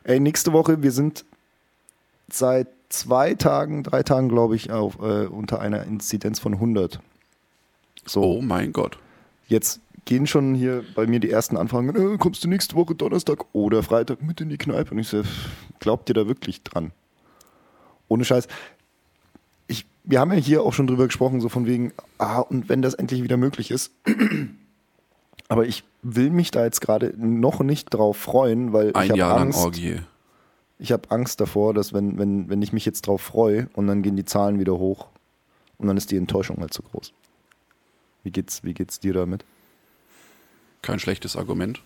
Ey, 0.07 0.20
nächste 0.20 0.52
Woche, 0.52 0.82
wir 0.82 0.92
sind 0.92 1.24
seit 2.28 2.68
zwei 2.90 3.34
Tagen, 3.34 3.82
drei 3.82 4.02
Tagen, 4.02 4.28
glaube 4.28 4.55
ich, 4.55 4.70
auf, 4.70 4.98
äh, 4.98 5.26
unter 5.26 5.61
einer 5.61 5.84
Inzidenz 5.84 6.38
von 6.38 6.55
100. 6.55 7.00
So. 8.05 8.22
Oh 8.22 8.42
mein 8.42 8.74
Gott. 8.74 8.98
Jetzt 9.48 9.80
gehen 10.05 10.26
schon 10.26 10.55
hier 10.55 10.84
bei 10.94 11.07
mir 11.07 11.20
die 11.20 11.30
ersten 11.30 11.57
Anfragen, 11.57 11.88
äh, 11.96 12.18
kommst 12.18 12.44
du 12.44 12.48
nächste 12.48 12.76
Woche 12.76 12.94
Donnerstag 12.94 13.46
oder 13.55 13.82
Freitag 13.82 14.22
mit 14.22 14.42
in 14.42 14.50
die 14.50 14.59
Kneipe? 14.59 14.90
Und 14.90 14.98
ich 14.98 15.09
so, 15.09 15.22
glaubt 15.80 16.11
ihr 16.11 16.14
da 16.14 16.26
wirklich 16.26 16.62
dran? 16.62 16.92
Ohne 18.09 18.26
Scheiß. 18.26 18.46
Ich, 19.68 19.86
wir 20.05 20.20
haben 20.20 20.32
ja 20.32 20.38
hier 20.38 20.62
auch 20.64 20.74
schon 20.74 20.86
drüber 20.86 21.07
gesprochen, 21.07 21.40
so 21.40 21.48
von 21.48 21.64
wegen, 21.64 21.94
ah, 22.18 22.40
und 22.40 22.68
wenn 22.68 22.82
das 22.82 22.92
endlich 22.92 23.22
wieder 23.22 23.38
möglich 23.38 23.70
ist. 23.70 23.92
Aber 25.55 25.66
ich 25.66 25.84
will 26.02 26.30
mich 26.30 26.50
da 26.50 26.64
jetzt 26.64 26.80
gerade 26.80 27.14
noch 27.16 27.61
nicht 27.61 27.92
drauf 27.94 28.16
freuen, 28.16 28.72
weil 28.72 28.88
ich 28.90 28.96
Ein 28.96 29.09
habe 29.11 29.18
Jahr 29.18 29.34
lang 29.36 29.42
Angst, 29.46 29.59
Orgie. 29.64 30.00
ich 30.78 30.92
habe 30.92 31.11
Angst 31.11 31.40
davor, 31.40 31.72
dass 31.74 31.92
wenn, 31.92 32.18
wenn, 32.18 32.48
wenn 32.48 32.61
ich 32.61 32.72
mich 32.72 32.84
jetzt 32.84 33.07
drauf 33.07 33.22
freue 33.22 33.68
und 33.74 33.86
dann 33.86 34.02
gehen 34.02 34.16
die 34.16 34.24
Zahlen 34.24 34.59
wieder 34.59 34.74
hoch 34.78 35.07
und 35.78 35.86
dann 35.88 35.96
ist 35.96 36.11
die 36.11 36.16
Enttäuschung 36.16 36.59
halt 36.61 36.74
zu 36.74 36.82
groß. 36.82 37.12
Wie 38.22 38.30
geht's, 38.30 38.64
wie 38.64 38.74
geht's 38.74 39.00
dir 39.00 39.12
damit? 39.14 39.44
Kein 40.82 40.98
schlechtes 40.98 41.36
Argument. 41.36 41.80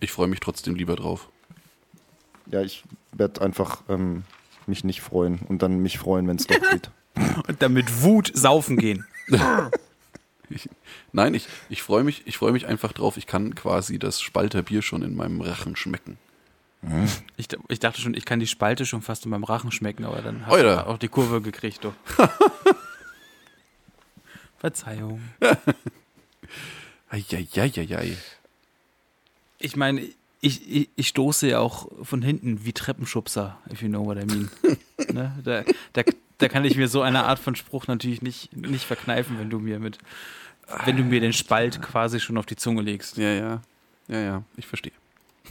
Ich 0.00 0.12
freue 0.12 0.28
mich 0.28 0.40
trotzdem 0.40 0.74
lieber 0.74 0.96
drauf. 0.96 1.28
Ja, 2.50 2.60
ich 2.62 2.84
werde 3.12 3.40
einfach 3.40 3.82
ähm, 3.88 4.24
mich 4.66 4.84
nicht 4.84 5.00
freuen 5.00 5.40
und 5.48 5.62
dann 5.62 5.78
mich 5.80 5.98
freuen, 5.98 6.28
wenn 6.28 6.36
es 6.36 6.46
doch 6.46 6.60
geht. 6.70 6.90
Und 7.48 7.62
dann 7.62 7.72
mit 7.72 8.02
Wut 8.02 8.30
saufen 8.34 8.76
gehen. 8.76 9.04
Ich, 10.48 10.68
nein, 11.12 11.34
ich, 11.34 11.48
ich 11.68 11.82
freue 11.82 12.04
mich, 12.04 12.22
ich 12.26 12.36
freue 12.38 12.52
mich 12.52 12.66
einfach 12.66 12.92
drauf. 12.92 13.16
Ich 13.16 13.26
kann 13.26 13.54
quasi 13.54 13.98
das 13.98 14.20
Spalterbier 14.20 14.82
schon 14.82 15.02
in 15.02 15.16
meinem 15.16 15.40
Rachen 15.40 15.76
schmecken. 15.76 16.18
Ich, 17.36 17.48
ich 17.68 17.80
dachte 17.80 18.00
schon, 18.00 18.14
ich 18.14 18.24
kann 18.24 18.38
die 18.38 18.46
Spalte 18.46 18.86
schon 18.86 19.02
fast 19.02 19.24
in 19.24 19.30
meinem 19.30 19.44
Rachen 19.44 19.72
schmecken, 19.72 20.04
aber 20.04 20.22
dann 20.22 20.46
hast 20.46 20.62
du 20.62 20.86
auch 20.86 20.98
die 20.98 21.08
Kurve 21.08 21.40
gekriegt, 21.40 21.82
du. 21.82 21.92
Verzeihung. 24.58 25.20
Eieieiei. 27.10 28.16
Ich 29.58 29.76
meine, 29.76 30.02
ich, 30.40 30.70
ich, 30.70 30.90
ich 30.94 31.08
stoße 31.08 31.48
ja 31.48 31.58
auch 31.58 31.88
von 32.02 32.22
hinten 32.22 32.64
wie 32.64 32.72
Treppenschubser, 32.72 33.58
if 33.72 33.82
you 33.82 33.88
know 33.88 34.04
what 34.04 34.18
I 34.18 34.26
mean. 34.26 34.50
ne? 35.12 35.36
da, 35.42 35.64
da, 35.92 36.02
da 36.38 36.48
kann 36.48 36.64
ich 36.64 36.76
mir 36.76 36.88
so 36.88 37.02
eine 37.02 37.24
Art 37.24 37.38
von 37.38 37.54
Spruch 37.56 37.86
natürlich 37.86 38.22
nicht, 38.22 38.54
nicht 38.56 38.84
verkneifen, 38.84 39.38
wenn 39.38 39.50
du 39.50 39.58
mir 39.58 39.78
mit, 39.78 39.98
wenn 40.84 40.96
du 40.96 41.02
mir 41.02 41.20
den 41.20 41.32
Spalt 41.32 41.80
quasi 41.80 42.20
schon 42.20 42.36
auf 42.38 42.46
die 42.46 42.56
Zunge 42.56 42.82
legst. 42.82 43.16
Ja, 43.16 43.32
ja. 43.32 43.62
Ja, 44.08 44.20
ja, 44.20 44.42
ich 44.56 44.66
verstehe. 44.66 44.92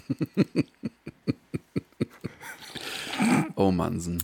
oh 3.55 3.71
Mansen. 3.71 4.23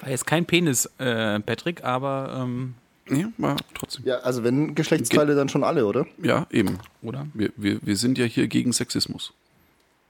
War 0.00 0.10
jetzt 0.10 0.26
kein 0.26 0.46
Penis, 0.46 0.86
äh, 0.98 1.38
Patrick, 1.40 1.84
aber, 1.84 2.42
ähm, 2.42 2.74
Ja, 3.08 3.30
war 3.38 3.56
trotzdem. 3.74 4.04
Ja, 4.04 4.18
also 4.18 4.42
wenn 4.42 4.74
Geschlechtsteile, 4.74 5.36
dann 5.36 5.48
schon 5.48 5.62
alle, 5.62 5.86
oder? 5.86 6.06
Ja, 6.20 6.46
eben. 6.50 6.78
oder? 7.02 7.26
Wir, 7.34 7.52
wir, 7.56 7.78
wir 7.82 7.96
sind 7.96 8.18
ja 8.18 8.24
hier 8.24 8.48
gegen 8.48 8.72
Sexismus. 8.72 9.32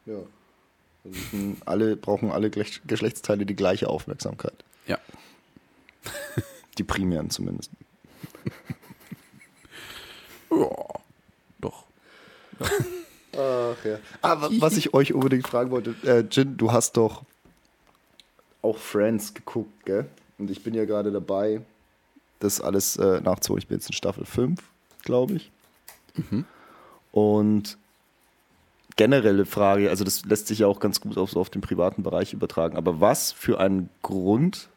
Ja. 0.06 0.14
Also 1.04 1.18
m, 1.32 1.56
alle 1.66 1.96
brauchen 1.96 2.30
alle 2.30 2.48
Geschlechtsteile 2.50 3.44
die 3.44 3.56
gleiche 3.56 3.88
Aufmerksamkeit. 3.88 4.64
Ja. 4.86 4.98
Die 6.78 6.84
primären 6.84 7.30
zumindest. 7.30 7.70
Ja, 10.54 10.68
doch. 11.62 11.84
Ach 12.60 13.84
ja. 13.86 13.98
Aber 14.20 14.50
was 14.60 14.76
ich 14.76 14.92
euch 14.92 15.14
unbedingt 15.14 15.48
fragen 15.48 15.70
wollte, 15.70 15.94
äh, 16.04 16.24
Jin, 16.30 16.58
du 16.58 16.72
hast 16.72 16.98
doch 16.98 17.22
auch 18.60 18.76
Friends 18.76 19.32
geguckt, 19.32 19.86
gell? 19.86 20.06
Und 20.36 20.50
ich 20.50 20.62
bin 20.62 20.74
ja 20.74 20.84
gerade 20.84 21.10
dabei, 21.10 21.62
das 22.38 22.60
alles 22.60 22.96
äh, 22.96 23.22
nachzuholen. 23.22 23.62
Ich 23.62 23.68
bin 23.68 23.78
jetzt 23.78 23.86
in 23.86 23.94
Staffel 23.94 24.26
5, 24.26 24.60
glaube 25.04 25.34
ich. 25.36 25.50
Und 27.12 27.78
generelle 28.96 29.46
Frage, 29.46 29.88
also 29.88 30.04
das 30.04 30.24
lässt 30.26 30.48
sich 30.48 30.60
ja 30.60 30.66
auch 30.66 30.80
ganz 30.80 31.00
gut 31.00 31.16
auf, 31.16 31.30
so 31.30 31.40
auf 31.40 31.50
den 31.50 31.62
privaten 31.62 32.02
Bereich 32.02 32.32
übertragen, 32.34 32.76
aber 32.76 33.00
was 33.00 33.32
für 33.32 33.58
einen 33.58 33.88
Grund 34.02 34.68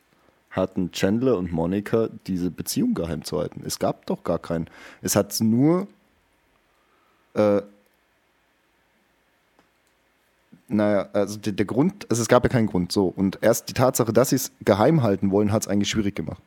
hatten 0.55 0.91
Chandler 0.91 1.37
und 1.37 1.51
Monica 1.51 2.09
diese 2.27 2.49
Beziehung 2.49 2.93
geheim 2.93 3.23
zu 3.23 3.39
halten? 3.39 3.63
Es 3.65 3.79
gab 3.79 4.05
doch 4.05 4.23
gar 4.23 4.39
keinen. 4.39 4.67
Es 5.01 5.15
hat 5.15 5.39
nur 5.41 5.87
äh, 7.33 7.61
naja, 10.67 11.09
also 11.13 11.37
der, 11.37 11.53
der 11.53 11.65
Grund, 11.65 12.07
also 12.09 12.21
es 12.21 12.27
gab 12.27 12.43
ja 12.43 12.49
keinen 12.49 12.67
Grund, 12.67 12.91
so. 12.91 13.07
Und 13.07 13.37
erst 13.41 13.69
die 13.69 13.73
Tatsache, 13.73 14.11
dass 14.11 14.29
sie 14.29 14.37
es 14.37 14.51
geheim 14.63 15.03
halten 15.03 15.29
wollen, 15.31 15.51
hat 15.51 15.63
es 15.63 15.67
eigentlich 15.67 15.89
schwierig 15.89 16.15
gemacht. 16.15 16.41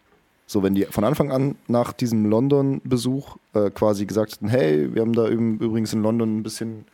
So, 0.46 0.62
wenn 0.62 0.74
die 0.74 0.86
von 0.86 1.04
Anfang 1.04 1.30
an 1.30 1.56
nach 1.68 1.92
diesem 1.92 2.24
London-Besuch 2.24 3.36
äh, 3.54 3.70
quasi 3.70 4.06
gesagt 4.06 4.32
hätten, 4.32 4.48
hey, 4.48 4.92
wir 4.94 5.02
haben 5.02 5.12
da 5.12 5.26
üb- 5.26 5.62
übrigens 5.62 5.92
in 5.92 6.02
London 6.02 6.38
ein 6.38 6.42
bisschen 6.42 6.86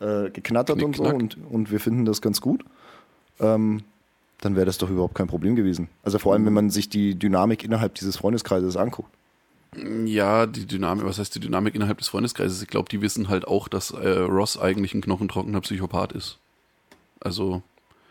äh, 0.00 0.30
geknattert 0.30 0.82
und 0.82 0.96
so 0.96 1.04
und, 1.04 1.36
und 1.50 1.70
wir 1.70 1.80
finden 1.80 2.04
das 2.04 2.22
ganz 2.22 2.40
gut, 2.40 2.64
ähm, 3.40 3.82
dann 4.42 4.56
wäre 4.56 4.66
das 4.66 4.76
doch 4.76 4.90
überhaupt 4.90 5.14
kein 5.14 5.28
Problem 5.28 5.54
gewesen. 5.56 5.88
Also 6.02 6.18
vor 6.18 6.32
allem, 6.32 6.44
wenn 6.44 6.52
man 6.52 6.68
sich 6.68 6.88
die 6.88 7.14
Dynamik 7.14 7.62
innerhalb 7.64 7.94
dieses 7.94 8.16
Freundeskreises 8.16 8.76
anguckt. 8.76 9.08
Ja, 10.04 10.46
die 10.46 10.66
Dynamik, 10.66 11.06
was 11.06 11.18
heißt 11.18 11.34
die 11.34 11.40
Dynamik 11.40 11.74
innerhalb 11.74 11.98
des 11.98 12.08
Freundeskreises? 12.08 12.60
Ich 12.60 12.68
glaube, 12.68 12.88
die 12.90 13.00
wissen 13.00 13.28
halt 13.28 13.46
auch, 13.46 13.68
dass 13.68 13.92
äh, 13.92 14.18
Ross 14.18 14.58
eigentlich 14.58 14.94
ein 14.94 15.00
knochentrockener 15.00 15.60
Psychopath 15.62 16.12
ist. 16.12 16.38
Also, 17.20 17.62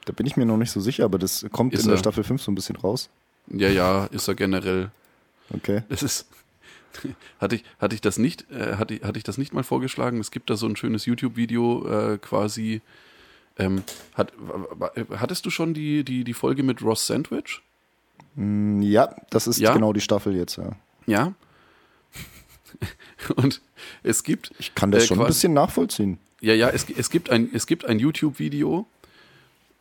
Da 0.05 0.13
bin 0.13 0.25
ich 0.25 0.37
mir 0.37 0.45
noch 0.45 0.57
nicht 0.57 0.71
so 0.71 0.79
sicher, 0.79 1.03
aber 1.03 1.19
das 1.19 1.45
kommt 1.51 1.73
in 1.73 1.83
der 1.83 1.91
er. 1.95 1.97
Staffel 1.97 2.23
5 2.23 2.41
so 2.41 2.49
ein 2.51 2.55
bisschen 2.55 2.77
raus. 2.77 3.09
ja, 3.47 3.69
ja, 3.69 4.05
ist 4.05 4.27
er 4.27 4.35
generell. 4.35 4.89
Okay. 5.53 5.83
Es 5.89 6.01
ist. 6.01 6.27
Hatte 7.39 7.55
ich, 7.55 7.63
hatte 7.79 7.95
ich 7.95 8.01
das 8.01 8.17
nicht, 8.17 8.51
äh, 8.51 8.75
hatte, 8.75 8.99
hatte 9.03 9.17
ich 9.17 9.23
das 9.23 9.37
nicht 9.37 9.53
mal 9.53 9.63
vorgeschlagen? 9.63 10.19
Es 10.19 10.29
gibt 10.29 10.49
da 10.49 10.57
so 10.57 10.67
ein 10.67 10.75
schönes 10.75 11.05
YouTube-Video, 11.05 11.87
äh, 11.87 12.17
quasi. 12.17 12.81
Ähm, 13.61 13.83
hat, 14.15 14.33
hattest 15.17 15.45
du 15.45 15.49
schon 15.49 15.73
die, 15.73 16.03
die, 16.03 16.23
die 16.23 16.33
Folge 16.33 16.63
mit 16.63 16.81
Ross 16.81 17.07
Sandwich? 17.07 17.61
Mm, 18.35 18.81
Ja, 18.81 19.15
das 19.29 19.47
ist 19.47 19.59
Ja? 19.59 19.73
genau 19.73 19.93
die 19.93 20.01
Staffel 20.01 20.35
jetzt, 20.35 20.57
ja. 20.57 20.71
Ja. 21.07 21.33
Und 23.35 23.61
es 24.03 24.23
gibt. 24.23 24.51
Ich 24.59 24.73
kann 24.75 24.91
das 24.91 25.03
äh, 25.03 25.07
schon 25.07 25.19
ein 25.19 25.27
bisschen 25.27 25.53
nachvollziehen. 25.53 26.17
Ja, 26.41 26.53
ja, 26.53 26.69
es, 26.69 26.85
es 26.89 27.09
gibt 27.09 27.29
ein, 27.29 27.49
es 27.53 27.67
gibt 27.67 27.85
ein 27.85 27.99
YouTube-Video, 27.99 28.87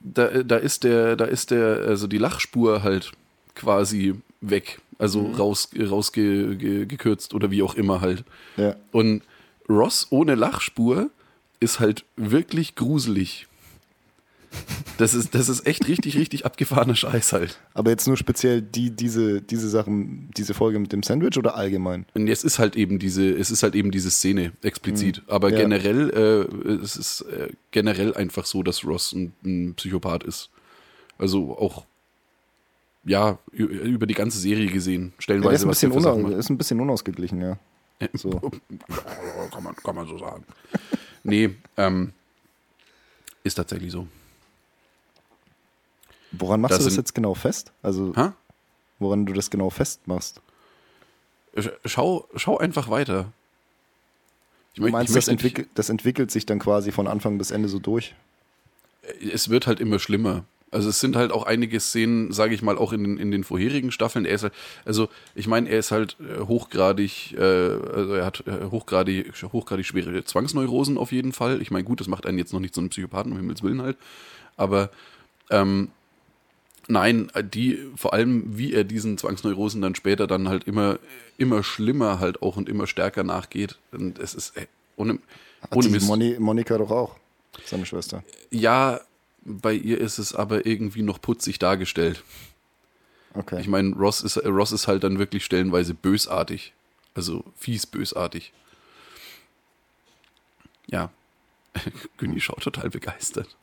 da, 0.01 0.43
da 0.43 0.57
ist 0.57 0.85
der, 0.85 1.17
da 1.17 1.25
ist 1.25 1.51
der, 1.51 1.79
also 1.87 2.07
die 2.07 2.19
Lachspur 2.19 2.83
halt 2.83 3.13
quasi 3.55 4.15
weg. 4.41 4.81
Also 4.99 5.31
raus, 5.31 5.71
rausgekürzt 5.79 7.31
ge, 7.31 7.37
oder 7.37 7.51
wie 7.51 7.63
auch 7.63 7.75
immer 7.75 8.03
halt. 8.03 8.25
Ja. 8.59 8.77
Und 8.93 9.23
Ross 9.67 10.07
ohne 10.11 10.35
Lachspur 10.35 11.09
ist 11.59 11.81
halt 11.81 12.05
wirklich 12.17 12.75
gruselig. 12.75 13.47
Das 14.99 15.15
ist, 15.15 15.35
das 15.35 15.49
ist 15.49 15.67
echt 15.67 15.89
richtig, 15.89 16.19
richtig 16.19 16.45
abgefahrener 16.45 16.95
Scheiß 16.95 17.33
halt. 17.33 17.59
Aber 17.73 17.91
jetzt 17.91 18.07
nur 18.07 18.19
speziell 18.19 18.61
die, 18.61 18.91
diese, 18.91 19.41
diese 19.41 19.71
Sachen, 19.71 20.29
diese 20.37 20.53
Folge 20.53 20.79
mit 20.79 20.93
dem 20.93 21.03
Sandwich 21.03 21.39
oder 21.39 21.55
allgemein? 21.57 22.05
Und 22.13 22.29
es 22.29 22.45
ist 22.45 22.59
halt 22.59 22.77
eben 22.77 22.99
diese, 22.99 23.31
es 23.31 23.51
ist 23.51 23.63
halt 23.63 23.75
eben 23.75 23.91
diese 23.91 24.11
Szene 24.11 24.53
explizit. 24.63 25.23
Aber 25.27 25.51
Ja. 25.51 25.57
generell, 25.59 26.11
äh, 26.11 26.73
es 26.83 26.97
ist 26.97 27.23
äh, 27.23 27.49
generell 27.71 28.15
einfach 28.15 28.45
so, 28.45 28.63
dass 28.63 28.85
Ross 28.85 29.13
ein, 29.13 29.33
ein 29.43 29.75
Psychopath 29.75 30.23
ist. 30.25 30.51
Also 31.17 31.57
auch, 31.57 31.87
ja, 33.05 33.39
über 33.53 34.07
die 34.07 34.15
ganze 34.15 34.39
Serie 34.39 34.67
gesehen, 34.67 35.13
Ja, 35.17 35.23
stellenweise 35.23 35.51
der 35.51 35.55
ist, 35.57 35.63
ein 35.85 35.95
was 35.95 36.35
ist 36.39 36.51
ein 36.51 36.59
bisschen 36.59 36.81
unausgeglichen, 36.81 37.41
ja. 37.41 37.59
So. 38.13 38.31
kann, 39.51 39.63
man, 39.63 39.75
kann 39.77 39.95
man 39.95 40.07
so 40.07 40.19
sagen. 40.19 40.45
nee, 41.23 41.51
ähm, 41.79 42.13
ist 43.45 43.55
tatsächlich 43.55 43.93
so. 43.93 44.07
Woran 46.33 46.61
machst 46.61 46.75
Da 46.75 46.79
du 46.79 46.85
das 46.85 46.97
jetzt 46.97 47.15
genau 47.15 47.35
fest? 47.35 47.73
Also, 47.83 48.13
Ha? 48.17 48.35
woran 48.99 49.27
du 49.27 49.33
das 49.33 49.51
genau 49.51 49.71
festmachst? 49.71 50.41
Sch- 51.57 51.73
Schau, 51.85 52.29
schau 52.37 52.59
einfach 52.59 52.89
weiter. 52.89 53.33
Ich 54.73 54.77
Du 54.77 54.83
möcht- 54.83 54.93
meinst, 54.93 55.11
ich 55.11 55.15
das, 55.17 55.27
möchte 55.27 55.31
entwickelt, 55.33 55.69
das 55.75 55.89
entwickelt 55.89 56.31
sich 56.31 56.47
dann 56.47 56.61
quasi 56.61 56.93
von 56.93 57.09
Anfang 57.09 57.39
bis 57.39 57.51
Ende 57.51 57.69
so 57.69 57.79
durch? 57.79 58.15
es 59.33 59.49
wird 59.49 59.67
halt 59.67 59.81
immer 59.81 59.99
schlimmer. 59.99 60.45
Also 60.71 60.89
es 60.89 61.01
sind 61.01 61.17
halt 61.17 61.33
auch 61.33 61.43
einige 61.45 61.81
Szenen, 61.81 62.31
sage 62.33 62.55
ich 62.55 62.63
mal, 62.63 62.79
auch 62.79 62.93
in, 62.93 63.03
den- 63.03 63.19
in 63.19 63.33
den 63.33 63.43
vorherigen 63.43 63.91
Staffeln. 63.91 64.25
Er 64.25 64.37
ist 64.37 64.43
halt, 64.45 64.53
also 64.85 65.09
ich 65.35 65.49
meine, 65.49 65.69
er 65.69 65.81
ist 65.81 65.91
halt 65.91 66.17
äh, 66.21 66.43
hochgradig, 66.47 67.33
äh, 67.37 67.41
also 67.41 68.15
er 68.15 68.25
hat 68.25 68.47
äh, 68.47 68.67
hochgradig, 68.71 69.33
hochgradig 69.53 69.85
schwere 69.87 70.23
Zwangsneurosen 70.25 70.97
auf 70.97 71.11
jeden 71.11 71.33
Fall. 71.33 71.61
Ich 71.61 71.73
meine, 71.73 71.83
gut, 71.83 71.99
das 71.99 72.07
macht 72.07 72.25
einen 72.25 72.39
jetzt 72.39 72.53
noch 72.53 72.61
nicht 72.61 72.73
zu 72.75 72.81
einem 72.81 72.91
Psychopathen, 72.91 73.33
um 73.33 73.39
Himmels 73.39 73.65
Willen 73.65 73.83
halt. 73.83 73.97
Aber 74.57 74.91
ähm, 75.51 75.89
nein, 76.89 77.31
die, 77.55 77.79
vor 77.97 78.13
allem 78.13 78.57
wie 78.59 78.73
er 78.73 78.85
diesen 78.85 79.19
Zwangsneurosen 79.19 79.81
dann 79.81 79.95
später 79.95 80.27
dann 80.27 80.49
halt 80.49 80.65
immer, 80.65 80.99
immer 81.39 81.63
schlimmer 81.63 82.21
halt 82.21 82.43
auch 82.43 82.57
und 82.57 82.69
immer 82.69 82.87
stärker 82.87 83.25
nachgeht. 83.25 83.79
Und 83.93 84.19
es 84.19 84.35
ist 84.35 84.57
äh, 84.57 84.67
ohne, 84.97 85.19
ohne 85.71 85.89
Mist. 85.89 86.07
Moni 86.07 86.37
Monika 86.39 86.79
doch 86.79 86.91
auch, 86.91 87.17
seine 87.65 87.87
Schwester. 87.87 88.23
Ja, 88.51 89.01
bei 89.43 89.73
ihr 89.73 89.99
ist 89.99 90.19
es 90.19 90.35
aber 90.35 90.67
irgendwie 90.67 91.03
noch 91.03 91.21
putzig 91.21 91.59
dargestellt. 91.59 92.23
Okay. 93.35 93.61
Ich 93.61 93.69
meine, 93.69 93.95
Ross 93.95 94.23
ist, 94.23 94.37
Ross 94.45 94.73
ist 94.73 94.89
halt 94.89 95.05
dann 95.05 95.19
wirklich 95.19 95.45
stellenweise 95.45 95.95
bösartig. 95.95 96.73
Also 97.15 97.45
fies 97.57 97.87
bösartig. 97.87 98.53
Ja. 100.87 101.11
Günni 102.17 102.41
schaut 102.41 102.63
total 102.63 102.91
begeistert. 102.91 103.57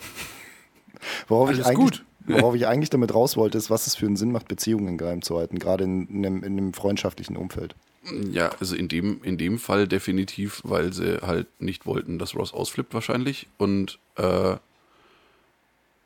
Worauf 1.28 1.50
ich, 1.50 1.58
Alles 1.58 1.68
eigentlich, 1.68 2.00
gut. 2.00 2.06
worauf 2.26 2.56
ich 2.56 2.68
eigentlich 2.68 2.90
damit 2.90 3.14
raus 3.14 3.38
wollte, 3.38 3.58
ist, 3.58 3.70
was 3.70 3.88
es 3.88 3.96
für 3.96 4.06
einen 4.06 4.18
Sinn 4.18 4.32
macht, 4.32 4.48
Beziehungen 4.48 4.98
geheim 4.98 5.22
zu 5.22 5.38
halten, 5.38 5.60
gerade 5.60 5.84
in, 5.84 6.08
in, 6.08 6.26
einem, 6.26 6.44
in 6.44 6.58
einem 6.58 6.74
freundschaftlichen 6.74 7.38
Umfeld. 7.38 7.76
Ja, 8.32 8.52
also 8.60 8.76
in 8.76 8.88
dem, 8.88 9.22
in 9.24 9.38
dem 9.38 9.60
Fall 9.60 9.88
definitiv, 9.88 10.62
weil 10.64 10.94
sie 10.94 11.22
halt 11.22 11.48
nicht 11.60 11.86
wollten, 11.86 12.20
dass 12.20 12.36
Ross 12.36 12.54
ausflippt 12.54 12.94
wahrscheinlich. 12.94 13.48
Und 13.58 14.00
äh, 14.16 14.56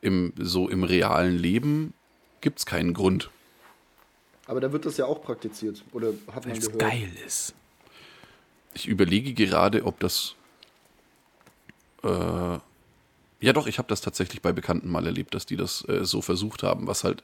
im, 0.00 0.32
so 0.36 0.68
im 0.68 0.82
realen 0.82 1.38
Leben 1.38 1.94
gibt 2.40 2.58
es 2.58 2.66
keinen 2.66 2.92
Grund. 2.92 3.30
Aber 4.46 4.60
da 4.60 4.72
wird 4.72 4.84
das 4.84 4.96
ja 4.96 5.06
auch 5.06 5.22
praktiziert. 5.22 5.84
Oder 5.92 6.12
hat 6.34 6.46
Weil 6.46 6.58
es 6.58 6.76
geil 6.76 7.08
ist. 7.24 7.54
Ich 8.74 8.88
überlege 8.88 9.32
gerade, 9.34 9.84
ob 9.84 10.00
das. 10.00 10.34
Äh, 12.02 12.58
ja, 13.42 13.52
doch, 13.52 13.66
ich 13.66 13.78
habe 13.78 13.88
das 13.88 14.00
tatsächlich 14.00 14.40
bei 14.40 14.52
Bekannten 14.52 14.90
mal 14.90 15.04
erlebt, 15.04 15.34
dass 15.34 15.44
die 15.46 15.56
das 15.56 15.86
äh, 15.88 16.04
so 16.04 16.22
versucht 16.22 16.62
haben, 16.62 16.86
was 16.86 17.04
halt 17.04 17.22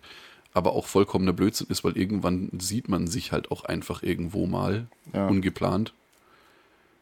aber 0.55 0.73
auch 0.73 0.87
vollkommener 0.87 1.33
Blödsinn 1.33 1.69
ist, 1.71 1.85
weil 1.85 1.97
irgendwann 1.97 2.51
sieht 2.59 2.89
man 2.89 3.07
sich 3.07 3.33
halt 3.33 3.51
auch 3.51 3.65
einfach 3.65 4.03
irgendwo 4.03 4.47
mal 4.47 4.87
Ja. 5.13 5.29
ungeplant. 5.29 5.93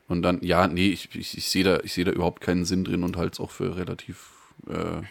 Und 0.08 0.22
dann, 0.22 0.40
ja, 0.42 0.68
nee, 0.68 0.88
ich, 0.88 1.14
ich, 1.14 1.36
ich 1.36 1.48
sehe 1.48 1.64
da, 1.64 1.80
ich 1.82 1.92
seh 1.92 2.04
da 2.04 2.12
überhaupt 2.12 2.40
keinen 2.40 2.64
Sinn 2.64 2.84
drin 2.84 3.02
und 3.02 3.16
halte 3.16 3.32
es 3.34 3.40
auch 3.40 3.50
für 3.50 3.76
relativ, 3.76 4.30
äh, 4.68 5.02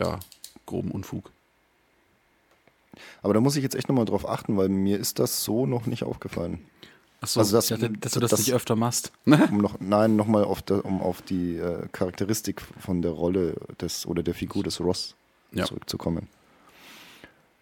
ja, 0.00 0.18
groben 0.66 0.90
Unfug. 0.90 1.30
Aber 3.22 3.34
da 3.34 3.40
muss 3.40 3.56
ich 3.56 3.62
jetzt 3.62 3.74
echt 3.74 3.88
nochmal 3.88 4.04
drauf 4.04 4.28
achten, 4.28 4.56
weil 4.56 4.68
mir 4.68 4.98
ist 4.98 5.18
das 5.18 5.44
so 5.44 5.66
noch 5.66 5.86
nicht 5.86 6.02
aufgefallen. 6.04 6.64
Achso, 7.22 7.40
Also 7.40 7.56
das- 7.56 7.68
dachte, 7.68 7.88
dass 7.90 8.12
du 8.12 8.20
das, 8.20 8.30
das- 8.32 8.40
nicht 8.40 8.52
öfter 8.52 8.76
machst. 8.76 9.12
Um 9.24 9.32
noch, 9.58 9.80
nein, 9.80 10.16
nochmal 10.16 10.44
auf, 10.44 10.62
um 10.82 11.00
auf 11.00 11.22
die 11.22 11.56
äh, 11.56 11.86
Charakteristik 11.92 12.60
von 12.80 13.00
der 13.00 13.12
Rolle 13.12 13.54
des 13.80 14.04
oder 14.06 14.22
der 14.22 14.34
Figur 14.34 14.62
des 14.64 14.80
Ross 14.80 15.14
Ja. 15.52 15.64
zurückzukommen. 15.64 16.28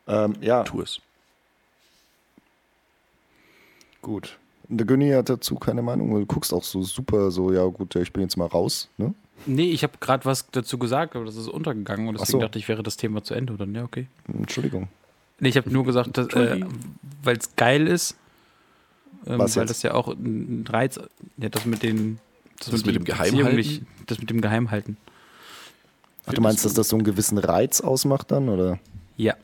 Ähm, 0.09 0.35
ja, 0.41 0.65
Tu 0.65 0.81
es. 0.81 0.99
gut. 4.03 4.39
Der 4.69 4.87
Günni 4.87 5.11
hat 5.11 5.29
dazu 5.29 5.57
keine 5.57 5.83
Meinung. 5.83 6.11
Du 6.15 6.25
guckst 6.27 6.55
auch 6.55 6.63
so 6.63 6.83
super, 6.83 7.31
so, 7.33 7.53
ja 7.53 7.65
gut, 7.67 7.95
ja, 7.95 8.01
ich 8.03 8.13
bin 8.13 8.23
jetzt 8.23 8.37
mal 8.37 8.47
raus. 8.47 8.89
Ne? 8.99 9.15
Nee, 9.47 9.71
ich 9.71 9.83
habe 9.83 9.95
gerade 10.01 10.25
was 10.25 10.49
dazu 10.53 10.79
gesagt, 10.79 11.17
aber 11.17 11.25
das 11.25 11.35
ist 11.37 11.49
untergegangen 11.49 12.07
und 12.09 12.15
deswegen 12.21 12.39
so. 12.39 12.41
dachte 12.41 12.59
ich, 12.59 12.69
wäre 12.69 12.83
das 12.83 12.97
Thema 12.97 13.23
zu 13.25 13.35
Ende. 13.35 13.53
Oder? 13.55 13.67
Ja, 13.67 13.83
okay. 13.85 14.07
Entschuldigung. 14.29 14.89
Nee, 15.41 15.49
ich 15.49 15.57
habe 15.57 15.71
nur 15.71 15.85
gesagt, 15.85 16.17
dass, 16.19 16.29
äh, 16.29 16.61
weil 17.23 17.37
es 17.39 17.57
geil 17.57 17.87
ist, 17.89 18.17
ähm, 19.27 19.39
Was 19.39 19.57
weil 19.57 19.63
jetzt? 19.63 19.71
das 19.71 19.83
ja 19.83 19.95
auch 19.95 20.09
ein 20.09 20.65
Reiz, 20.69 20.99
ja, 21.37 21.49
das 21.49 21.65
mit 21.67 21.83
den, 21.83 22.19
Das 22.59 22.73
mit 22.73 22.87
die 22.87 22.93
dem 22.93 23.05
Geheimhalten? 23.05 23.57
Nicht, 23.57 23.83
das 24.07 24.19
mit 24.19 24.31
dem 24.31 24.41
Geheimhalten. 24.41 24.97
Ach, 26.27 26.35
du 26.35 26.41
meinst, 26.41 26.65
dass 26.65 26.75
das 26.75 26.89
so 26.89 26.97
einen 26.97 27.05
gewissen 27.05 27.39
Reiz 27.39 27.81
ausmacht 27.81 28.31
dann, 28.31 28.49
oder? 28.49 28.79
Ja. 29.17 29.35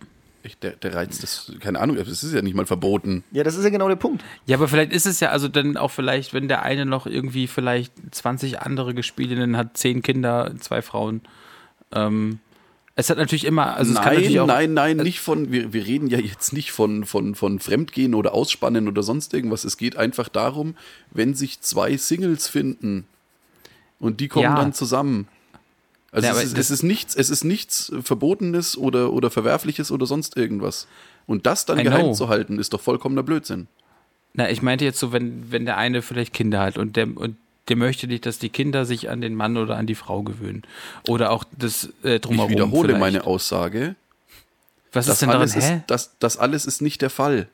Ich, 0.42 0.56
der, 0.58 0.72
der 0.72 0.94
Reiz, 0.94 1.18
das, 1.18 1.52
keine 1.58 1.80
Ahnung, 1.80 1.96
das 1.96 2.22
ist 2.22 2.32
ja 2.32 2.40
nicht 2.40 2.54
mal 2.54 2.66
verboten. 2.66 3.24
Ja, 3.32 3.42
das 3.42 3.56
ist 3.56 3.64
ja 3.64 3.70
genau 3.70 3.88
der 3.88 3.96
Punkt. 3.96 4.22
Ja, 4.46 4.56
aber 4.56 4.68
vielleicht 4.68 4.92
ist 4.92 5.04
es 5.04 5.18
ja, 5.18 5.30
also 5.30 5.48
dann 5.48 5.76
auch 5.76 5.90
vielleicht, 5.90 6.34
wenn 6.34 6.46
der 6.46 6.62
eine 6.62 6.86
noch 6.86 7.06
irgendwie 7.06 7.48
vielleicht 7.48 7.92
20 8.12 8.60
andere 8.60 8.94
Gespielinnen 8.94 9.56
hat, 9.56 9.76
10 9.76 10.02
Kinder, 10.02 10.54
zwei 10.60 10.82
Frauen. 10.82 11.22
Ähm, 11.92 12.38
es 12.98 13.10
hat 13.10 13.18
natürlich 13.18 13.44
immer, 13.44 13.76
also 13.76 13.92
es 13.92 14.00
kann 14.00 14.14
nein, 14.16 14.46
nein, 14.46 14.72
nein, 14.72 14.96
nicht 14.96 15.20
von, 15.20 15.52
wir, 15.52 15.74
wir 15.74 15.86
reden 15.86 16.08
ja 16.08 16.18
jetzt 16.18 16.54
nicht 16.54 16.72
von, 16.72 17.04
von, 17.04 17.34
von 17.34 17.60
Fremdgehen 17.60 18.14
oder 18.14 18.32
Ausspannen 18.32 18.88
oder 18.88 19.02
sonst 19.02 19.34
irgendwas. 19.34 19.64
Es 19.64 19.76
geht 19.76 19.96
einfach 19.96 20.30
darum, 20.30 20.74
wenn 21.10 21.34
sich 21.34 21.60
zwei 21.60 21.98
Singles 21.98 22.48
finden 22.48 23.06
und 24.00 24.20
die 24.20 24.28
kommen 24.28 24.44
Ja. 24.44 24.56
dann 24.56 24.72
zusammen. 24.72 25.28
Also 26.10 26.26
Ja, 26.26 26.34
es, 26.34 26.44
ist, 26.44 26.56
es 26.58 26.70
ist 26.70 26.82
nichts, 26.84 27.14
es 27.14 27.28
ist 27.28 27.44
nichts 27.44 27.92
Verbotenes 28.02 28.78
oder, 28.78 29.12
oder 29.12 29.30
Verwerfliches 29.30 29.90
oder 29.90 30.06
sonst 30.06 30.34
irgendwas. 30.38 30.88
Und 31.26 31.44
das 31.44 31.66
dann 31.66 31.78
I 31.78 31.82
geheim 31.82 32.06
know. 32.06 32.12
zu 32.14 32.28
halten, 32.28 32.58
ist 32.58 32.72
doch 32.72 32.80
vollkommener 32.80 33.22
Blödsinn. 33.22 33.66
Na, 34.32 34.48
ich 34.48 34.62
meinte 34.62 34.86
jetzt 34.86 34.98
so, 35.00 35.12
wenn, 35.12 35.50
wenn 35.52 35.66
der 35.66 35.76
eine 35.76 36.00
vielleicht 36.00 36.32
Kinder 36.32 36.60
hat 36.60 36.78
und 36.78 36.96
der, 36.96 37.14
und 37.14 37.36
der 37.68 37.76
möchte 37.76 38.06
nicht, 38.06 38.26
dass 38.26 38.38
die 38.38 38.48
Kinder 38.48 38.84
sich 38.84 39.10
an 39.10 39.20
den 39.20 39.34
Mann 39.34 39.56
oder 39.56 39.76
an 39.76 39.86
die 39.86 39.94
Frau 39.94 40.22
gewöhnen. 40.22 40.62
Oder 41.08 41.30
auch 41.30 41.44
das 41.58 41.90
äh, 42.02 42.20
drumherum. 42.20 42.50
ich 42.50 42.56
wiederhole 42.56 42.88
vielleicht. 42.88 43.00
meine 43.00 43.24
Aussage. 43.24 43.96
Was 44.92 45.06
Das 45.06 45.14
ist 45.14 45.22
denn 45.22 45.28
daran? 45.28 45.40
alles, 45.42 45.56
ist, 45.56 45.68
Hä? 45.70 45.82
das, 45.86 46.16
das 46.18 46.36
alles 46.38 46.64
ist 46.66 46.80
nicht 46.80 47.02
der 47.02 47.10
Fall. 47.10 47.48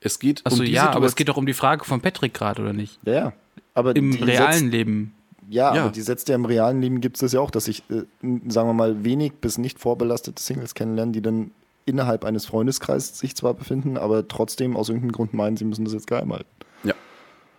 Es 0.00 0.18
geht 0.18 0.44
Achso, 0.46 0.58
um 0.60 0.64
die 0.64 0.70
ja, 0.72 0.82
aber 0.90 1.06
es 1.06 1.12
Situation- 1.12 1.16
geht 1.16 1.28
doch 1.28 1.36
um 1.36 1.46
die 1.46 1.52
Frage 1.54 1.84
von 1.84 2.00
Patrick 2.00 2.32
gerade, 2.34 2.62
oder 2.62 2.72
nicht? 2.72 2.98
Ja. 3.04 3.32
Aber 3.74 3.94
Im 3.96 4.12
realen 4.12 4.52
Setzt, 4.52 4.72
Leben. 4.72 5.14
ja, 5.50 5.74
Ja. 5.74 5.82
aber 5.82 5.90
die 5.90 6.00
setzt 6.00 6.28
ja 6.28 6.34
im 6.34 6.44
realen 6.44 6.80
Leben 6.80 7.00
gibt 7.00 7.16
es 7.16 7.20
das 7.20 7.32
ja 7.32 7.40
auch, 7.40 7.50
dass 7.50 7.64
sich, 7.64 7.82
äh, 7.90 8.02
sagen 8.48 8.68
wir 8.68 8.72
mal, 8.72 9.04
wenig 9.04 9.32
bis 9.40 9.58
nicht 9.58 9.78
vorbelastete 9.78 10.40
Singles 10.42 10.74
kennenlernen, 10.74 11.12
die 11.12 11.22
dann 11.22 11.50
innerhalb 11.86 12.24
eines 12.24 12.46
Freundeskreises 12.46 13.18
sich 13.18 13.34
zwar 13.36 13.54
befinden, 13.54 13.96
aber 13.98 14.26
trotzdem 14.28 14.76
aus 14.76 14.88
irgendeinem 14.88 15.12
Grund 15.12 15.34
meinen, 15.34 15.56
sie 15.56 15.64
müssen 15.64 15.84
das 15.84 15.92
jetzt 15.94 16.06
geheim 16.06 16.32
halten. 16.32 16.46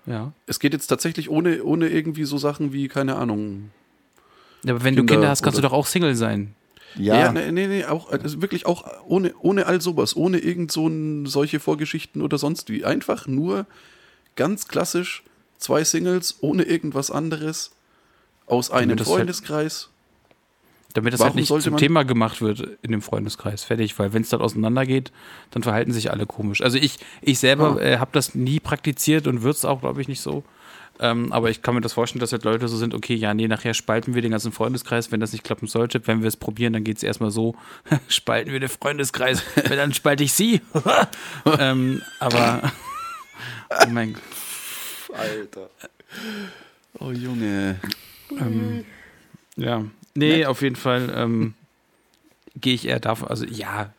Ja. 0.07 0.13
Ja. 0.13 0.33
Es 0.47 0.59
geht 0.59 0.73
jetzt 0.73 0.87
tatsächlich 0.87 1.29
ohne, 1.29 1.63
ohne 1.63 1.89
irgendwie 1.89 2.23
so 2.23 2.37
Sachen 2.37 2.73
wie, 2.73 2.87
keine 2.87 3.17
Ahnung. 3.17 3.71
Ja, 4.63 4.73
Aber 4.73 4.83
wenn 4.83 4.95
Kinder 4.95 5.07
du 5.11 5.13
Kinder 5.13 5.29
hast, 5.29 5.43
kannst 5.43 5.57
du 5.57 5.61
doch 5.61 5.73
auch 5.73 5.85
Single 5.85 6.15
sein. 6.15 6.55
Ja, 6.95 7.31
nee, 7.31 7.51
nee, 7.51 7.67
nee, 7.67 7.85
auch, 7.85 8.09
also 8.09 8.41
wirklich 8.41 8.65
auch 8.65 8.85
ohne, 9.05 9.33
ohne 9.41 9.67
all 9.67 9.81
sowas, 9.81 10.15
ohne 10.15 10.39
irgend 10.39 10.71
so 10.71 10.87
ein, 10.87 11.25
solche 11.27 11.59
Vorgeschichten 11.59 12.21
oder 12.23 12.37
sonst 12.39 12.69
wie. 12.69 12.85
Einfach 12.85 13.27
nur 13.27 13.67
ganz 14.35 14.67
klassisch 14.67 15.23
zwei 15.59 15.83
Singles 15.83 16.37
ohne 16.41 16.63
irgendwas 16.63 17.11
anderes 17.11 17.71
aus 18.47 18.71
einem 18.71 18.97
das 18.97 19.07
halt- 19.07 19.17
Freundeskreis. 19.17 19.89
Damit 20.97 21.13
das 21.13 21.19
Warum 21.19 21.35
halt 21.35 21.47
nicht 21.51 21.61
zum 21.61 21.77
Thema 21.77 22.01
gemacht 22.01 22.41
wird 22.41 22.79
in 22.81 22.89
dem 22.91 23.03
Freundeskreis. 23.03 23.63
Fertig, 23.63 23.99
weil 23.99 24.13
wenn 24.13 24.23
es 24.23 24.29
dann 24.29 24.41
auseinandergeht, 24.41 25.11
dann 25.51 25.61
verhalten 25.61 25.91
sich 25.91 26.09
alle 26.09 26.25
komisch. 26.25 26.61
Also 26.63 26.79
ich, 26.79 26.97
ich 27.21 27.37
selber 27.37 27.77
Ah. 27.79 27.83
äh, 27.83 27.97
habe 27.99 28.09
das 28.13 28.33
nie 28.33 28.59
praktiziert 28.59 29.27
und 29.27 29.43
würde 29.43 29.51
es 29.57 29.63
auch, 29.63 29.81
glaube 29.81 30.01
ich, 30.01 30.07
nicht 30.07 30.21
so. 30.21 30.43
Ähm, 30.99 31.31
aber 31.31 31.51
ich 31.51 31.61
kann 31.61 31.75
mir 31.75 31.81
das 31.81 31.93
vorstellen, 31.93 32.19
dass 32.19 32.31
halt 32.31 32.45
Leute 32.45 32.67
so 32.67 32.77
sind, 32.77 32.95
okay, 32.95 33.13
ja, 33.13 33.35
nee, 33.35 33.47
nachher 33.47 33.75
spalten 33.75 34.15
wir 34.15 34.23
den 34.23 34.31
ganzen 34.31 34.51
Freundeskreis, 34.51 35.11
wenn 35.11 35.19
das 35.19 35.33
nicht 35.33 35.43
klappen 35.43 35.67
sollte. 35.67 36.07
Wenn 36.07 36.21
wir 36.23 36.27
es 36.29 36.35
probieren, 36.37 36.73
dann 36.73 36.83
geht 36.83 36.97
es 36.97 37.03
erstmal 37.03 37.29
so, 37.29 37.53
spalten 38.07 38.51
wir 38.51 38.59
den 38.59 38.69
Freundeskreis, 38.69 39.43
wenn 39.55 39.77
dann 39.77 39.93
spalte 39.93 40.23
ich 40.23 40.33
sie. 40.33 40.61
ähm, 41.59 42.01
aber 42.19 42.71
oh 43.85 43.89
mein 43.91 44.13
Gott. 44.13 44.23
Alter. 45.13 45.69
Oh 46.99 47.11
Junge. 47.11 47.79
Ähm, 48.31 48.83
ja, 49.55 49.83
nee, 50.17 50.45
auf 50.45 50.61
jeden 50.61 50.75
Fall 50.75 51.11
ähm, 51.15 51.53
gehe 52.55 52.73
ich 52.73 52.87
eher 52.87 52.99
davon, 52.99 53.27
also 53.27 53.45
ja, 53.45 53.93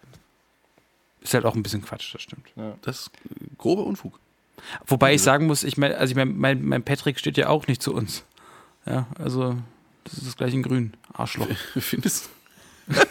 ist 1.21 1.35
halt 1.35 1.45
auch 1.45 1.55
ein 1.55 1.63
bisschen 1.63 1.83
Quatsch, 1.83 2.15
das 2.15 2.23
stimmt. 2.23 2.47
Das 2.83 3.01
ist 3.01 3.11
grober 3.59 3.85
Unfug. 3.85 4.19
Wobei 4.87 5.15
ich 5.15 5.23
sagen 5.23 5.47
muss, 5.47 5.63
ich 5.63 5.77
mein, 5.77 5.93
also 5.93 6.11
ich 6.11 6.17
mein, 6.17 6.37
mein, 6.37 6.65
mein 6.65 6.83
Patrick 6.83 7.19
steht 7.19 7.37
ja 7.37 7.49
auch 7.49 7.67
nicht 7.67 7.83
zu 7.83 7.95
uns. 7.95 8.25
Ja, 8.87 9.07
also 9.19 9.57
das 10.05 10.15
ist 10.15 10.27
das 10.27 10.37
gleiche 10.37 10.57
in 10.57 10.63
Grün. 10.63 10.95
Arschloch. 11.13 11.49
Findest 11.79 12.31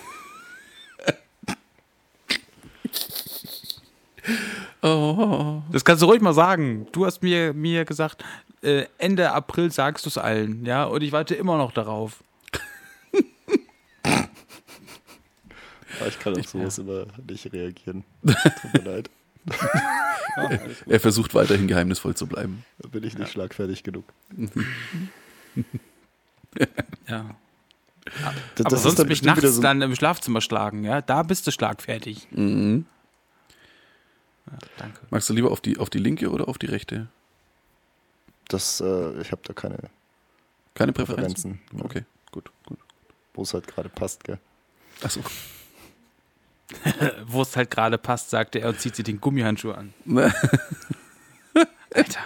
Oh. 4.81 5.61
Das 5.71 5.83
kannst 5.83 6.01
du 6.01 6.05
ruhig 6.05 6.21
mal 6.21 6.33
sagen. 6.33 6.87
Du 6.91 7.05
hast 7.05 7.23
mir, 7.23 7.53
mir 7.53 7.85
gesagt, 7.85 8.23
äh, 8.61 8.85
Ende 8.97 9.31
April 9.31 9.71
sagst 9.71 10.05
du 10.05 10.09
es 10.09 10.17
allen, 10.17 10.65
ja, 10.65 10.85
und 10.85 11.01
ich 11.03 11.11
warte 11.11 11.35
immer 11.35 11.57
noch 11.57 11.71
darauf. 11.71 12.23
Ich 16.07 16.19
kann 16.19 16.37
auf 16.37 16.47
sowas 16.47 16.77
ja. 16.77 16.83
immer 16.83 17.05
nicht 17.27 17.51
reagieren. 17.51 18.03
Tut 18.25 18.73
mir 18.73 18.81
leid. 18.83 19.09
er 20.87 20.99
versucht 20.99 21.33
weiterhin 21.33 21.67
geheimnisvoll 21.67 22.15
zu 22.15 22.27
bleiben. 22.27 22.65
Da 22.79 22.89
bin 22.89 23.03
ich 23.03 23.13
nicht 23.13 23.27
ja. 23.27 23.31
schlagfertig 23.31 23.83
genug. 23.83 24.05
ja. 27.07 27.35
Das, 28.55 28.65
Aber 28.65 28.69
das 28.69 28.83
sonst 28.83 29.07
mich 29.07 29.23
nachts 29.23 29.55
so 29.55 29.61
dann 29.61 29.81
im 29.81 29.95
Schlafzimmer 29.95 30.41
schlagen, 30.41 30.83
ja? 30.83 31.01
Da 31.01 31.23
bist 31.23 31.47
du 31.47 31.51
schlagfertig. 31.51 32.27
Mhm. 32.31 32.85
Ja, 34.47 34.57
danke. 34.77 34.99
Magst 35.09 35.29
du 35.29 35.33
lieber 35.33 35.51
auf 35.51 35.61
die, 35.61 35.77
auf 35.77 35.89
die 35.89 35.99
linke 35.99 36.29
oder 36.29 36.47
auf 36.47 36.57
die 36.57 36.67
rechte? 36.67 37.07
Das, 38.47 38.79
äh, 38.79 39.21
ich 39.21 39.31
habe 39.31 39.41
da 39.43 39.53
keine, 39.53 39.77
keine 40.73 40.93
Präferenzen. 40.93 41.59
Präferenzen. 41.69 41.85
Okay, 41.85 42.05
gut, 42.31 42.49
gut. 42.65 42.79
Wo 43.33 43.41
es 43.41 43.53
halt 43.53 43.67
gerade 43.67 43.89
passt, 43.89 44.23
gell? 44.23 44.39
Achso. 45.01 45.21
Wo 47.27 47.41
es 47.41 47.55
halt 47.55 47.71
gerade 47.71 47.97
passt, 47.97 48.29
sagte 48.29 48.59
er 48.59 48.69
und 48.69 48.79
zieht 48.79 48.95
sich 48.95 49.05
den 49.05 49.21
Gummihandschuh 49.21 49.71
an. 49.71 49.93
Alter. 51.93 52.19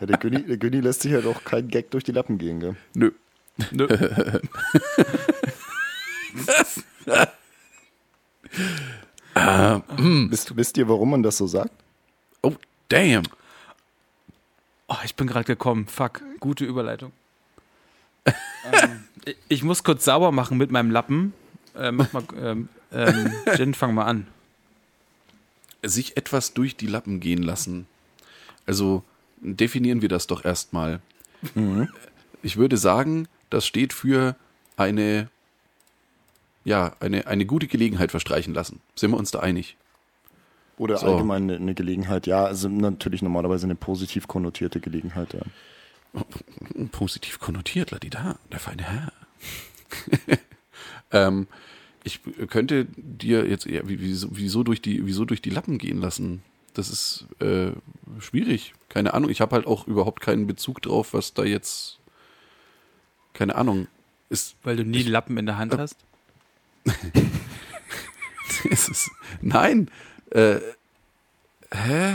Ja, 0.00 0.06
der, 0.06 0.18
Günni, 0.18 0.42
der 0.44 0.56
Günni 0.56 0.80
lässt 0.80 1.02
sich 1.02 1.12
halt 1.12 1.26
auch 1.26 1.44
kein 1.44 1.68
Gag 1.68 1.90
durch 1.90 2.04
die 2.04 2.12
Lappen 2.12 2.38
gehen, 2.38 2.60
gell? 2.60 2.76
Nö. 2.94 3.10
Nö. 3.70 3.86
uh, 9.36 9.80
wisst, 10.30 10.56
wisst 10.56 10.76
ihr, 10.78 10.88
warum 10.88 11.10
man 11.10 11.22
das 11.22 11.36
so 11.36 11.46
sagt? 11.46 11.72
Oh, 12.42 12.54
damn. 12.88 13.24
Oh, 14.88 14.96
ich 15.04 15.14
bin 15.14 15.26
gerade 15.26 15.44
gekommen. 15.44 15.86
Fuck. 15.86 16.22
Gute 16.40 16.64
Überleitung. 16.64 17.12
ähm, 18.24 19.04
ich 19.48 19.62
muss 19.62 19.84
kurz 19.84 20.04
sauber 20.04 20.32
machen 20.32 20.56
mit 20.58 20.70
meinem 20.70 20.90
Lappen. 20.90 21.32
Äh, 21.74 21.92
mach 21.92 22.12
mal, 22.12 22.24
ähm, 22.36 22.68
ähm, 22.92 23.32
Jen, 23.56 23.74
fang 23.74 23.94
mal 23.94 24.04
an. 24.04 24.26
Sich 25.82 26.16
etwas 26.16 26.52
durch 26.52 26.76
die 26.76 26.86
Lappen 26.86 27.20
gehen 27.20 27.42
lassen. 27.42 27.86
Also 28.66 29.02
definieren 29.40 30.02
wir 30.02 30.08
das 30.08 30.26
doch 30.26 30.44
erstmal. 30.44 31.00
Mhm. 31.54 31.88
Ich 32.42 32.56
würde 32.56 32.76
sagen, 32.76 33.28
das 33.48 33.66
steht 33.66 33.92
für 33.92 34.36
eine, 34.76 35.28
ja, 36.64 36.94
eine, 37.00 37.26
eine 37.26 37.46
gute 37.46 37.66
Gelegenheit 37.66 38.10
verstreichen 38.10 38.54
lassen. 38.54 38.80
Sind 38.94 39.10
wir 39.10 39.16
uns 39.16 39.30
da 39.30 39.40
einig? 39.40 39.76
Oder 40.76 40.96
so. 40.96 41.06
allgemein 41.06 41.42
eine, 41.42 41.56
eine, 41.56 41.74
Gelegenheit, 41.74 42.26
ja, 42.26 42.44
also 42.44 42.68
natürlich 42.68 43.20
normalerweise 43.20 43.66
eine 43.66 43.74
positiv 43.74 44.28
konnotierte 44.28 44.80
Gelegenheit, 44.80 45.34
ja. 45.34 45.42
Positiv 46.92 47.38
konnotiert, 47.38 47.90
Ladida, 47.90 48.38
der 48.50 48.60
feine 48.60 48.82
Herr. 48.84 49.12
ähm, 51.12 51.46
ich 52.02 52.20
könnte 52.48 52.86
dir 52.96 53.46
jetzt 53.46 53.66
eher, 53.66 53.82
wieso, 53.84 54.28
wieso, 54.32 54.62
durch 54.62 54.80
die, 54.80 55.04
wieso 55.06 55.24
durch 55.24 55.42
die 55.42 55.50
Lappen 55.50 55.78
gehen 55.78 56.00
lassen? 56.00 56.42
Das 56.74 56.88
ist 56.88 57.26
äh, 57.40 57.72
schwierig. 58.20 58.74
Keine 58.88 59.12
Ahnung. 59.14 59.30
Ich 59.30 59.40
habe 59.40 59.56
halt 59.56 59.66
auch 59.66 59.86
überhaupt 59.86 60.20
keinen 60.20 60.46
Bezug 60.46 60.82
drauf, 60.82 61.12
was 61.12 61.34
da 61.34 61.44
jetzt. 61.44 61.98
Keine 63.34 63.54
Ahnung. 63.56 63.86
Ist, 64.28 64.56
Weil 64.62 64.76
du 64.76 64.84
nie 64.84 64.98
ich, 64.98 65.08
Lappen 65.08 65.36
in 65.36 65.46
der 65.46 65.58
Hand 65.58 65.74
äh, 65.74 65.78
hast? 65.78 65.96
ist, 68.64 69.10
nein. 69.40 69.90
Äh, 70.30 70.60
hä? 71.72 72.14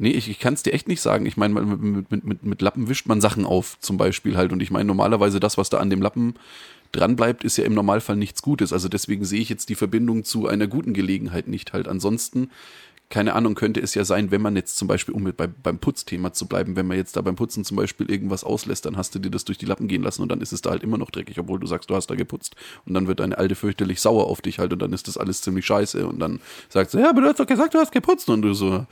Nee, 0.00 0.10
ich, 0.10 0.30
ich 0.30 0.38
kann 0.38 0.54
es 0.54 0.62
dir 0.62 0.72
echt 0.72 0.86
nicht 0.86 1.00
sagen. 1.00 1.26
Ich 1.26 1.36
meine, 1.36 1.60
mit, 1.60 2.10
mit, 2.12 2.24
mit, 2.24 2.42
mit 2.44 2.62
Lappen 2.62 2.88
wischt 2.88 3.06
man 3.06 3.20
Sachen 3.20 3.44
auf, 3.44 3.78
zum 3.80 3.96
Beispiel 3.96 4.36
halt. 4.36 4.52
Und 4.52 4.62
ich 4.62 4.70
meine, 4.70 4.84
normalerweise 4.84 5.40
das, 5.40 5.58
was 5.58 5.70
da 5.70 5.78
an 5.78 5.90
dem 5.90 6.00
Lappen 6.00 6.34
dranbleibt, 6.92 7.42
ist 7.42 7.58
ja 7.58 7.64
im 7.64 7.74
Normalfall 7.74 8.14
nichts 8.14 8.40
Gutes. 8.40 8.72
Also 8.72 8.88
deswegen 8.88 9.24
sehe 9.24 9.40
ich 9.40 9.48
jetzt 9.48 9.68
die 9.68 9.74
Verbindung 9.74 10.22
zu 10.22 10.46
einer 10.46 10.68
guten 10.68 10.94
Gelegenheit 10.94 11.48
nicht 11.48 11.72
halt. 11.72 11.88
Ansonsten 11.88 12.50
keine 13.10 13.34
Ahnung, 13.34 13.54
könnte 13.54 13.80
es 13.80 13.94
ja 13.94 14.04
sein, 14.04 14.30
wenn 14.30 14.42
man 14.42 14.54
jetzt 14.54 14.76
zum 14.76 14.86
Beispiel, 14.86 15.14
um 15.14 15.22
mit 15.22 15.38
bei, 15.38 15.46
beim 15.46 15.78
Putzthema 15.78 16.34
zu 16.34 16.46
bleiben, 16.46 16.76
wenn 16.76 16.86
man 16.86 16.98
jetzt 16.98 17.16
da 17.16 17.22
beim 17.22 17.36
Putzen 17.36 17.64
zum 17.64 17.78
Beispiel 17.78 18.10
irgendwas 18.10 18.44
auslässt, 18.44 18.84
dann 18.84 18.98
hast 18.98 19.14
du 19.14 19.18
dir 19.18 19.30
das 19.30 19.46
durch 19.46 19.56
die 19.56 19.64
Lappen 19.64 19.88
gehen 19.88 20.02
lassen 20.02 20.20
und 20.20 20.28
dann 20.30 20.42
ist 20.42 20.52
es 20.52 20.60
da 20.60 20.70
halt 20.70 20.82
immer 20.82 20.98
noch 20.98 21.10
dreckig, 21.10 21.38
obwohl 21.38 21.58
du 21.58 21.66
sagst, 21.66 21.88
du 21.88 21.94
hast 21.94 22.08
da 22.08 22.16
geputzt. 22.16 22.54
Und 22.84 22.92
dann 22.92 23.06
wird 23.06 23.20
deine 23.20 23.38
Alte 23.38 23.54
fürchterlich 23.54 24.02
sauer 24.02 24.26
auf 24.26 24.42
dich 24.42 24.58
halt 24.58 24.74
und 24.74 24.80
dann 24.80 24.92
ist 24.92 25.08
das 25.08 25.16
alles 25.16 25.40
ziemlich 25.40 25.64
scheiße. 25.64 26.06
Und 26.06 26.18
dann 26.20 26.40
sagt 26.68 26.90
sie, 26.90 27.00
ja, 27.00 27.08
aber 27.08 27.22
du 27.22 27.28
hast 27.28 27.40
doch 27.40 27.46
gesagt, 27.46 27.72
du 27.72 27.78
hast 27.78 27.92
geputzt. 27.92 28.28
Und 28.28 28.42
du 28.42 28.52
so, 28.52 28.84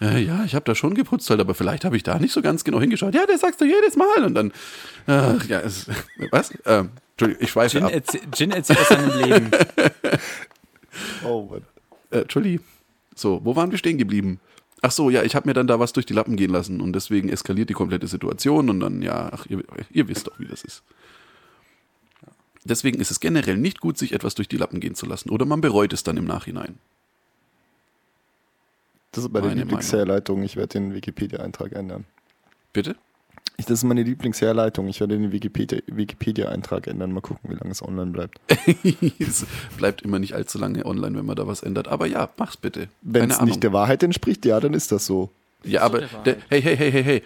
äh, 0.00 0.18
ja, 0.22 0.44
ich 0.44 0.54
habe 0.54 0.64
da 0.64 0.74
schon 0.74 0.94
geputzt 0.94 1.28
halt, 1.28 1.40
aber 1.40 1.54
vielleicht 1.54 1.84
habe 1.84 1.96
ich 1.96 2.02
da 2.02 2.18
nicht 2.18 2.32
so 2.32 2.40
ganz 2.40 2.64
genau 2.64 2.80
hingeschaut. 2.80 3.14
Ja, 3.14 3.26
das 3.26 3.42
sagst 3.42 3.60
du 3.60 3.66
jedes 3.66 3.96
Mal. 3.96 4.24
Und 4.24 4.34
dann, 4.34 4.50
ach, 5.06 5.44
ja, 5.46 5.60
es, 5.60 5.86
was? 6.30 6.52
Ähm, 6.64 6.88
Entschuldigung, 7.12 7.44
ich 7.44 7.54
weiß 7.54 7.72
Gin, 7.72 7.82
erzäh 7.82 8.20
Gin 8.34 8.50
erzählt 8.52 8.80
aus 8.80 8.88
seinem 8.88 9.18
Leben. 9.18 9.50
oh 11.26 11.42
Mann. 11.50 11.62
Äh, 12.10 12.20
Entschuldigung. 12.20 12.64
So, 13.18 13.40
wo 13.44 13.56
waren 13.56 13.70
wir 13.70 13.78
stehen 13.78 13.98
geblieben? 13.98 14.40
Ach 14.80 14.92
so, 14.92 15.10
ja, 15.10 15.24
ich 15.24 15.34
habe 15.34 15.48
mir 15.48 15.54
dann 15.54 15.66
da 15.66 15.80
was 15.80 15.92
durch 15.92 16.06
die 16.06 16.12
Lappen 16.14 16.36
gehen 16.36 16.50
lassen 16.50 16.80
und 16.80 16.92
deswegen 16.92 17.28
eskaliert 17.28 17.68
die 17.68 17.74
komplette 17.74 18.06
Situation 18.06 18.70
und 18.70 18.78
dann, 18.78 19.02
ja, 19.02 19.28
ach, 19.32 19.46
ihr, 19.46 19.64
ihr 19.90 20.08
wisst 20.08 20.28
doch, 20.28 20.38
wie 20.38 20.46
das 20.46 20.62
ist. 20.62 20.84
Deswegen 22.64 23.00
ist 23.00 23.10
es 23.10 23.18
generell 23.18 23.56
nicht 23.56 23.80
gut, 23.80 23.98
sich 23.98 24.12
etwas 24.12 24.36
durch 24.36 24.46
die 24.46 24.56
Lappen 24.56 24.78
gehen 24.78 24.94
zu 24.94 25.06
lassen 25.06 25.30
oder 25.30 25.46
man 25.46 25.60
bereut 25.60 25.92
es 25.92 26.04
dann 26.04 26.16
im 26.16 26.26
Nachhinein. 26.26 26.78
Das 29.12 29.24
ist 29.24 29.32
meine 29.32 29.54
Lieblingsherleitung. 29.54 30.42
Ich 30.42 30.54
werde 30.56 30.74
den 30.74 30.94
Wikipedia-Eintrag 30.94 31.72
ändern. 31.72 32.04
Bitte? 32.72 32.94
Ich, 33.60 33.66
das 33.66 33.80
ist 33.80 33.84
meine 33.84 34.04
Lieblingsherleitung. 34.04 34.86
Ich 34.86 35.00
werde 35.00 35.18
den 35.18 35.32
Wikipedia-Eintrag 35.32 36.86
ändern. 36.86 37.10
Mal 37.10 37.20
gucken, 37.20 37.50
wie 37.50 37.56
lange 37.56 37.72
es 37.72 37.82
online 37.82 38.12
bleibt. 38.12 38.40
es 39.18 39.46
bleibt 39.76 40.02
immer 40.02 40.20
nicht 40.20 40.34
allzu 40.34 40.58
lange 40.58 40.86
online, 40.86 41.18
wenn 41.18 41.26
man 41.26 41.34
da 41.34 41.48
was 41.48 41.64
ändert. 41.64 41.88
Aber 41.88 42.06
ja, 42.06 42.30
mach's 42.36 42.56
bitte. 42.56 42.88
Wenn 43.02 43.28
es 43.30 43.40
nicht 43.40 43.64
der 43.64 43.72
Wahrheit 43.72 44.04
entspricht, 44.04 44.46
ja, 44.46 44.60
dann 44.60 44.74
ist 44.74 44.92
das 44.92 45.06
so. 45.06 45.30
Ja, 45.64 45.82
aber 45.82 46.02
der, 46.24 46.36
hey, 46.48 46.62
hey, 46.62 46.76
hey, 46.76 46.92
hey, 46.92 47.02
hey. 47.02 47.22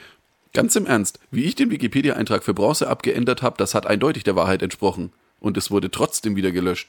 Ganz 0.54 0.74
im 0.74 0.86
Ernst, 0.86 1.18
wie 1.30 1.44
ich 1.44 1.54
den 1.54 1.70
Wikipedia-Eintrag 1.70 2.44
für 2.44 2.54
Bronze 2.54 2.88
abgeändert 2.88 3.42
habe, 3.42 3.58
das 3.58 3.74
hat 3.74 3.86
eindeutig 3.86 4.24
der 4.24 4.34
Wahrheit 4.34 4.62
entsprochen. 4.62 5.12
Und 5.38 5.58
es 5.58 5.70
wurde 5.70 5.90
trotzdem 5.90 6.34
wieder 6.34 6.50
gelöscht. 6.50 6.88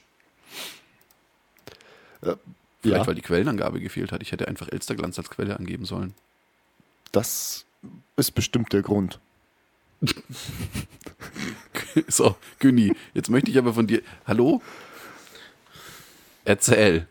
Äh, 2.22 2.36
Vielleicht, 2.80 3.02
ja. 3.02 3.06
weil 3.06 3.14
die 3.14 3.22
Quellenangabe 3.22 3.80
gefehlt 3.80 4.10
hat. 4.10 4.22
Ich 4.22 4.32
hätte 4.32 4.48
einfach 4.48 4.68
Elsterglanz 4.68 5.18
als 5.18 5.28
Quelle 5.28 5.58
angeben 5.58 5.84
sollen. 5.84 6.14
Das 7.12 7.66
ist 8.16 8.32
bestimmt 8.32 8.72
der 8.72 8.82
Grund. 8.82 9.20
so, 12.08 12.36
Günni, 12.58 12.94
jetzt 13.14 13.30
möchte 13.30 13.50
ich 13.50 13.58
aber 13.58 13.74
von 13.74 13.86
dir. 13.86 14.02
Hallo? 14.26 14.62
Erzähl. 16.44 17.06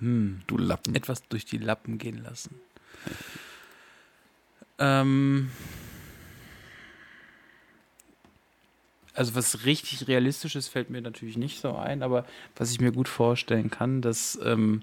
Hm. 0.00 0.42
Du 0.46 0.58
Lappen. 0.58 0.94
Etwas 0.94 1.26
durch 1.28 1.44
die 1.44 1.58
Lappen 1.58 1.98
gehen 1.98 2.22
lassen. 2.22 2.60
ähm. 4.78 5.50
Also 9.14 9.34
was 9.34 9.64
richtig 9.64 10.08
realistisches 10.08 10.68
fällt 10.68 10.90
mir 10.90 11.00
natürlich 11.00 11.38
nicht 11.38 11.62
so 11.62 11.74
ein, 11.74 12.02
aber 12.02 12.26
was 12.54 12.70
ich 12.70 12.82
mir 12.82 12.92
gut 12.92 13.08
vorstellen 13.08 13.70
kann, 13.70 14.02
dass 14.02 14.38
ähm, 14.44 14.82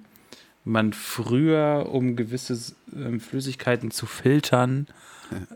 man 0.66 0.94
früher, 0.94 1.90
um 1.92 2.16
gewisse 2.16 2.58
ähm, 2.96 3.20
Flüssigkeiten 3.20 3.92
zu 3.92 4.06
filtern, 4.06 4.88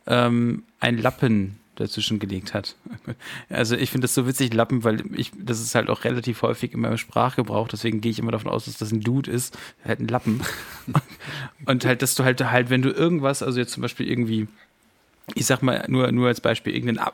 ähm, 0.06 0.64
ein 0.80 0.98
Lappen 0.98 1.60
dazwischen 1.76 2.20
gelegt 2.20 2.54
hat. 2.54 2.76
Also 3.50 3.76
ich 3.76 3.92
finde 3.92 4.06
das 4.06 4.16
so 4.16 4.28
witzig, 4.28 4.54
Lappen, 4.54 4.84
weil 4.84 5.04
ich, 5.16 5.32
das 5.38 5.62
ist 5.62 5.76
halt 5.76 5.90
auch 5.90 6.04
relativ 6.04 6.42
häufig 6.42 6.74
in 6.74 6.82
meinem 6.82 6.98
Sprachgebrauch, 6.98 7.68
deswegen 7.68 8.02
gehe 8.02 8.12
ich 8.12 8.20
immer 8.20 8.32
davon 8.32 8.52
aus, 8.52 8.66
dass 8.66 8.78
das 8.78 8.92
ein 8.92 9.02
Dude 9.02 9.32
ist, 9.32 9.58
halt 9.86 10.00
ein 10.00 10.08
Lappen. 10.08 10.42
Und 11.66 11.86
halt, 11.86 12.02
dass 12.02 12.16
du 12.16 12.24
halt 12.24 12.44
halt, 12.44 12.70
wenn 12.70 12.82
du 12.82 12.90
irgendwas, 12.90 13.42
also 13.42 13.60
jetzt 13.60 13.72
zum 13.72 13.82
Beispiel 13.82 14.10
irgendwie, 14.10 14.48
ich 15.36 15.46
sag 15.46 15.62
mal 15.62 15.86
nur, 15.88 16.12
nur 16.12 16.28
als 16.28 16.42
Beispiel, 16.42 16.74
irgendeinen 16.74 17.00
Ap 17.00 17.14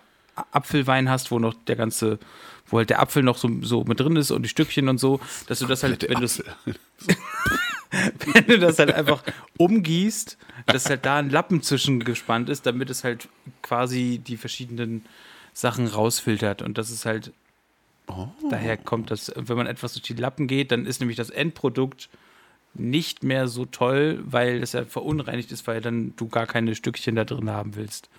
Apfelwein 0.52 1.12
hast, 1.12 1.30
wo 1.30 1.38
noch 1.38 1.54
der 1.68 1.76
ganze, 1.76 2.18
wo 2.66 2.80
halt 2.80 2.90
der 2.90 3.00
Apfel 3.00 3.22
noch 3.22 3.38
so, 3.38 3.52
so 3.62 3.84
mit 3.84 4.00
drin 4.00 4.16
ist 4.16 4.32
und 4.32 4.42
die 4.42 4.50
Stückchen 4.50 4.90
und 4.90 4.98
so, 4.98 5.20
dass 5.46 5.60
du 5.60 5.68
das 5.68 5.84
halt, 5.84 6.10
wenn 6.10 6.22
du 6.22 6.28
wenn 8.34 8.48
du 8.48 8.60
das 8.60 8.80
halt 8.80 8.94
einfach 8.94 9.24
umgießt, 9.58 10.38
dass 10.66 10.90
halt 10.90 11.06
da 11.06 11.18
ein 11.18 11.30
Lappen 11.30 11.62
zwischengespannt 11.62 12.50
ist, 12.50 12.66
damit 12.66 12.90
es 12.90 13.04
halt 13.04 13.30
quasi 13.62 14.20
die 14.26 14.38
verschiedenen 14.38 15.06
Sachen 15.54 15.88
rausfiltert. 15.88 16.62
Und 16.62 16.78
das 16.78 16.90
ist 16.90 17.06
halt, 17.06 17.32
oh. 18.08 18.28
daher 18.50 18.78
kommt 18.78 19.12
das, 19.12 19.32
wenn 19.36 19.58
man 19.58 19.68
etwas 19.68 19.94
durch 19.94 20.04
die 20.04 20.14
Lappen 20.14 20.48
geht, 20.48 20.72
dann 20.72 20.86
ist 20.86 21.00
nämlich 21.00 21.18
das 21.18 21.30
Endprodukt 21.30 22.10
nicht 22.74 23.24
mehr 23.24 23.48
so 23.48 23.66
toll, 23.66 24.20
weil 24.26 24.64
es 24.64 24.72
ja 24.72 24.86
verunreinigt 24.86 25.52
ist, 25.52 25.68
weil 25.68 25.80
dann 25.80 26.16
du 26.16 26.28
gar 26.28 26.48
keine 26.48 26.74
Stückchen 26.74 27.16
da 27.16 27.24
drin 27.24 27.52
haben 27.52 27.76
willst. 27.76 28.10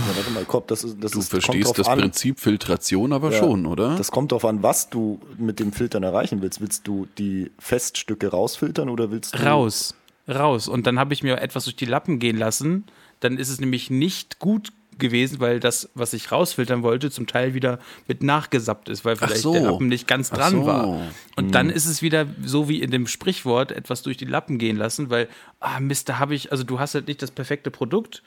Ja, 0.00 0.16
warte 0.16 0.30
mal, 0.30 0.44
Kopp, 0.44 0.68
das 0.68 0.84
ist, 0.84 0.96
das 1.02 1.12
du 1.12 1.20
ist, 1.20 1.28
verstehst 1.28 1.78
das 1.78 1.88
an. 1.88 2.00
Prinzip 2.00 2.40
Filtration 2.40 3.12
aber 3.12 3.32
ja, 3.32 3.38
schon, 3.38 3.66
oder? 3.66 3.96
Das 3.96 4.10
kommt 4.10 4.32
darauf 4.32 4.44
an, 4.44 4.62
was 4.62 4.90
du 4.90 5.20
mit 5.38 5.60
dem 5.60 5.72
Filtern 5.72 6.02
erreichen 6.02 6.42
willst. 6.42 6.60
Willst 6.60 6.86
du 6.86 7.06
die 7.18 7.50
Feststücke 7.58 8.28
rausfiltern 8.28 8.88
oder 8.88 9.10
willst 9.10 9.34
du. 9.34 9.42
Raus, 9.42 9.94
raus. 10.28 10.68
Und 10.68 10.86
dann 10.86 10.98
habe 10.98 11.12
ich 11.14 11.22
mir 11.22 11.40
etwas 11.40 11.64
durch 11.64 11.76
die 11.76 11.84
Lappen 11.84 12.18
gehen 12.18 12.38
lassen. 12.38 12.84
Dann 13.20 13.38
ist 13.38 13.48
es 13.48 13.60
nämlich 13.60 13.90
nicht 13.90 14.38
gut 14.38 14.72
gewesen, 14.98 15.40
weil 15.40 15.60
das, 15.60 15.90
was 15.94 16.12
ich 16.12 16.32
rausfiltern 16.32 16.82
wollte, 16.82 17.10
zum 17.10 17.26
Teil 17.26 17.54
wieder 17.54 17.78
mit 18.06 18.22
nachgesappt 18.22 18.88
ist, 18.88 19.04
weil 19.04 19.16
vielleicht 19.16 19.40
so. 19.40 19.52
der 19.52 19.62
Lappen 19.62 19.88
nicht 19.88 20.06
ganz 20.06 20.30
Ach 20.32 20.38
dran 20.38 20.52
so. 20.52 20.66
war. 20.66 21.10
Und 21.36 21.54
dann 21.54 21.70
ist 21.70 21.86
es 21.86 22.02
wieder 22.02 22.26
so 22.44 22.68
wie 22.68 22.80
in 22.80 22.90
dem 22.90 23.06
Sprichwort 23.06 23.72
etwas 23.72 24.02
durch 24.02 24.16
die 24.16 24.24
Lappen 24.24 24.58
gehen 24.58 24.76
lassen, 24.76 25.10
weil, 25.10 25.28
ah 25.60 25.80
Mist, 25.80 26.08
da 26.08 26.18
habe 26.18 26.34
ich, 26.34 26.52
also 26.52 26.64
du 26.64 26.78
hast 26.78 26.94
halt 26.94 27.08
nicht 27.08 27.22
das 27.22 27.30
perfekte 27.30 27.70
Produkt, 27.70 28.22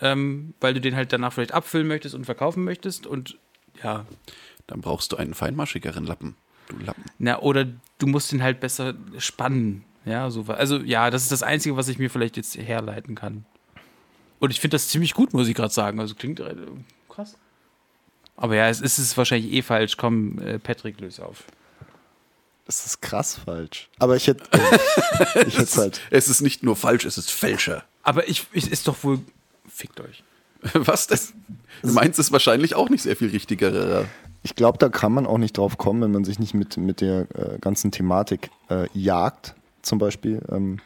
ähm, 0.00 0.54
weil 0.60 0.74
du 0.74 0.80
den 0.80 0.96
halt 0.96 1.12
danach 1.12 1.32
vielleicht 1.32 1.52
abfüllen 1.52 1.86
möchtest 1.88 2.14
und 2.14 2.24
verkaufen 2.24 2.64
möchtest 2.64 3.06
und 3.06 3.36
ja, 3.82 4.04
Dann 4.66 4.80
brauchst 4.80 5.12
du 5.12 5.16
einen 5.16 5.34
feinmaschigeren 5.34 6.04
Lappen. 6.04 6.34
Du 6.68 6.76
Lappen. 6.78 7.04
na, 7.18 7.38
oder 7.40 7.66
du 7.98 8.06
musst 8.06 8.32
ihn 8.32 8.42
halt 8.42 8.60
besser 8.60 8.94
spannen. 9.18 9.84
Ja, 10.04 10.30
so. 10.30 10.44
Also, 10.48 10.78
ja, 10.78 11.10
das 11.10 11.22
ist 11.22 11.32
das 11.32 11.42
Einzige, 11.42 11.76
was 11.76 11.88
ich 11.88 11.98
mir 11.98 12.10
vielleicht 12.10 12.36
jetzt 12.36 12.56
herleiten 12.56 13.14
kann. 13.14 13.44
Und 14.38 14.50
ich 14.50 14.60
finde 14.60 14.74
das 14.76 14.88
ziemlich 14.88 15.14
gut, 15.14 15.32
muss 15.32 15.48
ich 15.48 15.54
gerade 15.54 15.72
sagen. 15.72 16.00
Also 16.00 16.14
klingt 16.14 16.40
äh, 16.40 16.54
krass. 17.08 17.36
Aber 18.36 18.54
ja, 18.54 18.68
es 18.68 18.80
ist 18.80 18.98
es 18.98 19.16
wahrscheinlich 19.16 19.52
eh 19.52 19.62
falsch. 19.62 19.96
Komm, 19.96 20.38
äh, 20.38 20.58
Patrick, 20.58 21.00
löse 21.00 21.24
auf. 21.24 21.44
Das 22.66 22.84
ist 22.86 23.00
krass 23.00 23.40
falsch. 23.44 23.88
Aber 23.98 24.14
ich 24.16 24.26
hätte 24.26 24.44
äh, 24.52 25.44
ich 25.46 25.58
hätte 25.58 25.76
halt. 25.76 26.00
Es 26.10 26.28
ist 26.28 26.40
nicht 26.40 26.62
nur 26.62 26.76
falsch, 26.76 27.04
es 27.04 27.18
ist 27.18 27.30
fälscher. 27.30 27.84
Aber 28.02 28.28
ich, 28.28 28.46
ich 28.52 28.70
ist 28.70 28.86
doch 28.88 29.02
wohl. 29.02 29.20
Fickt 29.78 30.00
euch. 30.00 30.24
Was 30.74 31.06
denn? 31.06 31.18
Du 31.82 31.92
meinst 31.92 32.18
es 32.18 32.32
wahrscheinlich 32.32 32.74
auch 32.74 32.88
nicht 32.90 33.02
sehr 33.02 33.14
viel 33.14 33.30
richtiger. 33.30 34.06
Ich 34.42 34.56
glaube, 34.56 34.76
da 34.78 34.88
kann 34.88 35.12
man 35.12 35.24
auch 35.24 35.38
nicht 35.38 35.56
drauf 35.56 35.78
kommen, 35.78 36.02
wenn 36.02 36.10
man 36.10 36.24
sich 36.24 36.40
nicht 36.40 36.52
mit, 36.52 36.76
mit 36.76 37.00
der 37.00 37.26
äh, 37.36 37.58
ganzen 37.60 37.92
Thematik 37.92 38.50
äh, 38.70 38.88
Jagd 38.92 39.54
zum 39.82 40.00
Beispiel 40.00 40.42
ähm, 40.50 40.80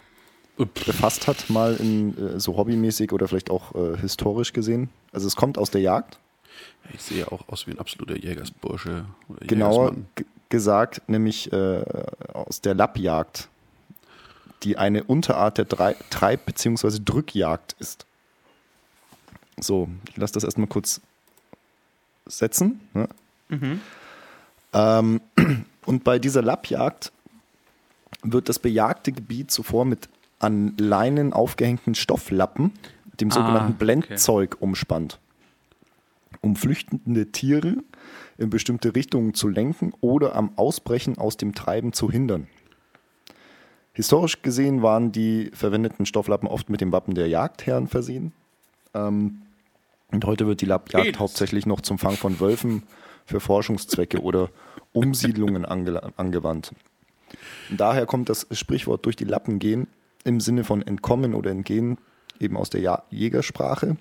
befasst 0.58 1.26
hat, 1.26 1.48
mal 1.48 1.76
in, 1.76 2.18
äh, 2.18 2.38
so 2.38 2.58
hobbymäßig 2.58 3.12
oder 3.12 3.28
vielleicht 3.28 3.48
auch 3.50 3.74
äh, 3.74 3.96
historisch 3.96 4.52
gesehen. 4.52 4.90
Also 5.10 5.26
es 5.26 5.36
kommt 5.36 5.56
aus 5.56 5.70
der 5.70 5.80
Jagd, 5.80 6.18
Ich 6.92 7.00
sehe 7.00 7.30
auch 7.32 7.48
aus 7.48 7.66
wie 7.66 7.70
ein 7.70 7.78
absoluter 7.78 8.18
Jägersbursche. 8.18 9.06
Oder 9.28 9.46
genauer 9.46 9.94
gesagt, 10.50 11.00
nämlich 11.08 11.50
äh, 11.50 11.82
aus 12.34 12.60
der 12.60 12.74
Lappjagd, 12.74 13.48
die 14.64 14.76
eine 14.76 15.02
Unterart 15.04 15.56
der 15.56 15.64
Drei 15.64 15.96
Treib- 16.10 16.44
bzw. 16.44 16.98
Drückjagd 17.02 17.74
ist. 17.78 18.04
So, 19.60 19.88
ich 20.08 20.16
lasse 20.16 20.34
das 20.34 20.44
erstmal 20.44 20.66
kurz 20.66 21.00
setzen. 22.26 22.80
Ne? 22.94 23.08
Ähm, 24.72 25.20
und 25.86 26.04
bei 26.04 26.18
dieser 26.18 26.42
Lappjagd 26.42 27.12
wird 28.22 28.48
das 28.48 28.58
bejagte 28.58 29.12
Gebiet 29.12 29.50
zuvor 29.50 29.84
mit 29.84 30.08
an 30.38 30.74
Leinen 30.76 31.32
aufgehängten 31.32 31.94
Stofflappen, 31.94 32.72
dem 33.20 33.30
sogenannten 33.30 33.74
okay. 33.74 33.84
Blendzeug, 33.84 34.56
umspannt, 34.60 35.20
um 36.40 36.56
flüchtende 36.56 37.30
Tiere 37.30 37.76
in 38.38 38.50
bestimmte 38.50 38.94
Richtungen 38.94 39.34
zu 39.34 39.48
lenken 39.48 39.92
oder 40.00 40.34
am 40.34 40.52
Ausbrechen 40.56 41.18
aus 41.18 41.36
dem 41.36 41.54
Treiben 41.54 41.92
zu 41.92 42.10
hindern. 42.10 42.48
Historisch 43.92 44.42
gesehen 44.42 44.82
waren 44.82 45.12
die 45.12 45.50
verwendeten 45.52 46.06
Stofflappen 46.06 46.48
oft 46.48 46.70
mit 46.70 46.80
dem 46.80 46.92
Wappen 46.92 47.14
der 47.14 47.28
Jagdherren 47.28 47.86
versehen. 47.86 48.32
Ähm, 48.94 49.42
und 50.10 50.24
heute 50.24 50.46
wird 50.46 50.60
die 50.60 50.66
Lappjagd 50.66 51.04
Penis. 51.04 51.20
hauptsächlich 51.20 51.66
noch 51.66 51.80
zum 51.80 51.98
Fang 51.98 52.16
von 52.16 52.38
Wölfen 52.38 52.82
für 53.24 53.40
Forschungszwecke 53.40 54.20
oder 54.20 54.50
Umsiedlungen 54.92 55.64
ange 55.64 56.02
angewandt. 56.16 56.72
Und 57.70 57.80
daher 57.80 58.06
kommt 58.06 58.28
das 58.28 58.46
Sprichwort 58.52 59.06
durch 59.06 59.16
die 59.16 59.24
Lappen 59.24 59.58
gehen 59.58 59.86
im 60.24 60.40
Sinne 60.40 60.64
von 60.64 60.82
entkommen 60.82 61.34
oder 61.34 61.50
entgehen 61.50 61.98
eben 62.38 62.56
aus 62.56 62.70
der 62.70 62.80
ja 62.80 63.02
Jägersprache 63.10 63.96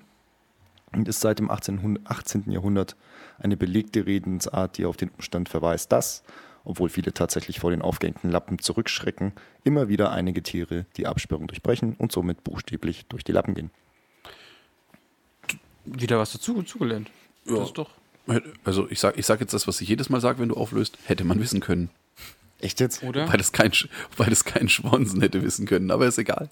und 0.93 1.07
ist 1.07 1.21
seit 1.21 1.39
dem 1.39 1.49
18. 1.49 1.99
18. 2.03 2.51
Jahrhundert 2.51 2.95
eine 3.39 3.57
belegte 3.57 4.05
Redensart, 4.05 4.77
die 4.77 4.85
auf 4.85 4.97
den 4.97 5.09
Umstand 5.09 5.49
verweist, 5.49 5.91
dass, 5.91 6.23
obwohl 6.63 6.89
viele 6.89 7.13
tatsächlich 7.13 7.59
vor 7.59 7.71
den 7.71 7.81
aufgehängten 7.81 8.29
Lappen 8.29 8.59
zurückschrecken, 8.59 9.33
immer 9.63 9.87
wieder 9.87 10.11
einige 10.11 10.43
Tiere 10.43 10.85
die 10.97 11.07
Absperrung 11.07 11.47
durchbrechen 11.47 11.95
und 11.97 12.11
somit 12.11 12.43
buchstäblich 12.43 13.05
durch 13.07 13.23
die 13.23 13.31
Lappen 13.31 13.55
gehen. 13.55 13.71
Wieder 15.85 16.19
was 16.19 16.31
dazu 16.33 16.61
zugelernt. 16.63 17.09
Ja. 17.45 17.55
Das 17.57 17.67
ist 17.69 17.77
doch. 17.77 17.89
Also 18.63 18.87
ich 18.89 18.99
sage 18.99 19.19
ich 19.19 19.25
sag 19.25 19.41
jetzt 19.41 19.53
das, 19.53 19.67
was 19.67 19.81
ich 19.81 19.89
jedes 19.89 20.09
Mal 20.09 20.21
sage, 20.21 20.39
wenn 20.39 20.49
du 20.49 20.55
auflöst, 20.55 20.97
hätte 21.05 21.23
man 21.23 21.39
wissen 21.39 21.59
können. 21.59 21.89
Echt 22.59 22.79
jetzt? 22.79 23.03
Oder? 23.03 23.27
Weil 23.29 23.37
das 23.37 23.51
kein, 23.51 23.71
weil 24.17 24.29
das 24.29 24.45
kein 24.45 24.69
Schwansen 24.69 25.21
hätte 25.21 25.43
wissen 25.43 25.65
können, 25.65 25.89
aber 25.91 26.05
ist 26.05 26.19
egal. 26.19 26.49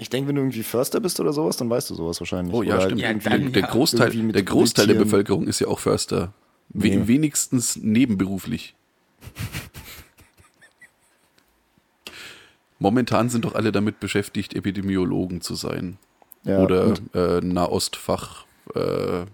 Ich 0.00 0.08
denke, 0.10 0.28
wenn 0.28 0.36
du 0.36 0.42
irgendwie 0.42 0.62
Förster 0.62 1.00
bist 1.00 1.18
oder 1.18 1.32
sowas, 1.32 1.56
dann 1.56 1.68
weißt 1.68 1.90
du 1.90 1.94
sowas 1.96 2.20
wahrscheinlich. 2.20 2.54
Oh 2.54 2.62
ja, 2.62 2.76
Oder 2.76 2.84
stimmt. 2.84 3.00
Ja, 3.00 3.12
dann- 3.12 3.52
der 3.52 3.62
ja, 3.62 3.68
Großteil, 3.68 4.10
der, 4.32 4.42
Großteil 4.44 4.86
der. 4.86 4.94
Bevölkerung 4.94 5.48
ist 5.48 5.58
ja 5.58 5.66
auch 5.66 5.80
Förster. 5.80 6.32
We 6.68 6.88
Nee. 6.90 7.08
Wenigstens 7.08 7.74
nebenberuflich. 7.76 8.76
Momentan 12.78 13.28
sind 13.28 13.44
doch 13.44 13.56
alle 13.56 13.72
damit 13.72 13.98
beschäftigt, 13.98 14.54
Epidemiologen 14.54 15.40
zu 15.40 15.56
sein. 15.56 15.98
Ja, 16.44 16.60
Oder 16.60 16.94
äh, 17.14 17.40
Nahostfach, 17.40 18.44
äh, 18.74 19.24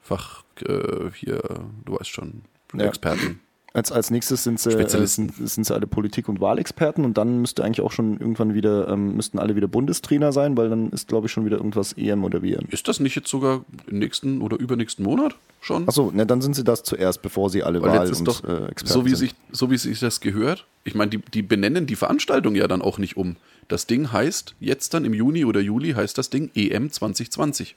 Fach, 0.00 0.44
äh, 0.66 1.10
hier, 1.14 1.42
du 1.84 1.98
weißt 1.98 2.10
schon, 2.10 2.42
Ja. 2.74 2.86
Experten. 2.86 3.40
Als, 3.74 3.90
als 3.90 4.10
nächstes 4.10 4.44
sind 4.44 4.60
sie, 4.60 4.68
äh, 4.68 4.72
Spezialisten. 4.72 5.30
sind, 5.30 5.48
sind 5.48 5.64
sie 5.64 5.74
alle 5.74 5.86
Politik- 5.86 6.28
und 6.28 6.40
Wahlexperten 6.40 7.04
und 7.06 7.16
dann 7.16 7.40
müsste 7.40 7.64
eigentlich 7.64 7.80
auch 7.80 7.92
schon 7.92 8.18
irgendwann 8.18 8.52
wieder, 8.52 8.88
ähm, 8.88 9.16
müssten 9.16 9.38
alle 9.38 9.56
wieder 9.56 9.66
Bundestrainer 9.66 10.30
sein, 10.32 10.56
weil 10.58 10.68
dann 10.68 10.90
ist, 10.90 11.08
glaube 11.08 11.26
ich, 11.26 11.32
schon 11.32 11.46
wieder 11.46 11.56
irgendwas 11.56 11.94
EM 11.94 12.22
oder 12.24 12.42
WM. 12.42 12.66
Ist 12.70 12.86
das 12.88 13.00
nicht 13.00 13.14
jetzt 13.16 13.28
sogar 13.28 13.64
im 13.86 13.98
nächsten 13.98 14.42
oder 14.42 14.58
übernächsten 14.58 15.04
Monat 15.04 15.36
schon? 15.62 15.88
Achso, 15.88 16.10
ne, 16.12 16.26
dann 16.26 16.42
sind 16.42 16.54
sie 16.54 16.64
das 16.64 16.82
zuerst, 16.82 17.22
bevor 17.22 17.48
sie 17.48 17.62
alle 17.62 17.80
Weil 17.80 17.98
Wahl 17.98 18.12
und 18.12 18.28
doch, 18.28 18.44
äh, 18.44 18.66
Experten 18.66 18.86
so 18.86 19.04
wie, 19.06 19.10
sind. 19.10 19.18
sich, 19.18 19.34
so 19.52 19.70
wie 19.70 19.78
sich 19.78 20.00
das 20.00 20.20
gehört, 20.20 20.66
ich 20.84 20.94
meine, 20.94 21.10
die, 21.10 21.18
die 21.18 21.42
benennen 21.42 21.86
die 21.86 21.96
Veranstaltung 21.96 22.54
ja 22.54 22.68
dann 22.68 22.82
auch 22.82 22.98
nicht 22.98 23.16
um. 23.16 23.36
Das 23.68 23.86
Ding 23.86 24.12
heißt, 24.12 24.54
jetzt 24.60 24.92
dann 24.92 25.06
im 25.06 25.14
Juni 25.14 25.46
oder 25.46 25.60
Juli 25.60 25.92
heißt 25.92 26.18
das 26.18 26.28
Ding 26.28 26.50
EM 26.54 26.90
2020. 26.90 27.74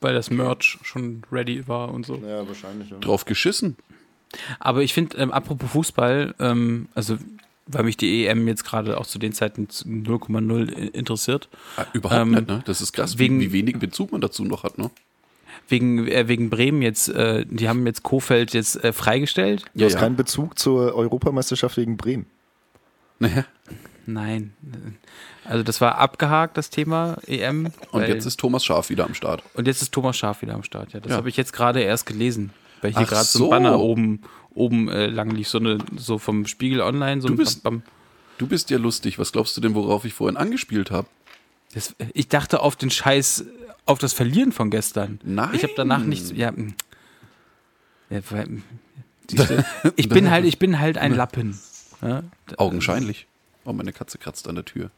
Weil 0.00 0.14
das 0.14 0.30
Merch 0.30 0.78
schon 0.82 1.24
ready 1.30 1.68
war 1.68 1.92
und 1.92 2.06
so. 2.06 2.14
Ja, 2.16 2.48
wahrscheinlich. 2.48 2.88
Ja. 2.88 2.98
Drauf 3.00 3.26
geschissen. 3.26 3.76
Aber 4.58 4.82
ich 4.82 4.94
finde, 4.94 5.16
ähm, 5.18 5.32
apropos 5.32 5.70
Fußball, 5.70 6.34
ähm, 6.38 6.88
also 6.94 7.18
weil 7.66 7.84
mich 7.84 7.96
die 7.96 8.26
EM 8.26 8.48
jetzt 8.48 8.64
gerade 8.64 8.98
auch 8.98 9.06
zu 9.06 9.18
den 9.18 9.32
Zeiten 9.32 9.68
zu 9.68 9.86
0,0 9.88 10.68
interessiert, 10.92 11.48
Ah, 11.76 11.84
überhaupt 11.92 12.20
Ähm, 12.22 12.30
nicht, 12.32 12.48
ne? 12.48 12.62
Das 12.64 12.80
ist 12.80 12.92
krass, 12.92 13.18
wegen- 13.18 13.40
wie, 13.40 13.52
wenig 13.52 13.78
Bezug 13.78 14.10
man 14.12 14.20
dazu 14.20 14.44
noch 14.44 14.64
hat, 14.64 14.76
ne? 14.78 14.90
wegen, 15.68 16.08
äh, 16.08 16.26
wegen 16.26 16.50
Bremen 16.50 16.82
jetzt, 16.82 17.08
äh, 17.10 17.44
die 17.48 17.68
haben 17.68 17.86
jetzt 17.86 18.02
Kofeld 18.02 18.54
jetzt 18.54 18.82
äh, 18.82 18.92
freigestellt. 18.92 19.64
Du 19.74 19.84
hast 19.84 19.96
keinen 19.98 20.16
Bezug 20.16 20.58
zur 20.58 20.94
Europameisterschaft 20.96 21.76
gegen 21.76 21.96
Bremen. 21.96 22.26
Naja. 23.22 23.44
Nein. 24.06 24.54
Also 25.44 25.62
das 25.62 25.80
war 25.82 25.98
abgehakt, 25.98 26.56
das 26.56 26.70
Thema 26.70 27.18
EM. 27.26 27.70
Und 27.92 28.02
jetzt 28.08 28.24
ist 28.24 28.40
Thomas 28.40 28.64
Schaf 28.64 28.88
wieder 28.90 29.04
am 29.04 29.12
Start. 29.14 29.42
und 29.54 29.66
jetzt 29.68 29.82
ist 29.82 29.92
Thomas 29.92 30.16
Schaf 30.16 30.40
wieder 30.42 30.54
am 30.54 30.62
Start. 30.64 30.92
Ja, 30.94 31.00
das 31.00 31.10
Ja. 31.10 31.16
habe 31.18 31.28
ich 31.28 31.36
jetzt 31.36 31.52
gerade 31.52 31.80
erst 31.82 32.06
gelesen. 32.06 32.50
Weil 32.80 32.92
hier 32.92 33.02
Ach 33.02 33.08
gerade 33.08 33.24
so 33.24 33.38
so. 33.38 33.44
ein 33.46 33.50
Banner 33.62 33.78
oben, 33.80 34.22
oben 34.54 34.88
äh, 34.88 35.06
lang 35.06 35.30
lief, 35.30 35.48
so, 35.48 35.58
eine, 35.58 35.78
so 35.96 36.18
vom 36.18 36.46
Spiegel 36.46 36.80
Online. 36.80 37.20
So 37.20 37.28
Du 37.28 37.34
ein 37.34 37.36
bist- 37.36 37.62
Bam, 37.62 37.80
Bam. 37.80 37.90
Du 38.38 38.46
bist 38.46 38.70
ja 38.70 38.78
lustig. 38.78 39.18
Was 39.18 39.32
glaubst 39.32 39.56
du 39.56 39.60
denn, 39.60 39.74
worauf 39.74 40.04
ich 40.06 40.14
vorhin 40.14 40.36
angespielt 40.38 40.90
habe? 40.90 41.06
Das, 41.74 41.94
ich 42.14 42.28
dachte 42.28 42.60
auf 42.60 42.74
den 42.74 42.90
Scheiß, 42.90 43.44
auf 43.86 43.98
das 43.98 44.12
Verlieren 44.12 44.50
von 44.52 44.70
gestern. 44.70 45.20
Nein. 45.22 45.50
Ich 45.52 45.62
habe 45.62 45.74
danach 45.76 46.02
nichts. 46.02 46.32
Ja, 46.34 46.50
mm. 46.50 46.74
ja, 48.08 48.20
du, 48.20 49.64
ich 49.96 50.08
bin 50.08 50.30
halt, 50.30 50.46
ich 50.46 50.58
bin 50.58 50.78
halt 50.80 50.98
ein 50.98 51.14
Lappen. 51.14 51.58
Ja? 52.02 52.22
Augenscheinlich. 52.56 53.26
Oh, 53.66 53.74
meine 53.74 53.92
Katze 53.92 54.16
kratzt 54.16 54.48
an 54.48 54.54
der 54.54 54.64
Tür. 54.64 54.90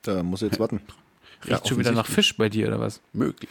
Da 0.00 0.22
muss 0.22 0.40
ich 0.40 0.50
jetzt 0.50 0.58
warten. 0.58 0.80
Riecht 1.46 1.68
schon 1.68 1.78
wieder 1.78 1.92
nach. 1.92 2.06
Fisch 2.06 2.34
bei 2.38 2.48
dir 2.48 2.68
oder 2.68 2.80
was? 2.80 3.00
Möglich. 3.12 3.50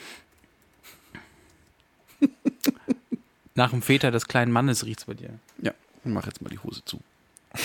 Nach 3.59 3.71
dem 3.71 3.81
Väter 3.81 4.09
des 4.09 4.29
kleinen 4.29 4.53
Mannes 4.53 4.85
riecht's 4.85 5.03
bei 5.03 5.15
dir. 5.15 5.37
Ja, 5.61 5.73
mach 6.05 6.25
jetzt 6.25 6.41
mal 6.41 6.47
die 6.47 6.59
Hose 6.59 6.81
zu. 6.85 7.01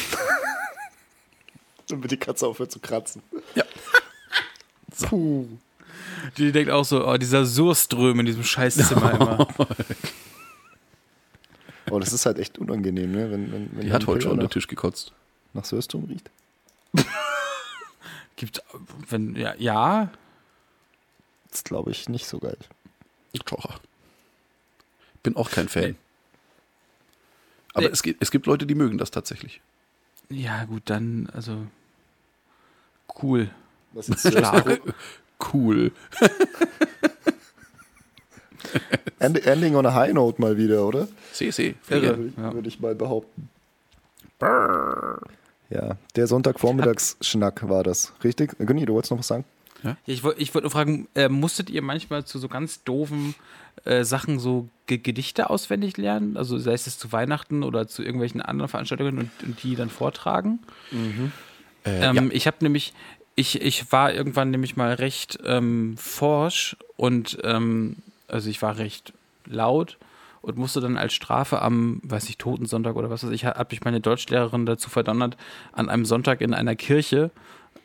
Damit 1.88 2.10
die 2.10 2.16
Katze 2.16 2.48
aufhört 2.48 2.72
zu 2.72 2.80
kratzen. 2.80 3.22
Ja. 3.54 3.62
Puh. 5.08 5.46
Die 6.36 6.50
denkt 6.50 6.72
auch 6.72 6.84
so, 6.84 7.06
oh, 7.06 7.16
dieser 7.16 7.44
Surström 7.46 8.18
in 8.18 8.26
diesem 8.26 8.42
Scheißzimmer 8.42 9.12
immer. 9.20 9.48
Oh, 11.92 12.00
das 12.00 12.12
ist 12.12 12.26
halt 12.26 12.40
echt 12.40 12.58
unangenehm, 12.58 13.12
ne? 13.12 13.30
Wenn, 13.30 13.52
wenn, 13.52 13.76
wenn 13.76 13.86
Die 13.86 13.92
hat 13.92 14.08
heute 14.08 14.22
schon 14.22 14.32
unter 14.32 14.50
Tisch 14.50 14.66
gekotzt. 14.66 15.12
nach 15.52 15.64
Söstum 15.64 16.06
riecht. 16.06 16.28
Gibt, 18.34 18.64
wenn, 19.10 19.36
ja, 19.36 19.54
ja, 19.58 20.10
Das 21.52 21.62
glaube 21.62 21.92
ich 21.92 22.08
nicht 22.08 22.26
so 22.26 22.40
geil. 22.40 22.58
Tja. 23.46 23.78
Bin 25.24 25.34
auch 25.36 25.50
kein 25.50 25.68
Fan. 25.68 25.82
Nee. 25.82 25.94
Aber 27.72 27.86
Nee. 27.86 27.92
es, 27.92 28.02
gibt, 28.04 28.22
es 28.22 28.30
gibt 28.30 28.46
Leute, 28.46 28.66
die 28.66 28.76
mögen 28.76 28.98
das 28.98 29.10
tatsächlich. 29.10 29.60
ja, 30.30 30.64
gut, 30.66 30.82
dann, 30.86 31.28
also, 31.34 31.66
cool. 33.20 33.50
Was 33.92 34.06
jetzt 34.08 34.28
Stark. 34.30 34.80
Cool. 35.52 35.90
End, 39.18 39.44
ending 39.46 39.74
on 39.76 39.84
a 39.86 39.92
high 39.94 40.12
note 40.12 40.40
mal 40.40 40.56
wieder, 40.56 40.86
oder? 40.86 41.08
See, 41.32 41.50
see. 41.50 41.74
Irre. 41.90 42.16
Würde 42.18 42.32
Ja. 42.36 42.54
würde 42.54 42.68
ich 42.68 42.80
mal 42.80 42.94
behaupten. 42.94 43.48
Ja, 45.70 45.96
der 46.16 46.26
Sonntagvormittagsschnack 46.26 47.68
war 47.68 47.82
das. 47.82 48.12
Richtig? 48.22 48.56
Günni, 48.58 48.84
du 48.86 48.94
wolltest 48.94 49.10
noch 49.10 49.18
was 49.18 49.26
sagen? 49.26 49.44
Ja, 49.84 49.96
Ich 50.06 50.22
wollte 50.24 50.40
ich 50.40 50.54
wollt 50.54 50.64
nur 50.64 50.70
fragen, 50.70 51.06
äh, 51.14 51.28
musstet 51.28 51.70
ihr 51.70 51.82
manchmal 51.82 52.24
zu 52.24 52.38
so 52.38 52.48
ganz 52.48 52.82
doofen 52.84 53.34
äh, 53.84 54.04
Sachen 54.04 54.38
so 54.38 54.68
Ge 54.86 54.98
Gedichte 54.98 55.50
auswendig 55.50 55.96
lernen? 55.96 56.36
Also 56.36 56.58
sei 56.58 56.72
es 56.72 56.98
zu 56.98 57.12
Weihnachten 57.12 57.62
oder 57.62 57.86
zu 57.86 58.02
irgendwelchen 58.02 58.40
anderen 58.42 58.68
Veranstaltungen 58.68 59.18
und, 59.18 59.30
und 59.42 59.62
die 59.62 59.76
dann 59.76 59.90
vortragen? 59.90 60.58
Äh, 61.84 62.04
Ähm, 62.04 62.30
Ich 62.32 62.46
habe 62.46 62.56
nämlich, 62.60 62.92
ich, 63.36 63.60
ich 63.60 63.92
war 63.92 64.12
irgendwann 64.12 64.50
nämlich 64.50 64.76
mal 64.76 64.94
recht 64.94 65.38
ähm, 65.44 65.96
forsch 65.98 66.76
und 66.96 67.38
ähm, 67.44 67.96
also 68.28 68.48
ich 68.50 68.62
war 68.62 68.78
recht 68.78 69.12
laut 69.46 69.98
und 70.40 70.56
musste 70.56 70.80
dann 70.80 70.96
als 70.96 71.12
Strafe 71.14 71.60
am, 71.62 72.00
weiß 72.04 72.28
ich, 72.28 72.38
Totensonntag 72.38 72.96
oder 72.96 73.10
was 73.10 73.24
weiß 73.24 73.30
ich, 73.30 73.44
hat 73.44 73.70
mich 73.70 73.82
meine 73.84 74.00
Deutschlehrerin 74.00 74.66
dazu 74.66 74.88
verdonnert, 74.90 75.36
an 75.72 75.88
einem 75.88 76.04
Sonntag 76.04 76.40
in 76.40 76.54
einer 76.54 76.76
Kirche 76.76 77.30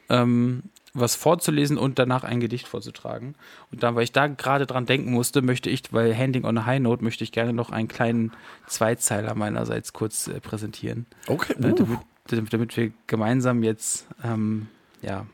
ähm, 0.09 0.63
was 0.93 1.15
vorzulesen 1.15 1.77
und 1.77 1.99
danach 1.99 2.23
ein 2.23 2.39
Gedicht 2.39 2.67
vorzutragen. 2.67 3.35
Und 3.71 3.83
dann, 3.83 3.95
weil 3.95 4.03
ich 4.03 4.11
da 4.11 4.27
gerade 4.27 4.65
dran 4.65 4.85
denken 4.85 5.11
musste, 5.11 5.41
möchte 5.41 5.69
ich, 5.69 5.83
weil 5.91 6.17
Handing 6.17 6.45
on 6.45 6.57
a 6.57 6.65
High 6.65 6.79
Note, 6.79 7.03
möchte 7.03 7.23
ich 7.23 7.31
gerne 7.31 7.53
noch 7.53 7.69
einen 7.69 7.87
kleinen 7.87 8.31
Zweizeiler 8.67 9.35
meinerseits 9.35 9.93
kurz 9.93 10.27
äh, 10.27 10.39
präsentieren. 10.39 11.05
Okay. 11.27 11.53
Äh, 11.53 11.61
damit, 11.61 11.99
damit, 12.27 12.53
damit 12.53 12.77
wir 12.77 12.91
gemeinsam 13.07 13.63
jetzt, 13.63 14.07
ähm, 14.23 14.67
ja, 15.01 15.25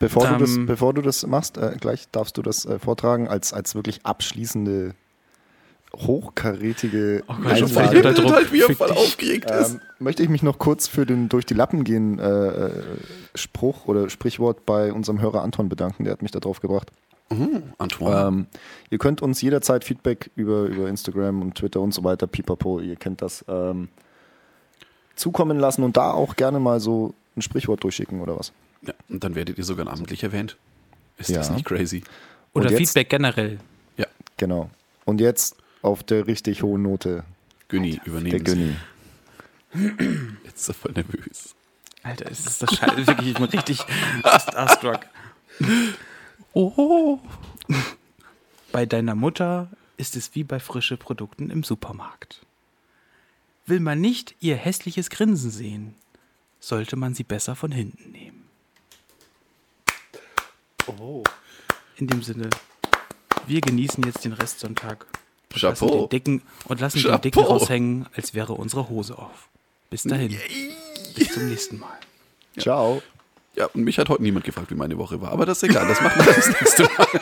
Bevor, 0.00 0.26
du, 0.26 0.36
das, 0.36 0.56
Ähm, 0.56 0.66
bevor 0.66 0.92
du 0.92 1.02
das 1.02 1.26
machst, 1.26 1.56
äh, 1.56 1.76
gleich 1.80 2.10
darfst 2.10 2.36
du 2.36 2.42
das 2.42 2.66
äh, 2.66 2.78
vortragen 2.78 3.28
als, 3.28 3.52
als 3.52 3.74
wirklich 3.74 4.04
abschließende, 4.04 4.94
hochkarätige 5.96 7.22
Oh 7.28 7.34
Gott, 7.42 7.52
Einlage. 7.52 8.12
Druck. 8.14 8.32
halt, 8.32 8.52
wie 8.52 8.60
er 8.62 8.74
voll 8.74 8.90
aufgeregt 8.90 9.50
ist. 9.50 9.74
Ähm, 9.74 9.80
möchte 9.98 10.22
ich 10.22 10.28
mich 10.28 10.42
noch 10.42 10.58
kurz 10.58 10.86
für 10.86 11.06
den 11.06 11.28
durch 11.28 11.46
die 11.46 11.54
Lappen 11.54 11.84
gehen 11.84 12.18
äh, 12.18 12.46
äh, 12.66 12.70
Spruch 13.34 13.86
oder 13.86 14.08
Sprichwort 14.10 14.66
bei 14.66 14.92
unserem 14.92 15.20
Hörer 15.20 15.42
Anton 15.42 15.68
bedanken. 15.68 16.04
Der 16.04 16.12
hat 16.12 16.22
mich 16.22 16.30
da 16.30 16.40
drauf 16.40 16.60
gebracht. 16.60 16.90
Mhm, 17.30 17.62
Antoine. 17.78 18.28
Ähm, 18.28 18.46
ihr 18.90 18.98
könnt 18.98 19.22
uns 19.22 19.40
jederzeit 19.40 19.82
Feedback 19.84 20.30
über, 20.36 20.64
über 20.64 20.88
Instagram 20.88 21.40
und 21.42 21.54
Twitter 21.54 21.80
und 21.80 21.94
so 21.94 22.04
weiter, 22.04 22.26
pipapo, 22.26 22.80
ihr 22.80 22.96
kennt 22.96 23.22
das, 23.22 23.44
ähm, 23.48 23.88
zukommen 25.16 25.58
lassen 25.58 25.82
und 25.84 25.96
da 25.96 26.10
auch 26.12 26.36
gerne 26.36 26.58
mal 26.60 26.80
so 26.80 27.14
ein 27.36 27.42
Sprichwort 27.42 27.82
durchschicken 27.84 28.20
oder 28.20 28.38
was. 28.38 28.52
ja, 28.82 28.92
und 29.08 29.22
dann 29.24 29.34
werdet 29.34 29.56
ihr 29.58 29.64
sogar 29.64 29.84
namentlich 29.86 30.22
erwähnt. 30.22 30.56
Ist 31.16 31.30
Ja. 31.30 31.38
das 31.38 31.50
nicht 31.50 31.64
crazy? 31.64 32.02
oder 32.52 32.70
jetzt- 32.70 32.78
Feedback 32.78 33.08
generell. 33.10 33.58
Ja, 33.96 34.06
Genau. 34.36 34.68
Und 35.04 35.20
jetzt 35.20 35.56
auf 35.84 36.02
der 36.02 36.26
richtig 36.26 36.62
hohen 36.62 36.82
Note 36.82 37.24
Günni, 37.68 37.96
der 37.96 38.06
übernehmen 38.06 38.44
Günni. 38.44 38.76
Sie. 39.72 40.36
Jetzt 40.44 40.60
ist 40.60 40.68
er 40.68 40.74
voll 40.74 40.92
nervös. 40.92 41.54
Alter, 42.02 42.30
es 42.30 42.46
ist 42.46 42.62
das 42.62 42.74
Scheiße, 42.74 43.06
wirklich, 43.06 43.28
ich 43.30 43.34
bin 43.34 43.44
richtig 43.44 43.80
starstruck. 43.80 45.00
Oh. 46.52 47.18
Bei 48.72 48.86
deiner 48.86 49.14
Mutter 49.14 49.70
ist 49.96 50.16
es 50.16 50.34
wie 50.34 50.44
bei 50.44 50.58
frischen 50.58 50.98
Produkten 50.98 51.50
im 51.50 51.62
Supermarkt. 51.62 52.44
Will 53.66 53.80
man 53.80 54.00
nicht 54.00 54.34
ihr 54.40 54.56
hässliches 54.56 55.10
Grinsen 55.10 55.50
sehen, 55.50 55.94
sollte 56.60 56.96
man 56.96 57.14
sie 57.14 57.24
besser 57.24 57.56
von 57.56 57.72
hinten 57.72 58.10
nehmen. 58.10 58.44
In 61.96 62.06
dem 62.06 62.22
Sinne, 62.22 62.50
wir 63.46 63.60
genießen 63.60 64.04
jetzt 64.04 64.24
den 64.24 64.34
Restsonntag 64.34 65.06
und 65.54 65.62
lassen 65.62 65.86
Chapeau. 65.86 66.00
den 66.02 66.08
Dicken, 66.10 66.42
und 66.66 66.80
lassen 66.80 66.98
den 66.98 67.04
Chapeau. 67.06 67.18
Dicken 67.22 67.40
raushängen, 67.40 68.06
als 68.16 68.34
wäre 68.34 68.52
unsere 68.54 68.88
Hose 68.88 69.16
auf. 69.18 69.48
Bis 69.90 70.02
dahin. 70.02 70.36
Bis 71.14 71.32
zum 71.32 71.48
nächsten 71.48 71.78
Mal. 71.78 71.98
Ciao. 72.58 73.02
Ja, 73.56 73.66
und 73.66 73.84
mich 73.84 73.98
hat 73.98 74.08
heute 74.08 74.22
niemand 74.22 74.44
gefragt, 74.44 74.70
wie 74.70 74.74
meine 74.74 74.98
Woche 74.98 75.20
war. 75.20 75.30
Aber 75.30 75.46
das 75.46 75.62
ist 75.62 75.70
egal, 75.70 75.86
das 75.86 76.00
machen 76.00 76.24
wir 76.24 76.32
das 76.32 76.48
nächste 76.48 76.82
Mal. 76.84 77.06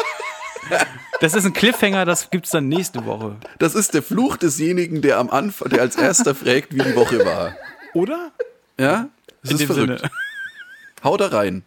Das 1.20 1.34
ist 1.34 1.44
ein 1.44 1.52
Cliffhanger, 1.52 2.04
das 2.04 2.30
gibt's 2.30 2.50
dann 2.50 2.68
nächste 2.68 3.04
Woche. 3.04 3.36
Das 3.58 3.74
ist 3.74 3.94
der 3.94 4.02
Fluch 4.02 4.36
desjenigen, 4.36 5.02
der 5.02 5.18
am 5.18 5.28
Anfang, 5.30 5.68
der 5.70 5.80
als 5.82 5.96
erster 5.96 6.34
fragt, 6.34 6.74
wie 6.74 6.80
die 6.82 6.96
Woche 6.96 7.24
war. 7.24 7.54
Oder? 7.94 8.32
Ja? 8.78 9.08
Das 9.42 9.50
In 9.50 9.56
ist 9.56 9.60
dem 9.60 9.66
verrückt. 9.66 9.98
Sinne. 10.00 10.10
Hau 11.04 11.16
da 11.16 11.26
rein. 11.28 11.64